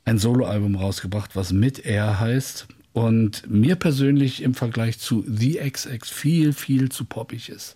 ein 0.06 0.18
Soloalbum 0.18 0.76
rausgebracht, 0.76 1.36
was 1.36 1.52
mit 1.52 1.86
Air 1.86 2.20
heißt 2.20 2.68
und 2.94 3.50
mir 3.50 3.76
persönlich 3.76 4.42
im 4.42 4.54
Vergleich 4.54 5.00
zu 5.00 5.26
The 5.28 5.60
XX 5.70 6.10
viel, 6.10 6.54
viel 6.54 6.90
zu 6.90 7.06
poppig 7.06 7.50
ist. 7.50 7.76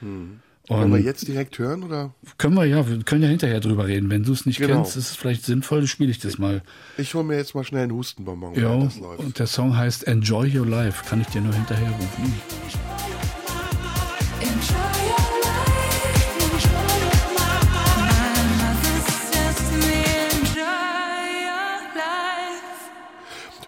Hm. 0.00 0.40
Wollen 0.68 0.92
wir 0.92 1.00
jetzt 1.00 1.28
direkt 1.28 1.58
hören 1.58 1.84
oder? 1.84 2.12
Können 2.38 2.54
wir 2.54 2.64
ja, 2.64 2.88
wir 2.88 3.00
können 3.04 3.22
ja 3.22 3.28
hinterher 3.28 3.60
drüber 3.60 3.86
reden. 3.86 4.10
Wenn 4.10 4.24
du 4.24 4.32
es 4.32 4.46
nicht 4.46 4.58
genau. 4.58 4.74
kennst, 4.74 4.96
ist 4.96 5.10
es 5.10 5.16
vielleicht 5.16 5.44
sinnvoll, 5.44 5.86
spiele 5.86 6.10
ich 6.10 6.18
das 6.18 6.38
mal. 6.38 6.62
Ich 6.96 7.14
hole 7.14 7.22
mir 7.22 7.36
jetzt 7.36 7.54
mal 7.54 7.62
schnell 7.62 7.84
einen 7.84 7.92
Hustenbonbon, 7.92 8.54
ja, 8.54 8.76
das 8.76 8.98
läuft. 8.98 9.20
Und 9.20 9.38
der 9.38 9.46
Song 9.46 9.76
heißt 9.76 10.08
Enjoy 10.08 10.58
Your 10.58 10.66
Life. 10.66 11.04
Kann 11.08 11.20
ich 11.20 11.28
dir 11.28 11.40
nur 11.40 11.54
hinterher 11.54 11.90
rufen. 11.90 12.32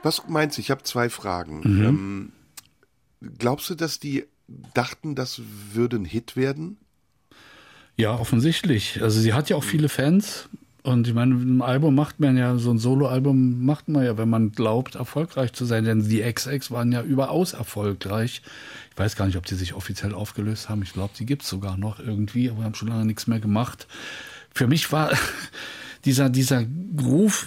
Was 0.09 0.27
meinst 0.27 0.57
du? 0.57 0.63
Ich 0.63 0.71
habe 0.71 0.83
zwei 0.85 1.11
Fragen. 1.11 1.61
Mhm. 1.65 1.85
Ähm, 1.85 2.33
glaubst 3.37 3.69
du, 3.69 3.75
dass 3.75 4.01
die 4.01 4.25
dachten, 4.73 5.15
das 5.15 5.43
würde 5.75 5.97
ein 5.97 6.07
Hit 6.07 6.35
werden? 6.35 6.79
Ja, 7.95 8.15
offensichtlich. 8.15 9.03
Also 9.03 9.21
sie 9.21 9.35
hat 9.35 9.51
ja 9.51 9.57
auch 9.57 9.65
viele 9.65 9.91
Fans. 9.91 10.49
Und 10.83 11.07
ich 11.09 11.13
meine, 11.13 11.35
ein 11.35 11.61
Album 11.61 11.95
macht 11.95 12.21
man 12.21 12.39
ja, 12.39 12.57
so 12.57 12.71
ein 12.71 12.79
Soloalbum 12.79 13.63
macht 13.67 13.91
man 13.91 14.03
ja, 14.03 14.17
wenn 14.17 14.31
man 14.31 14.53
glaubt, 14.53 14.95
erfolgreich 14.95 15.53
zu 15.53 15.67
sein. 15.67 15.85
Denn 15.85 16.09
die 16.09 16.23
XX 16.23 16.71
waren 16.71 16.91
ja 16.91 17.03
überaus 17.03 17.53
erfolgreich. 17.53 18.41
Ich 18.91 18.99
weiß 18.99 19.15
gar 19.15 19.27
nicht, 19.27 19.37
ob 19.37 19.45
die 19.45 19.57
sich 19.57 19.75
offiziell 19.75 20.15
aufgelöst 20.15 20.71
haben. 20.71 20.81
Ich 20.81 20.95
glaube, 20.95 21.13
die 21.19 21.27
gibt 21.27 21.43
es 21.43 21.51
sogar 21.51 21.77
noch 21.77 22.01
irgendwie, 22.01 22.49
aber 22.49 22.65
haben 22.65 22.75
schon 22.75 22.89
lange 22.89 23.05
nichts 23.05 23.27
mehr 23.27 23.41
gemacht. 23.41 23.87
Für 24.55 24.69
mich 24.69 24.91
war 24.91 25.11
dieser, 26.07 26.31
dieser 26.31 26.65
Groove, 26.97 27.47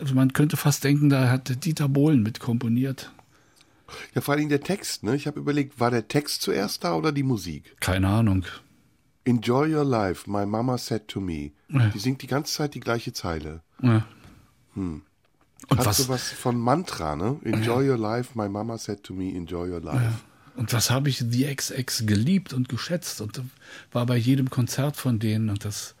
also 0.00 0.14
man 0.14 0.32
könnte 0.32 0.56
fast 0.56 0.84
denken, 0.84 1.08
da 1.08 1.30
hat 1.30 1.64
Dieter 1.64 1.88
Bohlen 1.88 2.22
mit 2.22 2.40
komponiert. 2.40 3.12
Ja, 4.14 4.20
vor 4.20 4.34
allem 4.34 4.48
der 4.48 4.62
Text, 4.62 5.02
ne? 5.02 5.14
Ich 5.14 5.26
habe 5.26 5.38
überlegt, 5.40 5.78
war 5.78 5.90
der 5.90 6.08
Text 6.08 6.42
zuerst 6.42 6.84
da 6.84 6.94
oder 6.94 7.12
die 7.12 7.22
Musik? 7.22 7.76
Keine 7.80 8.08
Ahnung. 8.08 8.44
Enjoy 9.24 9.74
your 9.74 9.84
life, 9.84 10.28
my 10.30 10.44
mama 10.44 10.78
said 10.78 11.08
to 11.08 11.20
me. 11.20 11.52
Ja. 11.68 11.88
Die 11.88 11.98
singt 11.98 12.22
die 12.22 12.26
ganze 12.26 12.52
Zeit 12.52 12.74
die 12.74 12.80
gleiche 12.80 13.12
Zeile. 13.12 13.62
Ja. 13.82 14.06
Hm. 14.74 15.02
Und 15.68 15.78
Hast 15.78 15.86
was? 15.86 15.96
du 15.98 16.08
was 16.08 16.28
von 16.30 16.58
Mantra, 16.58 17.16
ne? 17.16 17.38
Enjoy 17.44 17.84
ja. 17.84 17.92
your 17.92 17.98
life, 17.98 18.38
my 18.38 18.48
mama 18.48 18.76
said 18.76 19.02
to 19.02 19.14
me, 19.14 19.34
enjoy 19.34 19.70
your 19.70 19.80
life. 19.80 20.02
Ja. 20.02 20.20
Und 20.56 20.72
was 20.72 20.90
habe 20.90 21.08
ich 21.08 21.18
The 21.18 21.52
XX 21.54 22.06
geliebt 22.06 22.52
und 22.52 22.68
geschätzt 22.68 23.20
und 23.20 23.40
war 23.92 24.06
bei 24.06 24.16
jedem 24.16 24.50
Konzert 24.50 24.96
von 24.96 25.18
denen 25.18 25.48
und 25.48 25.64
das 25.64 25.94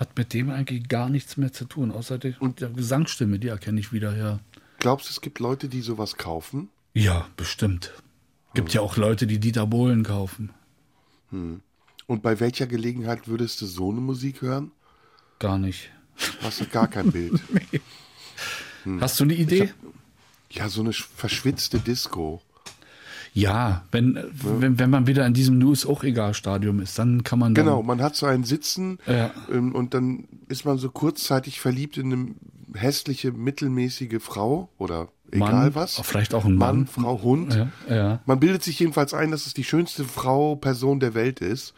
hat 0.00 0.16
mit 0.16 0.32
dem 0.32 0.48
eigentlich 0.48 0.88
gar 0.88 1.10
nichts 1.10 1.36
mehr 1.36 1.52
zu 1.52 1.66
tun, 1.66 1.92
außer 1.92 2.18
der, 2.18 2.40
und 2.40 2.62
der 2.62 2.70
Gesangsstimme, 2.70 3.38
die 3.38 3.48
erkenne 3.48 3.78
ich 3.78 3.92
wieder, 3.92 4.16
ja. 4.16 4.40
Glaubst 4.78 5.08
du, 5.08 5.10
es 5.12 5.20
gibt 5.20 5.38
Leute, 5.38 5.68
die 5.68 5.82
sowas 5.82 6.16
kaufen? 6.16 6.70
Ja, 6.94 7.28
bestimmt. 7.36 7.92
Gibt 8.54 8.70
hm. 8.70 8.76
ja 8.76 8.80
auch 8.80 8.96
Leute, 8.96 9.26
die 9.26 9.38
Dieter 9.38 9.66
Bohlen 9.66 10.02
kaufen. 10.02 10.50
Hm. 11.30 11.60
Und 12.06 12.22
bei 12.22 12.40
welcher 12.40 12.66
Gelegenheit 12.66 13.28
würdest 13.28 13.60
du 13.60 13.66
so 13.66 13.90
eine 13.90 14.00
Musik 14.00 14.40
hören? 14.40 14.72
Gar 15.38 15.58
nicht. 15.58 15.90
Hast 16.42 16.62
du 16.62 16.66
gar 16.66 16.88
kein 16.88 17.12
Bild? 17.12 17.38
nee. 17.72 17.80
hm. 18.84 19.00
Hast 19.02 19.20
du 19.20 19.24
eine 19.24 19.34
Idee? 19.34 19.68
Hab, 19.68 19.76
ja, 20.50 20.68
so 20.70 20.80
eine 20.80 20.94
verschwitzte 20.94 21.78
Disco. 21.78 22.40
Ja, 23.32 23.84
wenn, 23.92 24.16
ja. 24.16 24.22
wenn, 24.42 24.78
wenn 24.78 24.90
man 24.90 25.06
wieder 25.06 25.26
in 25.26 25.34
diesem 25.34 25.58
News 25.58 25.86
auch 25.86 26.02
egal 26.02 26.34
Stadium 26.34 26.80
ist, 26.80 26.98
dann 26.98 27.24
kann 27.24 27.38
man. 27.38 27.54
Dann, 27.54 27.64
genau, 27.64 27.82
man 27.82 28.02
hat 28.02 28.16
so 28.16 28.26
ein 28.26 28.44
Sitzen 28.44 28.98
ja. 29.06 29.30
ähm, 29.52 29.74
und 29.74 29.94
dann 29.94 30.28
ist 30.48 30.64
man 30.64 30.78
so 30.78 30.90
kurzzeitig 30.90 31.60
verliebt 31.60 31.96
in 31.96 32.12
eine 32.12 32.34
hässliche, 32.74 33.32
mittelmäßige 33.32 34.20
Frau 34.20 34.68
oder 34.78 35.08
egal 35.30 35.52
Mann, 35.52 35.74
was. 35.74 36.00
Vielleicht 36.00 36.34
auch 36.34 36.44
ein 36.44 36.56
Mann. 36.56 36.76
Mann 36.76 36.86
Frau, 36.86 37.22
Hund. 37.22 37.54
Ja, 37.88 37.94
ja. 37.94 38.20
Man 38.26 38.40
bildet 38.40 38.62
sich 38.62 38.78
jedenfalls 38.78 39.14
ein, 39.14 39.30
dass 39.30 39.46
es 39.46 39.54
die 39.54 39.64
schönste 39.64 40.04
Frau, 40.04 40.56
Person 40.56 41.00
der 41.00 41.14
Welt 41.14 41.40
ist. 41.40 41.74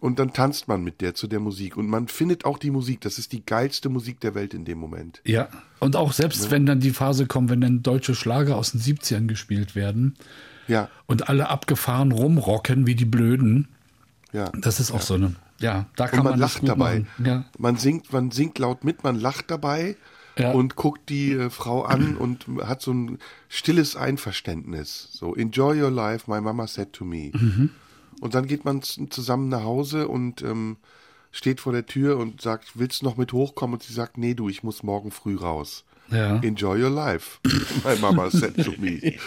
Und 0.00 0.20
dann 0.20 0.32
tanzt 0.32 0.68
man 0.68 0.84
mit 0.84 1.00
der 1.00 1.14
zu 1.14 1.26
der 1.26 1.40
Musik. 1.40 1.76
Und 1.76 1.88
man 1.88 2.06
findet 2.06 2.44
auch 2.44 2.58
die 2.58 2.70
Musik. 2.70 3.00
Das 3.00 3.18
ist 3.18 3.32
die 3.32 3.44
geilste 3.44 3.88
Musik 3.88 4.20
der 4.20 4.36
Welt 4.36 4.54
in 4.54 4.64
dem 4.64 4.78
Moment. 4.78 5.20
Ja. 5.24 5.48
Und 5.80 5.96
auch 5.96 6.12
selbst 6.12 6.44
ja. 6.44 6.50
wenn 6.52 6.66
dann 6.66 6.78
die 6.78 6.90
Phase 6.92 7.26
kommt, 7.26 7.50
wenn 7.50 7.60
dann 7.60 7.82
deutsche 7.82 8.14
Schlager 8.14 8.56
aus 8.56 8.72
den 8.72 8.80
70ern 8.80 9.26
gespielt 9.26 9.74
werden. 9.74 10.14
Ja. 10.68 10.88
Und 11.06 11.28
alle 11.28 11.48
abgefahren 11.48 12.12
rumrocken 12.12 12.86
wie 12.86 12.94
die 12.94 13.04
Blöden. 13.04 13.68
Ja. 14.32 14.50
Das 14.60 14.80
ist 14.80 14.90
auch 14.90 14.96
ja. 14.96 15.02
so 15.02 15.14
eine. 15.14 15.34
Ja, 15.60 15.86
da 15.96 16.06
kann 16.06 16.20
und 16.20 16.24
man, 16.24 16.32
man 16.34 16.40
lacht 16.40 16.68
dabei. 16.68 17.04
Ja. 17.24 17.44
Man 17.58 17.76
singt, 17.76 18.12
man 18.12 18.30
singt 18.30 18.58
laut 18.60 18.84
mit, 18.84 19.02
man 19.02 19.18
lacht 19.18 19.50
dabei 19.50 19.96
ja. 20.38 20.52
und 20.52 20.76
guckt 20.76 21.08
die 21.08 21.32
äh, 21.32 21.50
Frau 21.50 21.82
an 21.82 22.16
und 22.16 22.46
hat 22.62 22.80
so 22.80 22.92
ein 22.92 23.18
stilles 23.48 23.96
Einverständnis. 23.96 25.08
So, 25.10 25.34
enjoy 25.34 25.82
your 25.82 25.90
life, 25.90 26.30
my 26.30 26.40
mama 26.40 26.66
said 26.66 26.92
to 26.92 27.04
me. 27.04 27.32
Mhm. 27.34 27.70
Und 28.20 28.34
dann 28.34 28.46
geht 28.46 28.64
man 28.64 28.82
zusammen 28.82 29.48
nach 29.48 29.62
Hause 29.62 30.08
und 30.08 30.42
ähm, 30.42 30.76
steht 31.30 31.60
vor 31.60 31.72
der 31.72 31.86
Tür 31.86 32.18
und 32.18 32.40
sagt, 32.40 32.78
willst 32.78 33.02
du 33.02 33.06
noch 33.06 33.16
mit 33.16 33.32
hochkommen? 33.32 33.74
Und 33.74 33.82
sie 33.82 33.92
sagt, 33.92 34.18
nee, 34.18 34.34
du, 34.34 34.48
ich 34.48 34.62
muss 34.62 34.82
morgen 34.82 35.10
früh 35.10 35.36
raus. 35.36 35.84
Ja. 36.10 36.36
Enjoy 36.42 36.82
your 36.82 36.90
life, 36.90 37.38
my 37.84 37.96
mama 38.00 38.30
said 38.30 38.56
to 38.64 38.72
me. 38.78 39.18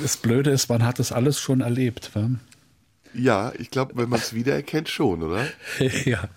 das 0.00 0.16
Blöde 0.16 0.50
ist, 0.50 0.68
man 0.68 0.84
hat 0.84 0.98
das 0.98 1.12
alles 1.12 1.40
schon 1.40 1.60
erlebt. 1.60 2.10
Wa? 2.14 2.30
Ja, 3.14 3.52
ich 3.58 3.70
glaube, 3.70 3.96
wenn 3.96 4.08
man 4.08 4.20
es 4.20 4.32
wiedererkennt, 4.34 4.88
schon, 4.88 5.22
oder? 5.22 5.46
ja. 6.04 6.28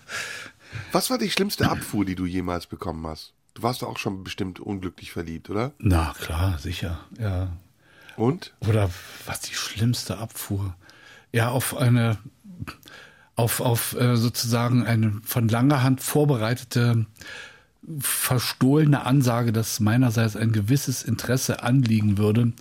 Was 0.92 1.10
war 1.10 1.18
die 1.18 1.30
schlimmste 1.30 1.70
Abfuhr, 1.70 2.04
die 2.04 2.16
du 2.16 2.26
jemals 2.26 2.66
bekommen 2.66 3.06
hast? 3.06 3.32
Du 3.54 3.62
warst 3.62 3.82
doch 3.82 3.88
auch 3.88 3.98
schon 3.98 4.24
bestimmt 4.24 4.58
unglücklich 4.58 5.12
verliebt, 5.12 5.48
oder? 5.48 5.72
Na 5.78 6.12
klar, 6.18 6.58
sicher, 6.58 7.04
ja. 7.18 7.56
Und? 8.16 8.52
Oder 8.60 8.90
was 9.26 9.40
die 9.40 9.54
schlimmste 9.54 10.18
Abfuhr? 10.18 10.76
Ja, 11.32 11.50
auf 11.50 11.76
eine, 11.76 12.18
auf, 13.36 13.60
auf 13.60 13.98
äh, 13.98 14.16
sozusagen 14.16 14.84
eine 14.86 15.20
von 15.24 15.48
langer 15.48 15.82
Hand 15.82 16.00
vorbereitete, 16.00 17.06
verstohlene 17.98 19.04
Ansage, 19.04 19.52
dass 19.52 19.80
meinerseits 19.80 20.36
ein 20.36 20.52
gewisses 20.52 21.02
Interesse 21.02 21.62
anliegen 21.62 22.16
würde, 22.18 22.52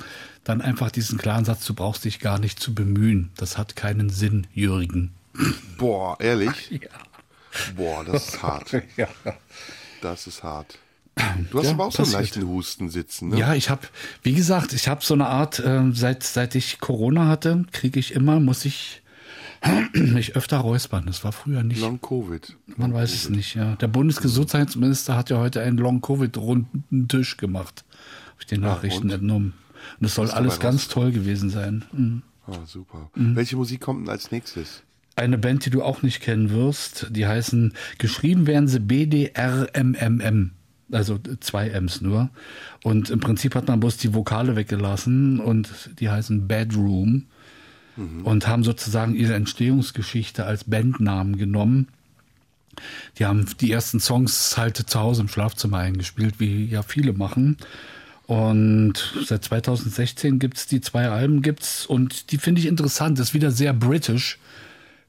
dann 0.44 0.62
einfach 0.62 0.92
diesen 0.92 1.18
klaren 1.18 1.46
Satz, 1.46 1.66
du 1.66 1.74
brauchst 1.74 2.06
dich 2.06 2.20
gar 2.20 2.40
nicht 2.40 2.60
zu 2.60 2.74
bemühen. 2.76 3.32
Das 3.38 3.58
hat 3.58 3.76
keinen 3.76 4.10
Sinn, 4.10 4.48
Jürgen. 4.54 5.14
Boah, 5.78 6.20
ehrlich? 6.20 6.72
Ja. 6.82 6.90
Boah, 7.76 8.04
das 8.04 8.30
ist 8.30 8.42
hart. 8.42 8.72
ja. 8.98 9.08
Das 10.02 10.26
ist 10.26 10.42
hart. 10.42 10.80
Du 11.52 11.60
hast 11.60 11.66
ja, 11.68 11.74
aber 11.74 11.86
auch 11.86 11.88
passiert. 11.90 12.08
so 12.08 12.18
einen 12.18 12.24
leichten 12.24 12.48
Husten 12.48 12.90
sitzen, 12.90 13.30
ne? 13.30 13.38
Ja, 13.38 13.54
ich 13.54 13.70
habe, 13.70 13.84
wie 14.24 14.34
gesagt, 14.34 14.74
ich 14.74 14.88
habe 14.88 15.06
so 15.06 15.14
eine 15.14 15.28
Art, 15.28 15.60
äh, 15.60 15.84
seit, 15.94 16.24
seit 16.24 16.56
ich 16.56 16.80
Corona 16.80 17.28
hatte, 17.28 17.66
kriege 17.72 18.00
ich 18.00 18.14
immer, 18.14 18.40
muss 18.40 18.66
ich 18.66 19.03
mich 19.94 20.36
öfter 20.36 20.58
räuspern. 20.58 21.06
Das 21.06 21.24
war 21.24 21.32
früher 21.32 21.64
nicht. 21.64 21.82
Long 21.82 22.02
Covid. 22.02 22.56
Man 22.78 22.92
Long 22.92 23.00
weiß 23.00 23.12
COVID. 23.12 23.24
es 23.24 23.30
nicht, 23.30 23.56
ja. 23.56 23.76
Der 23.76 23.88
Bundesgesundheitsminister 23.88 25.16
hat 25.16 25.30
ja 25.30 25.38
heute 25.38 25.62
einen 25.62 25.78
Long 25.78 26.02
Covid 26.02 26.36
runden 26.38 27.08
Tisch 27.08 27.38
gemacht. 27.38 27.86
Habe 28.32 28.38
ich 28.42 28.48
den 28.48 28.62
Nachrichten 28.62 29.10
ja, 29.10 29.16
entnommen. 29.16 29.54
Und 30.00 30.06
es 30.06 30.16
soll 30.16 30.32
alles 30.32 30.60
ganz 30.60 30.88
toll 30.88 31.12
gewesen 31.12 31.50
sein. 31.50 31.86
Mhm. 31.92 32.22
Ah, 32.48 32.66
super. 32.66 33.10
Mhm. 33.16 33.36
Welche 33.36 33.56
Musik 33.56 33.82
kommt 33.82 34.02
denn 34.02 34.10
als 34.10 34.32
nächstes? 34.32 34.84
Eine 35.16 35.38
Band, 35.38 35.66
die 35.66 35.70
du 35.70 35.84
auch 35.84 36.02
nicht 36.02 36.22
kennen 36.22 36.50
wirst, 36.50 37.08
die 37.12 37.28
heißen, 37.28 37.74
geschrieben 38.00 38.48
werden 38.48 38.68
sie 38.68 38.80
BDRMMM 38.80 40.52
also 40.92 41.20
zwei 41.40 41.70
M's 41.70 42.02
nur. 42.02 42.30
Und 42.84 43.10
im 43.10 43.20
Prinzip 43.20 43.56
hat 43.56 43.68
man 43.68 43.80
bloß 43.80 43.98
die 43.98 44.14
Vokale 44.14 44.56
weggelassen 44.56 45.40
und 45.40 45.90
die 46.00 46.10
heißen 46.10 46.48
Bedroom 46.48 47.26
mhm. 47.96 48.22
und 48.26 48.48
haben 48.48 48.64
sozusagen 48.64 49.16
ihre 49.16 49.34
Entstehungsgeschichte 49.34 50.46
als 50.46 50.66
Bandnamen 50.66 51.38
genommen. 51.38 51.88
Die 53.20 53.26
haben 53.26 53.46
die 53.62 53.72
ersten 53.72 54.00
Songs 54.00 54.58
halt 54.58 54.78
zu 54.78 55.00
Hause 55.00 55.22
im 55.22 55.28
Schlafzimmer 55.28 55.78
eingespielt, 55.78 56.40
wie 56.40 56.66
ja 56.66 56.82
viele 56.82 57.14
machen. 57.14 57.58
Und 58.26 59.14
seit 59.26 59.44
2016 59.44 60.40
gibt's 60.40 60.66
die 60.66 60.82
zwei 60.82 61.10
Alben 61.10 61.42
gibt's 61.42 61.86
und 61.86 62.32
die 62.32 62.38
finde 62.38 62.62
ich 62.62 62.68
interessant. 62.68 63.20
Ist 63.20 63.34
wieder 63.34 63.52
sehr 63.52 63.74
britisch 63.74 64.40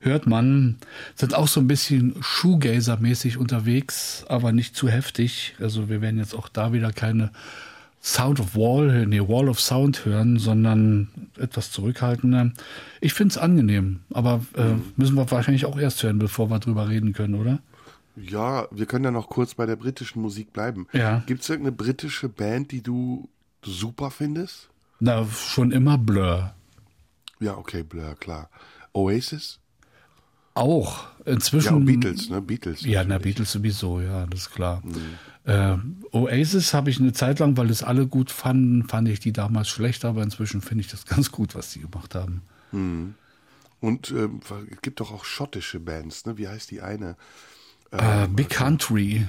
hört 0.05 0.27
man, 0.27 0.77
sind 1.15 1.35
auch 1.35 1.49
so 1.49 1.61
ein 1.61 1.67
bisschen 1.67 2.15
Shoegazer-mäßig 2.21 3.39
unterwegs, 3.39 4.25
aber 4.29 4.53
nicht 4.53 4.77
zu 4.77 4.89
heftig. 4.89 5.55
Also 5.61 5.89
wir 5.89 6.01
werden 6.01 6.19
jetzt 6.19 6.35
auch 6.35 6.49
da 6.49 6.73
wieder 6.73 6.93
keine 6.93 7.31
Sound 8.05 8.39
of 8.39 8.55
Wall, 8.55 9.07
nee, 9.07 9.21
Wall 9.21 9.49
of 9.49 9.59
Sound 9.59 10.05
hören, 10.05 10.39
sondern 10.39 11.09
etwas 11.39 11.71
zurückhaltender. 11.71 12.53
Ich 13.01 13.15
finde 13.15 13.33
es 13.33 13.39
angenehm, 13.39 14.01
aber 14.13 14.45
äh, 14.57 14.75
müssen 14.97 15.17
wir 15.17 15.31
wahrscheinlich 15.31 15.65
auch 15.65 15.79
erst 15.79 16.03
hören, 16.03 16.19
bevor 16.19 16.51
wir 16.51 16.59
drüber 16.59 16.91
reden 16.91 17.15
können, 17.15 17.35
oder? 17.35 17.61
Ja, 18.15 18.69
wir 18.71 18.85
können 18.85 19.07
ja 19.07 19.11
noch 19.11 19.31
kurz 19.31 19.55
bei 19.55 19.65
der 19.65 19.77
britischen 19.77 20.21
Musik 20.21 20.53
bleiben. 20.53 20.87
Ja. 20.93 21.23
Gibt 21.27 21.45
es 21.45 21.49
irgendeine 21.49 21.77
britische 21.77 22.29
Band, 22.29 22.73
die 22.73 22.83
du 22.83 23.31
super 23.63 24.11
findest? 24.11 24.69
Na, 25.01 25.27
schon 25.27 25.73
immer 25.73 25.97
Blur. 25.97 26.53
Ja, 27.41 27.57
okay, 27.57 27.85
Blur, 27.85 28.17
klar. 28.17 28.51
Oasis? 28.93 29.61
Auch. 30.55 31.07
Inzwischen. 31.25 31.79
Ja, 31.79 31.85
Beatles, 31.85 32.31
ne? 32.31 32.41
Beatles. 32.43 32.83
Ja, 32.83 33.03
na, 33.03 33.15
natürlich. 33.15 33.37
Beatles 33.37 33.53
sowieso, 33.53 34.01
ja, 34.01 34.27
das 34.27 34.41
ist 34.41 34.51
klar. 34.51 34.83
Äh, 35.45 35.77
Oasis 36.13 36.75
habe 36.75 36.91
ich 36.91 37.01
eine 37.01 37.13
Zeit 37.13 37.39
lang, 37.39 37.57
weil 37.57 37.71
es 37.71 37.83
alle 37.83 38.07
gut 38.07 38.31
fanden, 38.31 38.87
fand 38.89 39.09
ich 39.09 39.21
die 39.21 39.33
damals 39.33 39.69
schlecht, 39.69 40.05
aber 40.05 40.23
inzwischen 40.23 40.61
finde 40.61 40.83
ich 40.83 40.91
das 40.91 41.07
ganz 41.07 41.33
gut, 41.33 41.55
was 41.55 41.73
die 41.73 41.81
gemacht 41.81 42.15
haben. 42.15 42.43
Und 42.73 44.11
ähm, 44.11 44.41
es 44.71 44.83
gibt 44.83 45.01
doch 45.01 45.13
auch 45.13 45.25
schottische 45.25 45.81
Bands, 45.81 46.27
ne? 46.27 46.39
Wie 46.39 46.49
heißt 46.49 46.71
die 46.71 46.81
eine? 46.83 47.17
Äh, 47.91 48.27
Big 48.29 48.51
Country 48.51 49.27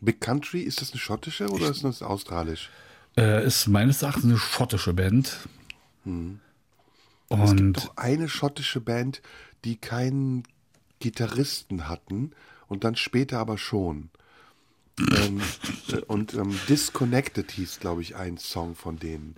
Big 0.00 0.20
Country, 0.20 0.60
ist 0.60 0.80
das 0.80 0.92
eine 0.92 1.00
schottische 1.00 1.48
oder 1.48 1.70
ist 1.70 1.82
das 1.82 2.02
australisch? 2.02 2.70
äh, 3.18 3.44
ist 3.44 3.66
meines 3.66 4.02
Erachtens 4.02 4.24
eine 4.24 4.38
schottische 4.38 4.94
Band. 4.94 5.36
Es 6.04 6.12
Und 7.28 7.56
gibt 7.56 7.76
doch 7.76 7.96
eine 7.96 8.28
schottische 8.28 8.80
Band, 8.80 9.22
die 9.64 9.76
keinen 9.76 10.44
Gitarristen 11.00 11.88
hatten 11.88 12.32
und 12.68 12.84
dann 12.84 12.96
später 12.96 13.38
aber 13.38 13.58
schon. 13.58 14.10
ähm, 14.98 15.40
äh, 15.92 15.98
und 16.06 16.34
ähm, 16.34 16.58
Disconnected 16.68 17.50
hieß, 17.52 17.80
glaube 17.80 18.02
ich, 18.02 18.16
ein 18.16 18.38
Song 18.38 18.74
von 18.74 18.98
denen. 18.98 19.34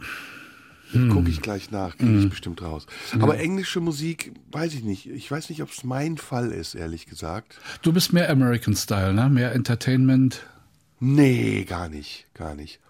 Gucke 0.92 1.30
ich 1.30 1.40
gleich 1.40 1.70
nach, 1.70 1.96
kriege 1.96 2.18
ich 2.18 2.28
bestimmt 2.30 2.62
raus. 2.62 2.86
Aber 3.20 3.38
englische 3.38 3.78
Musik, 3.78 4.32
weiß 4.50 4.74
ich 4.74 4.82
nicht. 4.82 5.06
Ich 5.08 5.30
weiß 5.30 5.48
nicht, 5.48 5.62
ob 5.62 5.70
es 5.70 5.84
mein 5.84 6.16
Fall 6.18 6.50
ist, 6.50 6.74
ehrlich 6.74 7.06
gesagt. 7.06 7.60
du 7.82 7.92
bist 7.92 8.12
mehr 8.12 8.28
American 8.28 8.74
Style, 8.74 9.14
ne? 9.14 9.30
Mehr 9.30 9.52
Entertainment. 9.52 10.44
Nee, 10.98 11.64
gar 11.64 11.88
nicht, 11.88 12.26
gar 12.34 12.56
nicht. 12.56 12.80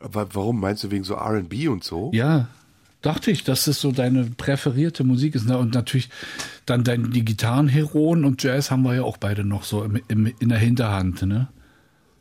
Aber 0.00 0.34
warum? 0.34 0.60
Meinst 0.60 0.84
du 0.84 0.90
wegen 0.90 1.04
so 1.04 1.14
R&B 1.14 1.68
und 1.68 1.82
so? 1.82 2.10
Ja, 2.12 2.48
dachte 3.06 3.30
ich, 3.30 3.44
dass 3.44 3.64
das 3.66 3.80
so 3.80 3.92
deine 3.92 4.24
präferierte 4.24 5.04
Musik 5.04 5.34
ist. 5.34 5.46
Ne? 5.48 5.56
Und 5.56 5.74
natürlich 5.74 6.08
dann 6.66 6.84
dein, 6.84 7.10
die 7.12 7.24
Gitarrenheroen 7.24 8.24
und 8.24 8.42
Jazz 8.42 8.70
haben 8.70 8.82
wir 8.82 8.94
ja 8.96 9.02
auch 9.02 9.16
beide 9.16 9.44
noch 9.44 9.64
so 9.64 9.84
im, 9.84 10.00
im, 10.08 10.26
in 10.40 10.48
der 10.48 10.58
Hinterhand. 10.58 11.22
Ne? 11.22 11.48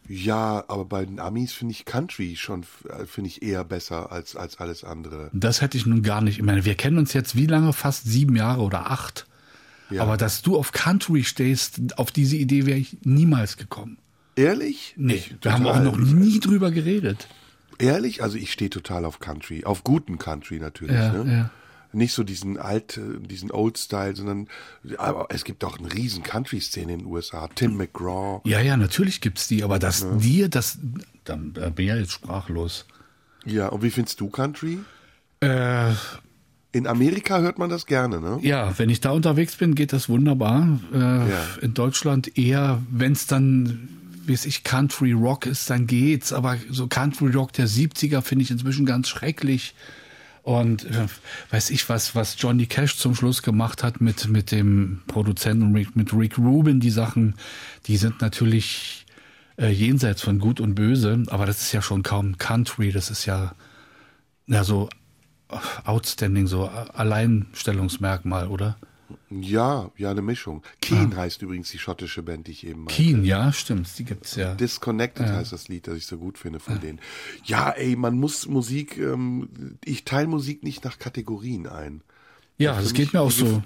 Ja, 0.07 0.63
aber 0.67 0.85
bei 0.85 1.03
den 1.05 1.19
Amis 1.19 1.51
finde 1.53 1.71
ich 1.71 1.85
Country 1.85 2.35
schon, 2.35 2.63
äh, 2.87 3.05
finde 3.07 3.29
ich 3.29 3.41
eher 3.41 3.63
besser 3.63 4.11
als, 4.11 4.35
als 4.35 4.57
alles 4.59 4.83
andere. 4.83 5.31
Das 5.33 5.61
hätte 5.61 5.77
ich 5.77 5.85
nun 5.87 6.03
gar 6.03 6.21
nicht. 6.21 6.37
Ich 6.37 6.43
meine, 6.43 6.63
wir 6.65 6.75
kennen 6.75 6.99
uns 6.99 7.13
jetzt 7.13 7.35
wie 7.35 7.47
lange? 7.47 7.73
Fast 7.73 8.05
sieben 8.05 8.35
Jahre 8.35 8.61
oder 8.61 8.91
acht. 8.91 9.25
Ja. 9.89 10.03
Aber 10.03 10.17
dass 10.17 10.41
du 10.43 10.57
auf 10.57 10.71
Country 10.71 11.23
stehst, 11.23 11.97
auf 11.97 12.11
diese 12.11 12.35
Idee 12.35 12.65
wäre 12.65 12.77
ich 12.77 12.97
niemals 13.03 13.57
gekommen. 13.57 13.97
Ehrlich? 14.35 14.93
Nee, 14.97 15.15
Ich- 15.15 15.35
wir 15.41 15.53
haben 15.53 15.65
auch 15.65 15.79
noch 15.81 15.97
nie 15.97 16.39
drüber 16.39 16.69
geredet. 16.71 17.27
Ehrlich? 17.79 18.23
Also 18.23 18.37
ich 18.37 18.51
stehe 18.51 18.69
total 18.69 19.05
auf 19.05 19.19
Country. 19.19 19.65
Auf 19.65 19.83
guten 19.83 20.17
Country 20.17 20.59
natürlich. 20.59 20.95
Ja, 20.95 21.11
ne? 21.23 21.31
ja. 21.31 21.49
Nicht 21.93 22.13
so 22.13 22.23
diesen 22.23 22.57
alt, 22.57 22.97
äh, 22.97 23.19
diesen 23.25 23.51
Old 23.51 23.77
Style, 23.77 24.15
sondern 24.15 24.47
aber 24.97 25.27
es 25.29 25.45
gibt 25.45 25.63
auch 25.63 25.79
eine 25.79 25.93
riesen 25.93 26.23
Country-Szene 26.23 26.91
in 26.93 26.99
den 26.99 27.07
USA. 27.07 27.47
Tim 27.55 27.77
McGraw. 27.77 28.41
Ja, 28.43 28.59
ja, 28.59 28.75
natürlich 28.75 29.21
gibt's 29.21 29.47
die, 29.47 29.63
aber 29.63 29.79
dass 29.79 30.05
dir 30.17 30.49
das, 30.49 30.77
dann 31.23 31.53
äh, 31.55 31.69
bin 31.71 31.85
ich 31.85 31.89
ja 31.89 31.95
jetzt 31.95 32.11
sprachlos. 32.11 32.85
Ja, 33.45 33.67
und 33.69 33.81
wie 33.83 33.91
findest 33.91 34.19
du 34.19 34.29
Country? 34.29 34.79
Äh, 35.39 35.91
In 36.73 36.87
Amerika 36.87 37.39
hört 37.39 37.59
man 37.59 37.69
das 37.69 37.85
gerne, 37.85 38.19
ne? 38.19 38.39
Ja, 38.41 38.77
wenn 38.77 38.89
ich 38.89 38.99
da 38.99 39.11
unterwegs 39.11 39.55
bin, 39.55 39.75
geht 39.75 39.93
das 39.93 40.09
wunderbar. 40.09 40.79
Äh, 40.93 41.63
In 41.65 41.73
Deutschland 41.73 42.37
eher, 42.37 42.81
wenn 42.89 43.13
es 43.13 43.27
dann, 43.27 43.87
wie 44.27 44.33
es 44.33 44.45
ich, 44.45 44.63
Country 44.63 45.11
Rock 45.11 45.45
ist, 45.45 45.69
dann 45.69 45.87
geht's. 45.87 46.33
Aber 46.33 46.57
so 46.69 46.87
Country 46.87 47.31
Rock 47.31 47.53
der 47.53 47.67
70er 47.67 48.21
finde 48.21 48.43
ich 48.43 48.51
inzwischen 48.51 48.85
ganz 48.85 49.07
schrecklich. 49.07 49.75
Und 50.43 50.85
äh, 50.85 51.07
weiß 51.49 51.71
ich 51.71 51.89
was, 51.89 52.13
was 52.13 52.35
Johnny 52.37 52.67
Cash 52.67 52.97
zum 52.97 53.15
Schluss 53.15 53.41
gemacht 53.41 53.81
hat 53.81 53.99
mit, 53.99 54.27
mit 54.27 54.51
dem 54.51 55.01
Produzenten 55.07 55.71
mit 55.71 56.13
Rick 56.13 56.37
Rubin, 56.37 56.79
die 56.79 56.91
Sachen, 56.91 57.33
die 57.87 57.97
sind 57.97 58.21
natürlich 58.21 59.07
äh, 59.57 59.69
jenseits 59.69 60.21
von 60.21 60.37
Gut 60.37 60.59
und 60.59 60.75
Böse, 60.75 61.23
aber 61.29 61.47
das 61.47 61.61
ist 61.61 61.71
ja 61.71 61.81
schon 61.81 62.03
kaum 62.03 62.37
Country, 62.37 62.91
das 62.91 63.09
ist 63.09 63.25
ja, 63.25 63.55
ja 64.45 64.63
so 64.63 64.87
outstanding, 65.83 66.45
so 66.45 66.67
Alleinstellungsmerkmal, 66.67 68.47
oder? 68.47 68.77
Ja, 69.41 69.91
ja, 69.97 70.11
eine 70.11 70.21
Mischung. 70.21 70.63
Keen 70.81 71.15
heißt 71.15 71.41
übrigens 71.41 71.69
die 71.71 71.79
schottische 71.79 72.23
Band, 72.23 72.47
die 72.47 72.51
ich 72.51 72.65
eben 72.65 72.85
meinte. 72.85 72.93
Keen, 72.93 73.23
ja, 73.23 73.51
stimmt, 73.51 73.97
die 73.97 74.05
gibt's 74.05 74.35
ja. 74.35 74.53
Disconnected 74.55 75.27
heißt 75.27 75.51
das 75.51 75.67
Lied, 75.67 75.87
das 75.87 75.97
ich 75.97 76.05
so 76.05 76.17
gut 76.17 76.37
finde 76.37 76.59
von 76.59 76.79
denen. 76.79 76.99
Ja, 77.43 77.71
ey, 77.71 77.95
man 77.95 78.17
muss 78.17 78.47
Musik, 78.47 78.97
ähm, 78.97 79.77
ich 79.83 80.05
teile 80.05 80.27
Musik 80.27 80.63
nicht 80.63 80.83
nach 80.83 80.99
Kategorien 80.99 81.67
ein. 81.67 82.01
Ja, 82.57 82.75
das 82.79 82.93
geht 82.93 83.13
mir 83.13 83.21
auch 83.21 83.31
so. 83.31 83.61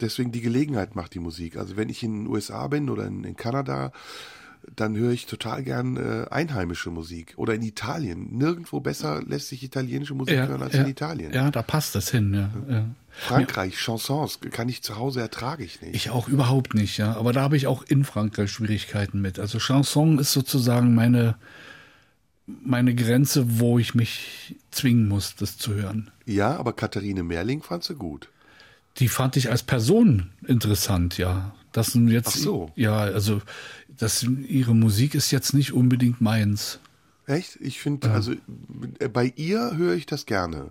Deswegen 0.00 0.32
die 0.32 0.42
Gelegenheit 0.42 0.94
macht 0.94 1.14
die 1.14 1.20
Musik. 1.20 1.56
Also 1.56 1.76
wenn 1.76 1.88
ich 1.88 2.02
in 2.02 2.24
den 2.24 2.26
USA 2.26 2.66
bin 2.68 2.90
oder 2.90 3.06
in, 3.06 3.24
in 3.24 3.36
Kanada, 3.36 3.92
dann 4.74 4.96
höre 4.96 5.12
ich 5.12 5.26
total 5.26 5.62
gern 5.62 5.96
äh, 5.96 6.26
einheimische 6.30 6.90
Musik. 6.90 7.34
Oder 7.36 7.54
in 7.54 7.62
Italien. 7.62 8.36
Nirgendwo 8.36 8.80
besser 8.80 9.22
lässt 9.22 9.48
sich 9.48 9.62
italienische 9.62 10.14
Musik 10.14 10.34
Ja, 10.36 10.46
hören 10.46 10.62
als 10.62 10.74
ja, 10.74 10.82
in 10.82 10.88
Italien. 10.88 11.32
ja, 11.32 11.50
da 11.50 11.62
passt 11.62 11.94
das 11.94 12.10
hin, 12.10 12.34
ja. 12.34 12.50
ja. 12.74 12.84
Frankreich, 13.10 13.76
Chansons, 13.78 14.40
kann 14.50 14.68
ich 14.68 14.82
zu 14.82 14.96
Hause 14.96 15.20
ertrage 15.20 15.64
ich 15.64 15.80
nicht. 15.80 15.94
Ich 15.94 16.10
auch 16.10 16.28
überhaupt 16.28 16.74
nicht, 16.74 16.98
ja. 16.98 17.16
Aber 17.16 17.32
da 17.32 17.40
habe 17.42 17.56
ich 17.56 17.66
auch 17.66 17.82
in 17.84 18.04
Frankreich 18.04 18.50
Schwierigkeiten 18.50 19.20
mit. 19.22 19.38
Also 19.38 19.58
Chanson 19.58 20.18
ist 20.18 20.32
sozusagen 20.32 20.94
meine, 20.94 21.36
meine 22.46 22.94
Grenze, 22.94 23.58
wo 23.58 23.78
ich 23.78 23.94
mich 23.94 24.56
zwingen 24.70 25.08
muss, 25.08 25.34
das 25.36 25.56
zu 25.56 25.74
hören. 25.74 26.10
ja, 26.26 26.56
aber 26.56 26.72
Katharine 26.74 27.22
Merling 27.22 27.62
fand 27.62 27.84
sie 27.84 27.94
gut. 27.94 28.28
Die 28.98 29.08
fand 29.08 29.36
ich 29.36 29.50
als 29.50 29.62
Person 29.62 30.30
interessant, 30.46 31.18
ja. 31.18 31.54
Das 31.76 31.94
nun 31.94 32.08
jetzt, 32.08 32.28
Ach 32.28 32.36
so. 32.36 32.70
ja, 32.74 32.96
also 32.96 33.42
das, 33.88 34.22
ihre 34.22 34.74
Musik 34.74 35.14
ist 35.14 35.30
jetzt 35.30 35.52
nicht 35.52 35.74
unbedingt 35.74 36.22
meins. 36.22 36.80
Echt? 37.26 37.58
Ich 37.60 37.80
finde, 37.80 38.10
also 38.12 38.32
äh, 38.98 39.08
bei 39.08 39.30
ihr 39.36 39.76
höre 39.76 39.94
ich 39.94 40.06
das 40.06 40.24
gerne. 40.24 40.70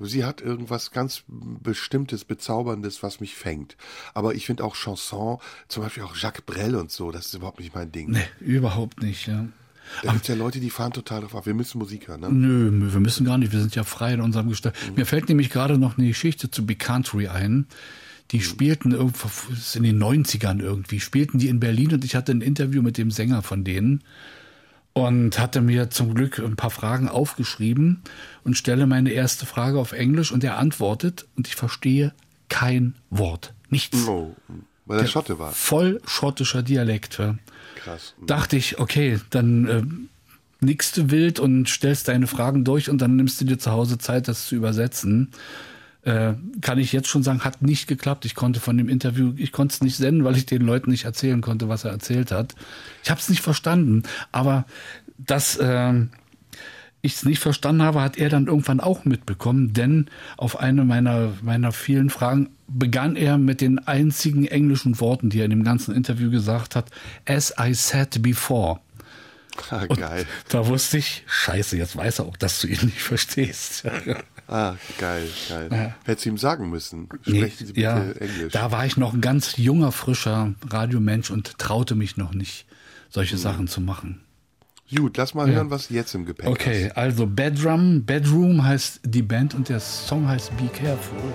Sie 0.00 0.26
hat 0.26 0.42
irgendwas 0.42 0.90
ganz 0.90 1.22
Bestimmtes, 1.28 2.26
Bezauberndes, 2.26 3.02
was 3.02 3.20
mich 3.20 3.34
fängt. 3.34 3.78
Aber 4.12 4.34
ich 4.34 4.44
finde 4.44 4.64
auch 4.64 4.74
Chanson, 4.74 5.38
zum 5.68 5.82
Beispiel 5.82 6.02
auch 6.02 6.14
Jacques 6.14 6.42
Brel 6.44 6.74
und 6.76 6.90
so, 6.90 7.10
das 7.10 7.26
ist 7.26 7.34
überhaupt 7.34 7.60
nicht 7.60 7.74
mein 7.74 7.90
Ding. 7.90 8.10
Nee, 8.10 8.28
überhaupt 8.40 9.02
nicht, 9.02 9.26
ja. 9.28 9.46
Da 10.02 10.12
gibt 10.12 10.28
ja 10.28 10.34
Leute, 10.34 10.60
die 10.60 10.70
fahren 10.70 10.92
total 10.92 11.22
drauf 11.22 11.34
ab. 11.34 11.46
Wir 11.46 11.54
müssen 11.54 11.78
Musik 11.78 12.08
hören, 12.08 12.20
ne? 12.20 12.30
Nö, 12.30 12.92
wir 12.92 13.00
müssen 13.00 13.24
gar 13.24 13.38
nicht, 13.38 13.52
wir 13.52 13.60
sind 13.60 13.74
ja 13.74 13.84
frei 13.84 14.12
in 14.12 14.20
unserem 14.20 14.50
Gestell. 14.50 14.72
Mir 14.94 15.06
fällt 15.06 15.28
nämlich 15.28 15.48
gerade 15.48 15.78
noch 15.78 15.96
eine 15.96 16.08
Geschichte 16.08 16.50
zu 16.50 16.66
Big 16.66 16.80
Country 16.80 17.28
ein. 17.28 17.66
Die 18.32 18.40
spielten 18.40 18.92
irgendwo 18.92 19.28
das 19.50 19.58
ist 19.58 19.76
in 19.76 19.82
den 19.82 20.02
90ern 20.02 20.60
irgendwie, 20.60 21.00
spielten 21.00 21.38
die 21.38 21.48
in 21.48 21.60
Berlin 21.60 21.92
und 21.92 22.04
ich 22.04 22.14
hatte 22.14 22.32
ein 22.32 22.40
Interview 22.40 22.82
mit 22.82 22.98
dem 22.98 23.10
Sänger 23.10 23.42
von 23.42 23.62
denen 23.62 24.02
und 24.94 25.38
hatte 25.38 25.60
mir 25.60 25.90
zum 25.90 26.14
Glück 26.14 26.38
ein 26.38 26.56
paar 26.56 26.70
Fragen 26.70 27.08
aufgeschrieben 27.08 28.02
und 28.44 28.56
stelle 28.56 28.86
meine 28.86 29.10
erste 29.10 29.46
Frage 29.46 29.78
auf 29.78 29.92
Englisch 29.92 30.32
und 30.32 30.44
er 30.44 30.58
antwortet 30.58 31.26
und 31.36 31.46
ich 31.46 31.56
verstehe 31.56 32.14
kein 32.48 32.94
Wort. 33.10 33.54
Nichts. 33.70 34.06
Oh, 34.06 34.34
weil 34.86 35.00
er 35.00 35.06
Schotte 35.06 35.38
war. 35.38 35.52
Voll 35.52 36.00
schottischer 36.06 36.62
Dialekt. 36.62 37.18
Ja. 37.18 37.36
Krass. 37.76 38.14
Dachte 38.26 38.56
ich, 38.56 38.78
okay, 38.78 39.20
dann 39.30 39.66
äh, 39.66 39.82
nickst 40.60 40.96
du 40.96 41.10
wild 41.10 41.40
und 41.40 41.68
stellst 41.68 42.08
deine 42.08 42.26
Fragen 42.26 42.64
durch 42.64 42.90
und 42.90 43.00
dann 43.00 43.16
nimmst 43.16 43.40
du 43.40 43.44
dir 43.44 43.58
zu 43.58 43.72
Hause 43.72 43.98
Zeit, 43.98 44.28
das 44.28 44.46
zu 44.46 44.54
übersetzen. 44.54 45.30
Äh, 46.04 46.34
kann 46.60 46.78
ich 46.78 46.92
jetzt 46.92 47.08
schon 47.08 47.22
sagen, 47.22 47.44
hat 47.44 47.62
nicht 47.62 47.86
geklappt. 47.86 48.24
Ich 48.24 48.34
konnte 48.34 48.58
von 48.58 48.76
dem 48.76 48.88
Interview, 48.88 49.34
ich 49.36 49.52
konnte 49.52 49.74
es 49.74 49.80
nicht 49.82 49.96
senden, 49.96 50.24
weil 50.24 50.36
ich 50.36 50.46
den 50.46 50.62
Leuten 50.62 50.90
nicht 50.90 51.04
erzählen 51.04 51.40
konnte, 51.40 51.68
was 51.68 51.84
er 51.84 51.92
erzählt 51.92 52.32
hat. 52.32 52.54
Ich 53.04 53.10
habe 53.10 53.20
es 53.20 53.28
nicht 53.28 53.42
verstanden, 53.42 54.02
aber 54.32 54.64
dass 55.16 55.56
äh, 55.56 55.92
ich 57.02 57.14
es 57.14 57.24
nicht 57.24 57.40
verstanden 57.40 57.82
habe, 57.82 58.00
hat 58.00 58.16
er 58.16 58.28
dann 58.28 58.46
irgendwann 58.46 58.80
auch 58.80 59.04
mitbekommen, 59.04 59.72
denn 59.74 60.08
auf 60.36 60.58
eine 60.58 60.84
meiner, 60.84 61.32
meiner 61.42 61.72
vielen 61.72 62.10
Fragen 62.10 62.50
begann 62.68 63.16
er 63.16 63.38
mit 63.38 63.60
den 63.60 63.78
einzigen 63.86 64.46
englischen 64.46 64.98
Worten, 65.00 65.30
die 65.30 65.40
er 65.40 65.44
in 65.44 65.50
dem 65.50 65.64
ganzen 65.64 65.94
Interview 65.94 66.30
gesagt 66.30 66.74
hat, 66.74 66.90
as 67.26 67.54
I 67.60 67.74
said 67.74 68.22
before. 68.22 68.80
Ah, 69.70 69.84
Und 69.86 70.00
geil. 70.00 70.26
Da 70.48 70.66
wusste 70.66 70.98
ich, 70.98 71.24
scheiße, 71.26 71.76
jetzt 71.76 71.94
weiß 71.96 72.20
er 72.20 72.24
auch, 72.24 72.36
dass 72.36 72.60
du 72.60 72.68
ihn 72.68 72.86
nicht 72.86 73.02
verstehst. 73.02 73.84
Ah, 74.52 74.76
geil, 74.98 75.26
geil. 75.48 75.94
Hättest 76.04 76.26
du 76.26 76.30
ihm 76.30 76.36
sagen 76.38 76.68
müssen. 76.68 77.08
Nee, 77.24 77.38
Sprechen 77.38 77.66
Sie 77.66 77.72
bitte 77.72 77.80
ja, 77.80 78.02
Englisch. 78.12 78.52
da 78.52 78.70
war 78.70 78.84
ich 78.84 78.98
noch 78.98 79.14
ein 79.14 79.22
ganz 79.22 79.56
junger, 79.56 79.92
frischer 79.92 80.52
Radiomensch 80.68 81.30
und 81.30 81.58
traute 81.58 81.94
mich 81.94 82.18
noch 82.18 82.34
nicht, 82.34 82.66
solche 83.08 83.38
Sachen 83.38 83.66
zu 83.66 83.80
machen. 83.80 84.20
Gut, 84.94 85.16
lass 85.16 85.32
mal 85.32 85.50
hören, 85.50 85.70
was 85.70 85.88
jetzt 85.88 86.14
im 86.14 86.26
Gepäck 86.26 86.46
Okay, 86.46 86.90
also 86.94 87.26
Bedroom, 87.26 88.04
Bedroom 88.04 88.62
heißt 88.62 89.00
die 89.04 89.22
Band 89.22 89.54
und 89.54 89.70
der 89.70 89.80
Song 89.80 90.28
heißt 90.28 90.54
Be 90.58 90.68
Careful. 90.68 91.32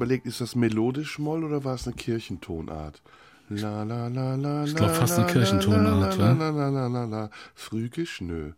Überlegt, 0.00 0.26
ist 0.26 0.40
das 0.40 0.56
melodisch 0.56 1.18
Moll 1.18 1.44
oder 1.44 1.62
war 1.62 1.74
es 1.74 1.86
eine 1.86 1.94
Kirchentonart? 1.94 3.02
La 3.50 3.82
la 3.82 4.08
la 4.08 4.34
la 4.34 4.64
Ich 4.64 4.74
glaub, 4.74 4.90
fast 4.90 5.18
eine 5.18 5.26
Kirchentonart, 5.26 6.16
la, 6.16 6.32
la, 6.32 6.48
la, 6.50 6.68
la, 6.70 6.86
la, 6.86 7.04
la. 7.04 7.30
Phrygisch, 7.54 8.22
nö. 8.22 8.52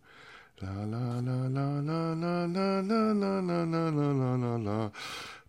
La 0.61 0.84
la 0.84 1.18
la 1.18 1.49
la 1.49 1.80
la 1.80 2.14
la 2.14 2.47
la 2.47 2.80
la 2.80 3.11
la 3.11 3.40
la 3.40 3.64
la 3.64 3.90
la 3.90 4.12
la 4.12 4.36
la 4.36 4.57
la. 4.57 4.93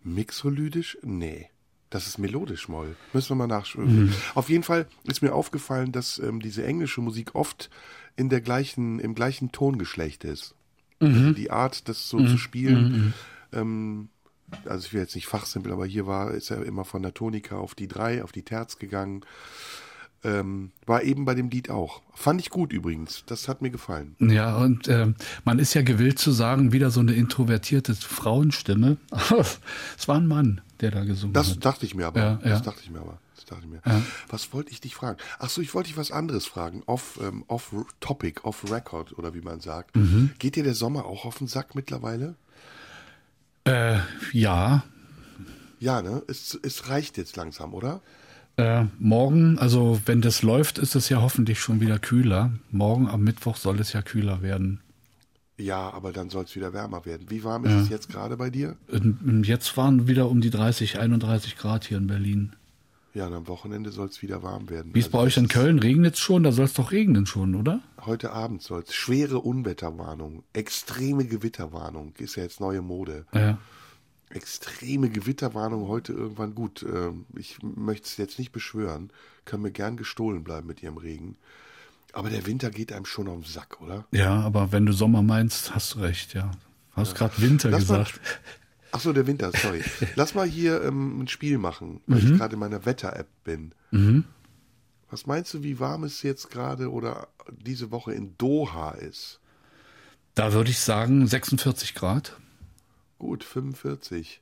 Mixolydisch? 0.02 0.98
Nee. 1.02 1.50
Das 1.90 2.08
ist 2.08 2.18
melodisch 2.18 2.68
Moll. 2.68 2.96
Müssen 3.12 3.30
wir 3.30 3.36
mal 3.36 3.46
nachschauen. 3.46 4.12
Auf 4.34 4.48
jeden 4.48 4.64
Fall 4.64 4.88
ist 5.04 5.22
mir 5.22 5.32
aufgefallen, 5.32 5.92
dass 5.92 6.18
ähm, 6.18 6.40
diese 6.40 6.64
englische 6.64 7.00
Musik 7.00 7.36
oft 7.36 7.70
in 8.16 8.28
der 8.28 8.40
gleichen, 8.40 8.98
im 8.98 9.14
gleichen 9.14 9.52
Tongeschlecht 9.52 10.24
ist. 10.24 10.56
Also 10.98 11.32
die 11.32 11.52
Art, 11.52 11.88
das 11.88 12.08
so 12.08 12.18
zu 12.18 12.38
spielen. 12.38 13.14
Ähm, 13.52 14.08
also 14.66 14.86
ich 14.86 14.92
will 14.92 15.00
jetzt 15.00 15.14
nicht 15.14 15.26
fachsimpel, 15.26 15.72
aber 15.72 15.86
hier 15.86 16.06
war, 16.06 16.30
ist 16.32 16.50
er 16.50 16.64
immer 16.64 16.84
von 16.84 17.02
der 17.02 17.14
Tonika 17.14 17.56
auf 17.56 17.74
die 17.74 17.88
drei, 17.88 18.22
auf 18.22 18.32
die 18.32 18.42
Terz 18.42 18.78
gegangen. 18.78 19.24
Ähm, 20.22 20.70
war 20.86 21.02
eben 21.02 21.26
bei 21.26 21.34
dem 21.34 21.50
Lied 21.50 21.68
auch. 21.68 22.00
Fand 22.14 22.40
ich 22.40 22.48
gut 22.48 22.72
übrigens. 22.72 23.24
Das 23.26 23.46
hat 23.46 23.60
mir 23.60 23.68
gefallen. 23.68 24.16
Ja, 24.20 24.56
und 24.56 24.88
ähm, 24.88 25.16
man 25.44 25.58
ist 25.58 25.74
ja 25.74 25.82
gewillt 25.82 26.18
zu 26.18 26.32
sagen, 26.32 26.72
wieder 26.72 26.90
so 26.90 27.00
eine 27.00 27.12
introvertierte 27.12 27.94
Frauenstimme. 27.94 28.96
es 29.98 30.08
war 30.08 30.16
ein 30.16 30.26
Mann, 30.26 30.62
der 30.80 30.92
da 30.92 31.04
gesungen 31.04 31.34
Das 31.34 31.50
hat. 31.50 31.64
dachte 31.64 31.84
ich 31.84 31.94
mir 31.94 32.06
aber. 32.06 32.20
Ja, 32.20 32.40
ja. 32.42 32.48
Das 32.48 32.62
dachte 32.62 32.80
ich 32.82 32.90
mir 32.90 33.00
aber. 33.00 33.18
Das 33.36 33.44
dachte 33.44 33.64
ich 33.66 33.70
mir. 33.70 33.82
Was 34.30 34.54
wollte 34.54 34.70
ich 34.70 34.80
dich 34.80 34.94
fragen? 34.94 35.18
Ach 35.38 35.50
so, 35.50 35.60
ich 35.60 35.74
wollte 35.74 35.88
dich 35.88 35.98
was 35.98 36.10
anderes 36.10 36.46
fragen. 36.46 36.82
Off, 36.86 37.20
ähm, 37.22 37.44
off 37.48 37.74
Topic, 38.00 38.40
off 38.44 38.70
Record 38.70 39.18
oder 39.18 39.34
wie 39.34 39.42
man 39.42 39.60
sagt. 39.60 39.94
Mhm. 39.94 40.30
Geht 40.38 40.56
dir 40.56 40.64
der 40.64 40.74
Sommer 40.74 41.04
auch 41.04 41.26
auf 41.26 41.36
den 41.36 41.48
Sack 41.48 41.74
mittlerweile? 41.74 42.36
Äh, 43.64 43.98
ja, 44.32 44.84
Ja, 45.80 46.02
ne? 46.02 46.22
Es, 46.28 46.58
es 46.62 46.88
reicht 46.88 47.16
jetzt 47.16 47.36
langsam, 47.36 47.74
oder? 47.74 48.00
äh, 48.56 48.84
morgen, 48.98 49.58
also 49.58 50.00
wenn 50.06 50.20
das 50.20 50.42
läuft, 50.42 50.78
ist 50.78 50.94
es 50.94 51.08
ja 51.08 51.20
hoffentlich 51.20 51.58
schon 51.60 51.80
wieder 51.80 51.98
kühler. 51.98 52.52
Morgen 52.70 53.08
am 53.08 53.22
Mittwoch 53.24 53.56
soll 53.56 53.80
es 53.80 53.92
ja 53.92 54.02
kühler 54.02 54.42
werden. 54.42 54.80
Ja, 55.56 55.90
aber 55.92 56.12
dann 56.12 56.30
soll 56.30 56.44
es 56.44 56.54
wieder 56.56 56.72
wärmer 56.72 57.04
werden. 57.06 57.30
Wie 57.30 57.42
warm 57.44 57.64
ist 57.64 57.72
es 57.74 57.88
jetzt 57.88 58.08
gerade 58.08 58.36
bei 58.36 58.50
dir? 58.50 58.76
Ähm, 58.92 59.42
Jetzt 59.44 59.76
waren 59.76 60.06
wieder 60.08 60.28
um 60.28 60.40
die 60.40 60.50
30, 60.50 60.98
31 60.98 61.56
Grad 61.56 61.84
hier 61.84 61.98
in 61.98 62.06
Berlin. 62.08 62.52
Ja, 63.14 63.28
und 63.28 63.34
am 63.34 63.46
Wochenende 63.48 63.92
soll 63.92 64.08
es 64.08 64.22
wieder 64.22 64.42
warm 64.42 64.68
werden. 64.70 64.92
Wie 64.92 64.98
ist 64.98 65.06
Also 65.06 65.18
bei 65.18 65.22
euch 65.22 65.36
in 65.36 65.46
Köln? 65.48 65.78
Regnet 65.78 66.14
es 66.14 66.20
schon? 66.20 66.42
Da 66.42 66.50
soll 66.50 66.64
es 66.64 66.72
doch 66.74 66.90
regnen 66.90 67.26
schon, 67.26 67.54
oder? 67.54 67.80
Heute 68.04 68.32
Abend 68.32 68.60
soll 68.62 68.82
es. 68.86 68.92
Schwere 68.92 69.38
Unwetterwarnung. 69.40 70.42
Extreme 70.52 71.24
Gewitterwarnung. 71.24 72.12
Ist 72.18 72.34
ja 72.36 72.42
jetzt 72.42 72.58
neue 72.60 72.82
Mode. 72.82 73.24
Ja. 73.32 73.58
Extreme 74.30 75.10
Gewitterwarnung 75.10 75.86
heute 75.86 76.12
irgendwann. 76.12 76.54
Gut, 76.56 76.82
ähm, 76.82 77.26
ich 77.36 77.58
möchte 77.62 78.06
es 78.06 78.16
jetzt 78.16 78.38
nicht 78.40 78.50
beschwören. 78.50 79.10
Kann 79.44 79.62
mir 79.62 79.70
gern 79.70 79.96
gestohlen 79.96 80.42
bleiben 80.42 80.66
mit 80.66 80.82
ihrem 80.82 80.96
Regen. 80.96 81.36
Aber 82.12 82.30
der 82.30 82.46
Winter 82.46 82.70
geht 82.70 82.92
einem 82.92 83.04
schon 83.06 83.28
auf 83.28 83.42
den 83.42 83.44
Sack, 83.44 83.80
oder? 83.80 84.06
Ja, 84.10 84.40
aber 84.40 84.72
wenn 84.72 84.86
du 84.86 84.92
Sommer 84.92 85.22
meinst, 85.22 85.74
hast 85.74 85.94
du 85.94 86.00
recht, 86.00 86.34
ja. 86.34 86.50
Du 86.94 87.00
hast 87.00 87.14
gerade 87.14 87.40
Winter 87.40 87.70
Lass 87.70 87.88
mal- 87.88 87.98
gesagt. 88.04 88.20
Ach 88.24 88.63
so, 89.00 89.12
der 89.12 89.26
Winter, 89.26 89.50
sorry. 89.52 89.82
Lass 90.16 90.34
mal 90.34 90.46
hier 90.46 90.82
ähm, 90.82 91.20
ein 91.22 91.28
Spiel 91.28 91.58
machen, 91.58 92.00
weil 92.06 92.20
Mhm. 92.22 92.32
ich 92.32 92.38
gerade 92.38 92.54
in 92.54 92.60
meiner 92.60 92.84
Wetter-App 92.86 93.28
bin. 93.44 93.72
Was 95.10 95.26
meinst 95.26 95.54
du, 95.54 95.62
wie 95.62 95.78
warm 95.78 96.04
es 96.04 96.22
jetzt 96.22 96.50
gerade 96.50 96.90
oder 96.90 97.28
diese 97.50 97.90
Woche 97.90 98.12
in 98.12 98.36
Doha 98.38 98.92
ist? 98.92 99.40
Da 100.34 100.52
würde 100.52 100.70
ich 100.70 100.80
sagen 100.80 101.26
46 101.26 101.94
Grad. 101.94 102.36
Gut, 103.18 103.44
45. 103.44 104.40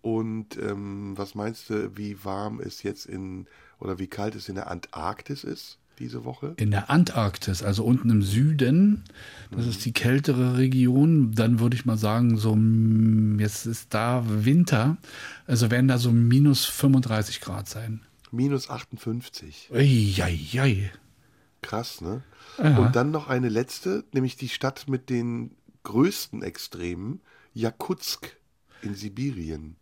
Und 0.00 0.56
ähm, 0.56 1.12
was 1.18 1.34
meinst 1.34 1.68
du, 1.68 1.94
wie 1.96 2.24
warm 2.24 2.60
es 2.60 2.82
jetzt 2.82 3.04
in 3.04 3.46
oder 3.78 3.98
wie 3.98 4.06
kalt 4.06 4.34
es 4.34 4.48
in 4.48 4.54
der 4.54 4.70
Antarktis 4.70 5.44
ist 5.44 5.76
diese 6.00 6.24
Woche? 6.24 6.54
In 6.56 6.70
der 6.70 6.90
Antarktis, 6.90 7.62
also 7.62 7.84
unten 7.84 8.10
im 8.10 8.22
Süden, 8.22 9.04
das 9.50 9.66
ist 9.66 9.84
die 9.84 9.92
kältere 9.92 10.56
Region, 10.56 11.32
dann 11.32 11.60
würde 11.60 11.76
ich 11.76 11.84
mal 11.84 11.98
sagen, 11.98 12.36
so 12.36 12.56
mm, 12.56 13.38
jetzt 13.38 13.66
ist 13.66 13.94
da 13.94 14.24
Winter, 14.26 14.96
also 15.46 15.70
werden 15.70 15.86
da 15.86 15.98
so 15.98 16.10
minus 16.10 16.64
35 16.64 17.40
Grad 17.40 17.68
sein. 17.68 18.00
Minus 18.32 18.70
58. 18.70 19.70
Eieiei. 19.72 20.90
Krass, 21.62 22.00
ne? 22.00 22.22
Ja. 22.58 22.78
Und 22.78 22.96
dann 22.96 23.10
noch 23.10 23.28
eine 23.28 23.48
letzte, 23.48 24.04
nämlich 24.12 24.36
die 24.36 24.48
Stadt 24.48 24.88
mit 24.88 25.10
den 25.10 25.52
größten 25.82 26.42
Extremen, 26.42 27.20
Jakutsk 27.54 28.36
in 28.82 28.94
Sibirien. 28.94 29.76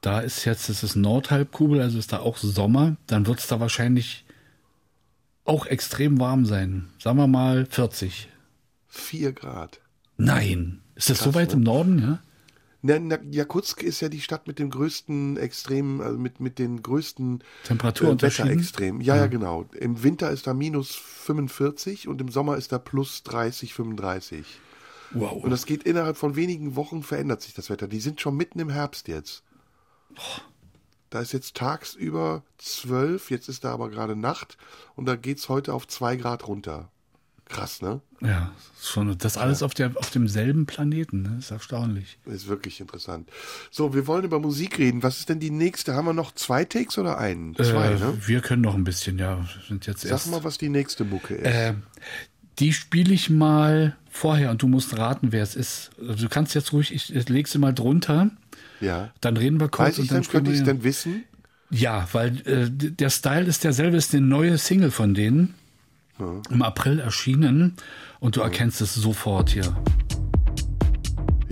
Da 0.00 0.20
ist 0.20 0.44
jetzt, 0.44 0.68
das 0.68 0.82
ist 0.82 0.96
Nordhalbkugel, 0.96 1.80
also 1.80 1.98
ist 1.98 2.12
da 2.12 2.20
auch 2.20 2.36
Sommer, 2.36 2.96
dann 3.06 3.26
wird 3.26 3.40
es 3.40 3.48
da 3.48 3.60
wahrscheinlich 3.60 4.24
auch 5.48 5.66
extrem 5.66 6.20
warm 6.20 6.44
sein. 6.44 6.88
Sagen 6.98 7.18
wir 7.18 7.26
mal 7.26 7.66
40. 7.66 8.28
4 8.88 9.32
Grad. 9.32 9.80
Nein. 10.16 10.80
Ist 10.94 11.10
das 11.10 11.18
so 11.18 11.24
Krass, 11.26 11.34
weit 11.34 11.48
ne? 11.48 11.54
im 11.54 11.60
Norden, 11.60 11.98
ja? 12.00 12.18
Na, 12.80 12.98
na, 12.98 13.18
Jakutsk 13.30 13.82
ist 13.82 14.00
ja 14.00 14.08
die 14.08 14.20
Stadt 14.20 14.46
mit 14.46 14.60
dem 14.60 14.70
größten 14.70 15.36
Extremen, 15.36 16.00
also 16.00 16.16
mit, 16.16 16.38
mit 16.38 16.58
den 16.60 16.82
größten 16.82 17.42
Temperaturunterschieden? 17.64 18.50
Wetterextremen. 18.50 19.00
Ja, 19.00 19.16
ja, 19.16 19.26
genau. 19.26 19.64
Im 19.74 20.02
Winter 20.04 20.30
ist 20.30 20.46
da 20.46 20.54
minus 20.54 20.94
45 20.94 22.06
und 22.06 22.20
im 22.20 22.28
Sommer 22.28 22.56
ist 22.56 22.70
da 22.70 22.78
plus 22.78 23.24
30, 23.24 23.74
35. 23.74 24.46
Wow. 25.10 25.42
Und 25.42 25.50
das 25.50 25.66
geht 25.66 25.82
innerhalb 25.84 26.16
von 26.16 26.36
wenigen 26.36 26.76
Wochen 26.76 27.02
verändert 27.02 27.42
sich 27.42 27.54
das 27.54 27.70
Wetter. 27.70 27.88
Die 27.88 28.00
sind 28.00 28.20
schon 28.20 28.36
mitten 28.36 28.60
im 28.60 28.70
Herbst 28.70 29.08
jetzt. 29.08 29.42
Da 31.10 31.20
ist 31.20 31.32
jetzt 31.32 31.54
tagsüber 31.56 32.42
12, 32.58 33.30
jetzt 33.30 33.48
ist 33.48 33.64
da 33.64 33.72
aber 33.72 33.88
gerade 33.88 34.16
Nacht 34.16 34.58
und 34.94 35.06
da 35.06 35.16
geht's 35.16 35.48
heute 35.48 35.72
auf 35.72 35.86
2 35.86 36.16
Grad 36.16 36.46
runter. 36.46 36.90
Krass, 37.48 37.80
ne? 37.80 38.02
Ja, 38.20 38.52
ist 38.78 38.90
schon 38.90 39.16
das 39.16 39.38
alles 39.38 39.62
auf, 39.62 39.72
der, 39.72 39.92
auf 39.96 40.10
demselben 40.10 40.66
Planeten, 40.66 41.22
ne? 41.22 41.36
ist 41.38 41.50
erstaunlich. 41.50 42.18
Ist 42.26 42.46
wirklich 42.46 42.78
interessant. 42.80 43.30
So, 43.70 43.94
wir 43.94 44.06
wollen 44.06 44.24
über 44.24 44.38
Musik 44.38 44.78
reden. 44.78 45.02
Was 45.02 45.20
ist 45.20 45.30
denn 45.30 45.40
die 45.40 45.50
nächste? 45.50 45.94
Haben 45.94 46.06
wir 46.06 46.12
noch 46.12 46.32
zwei 46.32 46.66
Takes 46.66 46.98
oder 46.98 47.16
einen? 47.16 47.54
Zwei, 47.56 47.92
äh, 47.92 47.98
ne? 47.98 48.18
Wir 48.26 48.42
können 48.42 48.60
noch 48.60 48.74
ein 48.74 48.84
bisschen, 48.84 49.18
ja. 49.18 49.46
Sind 49.66 49.86
jetzt 49.86 50.02
Sag 50.02 50.10
erst, 50.10 50.30
mal, 50.30 50.44
was 50.44 50.58
die 50.58 50.68
nächste 50.68 51.04
Mucke 51.04 51.36
ist. 51.36 51.46
äh, 51.46 51.74
die 52.58 52.72
spiele 52.72 53.14
ich 53.14 53.30
mal 53.30 53.96
vorher 54.10 54.50
und 54.50 54.60
du 54.60 54.68
musst 54.68 54.98
raten, 54.98 55.32
wer 55.32 55.42
es 55.42 55.54
ist. 55.54 55.90
Also 56.00 56.24
du 56.24 56.28
kannst 56.28 56.54
jetzt 56.54 56.72
ruhig, 56.72 56.92
ich, 56.92 57.14
ich 57.14 57.28
leg 57.28 57.48
sie 57.48 57.58
mal 57.58 57.72
drunter, 57.72 58.30
ja. 58.80 59.10
dann 59.20 59.36
reden 59.36 59.60
wir 59.60 59.68
kurz 59.68 59.88
Weiß 59.88 59.98
ich 59.98 60.00
und 60.02 60.10
dann 60.12 60.22
könnte 60.24 60.50
ich 60.50 60.56
es 60.56 60.60
spielen 60.60 60.66
wir- 60.66 60.74
denn 60.74 60.84
wissen? 60.84 61.24
Ja, 61.70 62.08
weil 62.12 62.40
äh, 62.46 62.70
der 62.70 63.10
Style 63.10 63.44
ist 63.44 63.62
derselbe, 63.64 63.96
ist 63.98 64.14
eine 64.14 64.24
neue 64.26 64.56
Single 64.56 64.90
von 64.90 65.12
denen. 65.14 65.54
Im 66.50 66.62
April 66.62 66.98
erschienen 66.98 67.74
und 68.18 68.34
du 68.36 68.40
erkennst 68.40 68.80
es 68.80 68.94
sofort 68.94 69.50
hier. 69.50 69.76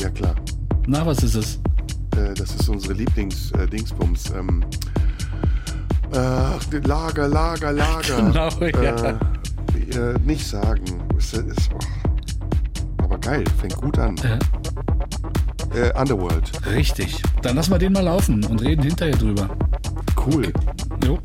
Ja, 0.00 0.08
klar. 0.10 0.34
Na, 0.88 1.06
was 1.06 1.22
ist 1.22 1.34
es? 1.36 1.60
Äh, 2.16 2.34
das 2.34 2.54
ist 2.54 2.68
unsere 2.68 2.94
Lieblings-Dingsbums. 2.94 4.30
ähm, 4.30 4.64
äh, 6.12 6.78
Lager, 6.78 7.28
Lager, 7.28 7.72
Lager. 7.72 8.16
Genau, 8.58 8.82
ja. 8.82 9.10
Äh, 9.10 9.98
äh, 10.14 10.18
nicht 10.24 10.46
sagen. 10.46 10.82
Ist, 11.16 11.34
ist, 11.34 11.70
oh. 11.72 11.78
Aber 13.04 13.18
geil, 13.18 13.44
fängt 13.60 13.76
gut 13.76 13.98
an. 13.98 14.16
Äh, 15.74 15.98
Underworld. 15.98 16.50
richtig. 16.66 17.22
Dann 17.42 17.56
lassen 17.56 17.70
wir 17.70 17.78
den 17.78 17.92
mal 17.92 18.04
laufen 18.04 18.44
und 18.44 18.62
reden 18.62 18.82
hinterher 18.82 19.16
drüber. 19.16 19.48
Cool. 20.26 20.52
Jo. 21.04 21.18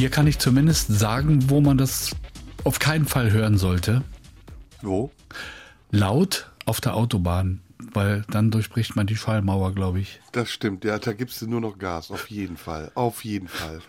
Hier 0.00 0.08
kann 0.08 0.26
ich 0.26 0.38
zumindest 0.38 0.88
sagen, 0.88 1.50
wo 1.50 1.60
man 1.60 1.76
das 1.76 2.16
auf 2.64 2.78
keinen 2.78 3.04
Fall 3.04 3.32
hören 3.32 3.58
sollte. 3.58 4.02
Wo? 4.80 5.10
Laut 5.90 6.50
auf 6.64 6.80
der 6.80 6.94
Autobahn, 6.94 7.60
weil 7.92 8.24
dann 8.30 8.50
durchbricht 8.50 8.96
man 8.96 9.06
die 9.06 9.16
Schallmauer, 9.16 9.74
glaube 9.74 10.00
ich. 10.00 10.18
Das 10.32 10.48
stimmt, 10.48 10.86
ja, 10.86 10.98
da 10.98 11.12
gibst 11.12 11.42
du 11.42 11.46
nur 11.46 11.60
noch 11.60 11.76
Gas, 11.76 12.10
auf 12.10 12.30
jeden 12.30 12.56
Fall, 12.56 12.90
auf 12.94 13.26
jeden 13.26 13.48
Fall. 13.48 13.82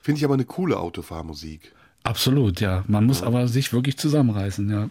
Finde 0.00 0.16
ich 0.20 0.24
aber 0.24 0.32
eine 0.32 0.46
coole 0.46 0.78
Autofahrmusik. 0.78 1.74
Absolut, 2.02 2.62
ja. 2.62 2.82
Man 2.88 3.04
muss 3.04 3.22
aber 3.22 3.46
sich 3.46 3.70
wirklich 3.74 3.98
zusammenreißen, 3.98 4.70
ja. 4.70 4.88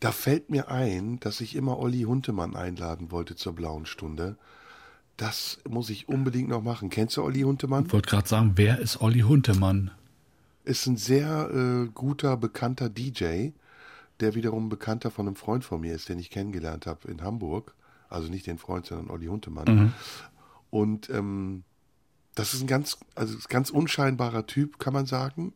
Da 0.00 0.12
fällt 0.12 0.50
mir 0.50 0.70
ein, 0.70 1.20
dass 1.20 1.40
ich 1.40 1.56
immer 1.56 1.78
Olli 1.78 2.02
Huntemann 2.02 2.54
einladen 2.54 3.10
wollte 3.10 3.34
zur 3.34 3.54
blauen 3.54 3.86
Stunde. 3.86 4.36
Das 5.16 5.58
muss 5.68 5.90
ich 5.90 6.08
unbedingt 6.08 6.48
noch 6.48 6.62
machen. 6.62 6.90
Kennst 6.90 7.16
du 7.16 7.22
Olli 7.22 7.40
Huntemann? 7.40 7.86
Ich 7.86 7.92
wollte 7.92 8.10
gerade 8.10 8.28
sagen, 8.28 8.52
wer 8.56 8.78
ist 8.78 9.00
Olli 9.00 9.20
Huntemann? 9.20 9.90
ist 10.66 10.86
ein 10.86 10.96
sehr 10.96 11.50
äh, 11.50 11.88
guter, 11.94 12.36
bekannter 12.36 12.88
DJ, 12.88 13.50
der 14.20 14.34
wiederum 14.34 14.68
bekannter 14.68 15.10
von 15.10 15.26
einem 15.26 15.36
Freund 15.36 15.64
von 15.64 15.80
mir 15.80 15.94
ist, 15.94 16.08
den 16.08 16.18
ich 16.18 16.28
kennengelernt 16.28 16.86
habe 16.86 17.08
in 17.08 17.22
Hamburg. 17.22 17.74
Also 18.08 18.28
nicht 18.28 18.46
den 18.46 18.58
Freund, 18.58 18.86
sondern 18.86 19.10
Olli 19.10 19.26
Huntemann. 19.26 19.94
Und 20.70 21.08
ähm, 21.10 21.64
das 22.34 22.52
ist 22.52 22.60
ein 22.60 22.66
ganz, 22.66 22.98
also 23.14 23.36
ganz 23.48 23.70
unscheinbarer 23.70 24.46
Typ, 24.46 24.78
kann 24.78 24.92
man 24.92 25.06
sagen. 25.06 25.54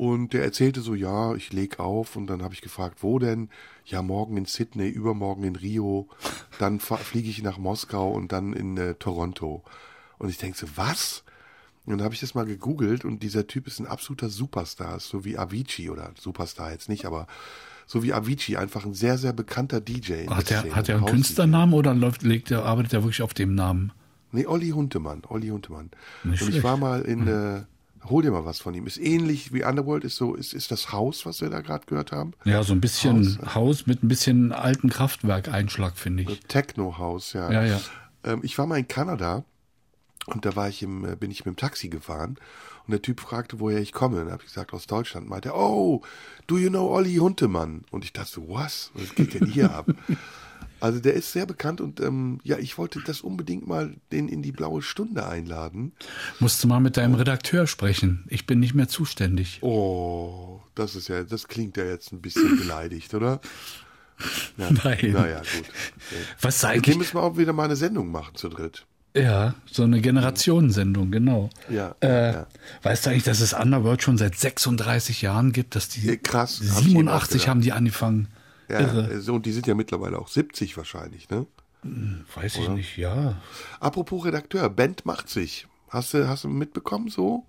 Und 0.00 0.32
der 0.32 0.42
erzählte 0.42 0.80
so, 0.80 0.94
ja, 0.94 1.34
ich 1.34 1.52
leg 1.52 1.78
auf 1.78 2.16
und 2.16 2.26
dann 2.26 2.42
habe 2.42 2.54
ich 2.54 2.62
gefragt, 2.62 3.02
wo 3.02 3.18
denn? 3.18 3.50
Ja, 3.84 4.00
morgen 4.00 4.38
in 4.38 4.46
Sydney, 4.46 4.88
übermorgen 4.88 5.44
in 5.44 5.56
Rio, 5.56 6.08
dann 6.58 6.80
fliege 6.80 7.28
ich 7.28 7.42
nach 7.42 7.58
Moskau 7.58 8.10
und 8.10 8.32
dann 8.32 8.54
in 8.54 8.78
äh, 8.78 8.94
Toronto. 8.94 9.62
Und 10.16 10.30
ich 10.30 10.38
denke 10.38 10.56
so, 10.56 10.66
was? 10.74 11.22
Und 11.84 11.98
dann 11.98 12.02
habe 12.02 12.14
ich 12.14 12.20
das 12.20 12.34
mal 12.34 12.46
gegoogelt 12.46 13.04
und 13.04 13.22
dieser 13.22 13.46
Typ 13.46 13.66
ist 13.66 13.78
ein 13.78 13.86
absoluter 13.86 14.30
Superstar, 14.30 15.00
so 15.00 15.26
wie 15.26 15.36
Avicii 15.36 15.90
oder 15.90 16.12
Superstar 16.18 16.72
jetzt 16.72 16.88
nicht, 16.88 17.04
aber 17.04 17.26
so 17.84 18.02
wie 18.02 18.14
Avicii, 18.14 18.56
einfach 18.56 18.86
ein 18.86 18.94
sehr, 18.94 19.18
sehr 19.18 19.34
bekannter 19.34 19.82
DJ. 19.82 20.28
Hat 20.28 20.48
der 20.48 20.64
er 20.64 20.76
hat 20.76 20.88
er 20.88 20.96
einen. 20.96 21.04
Künstlernamen 21.08 21.74
oder 21.74 21.92
läuft, 21.92 22.22
legt 22.22 22.50
er, 22.50 22.64
arbeitet 22.64 22.94
er 22.94 23.02
wirklich 23.02 23.20
auf 23.20 23.34
dem 23.34 23.54
Namen? 23.54 23.92
Nee, 24.32 24.46
Olli 24.46 24.70
Huntemann, 24.70 25.24
Olli 25.28 25.48
Huntemann. 25.48 25.90
Nicht 26.24 26.40
und 26.40 26.48
ich 26.48 26.54
schlecht. 26.54 26.64
war 26.64 26.78
mal 26.78 27.02
in, 27.02 27.28
äh, 27.28 27.64
hol 28.08 28.22
dir 28.22 28.30
mal 28.30 28.44
was 28.44 28.60
von 28.60 28.74
ihm. 28.74 28.86
Ist 28.86 28.98
ähnlich 28.98 29.52
wie 29.52 29.64
Underworld, 29.64 30.04
ist 30.04 30.16
so, 30.16 30.34
ist, 30.34 30.54
ist 30.54 30.70
das 30.70 30.92
Haus, 30.92 31.26
was 31.26 31.40
wir 31.40 31.50
da 31.50 31.60
gerade 31.60 31.86
gehört 31.86 32.12
haben. 32.12 32.32
Ja, 32.44 32.62
so 32.62 32.72
ein 32.72 32.80
bisschen 32.80 33.38
Haus, 33.54 33.86
mit 33.86 34.02
ein 34.02 34.08
bisschen 34.08 34.52
alten 34.52 34.88
Kraftwerkeinschlag, 34.88 35.96
finde 35.96 36.24
ich. 36.24 36.40
Techno-Haus, 36.48 37.32
ja. 37.34 37.50
Ja, 37.50 37.64
ja. 37.64 37.80
Ähm, 38.24 38.40
ich 38.42 38.56
war 38.58 38.66
mal 38.66 38.78
in 38.78 38.88
Kanada 38.88 39.44
und 40.26 40.44
da 40.44 40.56
war 40.56 40.68
ich 40.68 40.82
im, 40.82 41.04
äh, 41.04 41.16
bin 41.16 41.30
ich 41.30 41.44
mit 41.44 41.54
dem 41.54 41.56
Taxi 41.56 41.88
gefahren 41.88 42.36
und 42.86 42.92
der 42.92 43.02
Typ 43.02 43.20
fragte, 43.20 43.60
woher 43.60 43.80
ich 43.80 43.92
komme. 43.92 44.18
Dann 44.18 44.32
habe 44.32 44.42
ich 44.42 44.48
gesagt, 44.48 44.72
aus 44.72 44.86
Deutschland. 44.86 45.28
Meinte, 45.28 45.50
er, 45.50 45.56
oh, 45.56 46.02
do 46.46 46.58
you 46.58 46.70
know 46.70 46.88
Olli 46.90 47.16
Huntemann? 47.16 47.84
Und 47.90 48.04
ich 48.04 48.12
dachte 48.12 48.30
so, 48.30 48.48
was? 48.48 48.90
Was 48.94 49.14
geht 49.14 49.34
denn 49.34 49.46
hier 49.46 49.72
ab? 49.72 49.86
Also 50.80 50.98
der 51.00 51.14
ist 51.14 51.32
sehr 51.32 51.46
bekannt 51.46 51.80
und 51.80 52.00
ähm, 52.00 52.40
ja, 52.42 52.58
ich 52.58 52.78
wollte 52.78 53.00
das 53.04 53.20
unbedingt 53.20 53.66
mal 53.66 53.94
den 54.12 54.28
in 54.28 54.42
die 54.42 54.52
blaue 54.52 54.82
Stunde 54.82 55.26
einladen. 55.26 55.92
Musst 56.38 56.62
du 56.64 56.68
mal 56.68 56.80
mit 56.80 56.96
deinem 56.96 57.14
Redakteur 57.14 57.66
sprechen. 57.66 58.24
Ich 58.28 58.46
bin 58.46 58.60
nicht 58.60 58.74
mehr 58.74 58.88
zuständig. 58.88 59.58
Oh, 59.62 60.60
das 60.74 60.96
ist 60.96 61.08
ja, 61.08 61.22
das 61.22 61.48
klingt 61.48 61.76
ja 61.76 61.84
jetzt 61.84 62.12
ein 62.12 62.20
bisschen 62.20 62.58
beleidigt, 62.58 63.12
oder? 63.14 63.40
Ja, 64.56 64.70
Nein. 64.84 65.12
Naja, 65.12 65.38
gut. 65.38 65.64
Was 66.40 66.62
ist 66.62 66.74
Mit 66.76 66.86
dem 66.86 66.98
müssen 66.98 67.14
wir 67.14 67.22
auch 67.22 67.36
wieder 67.36 67.52
mal 67.52 67.64
eine 67.64 67.76
Sendung 67.76 68.10
machen 68.10 68.34
zu 68.34 68.48
dritt. 68.48 68.84
Ja, 69.16 69.54
so 69.66 69.82
eine 69.82 70.00
Generationensendung, 70.00 71.10
genau. 71.10 71.50
Ja, 71.68 71.96
Äh, 72.00 72.32
ja. 72.32 72.46
Weißt 72.82 73.04
du 73.06 73.10
eigentlich, 73.10 73.24
dass 73.24 73.40
es 73.40 73.52
Underworld 73.54 74.02
schon 74.02 74.18
seit 74.18 74.36
36 74.38 75.22
Jahren 75.22 75.52
gibt? 75.52 75.74
Dass 75.74 75.88
die 75.88 76.06
Ja, 76.06 76.16
krass, 76.16 76.60
hab 76.74 76.82
ich 76.82 76.90
eben 76.94 77.08
auch 77.08 77.24
87 77.24 77.32
gedacht. 77.32 77.48
haben 77.48 77.60
die 77.60 77.72
angefangen. 77.72 78.28
Ja, 78.70 78.80
Irre. 78.80 79.20
so, 79.20 79.34
und 79.34 79.46
die 79.46 79.52
sind 79.52 79.66
ja 79.66 79.74
mittlerweile 79.74 80.18
auch 80.18 80.28
70 80.28 80.76
wahrscheinlich, 80.76 81.28
ne? 81.30 81.46
Weiß 82.34 82.56
ich 82.56 82.68
nicht, 82.68 82.96
ja. 82.98 83.40
Apropos 83.80 84.24
Redakteur, 84.24 84.68
Band 84.68 85.06
macht 85.06 85.28
sich. 85.30 85.66
Hast 85.88 86.12
du, 86.14 86.28
hast 86.28 86.44
du 86.44 86.48
mitbekommen 86.48 87.08
so? 87.08 87.44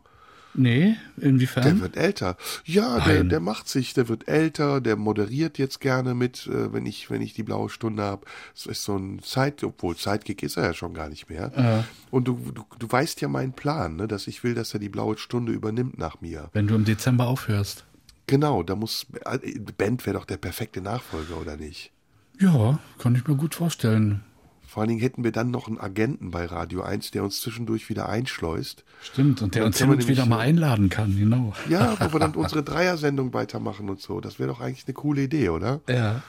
Nee, 0.53 0.97
Der 1.15 1.29
inwiefern? 1.29 1.79
wird 1.79 1.95
älter. 1.95 2.35
Ja, 2.65 2.99
der, 2.99 3.19
Nein. 3.19 3.29
der 3.29 3.39
macht 3.39 3.69
sich, 3.69 3.93
der 3.93 4.09
wird 4.09 4.27
älter, 4.27 4.81
der 4.81 4.97
moderiert 4.97 5.57
jetzt 5.57 5.79
gerne 5.79 6.13
mit, 6.13 6.45
äh, 6.47 6.73
wenn 6.73 6.85
ich, 6.85 7.09
wenn 7.09 7.21
ich 7.21 7.33
die 7.33 7.43
blaue 7.43 7.69
Stunde 7.69 8.03
habe. 8.03 8.25
Es 8.53 8.65
ist 8.65 8.83
so 8.83 8.97
ein 8.97 9.21
Zeit, 9.21 9.63
obwohl 9.63 9.95
Sidekick 9.95 10.43
ist 10.43 10.57
er 10.57 10.63
ja 10.65 10.73
schon 10.73 10.93
gar 10.93 11.07
nicht 11.07 11.29
mehr. 11.29 11.85
Und 12.09 12.27
du, 12.27 12.37
du, 12.53 12.65
du 12.79 12.91
weißt 12.91 13.21
ja 13.21 13.29
meinen 13.29 13.53
Plan, 13.53 13.95
ne, 13.95 14.07
dass 14.09 14.27
ich 14.27 14.43
will, 14.43 14.53
dass 14.53 14.73
er 14.73 14.81
die 14.81 14.89
blaue 14.89 15.17
Stunde 15.17 15.53
übernimmt 15.53 15.97
nach 15.97 16.19
mir. 16.19 16.49
Wenn 16.51 16.67
du 16.67 16.75
im 16.75 16.83
Dezember 16.83 17.27
aufhörst. 17.27 17.85
Genau, 18.31 18.63
da 18.63 18.77
muss, 18.77 19.07
äh, 19.25 19.59
Band 19.77 20.05
wäre 20.05 20.17
doch 20.17 20.23
der 20.23 20.37
perfekte 20.37 20.79
Nachfolger, 20.79 21.35
oder 21.41 21.57
nicht? 21.57 21.91
Ja, 22.39 22.79
kann 22.97 23.13
ich 23.13 23.27
mir 23.27 23.35
gut 23.35 23.55
vorstellen. 23.55 24.23
Vor 24.65 24.79
allen 24.79 24.87
Dingen 24.87 25.01
hätten 25.01 25.25
wir 25.25 25.33
dann 25.33 25.51
noch 25.51 25.67
einen 25.67 25.77
Agenten 25.77 26.31
bei 26.31 26.45
Radio 26.45 26.81
1, 26.81 27.11
der 27.11 27.25
uns 27.25 27.41
zwischendurch 27.41 27.89
wieder 27.89 28.07
einschleust. 28.07 28.85
Stimmt, 29.01 29.41
und 29.41 29.53
der 29.53 29.65
uns 29.65 29.79
hin 29.79 29.89
und 29.89 30.07
wieder 30.07 30.25
mal 30.25 30.39
einladen 30.39 30.87
kann, 30.87 31.17
genau. 31.17 31.51
Ja, 31.67 31.97
wo 31.99 32.13
wir 32.13 32.21
dann 32.21 32.35
unsere 32.35 32.63
Dreier-Sendung 32.63 33.33
weitermachen 33.33 33.89
und 33.89 33.99
so. 33.99 34.21
Das 34.21 34.39
wäre 34.39 34.47
doch 34.47 34.61
eigentlich 34.61 34.85
eine 34.87 34.93
coole 34.93 35.23
Idee, 35.23 35.49
oder? 35.49 35.81
Ja. 35.89 36.23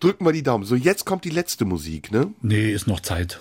Drücken 0.00 0.24
wir 0.24 0.32
die 0.32 0.42
Daumen. 0.42 0.64
So, 0.64 0.76
jetzt 0.76 1.04
kommt 1.04 1.26
die 1.26 1.30
letzte 1.30 1.66
Musik, 1.66 2.10
ne? 2.10 2.32
Nee, 2.40 2.72
ist 2.72 2.86
noch 2.86 3.00
Zeit. 3.00 3.40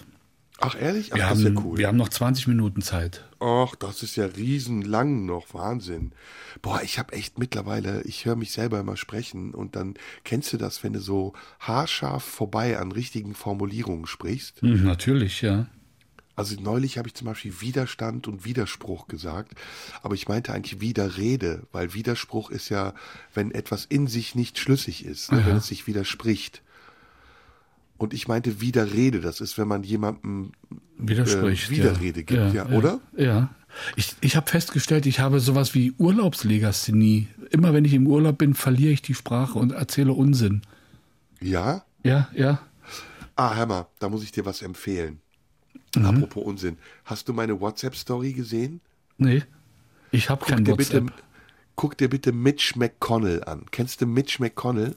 Ach, 0.60 0.76
ehrlich? 0.80 1.12
Ach, 1.12 1.18
Wir, 1.18 1.24
das 1.30 1.40
ist 1.40 1.46
haben, 1.46 1.56
ja 1.56 1.62
cool. 1.64 1.78
wir 1.78 1.88
haben 1.88 1.98
noch 1.98 2.10
20 2.10 2.48
Minuten 2.48 2.82
Zeit. 2.82 3.26
Ach, 3.40 3.76
das 3.76 4.04
ist 4.04 4.16
ja 4.16 4.26
riesenlang 4.26 5.26
noch. 5.26 5.54
Wahnsinn. 5.54 6.14
Boah, 6.62 6.82
ich 6.82 6.98
habe 6.98 7.14
echt 7.14 7.38
mittlerweile, 7.38 8.02
ich 8.04 8.26
höre 8.26 8.36
mich 8.38 8.52
selber 8.52 8.80
immer 8.80 8.96
sprechen 8.98 9.54
und 9.54 9.76
dann 9.76 9.96
kennst 10.24 10.54
du 10.54 10.58
das, 10.58 10.84
wenn 10.84 10.94
du 10.94 11.00
so 11.02 11.34
haarscharf 11.60 12.24
vorbei 12.24 12.80
an 12.80 12.92
richtigen 12.92 13.36
Formulierungen 13.36 14.06
sprichst. 14.08 14.62
Hm, 14.62 14.84
natürlich, 14.86 15.42
ja. 15.42 15.68
Also 16.38 16.56
neulich 16.60 16.98
habe 16.98 17.08
ich 17.08 17.14
zum 17.16 17.28
Beispiel 17.28 17.62
Widerstand 17.62 18.28
und 18.28 18.44
Widerspruch 18.44 19.08
gesagt, 19.08 19.54
aber 20.02 20.16
ich 20.16 20.28
meinte 20.28 20.54
eigentlich 20.54 20.82
Widerrede, 20.82 21.64
weil 21.72 21.94
Widerspruch 21.94 22.50
ist 22.50 22.68
ja, 22.70 22.94
wenn 23.34 23.52
etwas 23.52 23.86
in 23.86 24.08
sich 24.08 24.36
nicht 24.36 24.60
schlüssig 24.60 25.06
ist, 25.06 25.32
ne, 25.32 25.46
wenn 25.46 25.56
es 25.58 25.68
sich 25.68 25.88
widerspricht. 25.88 26.62
Und 27.98 28.14
ich 28.14 28.28
meinte 28.28 28.60
Widerrede, 28.62 29.22
das 29.22 29.40
ist, 29.42 29.58
wenn 29.58 29.68
man 29.68 29.84
jemandem 29.84 30.52
Widerspricht. 30.98 31.70
äh, 31.70 31.72
Widerrede 31.72 32.24
gibt, 32.24 32.54
ja, 32.54 32.68
oder? 32.68 33.00
Ja. 33.16 33.50
Ich, 33.96 34.16
ich 34.22 34.36
habe 34.36 34.50
festgestellt, 34.50 35.06
ich 35.06 35.20
habe 35.20 35.40
sowas 35.40 35.74
wie 35.74 35.94
Urlaubslegasthenie. 35.98 37.28
Immer 37.52 37.74
wenn 37.74 37.86
ich 37.86 37.94
im 37.94 38.08
Urlaub 38.08 38.38
bin, 38.38 38.54
verliere 38.54 38.92
ich 38.92 39.02
die 39.02 39.14
Sprache 39.14 39.60
und 39.60 39.72
erzähle 39.72 40.14
Unsinn. 40.14 40.62
Ja? 41.42 41.84
Ja, 42.04 42.30
ja. 42.34 42.60
Ah, 43.36 43.66
mal, 43.66 43.88
da 44.00 44.10
muss 44.10 44.24
ich 44.24 44.32
dir 44.32 44.46
was 44.46 44.62
empfehlen. 44.62 45.20
Mhm. 45.96 46.06
Apropos 46.06 46.44
Unsinn. 46.44 46.78
Hast 47.04 47.28
du 47.28 47.34
meine 47.34 47.60
WhatsApp-Story 47.60 48.34
gesehen? 48.34 48.82
Nee. 49.18 49.44
Ich 50.12 50.30
habe 50.30 50.46
kein 50.46 50.66
WhatsApp. 50.68 51.06
bitte, 51.06 51.14
guck 51.76 51.98
dir 51.98 52.10
bitte 52.10 52.32
Mitch 52.32 52.78
McConnell 52.78 53.44
an. 53.44 53.66
Kennst 53.72 54.02
du 54.02 54.06
Mitch 54.06 54.42
McConnell? 54.42 54.96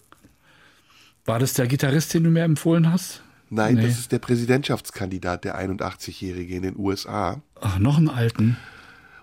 War 1.25 1.39
das 1.39 1.55
der 1.55 1.67
Gitarrist, 1.67 2.15
den 2.15 2.25
du 2.25 2.31
mir 2.31 2.43
empfohlen 2.45 2.91
hast? 2.91 3.23
Nein, 3.51 3.77
Nee. 3.77 3.83
das 3.83 3.99
ist 3.99 4.13
der 4.13 4.19
Präsidentschaftskandidat, 4.19 5.45
der 5.45 5.59
81-Jährige 5.59 6.55
in 6.57 6.63
den 6.63 6.77
USA. 6.79 7.41
Ach, 7.61 7.79
noch 7.79 7.97
einen 7.99 8.09
alten. 8.11 8.57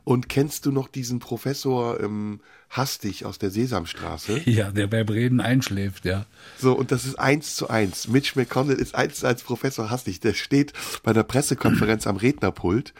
Und 0.03 0.29
kennst 0.29 0.65
du 0.67 0.71
noch 0.71 0.87
diesen 0.87 1.19
Professor 1.19 1.99
ähm, 1.99 2.39
Hastig 2.69 3.25
aus 3.25 3.39
der 3.39 3.49
Sesamstraße? 3.51 4.39
Ja, 4.45 4.71
der 4.71 4.87
bei 4.87 5.01
Reden 5.01 5.41
einschläft, 5.41 6.05
ja. 6.05 6.25
So, 6.57 6.73
und 6.73 6.91
das 6.91 7.05
ist 7.05 7.15
eins 7.17 7.55
zu 7.55 7.69
eins. 7.69 8.07
Mitch 8.07 8.33
McConnell 8.35 8.77
ist 8.77 8.93
eins 8.95 9.15
zu 9.19 9.27
eins 9.27 9.41
Professor 9.43 9.89
Hastig. 9.89 10.19
Der 10.19 10.33
steht 10.33 10.73
bei 11.03 11.11
der 11.13 11.23
Pressekonferenz 11.23 12.05
am 12.07 12.17
Rednerpult 12.17 12.93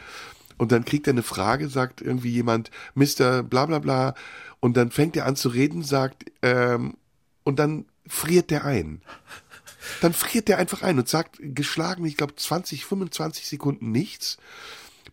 und 0.57 0.71
dann 0.71 0.85
kriegt 0.85 1.07
er 1.07 1.13
eine 1.13 1.23
Frage, 1.23 1.69
sagt 1.69 2.01
irgendwie 2.01 2.29
jemand, 2.31 2.71
Mr. 2.95 3.43
bla 3.43 3.65
bla 3.67 3.79
bla, 3.79 4.15
und 4.59 4.77
dann 4.77 4.89
fängt 4.89 5.15
er 5.15 5.25
an 5.27 5.35
zu 5.35 5.49
reden, 5.49 5.83
sagt, 5.83 6.25
ähm, 6.41 6.95
und 7.43 7.59
dann 7.59 7.85
friert 8.07 8.51
der 8.51 8.65
ein. 8.65 9.01
Dann 10.01 10.13
friert 10.13 10.47
der 10.47 10.57
einfach 10.57 10.81
ein 10.81 10.97
und 10.97 11.07
sagt 11.07 11.37
geschlagen, 11.39 12.05
ich 12.05 12.17
glaube 12.17 12.35
20, 12.35 12.85
25 12.85 13.47
Sekunden 13.47 13.91
nichts, 13.91 14.37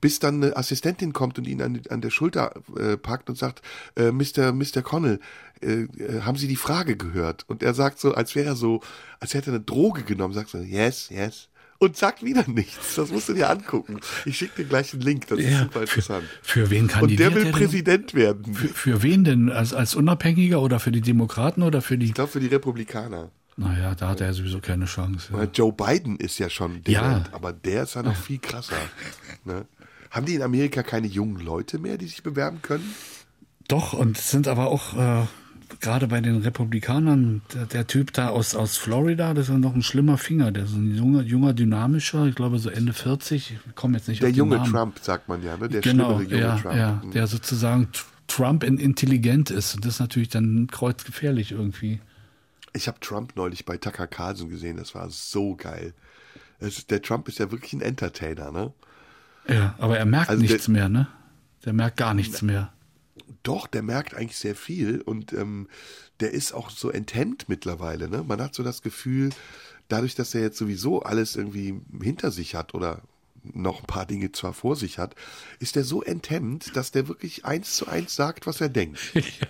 bis 0.00 0.18
dann 0.18 0.42
eine 0.42 0.56
Assistentin 0.56 1.12
kommt 1.12 1.38
und 1.38 1.46
ihn 1.46 1.62
an, 1.62 1.80
an 1.88 2.00
der 2.00 2.10
Schulter 2.10 2.54
äh, 2.76 2.96
packt 2.96 3.28
und 3.28 3.36
sagt, 3.36 3.62
äh, 3.96 4.10
Mr. 4.10 4.52
Mr. 4.52 4.82
Connell, 4.82 5.20
äh, 5.60 5.82
äh, 5.82 6.22
haben 6.22 6.36
Sie 6.36 6.48
die 6.48 6.56
Frage 6.56 6.96
gehört? 6.96 7.44
Und 7.48 7.62
er 7.62 7.74
sagt 7.74 8.00
so, 8.00 8.12
als 8.14 8.34
wäre 8.34 8.48
er 8.48 8.56
so, 8.56 8.80
als 9.20 9.34
hätte 9.34 9.50
er 9.50 9.54
eine 9.54 9.64
Droge 9.64 10.02
genommen, 10.02 10.34
sagt 10.34 10.50
so, 10.50 10.58
yes, 10.58 11.08
yes. 11.10 11.48
Und 11.82 11.96
sagt 11.96 12.22
wieder 12.24 12.44
nichts. 12.46 12.94
Das 12.94 13.10
musst 13.10 13.28
du 13.28 13.32
dir 13.34 13.50
angucken. 13.50 13.98
Ich 14.24 14.36
schicke 14.38 14.62
dir 14.62 14.68
gleich 14.68 14.92
einen 14.92 15.02
Link, 15.02 15.26
das 15.26 15.40
ist 15.40 15.50
ja 15.50 15.58
super 15.64 15.80
interessant. 15.80 16.24
Für 16.40 16.70
wen 16.70 16.82
Und 16.82 16.88
kandidiert 16.92 17.30
der 17.30 17.34
will 17.34 17.42
denn? 17.46 17.52
Präsident 17.52 18.14
werden. 18.14 18.54
Für, 18.54 18.68
für 18.68 19.02
wen 19.02 19.24
denn? 19.24 19.50
Als, 19.50 19.74
als 19.74 19.96
Unabhängiger 19.96 20.62
oder 20.62 20.78
für 20.78 20.92
die 20.92 21.00
Demokraten 21.00 21.62
oder 21.64 21.82
für 21.82 21.98
die... 21.98 22.06
Ich 22.06 22.14
glaube 22.14 22.30
für 22.30 22.38
die 22.38 22.46
Republikaner. 22.46 23.32
Naja, 23.56 23.96
da 23.96 24.10
hat 24.10 24.20
er 24.20 24.32
sowieso 24.32 24.60
keine 24.60 24.84
Chance. 24.84 25.32
Ja. 25.32 25.42
Joe 25.52 25.72
Biden 25.72 26.18
ist 26.18 26.38
ja 26.38 26.48
schon 26.48 26.82
Ja. 26.86 27.02
dement, 27.02 27.34
aber 27.34 27.52
der 27.52 27.82
ist 27.82 27.94
ja 27.96 28.04
noch 28.04 28.14
viel 28.16 28.38
krasser. 28.38 28.76
Ne? 29.44 29.66
Haben 30.12 30.26
die 30.26 30.34
in 30.36 30.42
Amerika 30.42 30.84
keine 30.84 31.08
jungen 31.08 31.40
Leute 31.40 31.80
mehr, 31.80 31.98
die 31.98 32.06
sich 32.06 32.22
bewerben 32.22 32.62
können? 32.62 32.94
Doch, 33.66 33.92
und 33.92 34.18
sind 34.18 34.46
aber 34.46 34.68
auch 34.68 34.96
äh, 34.96 35.26
gerade 35.80 36.06
bei 36.08 36.20
den 36.20 36.38
Republikanern, 36.42 37.42
der, 37.54 37.66
der 37.66 37.86
Typ 37.86 38.12
da 38.12 38.28
aus, 38.28 38.54
aus 38.54 38.76
Florida, 38.76 39.34
das 39.34 39.48
ist 39.48 39.54
noch 39.56 39.74
ein 39.74 39.82
schlimmer 39.82 40.18
Finger. 40.18 40.50
Der 40.52 40.64
ist 40.64 40.72
ein 40.74 40.94
junger, 40.94 41.22
junger 41.22 41.52
dynamischer, 41.54 42.26
ich 42.26 42.34
glaube 42.34 42.58
so 42.58 42.70
Ende 42.70 42.92
40, 42.92 43.56
ich 43.68 43.74
komme 43.74 43.96
jetzt 43.96 44.08
nicht 44.08 44.22
Der 44.22 44.28
auf 44.28 44.32
den 44.32 44.38
junge 44.38 44.56
Namen. 44.56 44.70
Trump, 44.70 44.98
sagt 45.00 45.28
man 45.28 45.42
ja, 45.42 45.56
ne? 45.56 45.68
Der 45.68 45.80
genau, 45.80 46.16
schlimmere 46.16 46.22
junge 46.30 46.42
ja, 46.42 46.56
Trump. 46.58 46.76
ja, 46.76 47.02
Mhm. 47.04 47.10
der 47.12 47.26
sozusagen 47.26 47.88
Trump 48.28 48.64
in 48.64 48.78
intelligent 48.78 49.50
ist. 49.50 49.74
Und 49.74 49.84
das 49.84 49.94
ist 49.94 50.00
natürlich 50.00 50.28
dann 50.28 50.66
kreuzgefährlich 50.70 51.52
irgendwie. 51.52 52.00
Ich 52.72 52.88
habe 52.88 52.98
Trump 53.00 53.36
neulich 53.36 53.64
bei 53.66 53.76
Tucker 53.76 54.06
Carlson 54.06 54.48
gesehen, 54.48 54.76
das 54.78 54.94
war 54.94 55.10
so 55.10 55.56
geil. 55.56 55.92
Es, 56.58 56.86
der 56.86 57.02
Trump 57.02 57.28
ist 57.28 57.38
ja 57.38 57.50
wirklich 57.50 57.72
ein 57.74 57.80
Entertainer, 57.82 58.50
ne? 58.52 58.72
Ja, 59.48 59.74
aber 59.78 59.98
er 59.98 60.06
merkt 60.06 60.30
Also 60.30 60.40
der- 60.42 60.50
nichts 60.50 60.68
mehr, 60.68 60.88
ne? 60.88 61.08
Der 61.64 61.72
merkt 61.72 61.96
gar 61.96 62.14
nichts 62.14 62.40
mehr. 62.42 62.72
Doch, 63.42 63.66
der 63.66 63.82
merkt 63.82 64.14
eigentlich 64.14 64.38
sehr 64.38 64.54
viel 64.54 65.00
und 65.00 65.32
ähm, 65.32 65.68
der 66.20 66.32
ist 66.32 66.52
auch 66.52 66.70
so 66.70 66.90
enthemmt 66.90 67.48
mittlerweile. 67.48 68.08
Ne? 68.08 68.24
Man 68.26 68.40
hat 68.40 68.54
so 68.54 68.62
das 68.62 68.82
Gefühl, 68.82 69.30
dadurch, 69.88 70.14
dass 70.14 70.34
er 70.34 70.42
jetzt 70.42 70.58
sowieso 70.58 71.02
alles 71.02 71.36
irgendwie 71.36 71.80
hinter 72.02 72.30
sich 72.30 72.54
hat 72.54 72.74
oder 72.74 73.02
noch 73.42 73.80
ein 73.80 73.86
paar 73.86 74.06
Dinge 74.06 74.30
zwar 74.32 74.52
vor 74.52 74.76
sich 74.76 74.98
hat, 74.98 75.14
ist 75.58 75.76
er 75.76 75.84
so 75.84 76.02
enthemmt, 76.02 76.76
dass 76.76 76.92
der 76.92 77.08
wirklich 77.08 77.44
eins 77.44 77.74
zu 77.76 77.88
eins 77.88 78.14
sagt, 78.14 78.46
was 78.46 78.60
er 78.60 78.68
denkt. 78.68 79.00
Ja. 79.14 79.48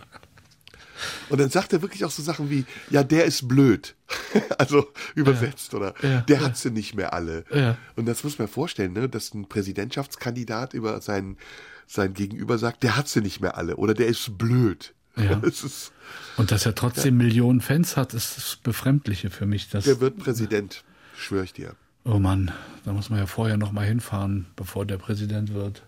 Und 1.28 1.40
dann 1.40 1.50
sagt 1.50 1.72
er 1.72 1.82
wirklich 1.82 2.04
auch 2.04 2.12
so 2.12 2.22
Sachen 2.22 2.48
wie, 2.48 2.64
ja, 2.88 3.02
der 3.02 3.24
ist 3.24 3.48
blöd. 3.48 3.96
also 4.58 4.86
übersetzt, 5.16 5.74
oder 5.74 5.94
Ja, 6.00 6.20
der 6.20 6.38
ja. 6.38 6.44
hat 6.44 6.56
sie 6.56 6.70
nicht 6.70 6.94
mehr 6.94 7.12
alle. 7.12 7.44
Ja. 7.52 7.76
Und 7.96 8.06
das 8.06 8.22
muss 8.22 8.38
man 8.38 8.46
vorstellen, 8.46 8.92
ne, 8.92 9.08
dass 9.08 9.34
ein 9.34 9.48
Präsidentschaftskandidat 9.48 10.74
über 10.74 11.00
sein, 11.00 11.36
sein 11.86 12.14
Gegenüber 12.14 12.58
sagt, 12.58 12.82
der 12.82 12.96
hat 12.96 13.08
sie 13.08 13.20
nicht 13.20 13.40
mehr 13.40 13.56
alle 13.56 13.76
oder 13.76 13.94
der 13.94 14.06
ist 14.06 14.38
blöd. 14.38 14.94
Ja. 15.16 15.34
Das 15.42 15.62
ist, 15.62 15.92
Und 16.38 16.50
dass 16.50 16.64
er 16.64 16.74
trotzdem 16.74 17.16
Millionen 17.18 17.60
Fans 17.60 17.96
hat, 17.96 18.14
ist 18.14 18.36
das 18.38 18.56
Befremdliche 18.62 19.28
für 19.30 19.44
mich. 19.46 19.68
Dass, 19.68 19.84
der 19.84 20.00
wird 20.00 20.18
Präsident, 20.18 20.84
schwöre 21.16 21.44
ich 21.44 21.52
dir. 21.52 21.74
oh 22.04 22.18
Mann, 22.18 22.50
da 22.84 22.92
muss 22.92 23.10
man 23.10 23.18
ja 23.18 23.26
vorher 23.26 23.56
noch 23.58 23.72
mal 23.72 23.84
hinfahren, 23.86 24.46
bevor 24.56 24.86
der 24.86 24.96
Präsident 24.98 25.52
wird. 25.52 25.82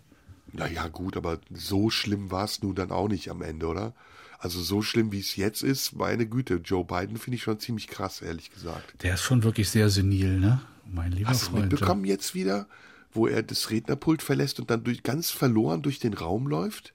Naja, 0.52 0.86
gut, 0.88 1.16
aber 1.16 1.38
so 1.52 1.88
schlimm 1.90 2.30
war 2.30 2.44
es 2.44 2.62
nun 2.62 2.74
dann 2.74 2.90
auch 2.90 3.08
nicht 3.08 3.30
am 3.30 3.40
Ende, 3.42 3.66
oder? 3.66 3.94
Also 4.38 4.60
so 4.62 4.82
schlimm, 4.82 5.10
wie 5.10 5.20
es 5.20 5.36
jetzt 5.36 5.62
ist, 5.62 5.96
meine 5.96 6.26
Güte, 6.26 6.56
Joe 6.62 6.84
Biden 6.84 7.16
finde 7.16 7.36
ich 7.36 7.42
schon 7.42 7.58
ziemlich 7.58 7.88
krass, 7.88 8.20
ehrlich 8.20 8.50
gesagt. 8.50 9.02
Der 9.02 9.14
ist 9.14 9.22
schon 9.22 9.42
wirklich 9.42 9.70
sehr 9.70 9.88
senil, 9.88 10.38
ne? 10.38 10.60
Mein 10.92 11.12
lieber 11.12 11.30
Hast 11.30 11.46
du 11.46 11.50
Freund. 11.52 11.70
mitbekommen 11.72 12.04
jetzt 12.04 12.34
wieder, 12.34 12.66
wo 13.14 13.26
er 13.26 13.42
das 13.42 13.70
Rednerpult 13.70 14.22
verlässt 14.22 14.60
und 14.60 14.70
dann 14.70 14.84
durch, 14.84 15.02
ganz 15.02 15.30
verloren 15.30 15.82
durch 15.82 15.98
den 15.98 16.14
Raum 16.14 16.46
läuft? 16.46 16.92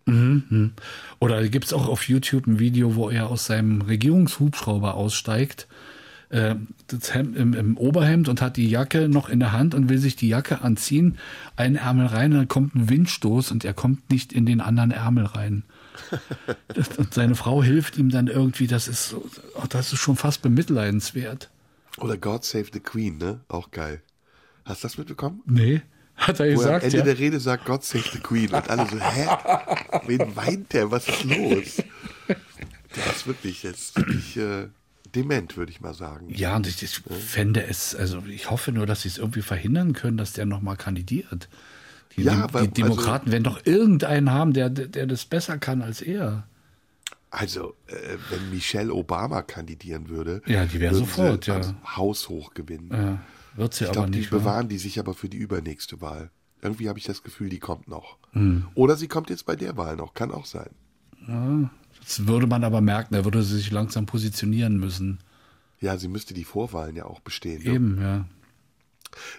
Oder 1.20 1.48
gibt 1.48 1.66
es 1.66 1.74
auch 1.74 1.88
auf 1.88 2.08
YouTube 2.08 2.46
ein 2.46 2.60
Video, 2.60 2.96
wo 2.96 3.10
er 3.10 3.30
aus 3.30 3.46
seinem 3.46 3.82
Regierungshubschrauber 3.82 4.94
aussteigt, 4.96 5.68
äh, 6.30 6.56
Hemd, 7.12 7.36
im, 7.38 7.54
im 7.54 7.78
Oberhemd 7.78 8.30
und 8.30 8.42
hat 8.42 8.58
die 8.58 8.70
Jacke 8.70 9.10
noch 9.10 9.30
in 9.30 9.40
der 9.40 9.52
Hand 9.52 9.74
und 9.74 9.90
will 9.90 9.98
sich 9.98 10.16
die 10.16 10.30
Jacke 10.30 10.62
anziehen, 10.62 11.18
einen 11.56 11.76
Ärmel 11.76 12.08
rein, 12.08 12.32
dann 12.32 12.48
kommt 12.48 12.76
ein 12.76 12.90
Windstoß 12.90 13.52
und 13.52 13.66
er 13.66 13.74
kommt 13.74 14.12
nicht 14.12 14.32
in 14.34 14.46
den 14.46 14.62
anderen 14.62 14.92
Ärmel 14.92 15.26
rein. 15.26 15.64
Und 16.98 17.14
seine 17.14 17.36
Frau 17.36 17.62
hilft 17.62 17.98
ihm 17.98 18.10
dann 18.10 18.28
irgendwie, 18.28 18.68
das 18.68 18.88
ist, 18.88 19.16
oh, 19.56 19.66
das 19.68 19.92
ist 19.92 20.00
schon 20.00 20.16
fast 20.16 20.42
bemitleidenswert. 20.42 21.50
Oder 21.98 22.16
God 22.16 22.46
Save 22.46 22.68
the 22.72 22.80
Queen, 22.80 23.18
ne? 23.18 23.42
Auch 23.50 23.72
geil. 23.72 24.02
Hast 24.64 24.84
du 24.84 24.88
das 24.88 24.98
mitbekommen? 24.98 25.42
Nee, 25.46 25.82
hat 26.30 26.40
er 26.40 26.46
Wo 26.46 26.50
er 26.50 26.52
am 26.52 26.58
gesagt, 26.80 26.84
Ende 26.86 26.98
ja. 26.98 27.04
der 27.04 27.20
Rede 27.20 27.40
sagt, 27.40 27.66
God 27.66 27.84
Save 27.84 28.04
the 28.14 28.20
Queen. 28.20 28.54
Und 28.54 28.70
alle 28.70 28.86
so, 28.90 29.00
hä? 29.00 29.28
Wen 30.08 30.36
weint 30.36 30.74
der? 30.74 30.90
Was 30.92 31.08
ist 31.08 31.24
los? 31.26 31.84
Der 32.28 33.06
ist 33.16 33.28
wirklich 33.28 33.64
jetzt 33.64 33.96
wirklich, 33.98 34.38
äh, 34.38 34.68
dement, 35.16 35.58
würde 35.58 35.72
ich 35.72 35.82
mal 35.82 35.94
sagen. 35.94 36.28
Ja, 36.30 36.56
und 36.56 36.66
ich, 36.68 36.82
ich 36.82 37.02
fände 37.20 37.64
es, 37.64 37.96
also 37.96 38.24
ich 38.28 38.50
hoffe 38.50 38.72
nur, 38.72 38.86
dass 38.86 39.04
sie 39.04 39.10
es 39.10 39.18
irgendwie 39.18 39.42
verhindern 39.42 39.94
können, 39.94 40.18
dass 40.18 40.34
der 40.34 40.46
nochmal 40.46 40.78
kandidiert. 40.78 41.50
Die, 42.18 42.24
Ja, 42.24 42.48
Dem- 42.48 42.54
weil- 42.54 42.68
die 42.68 42.74
Demokraten 42.82 43.32
werden 43.32 43.44
doch 43.44 43.66
irgendeinen 43.66 44.32
haben, 44.32 44.54
der, 44.54 44.70
der 44.70 45.06
das 45.06 45.26
besser 45.26 45.58
kann 45.60 45.82
als 45.82 46.02
er. 46.02 46.48
Also, 47.32 47.76
äh, 47.86 47.94
wenn 48.32 48.50
Michelle 48.50 48.92
Obama 48.92 49.44
kandidieren 49.44 50.10
würde, 50.10 50.42
Ja, 50.48 50.66
die 50.66 50.80
wäre 50.80 50.94
würden 50.96 51.06
sofort, 51.06 51.44
sie 51.46 51.52
ja. 51.52 51.58
also 51.58 51.76
haushoch 51.96 52.56
gewinnen. 52.56 52.90
Ja, 52.92 53.20
wird 53.56 53.74
sie 53.74 53.86
ich 53.86 53.90
aber 53.90 54.02
glaube, 54.02 54.12
die 54.12 54.20
nicht. 54.20 54.32
wa? 54.32 54.38
bewahren 54.38 54.70
die 54.70 54.78
sich 54.78 55.00
aber 55.00 55.14
für 55.14 55.30
die 55.30 55.38
übernächste 55.38 56.02
Wahl. 56.02 56.32
Irgendwie 56.62 56.90
habe 56.90 57.00
ich 57.00 57.06
das 57.06 57.24
Gefühl, 57.24 57.50
die 57.50 57.60
kommt 57.60 57.88
noch. 57.88 58.18
Hm. 58.32 58.68
Oder 58.76 58.98
sie 58.98 59.08
kommt 59.08 59.30
jetzt 59.30 59.46
bei 59.46 59.56
der 59.56 59.78
Wahl 59.78 59.96
noch. 59.96 60.14
Kann 60.14 60.32
auch 60.32 60.46
sein. 60.46 60.70
Das 62.02 62.28
würde 62.28 62.48
man 62.48 62.64
aber 62.64 62.82
merken, 62.82 63.14
da 63.14 63.24
würde 63.24 63.44
sie 63.44 63.58
sich 63.58 63.72
langsam 63.72 64.06
positionieren 64.06 64.78
müssen. 64.78 65.20
Ja, 65.80 65.98
sie 65.98 66.08
müsste 66.08 66.34
die 66.34 66.44
Vorwahlen 66.44 66.96
ja 66.96 67.06
auch 67.06 67.20
bestehen. 67.20 67.64
Ne? 67.64 67.70
Eben, 67.70 68.02
ja. 68.02 68.26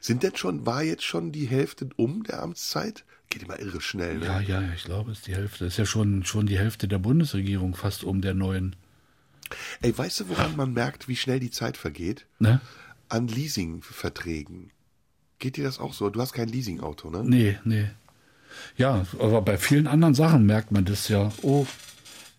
Sind 0.01 0.23
denn 0.23 0.37
schon, 0.37 0.67
war 0.67 0.83
jetzt 0.83 1.05
schon 1.05 1.33
die 1.33 1.47
Hälfte 1.47 1.89
um 1.97 2.25
der 2.25 2.43
Amtszeit? 2.43 3.05
Geht 3.29 3.45
immer 3.45 3.61
irre 3.61 3.81
schnell, 3.81 4.19
ne? 4.19 4.27
Ja, 4.27 4.41
ja, 4.41 4.73
ich 4.75 4.85
glaube, 4.85 5.13
es 5.13 5.19
ist 5.19 5.27
die 5.29 5.35
Hälfte. 5.35 5.65
Das 5.65 5.75
ist 5.75 5.79
ja 5.79 5.87
schon, 5.87 6.25
schon 6.25 6.47
die 6.47 6.59
Hälfte 6.59 6.89
der 6.89 6.99
Bundesregierung, 6.99 7.75
fast 7.75 8.03
um 8.03 8.21
der 8.21 8.35
neuen. 8.35 8.75
Ey, 9.83 9.97
weißt 9.97 10.21
du, 10.21 10.29
woran 10.29 10.57
man 10.57 10.73
merkt, 10.73 11.07
wie 11.07 11.17
schnell 11.17 11.39
die 11.39 11.51
Zeit 11.51 11.77
vergeht? 11.77 12.27
Ne? 12.39 12.61
An 13.11 13.29
Leasingverträgen. 13.29 14.71
Geht 15.39 15.57
dir 15.57 15.65
das 15.65 15.79
auch 15.79 15.93
so? 15.95 16.11
Du 16.11 16.21
hast 16.21 16.33
kein 16.33 16.49
Leasingauto, 16.49 17.11
ne? 17.11 17.23
Nee, 17.25 17.59
nee. 17.65 17.87
Ja, 18.77 19.07
aber 19.19 19.43
bei 19.43 19.57
vielen 19.59 19.87
anderen 19.87 20.15
Sachen 20.15 20.45
merkt 20.45 20.71
man 20.73 20.85
das 20.85 21.09
ja. 21.09 21.31
Oh, 21.43 21.67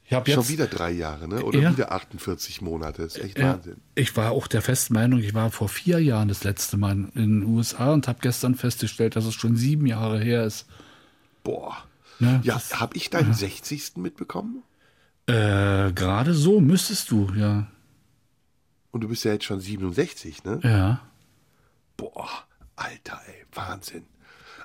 ich 0.06 0.14
habe 0.14 0.30
Schon 0.30 0.42
jetzt. 0.42 0.50
wieder 0.52 0.68
drei 0.68 0.92
Jahre, 0.92 1.28
ne? 1.28 1.44
Oder 1.44 1.60
Ja. 1.60 1.72
wieder 1.72 1.92
48 1.94 2.62
Monate. 2.62 3.04
ist 3.04 3.18
echt 3.18 3.38
Ja, 3.40 3.54
Wahnsinn. 3.54 3.78
ich 3.96 4.16
war 4.18 4.32
auch 4.32 4.48
der 4.48 4.62
festen 4.62 4.94
Meinung, 4.94 5.20
ich 5.20 5.34
war 5.34 5.50
vor 5.52 5.70
vier 5.70 6.00
Jahren 6.00 6.28
das 6.28 6.44
letzte 6.44 6.76
Mal 6.78 6.92
in 6.92 7.10
den 7.14 7.44
USA 7.46 7.94
und 7.94 8.08
habe 8.10 8.20
gestern 8.22 8.56
festgestellt, 8.56 9.16
dass 9.16 9.26
es 9.26 9.34
schon 9.36 9.56
sieben 9.56 9.86
Jahre 9.88 10.20
her 10.20 10.44
ist. 10.46 10.66
Boah. 11.44 11.78
Ne, 12.20 12.42
Ja, 12.44 12.62
habe 12.74 12.98
ich 12.98 13.10
deinen 13.10 13.34
60. 13.34 13.94
mitbekommen? 13.98 14.62
Äh, 15.28 15.92
gerade 15.94 16.34
so 16.34 16.60
müsstest 16.60 17.10
du, 17.10 17.32
ja. 17.36 17.68
Und 18.92 19.02
du 19.02 19.08
bist 19.08 19.24
ja 19.24 19.32
jetzt 19.34 19.46
schon 19.46 19.60
67, 19.62 20.44
ne? 20.44 20.60
Ja. 20.64 21.02
Boah, 21.98 22.30
Alter, 22.76 23.22
ey, 23.28 23.46
Wahnsinn. 23.54 24.04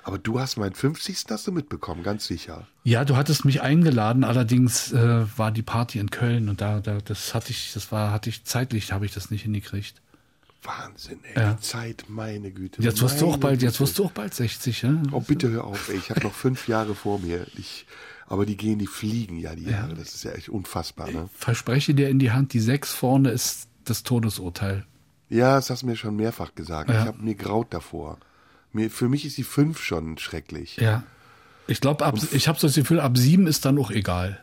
Aber 0.03 0.17
du 0.17 0.39
hast 0.39 0.57
meinen 0.57 0.73
50. 0.73 1.25
hast 1.29 1.47
du 1.47 1.51
mitbekommen, 1.51 2.01
ganz 2.03 2.25
sicher. 2.27 2.65
Ja, 2.83 3.03
du 3.03 3.17
hattest 3.17 3.43
mich 3.43 3.61
eingeladen, 3.61 4.23
allerdings 4.23 4.93
äh, 4.93 5.25
war 5.37 5.51
die 5.51 5.63
Party 5.63 5.99
in 5.99 6.09
Köln 6.09 6.47
und 6.49 6.61
da, 6.61 6.79
da 6.79 6.99
das 6.99 7.33
hatte 7.35 7.51
ich, 7.51 7.73
das 7.73 7.91
war, 7.91 8.11
hatte 8.11 8.29
ich 8.29 8.45
zeitlich, 8.45 8.91
habe 8.93 9.05
ich 9.05 9.13
das 9.13 9.31
nicht 9.31 9.41
hingekriegt. 9.43 10.01
Wahnsinn, 10.63 11.19
ey, 11.33 11.41
Ja. 11.41 11.53
die 11.53 11.61
Zeit, 11.61 12.05
meine 12.07 12.51
Güte. 12.51 12.81
Jetzt 12.81 13.01
wirst 13.01 13.21
du 13.21 13.27
auch 13.27 13.37
bald, 13.37 13.61
jetzt 13.61 13.73
Güte. 13.73 13.79
wirst 13.81 13.99
du 13.99 14.05
auch 14.05 14.11
bald 14.11 14.33
60, 14.33 14.81
ja? 14.81 15.01
Oh, 15.11 15.19
bitte 15.21 15.49
hör 15.49 15.65
auf, 15.65 15.89
ey, 15.89 15.97
ich 15.97 16.09
habe 16.09 16.21
noch 16.21 16.33
fünf 16.33 16.67
Jahre 16.67 16.95
vor 16.95 17.19
mir. 17.19 17.45
Ich, 17.57 17.85
aber 18.27 18.45
die 18.45 18.57
gehen, 18.57 18.79
die 18.79 18.87
fliegen 18.87 19.37
ja, 19.37 19.55
die 19.55 19.65
Jahre. 19.65 19.93
Das 19.93 20.15
ist 20.15 20.23
ja 20.23 20.31
echt 20.31 20.49
unfassbar, 20.49 21.11
ne? 21.11 21.29
Verspreche 21.35 21.93
dir 21.93 22.09
in 22.09 22.19
die 22.19 22.31
Hand, 22.31 22.53
die 22.53 22.59
sechs 22.59 22.93
vorne 22.93 23.29
ist 23.29 23.66
das 23.89 24.03
Todesurteil. 24.03 24.85
Ja, 25.29 25.55
das 25.55 25.69
hast 25.69 25.81
du 25.81 25.87
mir 25.87 25.95
schon 25.95 26.15
mehrfach 26.15 26.55
gesagt. 26.55 26.89
Ja. 26.89 27.01
Ich 27.01 27.07
habe 27.07 27.21
mir 27.21 27.35
graut 27.35 27.73
davor. 27.73 28.17
Mir, 28.71 28.89
für 28.89 29.09
mich 29.09 29.25
ist 29.25 29.37
die 29.37 29.43
fünf 29.43 29.81
schon 29.81 30.17
schrecklich. 30.17 30.77
Ja. 30.77 31.03
Ich 31.67 31.81
glaube, 31.81 32.05
ab, 32.05 32.15
ich 32.31 32.47
habe 32.47 32.57
so 32.59 32.67
das 32.67 32.75
Gefühl, 32.75 32.99
ab 33.01 33.17
sieben 33.17 33.45
ist 33.47 33.65
dann 33.65 33.77
auch 33.77 33.91
egal. 33.91 34.39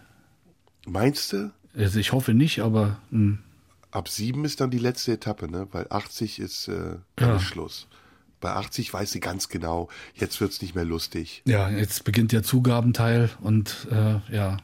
Meinst 0.86 1.32
du? 1.32 1.51
Also 1.76 1.99
ich 1.99 2.12
hoffe 2.12 2.34
nicht, 2.34 2.61
aber 2.61 2.99
hm. 3.11 3.38
Ab 3.90 4.09
sieben 4.09 4.45
ist 4.45 4.61
dann 4.61 4.70
die 4.70 4.78
letzte 4.78 5.12
Etappe, 5.12 5.49
ne? 5.49 5.68
Weil 5.70 5.86
80 5.88 6.40
ist 6.40 6.66
äh, 6.66 6.97
Ja. 7.20 7.38
Schluss. 7.38 7.86
Bei 8.40 8.51
80 8.51 8.92
weiß 8.92 9.12
sie 9.12 9.20
ganz 9.20 9.49
genau, 9.49 9.88
jetzt 10.14 10.40
wird's 10.40 10.61
nicht 10.61 10.74
mehr 10.74 10.84
lustig. 10.84 11.42
ja, 11.47 11.70
jetzt 11.70 12.03
beginnt 12.05 12.32
der 12.32 12.42
Zugabenteil 12.42 13.30
und 13.40 13.86
äh, 13.90 14.16
ja. 14.34 14.57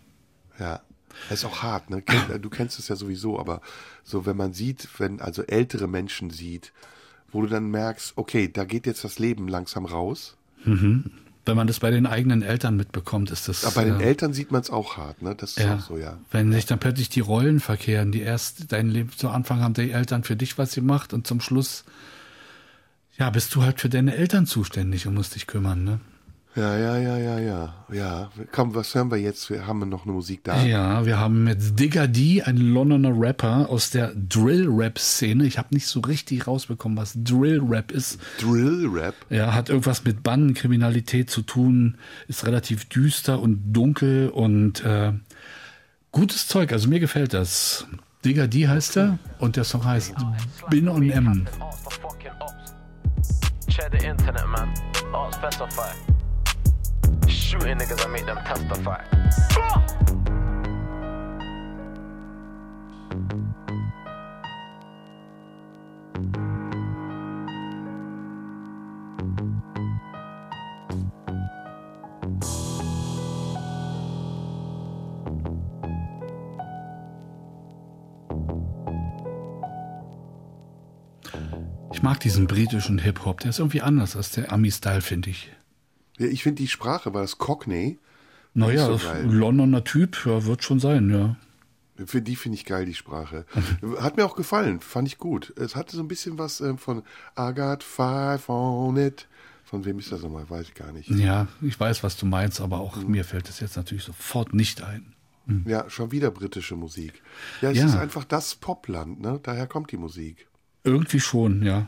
Ja. 0.59 0.81
Das 1.29 1.41
ist 1.41 1.45
auch 1.45 1.63
hart, 1.63 1.91
ne? 1.91 2.01
Kenn- 2.03 2.39
Du 2.41 2.51
kennst 2.51 2.79
es 2.79 2.89
ja 2.89 2.97
sowieso, 2.97 3.39
aber 3.39 3.61
so, 4.05 4.27
wenn 4.27 4.37
man 4.37 4.53
sieht, 4.53 4.89
wenn 4.99 5.21
also 5.21 5.43
ältere 5.43 5.87
Menschen 5.89 6.31
sieht, 6.31 6.73
wo 7.33 7.43
du 7.43 7.47
dann 7.49 7.71
merkst, 7.71 8.15
okay, 8.17 8.49
da 8.53 8.65
geht 8.65 8.87
jetzt 8.87 9.05
das 9.05 9.19
Leben 9.19 9.47
langsam 9.49 9.85
raus. 9.85 10.37
Wenn 10.65 11.57
man 11.57 11.67
das 11.67 11.79
bei 11.81 11.91
den 11.91 12.07
eigenen 12.07 12.43
Eltern 12.43 12.77
mitbekommt, 12.77 13.31
ist 13.31 13.49
das. 13.49 13.65
Aber 13.65 13.77
bei 13.77 13.85
den 13.85 14.01
äh, 14.01 14.05
Eltern 14.05 14.33
sieht 14.35 14.51
man 14.51 14.61
es 14.61 14.71
auch 14.71 14.97
hart, 14.99 15.23
ne? 15.23 15.35
Das 15.35 15.53
ist 15.57 15.61
Ja. 15.65 15.77
auch 15.77 15.81
so, 15.81 15.97
ja. 15.97 16.19
Wenn 16.31 16.53
sich 16.53 16.67
dann 16.67 16.79
plötzlich 16.79 17.09
die 17.09 17.21
Rollen 17.21 17.61
verkehren, 17.61 18.13
die 18.13 18.21
erst 18.21 18.73
dein 18.73 18.89
Leben 18.91 19.11
zu 19.17 19.29
Anfang 19.31 19.61
haben 19.63 19.75
die 19.75 19.91
Eltern 19.91 20.23
für 20.25 20.37
dich 20.37 20.59
was 20.59 20.75
gemacht 20.75 21.13
und 21.13 21.27
zum 21.27 21.41
Schluss 21.41 21.85
ja, 23.19 23.29
bist 23.31 23.55
du 23.55 23.63
halt 23.63 23.81
für 23.81 23.89
deine 23.89 24.17
Eltern 24.17 24.47
zuständig 24.47 25.07
und 25.07 25.15
musst 25.15 25.35
dich 25.35 25.47
kümmern, 25.47 25.85
ne? 25.85 26.01
Ja, 26.57 26.77
ja, 26.77 26.99
ja, 26.99 27.17
ja, 27.17 27.39
ja. 27.39 27.75
Ja. 27.93 28.31
Komm, 28.51 28.75
was 28.75 28.93
hören 28.95 29.11
wir 29.11 29.19
jetzt? 29.19 29.51
Wir 29.51 29.69
haben 29.69 29.89
noch 29.89 30.05
eine 30.05 30.13
Musik 30.13 30.43
da. 30.43 30.61
Ja, 30.65 31.07
wir 31.07 31.19
haben 31.19 31.47
jetzt 31.47 31.79
Digger 31.79 32.09
D, 32.09 32.43
ein 32.43 32.57
Londoner 32.57 33.13
Rapper 33.15 33.69
aus 33.69 33.91
der 33.91 34.13
Drill-Rap-Szene. 34.15 35.45
Ich 35.45 35.59
habe 35.59 35.73
nicht 35.73 35.87
so 35.87 36.01
richtig 36.01 36.49
rausbekommen, 36.49 36.99
was 36.99 37.15
Drill-Rap 37.17 37.93
ist. 37.93 38.19
Drill-Rap. 38.41 39.15
Ja, 39.31 39.55
hat 39.55 39.69
irgendwas 39.69 40.03
mit 40.03 40.25
Bandenkriminalität 40.25 41.31
zu 41.31 41.43
tun, 41.43 41.99
ist 42.27 42.45
relativ 42.45 42.89
düster 42.89 43.41
und 43.41 43.73
dunkel 43.73 44.29
und 44.31 44.85
äh, 44.85 45.13
gutes 46.11 46.49
Zeug. 46.49 46.73
Also 46.73 46.89
mir 46.89 46.99
gefällt 46.99 47.33
das. 47.33 47.87
Digger 48.25 48.49
D 48.49 48.67
heißt 48.67 48.97
er 48.97 49.19
und 49.39 49.55
der 49.55 49.65
Song 49.65 49.85
heißt 49.85 50.15
Bin 50.69 50.89
on 50.89 51.09
M. 51.09 51.47
Check 53.69 53.89
the 53.99 54.07
internet, 54.07 54.47
man. 54.49 54.69
Ask 55.15 55.39
specify 55.39 55.95
shooting 57.51 57.79
niggas, 57.79 58.05
I 58.05 58.09
make 58.09 58.27
them 58.27 58.39
testify. 58.45 59.03
Ich 81.93 82.03
mag 82.03 82.21
diesen 82.21 82.47
britischen 82.47 82.99
Hip-Hop, 82.99 83.41
der 83.41 83.51
ist 83.51 83.59
irgendwie 83.59 83.83
anders 83.83 84.17
als 84.17 84.31
der 84.31 84.53
Ami-Style, 84.53 85.01
finde 85.03 85.31
ich. 85.31 85.51
Ja, 86.21 86.27
ich 86.27 86.43
finde 86.43 86.63
die 86.63 86.69
Sprache, 86.69 87.13
war 87.15 87.23
das 87.23 87.39
Cockney, 87.39 87.99
Naja, 88.55 88.87
so. 88.97 89.01
Londoner 89.25 89.83
Typ, 89.85 90.25
ja, 90.27 90.45
wird 90.45 90.63
schon 90.63 90.79
sein, 90.81 91.09
ja. 91.11 91.37
Für 92.07 92.23
die 92.23 92.37
finde 92.37 92.57
ich 92.57 92.65
geil, 92.65 92.85
die 92.87 92.95
Sprache. 92.95 93.45
Hat 94.01 94.17
mir 94.17 94.25
auch 94.25 94.37
gefallen, 94.37 94.81
fand 94.81 95.09
ich 95.09 95.19
gut. 95.19 95.53
Es 95.57 95.77
hatte 95.77 95.97
so 95.97 96.03
ein 96.03 96.09
bisschen 96.09 96.39
was 96.39 96.61
ähm, 96.61 96.79
von 96.79 97.03
I 97.39 97.53
got 97.55 97.83
five 97.83 98.49
on 98.49 98.97
it. 98.97 99.27
Von 99.65 99.85
wem 99.85 99.99
ist 99.99 100.11
das 100.11 100.23
nochmal? 100.23 100.49
Weiß 100.51 100.67
ich 100.69 100.75
gar 100.75 100.93
nicht. 100.93 101.09
Ja, 101.11 101.47
ich 101.63 101.79
weiß, 101.79 102.03
was 102.03 102.17
du 102.17 102.27
meinst, 102.27 102.61
aber 102.61 102.81
auch 102.81 102.97
mir 102.97 103.25
fällt 103.25 103.49
es 103.49 103.61
jetzt 103.61 103.77
natürlich 103.77 104.03
sofort 104.05 104.53
nicht 104.55 104.83
ein. 104.83 105.15
Ja, 105.65 105.89
schon 105.91 106.11
wieder 106.13 106.31
britische 106.31 106.77
Musik. 106.77 107.23
Ja, 107.61 107.71
es 107.71 107.79
Ja. 107.79 107.87
ist 107.87 107.97
einfach 107.97 108.25
das 108.25 108.55
Popland, 108.55 109.21
ne? 109.21 109.41
Daher 109.43 109.67
kommt 109.67 109.91
die 109.93 109.97
Musik. 109.97 110.47
Irgendwie 110.85 111.21
schon, 111.21 111.63
ja. 111.63 111.87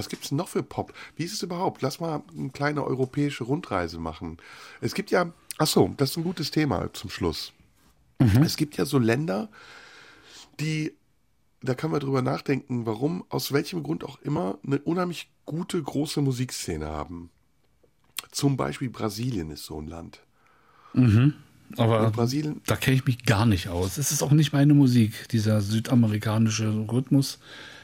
Was 0.00 0.08
gibt's 0.08 0.30
denn 0.30 0.38
noch 0.38 0.48
für 0.48 0.62
Pop? 0.62 0.94
Wie 1.14 1.24
ist 1.24 1.34
es 1.34 1.42
überhaupt? 1.42 1.82
Lass 1.82 2.00
mal 2.00 2.22
eine 2.34 2.48
kleine 2.48 2.82
europäische 2.84 3.44
Rundreise 3.44 3.98
machen. 3.98 4.38
Es 4.80 4.94
gibt 4.94 5.10
ja, 5.10 5.30
ach 5.58 5.66
so, 5.66 5.92
das 5.98 6.12
ist 6.12 6.16
ein 6.16 6.24
gutes 6.24 6.50
Thema 6.50 6.90
zum 6.94 7.10
Schluss. 7.10 7.52
Es 8.42 8.56
gibt 8.56 8.78
ja 8.78 8.86
so 8.86 8.98
Länder, 8.98 9.50
die, 10.58 10.94
da 11.60 11.74
kann 11.74 11.90
man 11.90 12.00
drüber 12.00 12.22
nachdenken, 12.22 12.86
warum, 12.86 13.26
aus 13.28 13.52
welchem 13.52 13.82
Grund 13.82 14.02
auch 14.02 14.18
immer, 14.22 14.56
eine 14.66 14.78
unheimlich 14.78 15.30
gute, 15.44 15.82
große 15.82 16.22
Musikszene 16.22 16.86
haben. 16.86 17.28
Zum 18.30 18.56
Beispiel 18.56 18.88
Brasilien 18.88 19.50
ist 19.50 19.66
so 19.66 19.78
ein 19.78 19.86
Land. 19.86 20.20
Aber 21.76 22.06
Und 22.06 22.12
Brasilien, 22.14 22.62
da 22.64 22.76
kenne 22.76 22.96
ich 22.96 23.04
mich 23.04 23.26
gar 23.26 23.44
nicht 23.44 23.68
aus. 23.68 23.98
Es 23.98 24.12
ist 24.12 24.22
auch 24.22 24.32
nicht 24.32 24.54
meine 24.54 24.72
Musik. 24.72 25.28
Dieser 25.28 25.60
südamerikanische 25.60 26.86
Rhythmus 26.90 27.38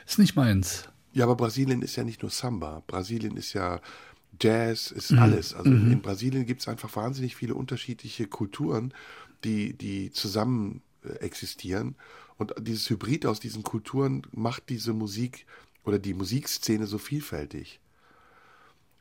ist 0.07 0.19
nicht 0.19 0.35
meins. 0.35 0.89
Ja, 1.17 1.25
aber 1.25 1.35
Brasilien 1.35 1.81
ist 1.81 1.97
ja 1.97 2.05
nicht 2.05 2.21
nur 2.21 2.31
Samba. 2.31 2.83
Brasilien 2.87 3.39
ist 3.39 3.55
ja 3.55 3.81
Jazz, 4.39 4.91
ist 4.91 5.13
alles. 5.15 5.55
Also 5.55 5.71
in 5.71 6.03
Brasilien 6.03 6.45
gibt 6.45 6.61
es 6.61 6.69
einfach 6.69 6.95
wahnsinnig 6.95 7.35
viele 7.37 7.55
unterschiedliche 7.55 8.27
Kulturen, 8.27 8.93
die, 9.43 9.73
die 9.73 10.11
zusammen 10.11 10.83
äh, 11.05 11.15
existieren. 11.25 11.95
Und 12.37 12.53
dieses 12.61 12.91
Hybrid 12.91 13.25
aus 13.25 13.41
diesen 13.41 13.63
Kulturen 13.63 14.27
macht 14.33 14.69
diese 14.69 14.93
Musik 14.93 15.47
oder 15.85 15.99
die 15.99 16.13
Musikszene 16.13 16.87
so 16.87 16.99
vielfältig. 16.99 17.81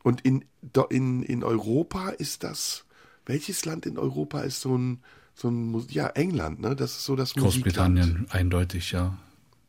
Und 0.01 0.21
in, 0.21 0.45
in, 0.87 1.21
in 1.21 1.43
Europa 1.43 2.11
ist 2.11 2.45
das, 2.45 2.85
welches 3.25 3.65
Land 3.65 3.85
in 3.85 3.97
Europa 3.97 4.39
ist 4.39 4.61
so 4.61 4.77
ein, 4.77 5.03
so 5.33 5.49
ein 5.49 5.85
ja, 5.89 6.07
England, 6.07 6.61
ne? 6.61 6.77
Das 6.77 6.91
ist 6.91 7.03
so 7.03 7.17
das 7.17 7.35
Musikland. 7.35 7.97
Großbritannien, 7.97 8.27
eindeutig, 8.29 8.93
ja. 8.93 9.17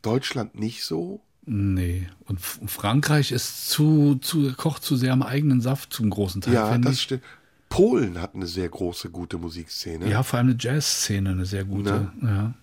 Deutschland 0.03 0.55
nicht 0.55 0.85
so. 0.85 1.23
Nee. 1.47 2.09
Und 2.27 2.41
Frankreich 2.41 3.31
ist 3.31 3.69
zu, 3.71 4.17
zu, 4.17 4.53
kocht 4.55 4.83
zu 4.83 4.97
sehr 4.97 5.13
am 5.13 5.23
eigenen 5.23 5.61
Saft 5.61 5.93
zum 5.93 6.11
großen 6.11 6.41
Teil, 6.41 6.55
Ja, 6.55 6.77
das 6.79 7.01
stimmt. 7.01 7.23
Polen 7.69 8.21
hat 8.21 8.35
eine 8.35 8.47
sehr 8.47 8.69
große, 8.69 9.11
gute 9.11 9.39
Musikszene. 9.39 10.09
Ja, 10.09 10.23
vor 10.23 10.39
allem 10.39 10.49
eine 10.51 10.57
Jazzszene, 10.59 11.31
eine 11.31 11.47
sehr 11.47 11.65
gute. 11.65 12.11
Ja. 12.23 12.55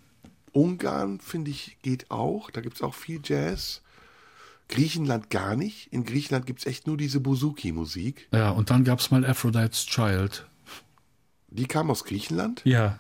Ungarn, 0.51 1.19
finde 1.19 1.51
ich, 1.51 1.77
geht 1.81 2.11
auch. 2.11 2.51
Da 2.51 2.61
gibt 2.61 2.75
es 2.75 2.81
auch 2.81 2.93
viel 2.93 3.19
Jazz. 3.23 3.81
Griechenland 4.69 5.29
gar 5.29 5.55
nicht. 5.55 5.91
In 5.91 6.05
Griechenland 6.05 6.45
gibt 6.45 6.59
es 6.59 6.65
echt 6.65 6.87
nur 6.87 6.97
diese 6.97 7.19
Bouzouki-Musik. 7.19 8.27
ja, 8.31 8.49
und 8.49 8.69
dann 8.69 8.83
gab 8.83 8.99
es 8.99 9.11
mal 9.11 9.25
Aphrodite's 9.25 9.85
Child. 9.85 10.45
Die 11.49 11.65
kam 11.65 11.91
aus 11.91 12.03
Griechenland. 12.05 12.61
Ja. 12.63 12.97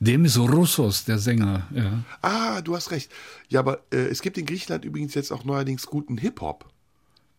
Demis 0.00 0.38
Roussos, 0.38 1.04
der 1.04 1.18
Sänger, 1.18 1.66
ja. 1.74 2.02
Ah, 2.22 2.60
du 2.62 2.74
hast 2.74 2.90
recht. 2.90 3.10
Ja, 3.48 3.60
aber 3.60 3.82
äh, 3.90 3.96
es 3.96 4.22
gibt 4.22 4.38
in 4.38 4.46
Griechenland 4.46 4.84
übrigens 4.84 5.14
jetzt 5.14 5.32
auch 5.32 5.44
neuerdings 5.44 5.86
guten 5.86 6.18
Hip-Hop. 6.18 6.66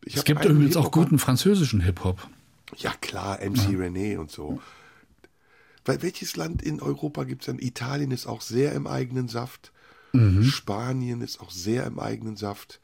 Es 0.06 0.24
gibt 0.24 0.46
übrigens 0.46 0.78
auch 0.78 0.92
guten 0.92 1.20
französischen 1.20 1.82
Hip-Hop. 1.82 2.28
Ja, 2.78 2.94
klar, 3.02 3.40
MC 3.42 3.76
René 3.76 4.18
und 4.18 4.32
so. 4.32 4.62
Weil 5.86 6.02
welches 6.02 6.36
Land 6.36 6.62
in 6.62 6.82
Europa 6.82 7.24
gibt 7.24 7.44
es 7.44 7.46
denn? 7.48 7.60
Italien 7.60 8.12
ist 8.12 8.28
auch 8.28 8.42
sehr 8.42 8.74
im 8.74 8.88
eigenen 8.88 9.30
Saft. 9.30 9.72
Mhm. 10.12 10.44
Spanien 10.44 11.22
ist 11.22 11.40
auch 11.40 11.52
sehr 11.52 11.86
im 11.86 12.00
eigenen 12.00 12.36
Saft. 12.36 12.80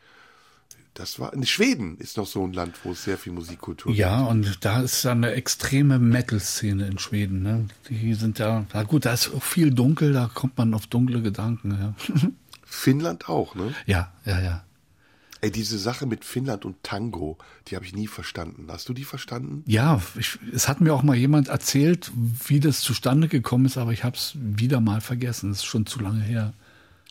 Das 0.94 1.20
war. 1.20 1.32
Schweden 1.44 1.98
ist 1.98 2.18
noch 2.18 2.28
so 2.28 2.44
ein 2.44 2.54
Land, 2.54 2.76
wo 2.84 2.92
es 2.92 3.04
sehr 3.04 3.18
viel 3.18 3.34
Musikkultur 3.34 3.94
Ja, 3.94 4.24
und 4.26 4.64
da 4.64 4.82
ist 4.82 5.06
eine 5.06 5.32
extreme 5.32 5.98
Metal-Szene 5.98 6.86
in 6.86 7.00
Schweden. 7.00 7.42
Ne? 7.42 7.68
Die 7.90 8.14
sind 8.14 8.38
ja, 8.38 8.66
na 8.74 8.84
gut, 8.84 9.06
da 9.06 9.14
ist 9.14 9.34
auch 9.34 9.42
viel 9.42 9.72
dunkel, 9.72 10.14
da 10.14 10.30
kommt 10.32 10.58
man 10.58 10.74
auf 10.74 10.86
dunkle 10.88 11.22
Gedanken. 11.22 11.72
Ja, 11.72 11.96
gibt. 12.06 12.34
Finnland 12.66 13.30
auch, 13.30 13.56
ne? 13.56 13.74
ja, 13.86 14.12
ja. 14.26 14.40
ja. 14.40 14.64
Ey, 15.42 15.52
diese 15.52 15.78
Sache 15.78 16.06
mit 16.06 16.24
Finnland 16.24 16.64
und 16.64 16.82
Tango, 16.84 17.38
die 17.68 17.76
habe 17.76 17.84
ich 17.84 17.94
nie 17.94 18.08
verstanden. 18.08 18.68
Hast 18.70 18.88
du 18.88 18.94
die 18.94 19.04
verstanden? 19.04 19.66
Ja, 19.68 20.02
ich, 20.18 20.40
es 20.54 20.70
hat 20.70 20.80
mir 20.80 20.94
auch 20.94 21.04
mal 21.04 21.18
jemand 21.18 21.50
erzählt, 21.50 22.14
wie 22.48 22.62
das 22.62 22.80
zustande 22.80 23.28
gekommen 23.28 23.66
ist, 23.66 23.78
aber 23.78 23.92
ich 23.92 24.06
habe 24.06 24.16
es 24.16 24.36
wieder 24.36 24.80
mal 24.80 25.02
vergessen. 25.02 25.50
Das 25.50 25.58
ist 25.58 25.66
schon 25.66 25.86
zu 25.86 26.00
lange 26.00 26.22
her. 26.22 26.54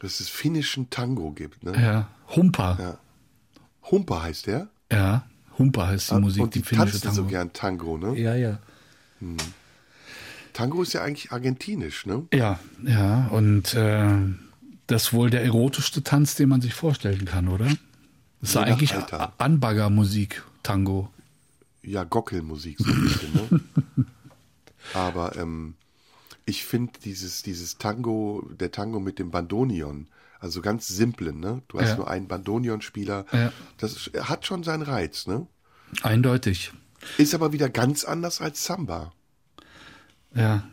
Dass 0.00 0.18
es 0.20 0.30
finnischen 0.30 0.88
Tango 0.88 1.32
gibt, 1.32 1.62
ne? 1.62 1.74
Ja, 1.78 2.08
Humpa. 2.34 2.78
Ja, 2.80 2.98
Ja. 3.82 3.90
Humpa 3.90 4.22
heißt 4.22 4.46
der. 4.46 4.68
Humpa 5.58 5.86
heißt 5.88 6.10
die 6.10 6.14
Musik, 6.14 6.42
und 6.42 6.54
die, 6.54 6.60
die 6.60 6.64
finnische 6.66 6.92
tanzen 6.92 7.02
Tango. 7.02 7.22
so 7.22 7.24
gern 7.26 7.52
Tango, 7.52 7.98
ne? 7.98 8.18
Ja, 8.18 8.34
ja. 8.34 8.58
Tango 10.52 10.82
ist 10.82 10.92
ja 10.92 11.02
eigentlich 11.02 11.32
argentinisch, 11.32 12.06
ne? 12.06 12.26
Ja, 12.32 12.58
ja, 12.84 13.28
und 13.28 13.74
äh, 13.74 14.08
das 14.86 15.04
ist 15.04 15.12
wohl 15.12 15.30
der 15.30 15.44
erotischste 15.44 16.02
Tanz, 16.02 16.34
den 16.34 16.48
man 16.48 16.60
sich 16.60 16.74
vorstellen 16.74 17.24
kann, 17.24 17.48
oder? 17.48 17.66
Das 18.40 18.50
ist 18.50 18.54
nach 18.56 18.62
eigentlich 18.62 18.92
Anbaggermusik, 19.38 20.42
Tango. 20.62 21.10
ja, 21.82 22.04
Gockelmusik 22.04 22.78
so 22.78 22.90
ein 22.90 23.02
bisschen, 23.02 23.32
ne? 23.34 23.60
Aber 24.94 25.36
ähm, 25.36 25.74
ich 26.44 26.64
finde 26.64 26.92
dieses, 27.04 27.42
dieses 27.42 27.78
Tango, 27.78 28.48
der 28.58 28.72
Tango 28.72 29.00
mit 29.00 29.18
dem 29.18 29.30
Bandonion, 29.30 30.08
also 30.42 30.60
ganz 30.60 30.88
simplen, 30.88 31.40
ne? 31.40 31.62
Du 31.68 31.80
hast 31.80 31.90
Ja. 31.90 31.96
nur 31.96 32.10
einen 32.10 32.28
Bandonion-Spieler, 32.28 33.24
Ja. 33.32 33.52
das 33.78 33.92
ist, 33.92 34.28
hat 34.28 34.44
schon 34.44 34.62
seinen 34.64 34.82
Reiz, 34.82 35.26
ne? 35.26 35.46
Eindeutig. 36.02 36.72
Ist 37.16 37.34
aber 37.34 37.52
wieder 37.52 37.68
ganz 37.70 38.04
anders 38.04 38.40
als 38.40 38.64
Samba. 38.64 39.12
Ja. 40.34 40.64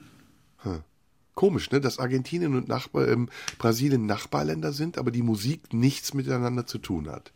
Komisch, 1.35 1.71
ne? 1.71 1.79
Dass 1.79 1.99
Argentinien 1.99 2.53
und 2.55 2.67
Nachbar, 2.67 3.07
ähm, 3.07 3.29
Brasilien 3.59 4.05
Nachbarländer 4.05 4.73
sind, 4.73 4.97
aber 4.97 5.09
die 5.11 5.21
Musik 5.21 5.73
nichts 5.73 6.13
miteinander 6.13 6.65
zu 6.65 6.79
tun 6.79 7.09
hat. 7.09 7.31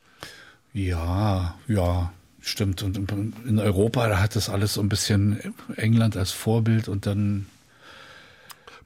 Ja, 0.73 1.57
ja, 1.67 2.11
stimmt. 2.41 2.83
Und 2.83 2.97
in- 2.97 3.33
in 3.47 3.59
Europa, 3.59 4.07
da 4.09 4.19
hat 4.19 4.35
das 4.35 4.49
alles 4.49 4.73
so 4.73 4.81
ein 4.81 4.89
bisschen 4.89 5.53
England 5.77 6.17
als 6.17 6.31
Vorbild 6.31 6.89
und 6.89 7.05
dann 7.05 7.45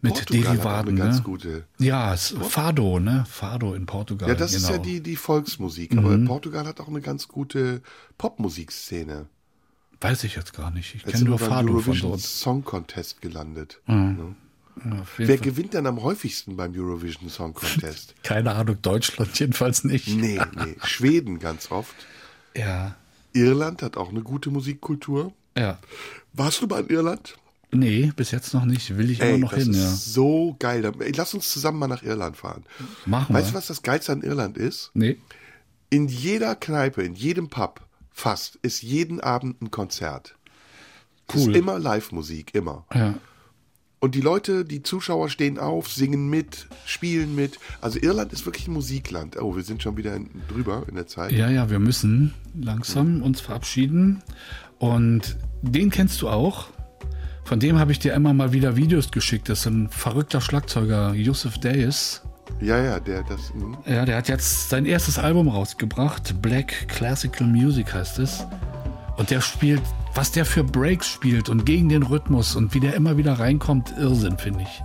mit 0.08 0.16
Portugal 0.16 0.44
hat 0.44 0.58
Derivaten. 0.58 0.90
eine 0.90 0.98
ganz 1.00 1.18
ne? 1.18 1.24
gute. 1.24 1.64
Ja, 1.80 2.16
Fado, 2.18 3.00
ne? 3.00 3.26
Fado 3.30 3.74
in 3.74 3.86
Portugal. 3.86 4.30
Ja, 4.30 4.36
das 4.36 4.54
ist 4.54 4.64
ja 4.64 4.74
genau. 4.78 4.84
die, 4.84 5.02
die 5.02 5.16
Volksmusik, 5.16 5.98
aber 5.98 6.18
Portugal 6.20 6.66
hat 6.66 6.80
auch 6.80 6.88
eine 6.88 7.02
ganz 7.02 7.28
gute 7.28 7.82
Popmusikszene. 8.18 9.28
Weiß 10.02 10.24
ich 10.24 10.36
jetzt 10.36 10.54
gar 10.54 10.72
nicht. 10.72 10.96
Ich 10.96 11.04
kenne 11.04 11.24
nur 11.26 11.40
Fado 11.40 11.68
von 11.68 11.70
Eurovision 11.70 12.12
dort. 12.12 12.22
Song 12.22 12.64
Contest 12.64 13.22
gelandet. 13.22 13.82
Ja, 13.88 14.16
auf 15.02 15.18
jeden 15.18 15.28
Wer 15.28 15.28
Fall. 15.28 15.38
gewinnt 15.38 15.74
denn 15.74 15.88
am 15.88 16.04
häufigsten 16.04 16.56
beim 16.56 16.74
Eurovision 16.76 17.30
Song 17.30 17.54
Contest? 17.54 18.14
Keine 18.24 18.54
Ahnung, 18.54 18.78
Deutschland 18.82 19.38
jedenfalls 19.40 19.84
nicht. 19.84 20.08
nee, 20.08 20.40
nee, 20.56 20.76
Schweden 20.84 21.40
ganz 21.40 21.72
oft. 21.72 21.96
Ja, 22.56 22.96
Irland 23.34 23.82
hat 23.82 23.98
auch 23.98 24.10
eine 24.10 24.22
gute 24.22 24.50
Musikkultur. 24.52 25.34
ja. 25.58 25.80
Warst 26.34 26.62
du 26.62 26.68
mal 26.68 26.82
in 26.84 26.90
Irland? 26.90 27.36
Nee, 27.72 28.12
bis 28.16 28.32
jetzt 28.32 28.54
noch 28.54 28.66
nicht. 28.66 28.98
Will 28.98 29.10
ich 29.12 29.22
Ey, 29.22 29.30
immer 29.30 29.40
noch 29.40 29.54
das 29.54 29.64
hin, 29.64 29.74
ist 29.74 29.80
ja. 29.80 29.90
so 29.90 30.56
geil. 30.60 30.90
Lass 31.16 31.34
uns 31.34 31.52
zusammen 31.52 31.80
mal 31.80 31.88
nach 31.88 32.04
Irland 32.04 32.38
fahren. 32.38 32.64
Machen 33.06 33.36
Weißt 33.36 33.50
du, 33.50 33.54
wir. 33.54 33.58
was 33.58 33.68
das 33.68 33.82
Geilste 33.82 34.14
an 34.14 34.22
Irland 34.22 34.58
ist? 34.58 34.92
Nee. 34.94 35.18
In 35.90 36.08
jeder 36.08 36.56
Kneipe, 36.56 37.04
in 37.04 37.16
jedem 37.16 37.50
Pub, 37.50 37.82
fast, 38.12 38.58
ist 38.62 38.82
jeden 38.84 39.20
Abend 39.20 39.62
ein 39.62 39.72
Konzert. 39.72 40.36
Cool. 41.34 41.52
ist 41.52 41.58
immer 41.58 41.78
Live-Musik, 41.78 42.56
immer. 42.56 42.86
Ja. 42.94 43.16
Und 44.00 44.16
die 44.16 44.22
Leute, 44.22 44.64
die 44.64 44.84
Zuschauer 44.84 45.30
stehen 45.30 45.58
auf, 45.60 45.90
singen 45.90 46.30
mit, 46.30 46.68
spielen 46.86 47.36
mit. 47.36 47.60
Also 47.82 48.00
Irland 48.00 48.32
ist 48.32 48.46
wirklich 48.46 48.68
ein 48.68 48.74
Musikland. 48.74 49.42
Oh, 49.42 49.56
wir 49.56 49.64
sind 49.64 49.82
schon 49.84 49.98
wieder 49.98 50.16
in, 50.16 50.30
drüber 50.48 50.86
in 50.88 50.96
der 50.96 51.08
Zeit. 51.08 51.32
ja, 51.32 51.50
ja, 51.50 51.70
wir 51.70 51.80
müssen 51.80 52.34
langsam 52.58 53.22
uns 53.24 53.42
verabschieden. 53.42 54.22
Und 54.78 55.36
den 55.62 55.90
kennst 55.90 56.22
du 56.22 56.30
auch. 56.30 56.68
Von 57.48 57.62
dem 57.62 57.80
habe 57.80 57.94
ich 57.94 58.00
dir 58.00 58.14
immer 58.14 58.34
mal 58.34 58.52
wieder 58.52 58.76
Videos 58.76 59.10
geschickt. 59.10 59.48
Das 59.48 59.60
ist 59.62 59.68
ein 59.68 59.88
verrückter 59.88 60.42
Schlagzeuger, 60.42 61.14
Yusuf 61.14 61.58
Dayes. 61.58 62.22
Ja, 62.60 62.78
ja, 62.78 63.00
der, 63.00 63.24
das, 63.24 63.54
hm. 63.54 63.78
Ja, 63.86 64.04
der 64.04 64.18
hat 64.18 64.28
jetzt 64.28 64.70
sein 64.70 64.86
erstes 64.86 65.18
Album 65.18 65.48
rausgebracht. 65.48 66.42
Black 66.42 66.90
Classical 66.90 67.48
Music 67.48 67.94
heißt 67.94 68.20
es. 68.20 68.46
Und 69.16 69.30
der 69.30 69.40
spielt, 69.40 69.82
was 70.14 70.34
der 70.34 70.44
für 70.44 70.66
Breaks 70.66 71.08
spielt 71.08 71.48
und 71.48 71.66
gegen 71.66 71.88
den 71.88 72.04
Rhythmus 72.04 72.58
und 72.58 72.74
wie 72.74 72.82
der 72.82 72.96
immer 72.96 73.16
wieder 73.16 73.40
reinkommt, 73.40 73.94
Irrsinn, 73.98 74.38
finde 74.38 74.64
ich. 74.64 74.84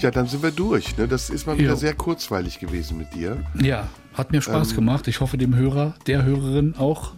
Ja, 0.00 0.12
dann 0.12 0.28
sind 0.28 0.44
wir 0.44 0.52
durch. 0.52 0.96
Ne? 0.96 1.08
Das 1.08 1.28
ist 1.28 1.44
mal 1.48 1.58
wieder 1.58 1.70
Jo. 1.70 1.76
sehr 1.76 1.94
kurzweilig 1.94 2.60
gewesen 2.60 2.98
mit 2.98 3.14
dir. 3.14 3.36
Ja, 3.60 3.88
hat 4.14 4.30
mir 4.30 4.42
Spaß 4.42 4.76
gemacht. 4.76 5.08
Ich 5.08 5.18
hoffe 5.18 5.38
dem 5.38 5.56
Hörer, 5.56 5.94
der 6.06 6.22
Hörerin 6.22 6.76
auch. 6.78 7.14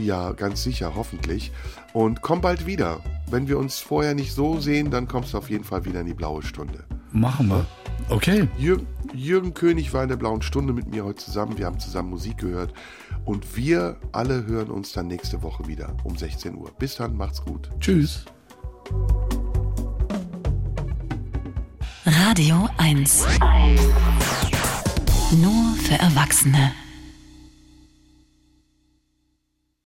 Ja, 0.00 0.30
ganz 0.30 0.62
sicher, 0.62 0.92
hoffentlich. 0.94 1.50
Und 1.92 2.22
komm 2.22 2.40
bald 2.40 2.66
wieder. 2.66 3.00
Wenn 3.30 3.48
wir 3.48 3.58
uns 3.58 3.78
vorher 3.78 4.14
nicht 4.14 4.32
so 4.32 4.58
sehen, 4.60 4.90
dann 4.90 5.08
kommst 5.08 5.32
du 5.32 5.38
auf 5.38 5.50
jeden 5.50 5.64
Fall 5.64 5.84
wieder 5.84 6.00
in 6.00 6.06
die 6.06 6.14
blaue 6.14 6.42
Stunde. 6.42 6.84
Machen 7.12 7.48
wir. 7.48 7.66
Okay. 8.10 8.48
Jürgen, 8.58 8.86
Jürgen 9.12 9.54
König 9.54 9.92
war 9.92 10.02
in 10.02 10.08
der 10.08 10.16
blauen 10.16 10.42
Stunde 10.42 10.72
mit 10.72 10.88
mir 10.88 11.04
heute 11.04 11.24
zusammen. 11.24 11.58
Wir 11.58 11.66
haben 11.66 11.78
zusammen 11.78 12.10
Musik 12.10 12.38
gehört. 12.38 12.72
Und 13.24 13.56
wir 13.56 13.96
alle 14.12 14.46
hören 14.46 14.70
uns 14.70 14.92
dann 14.92 15.08
nächste 15.08 15.42
Woche 15.42 15.66
wieder 15.66 15.94
um 16.04 16.16
16 16.16 16.56
Uhr. 16.56 16.70
Bis 16.78 16.96
dann, 16.96 17.16
macht's 17.16 17.44
gut. 17.44 17.70
Tschüss. 17.80 18.24
Radio 22.06 22.68
1. 22.78 23.26
Nur 25.42 25.74
für 25.76 25.94
Erwachsene. 25.94 26.72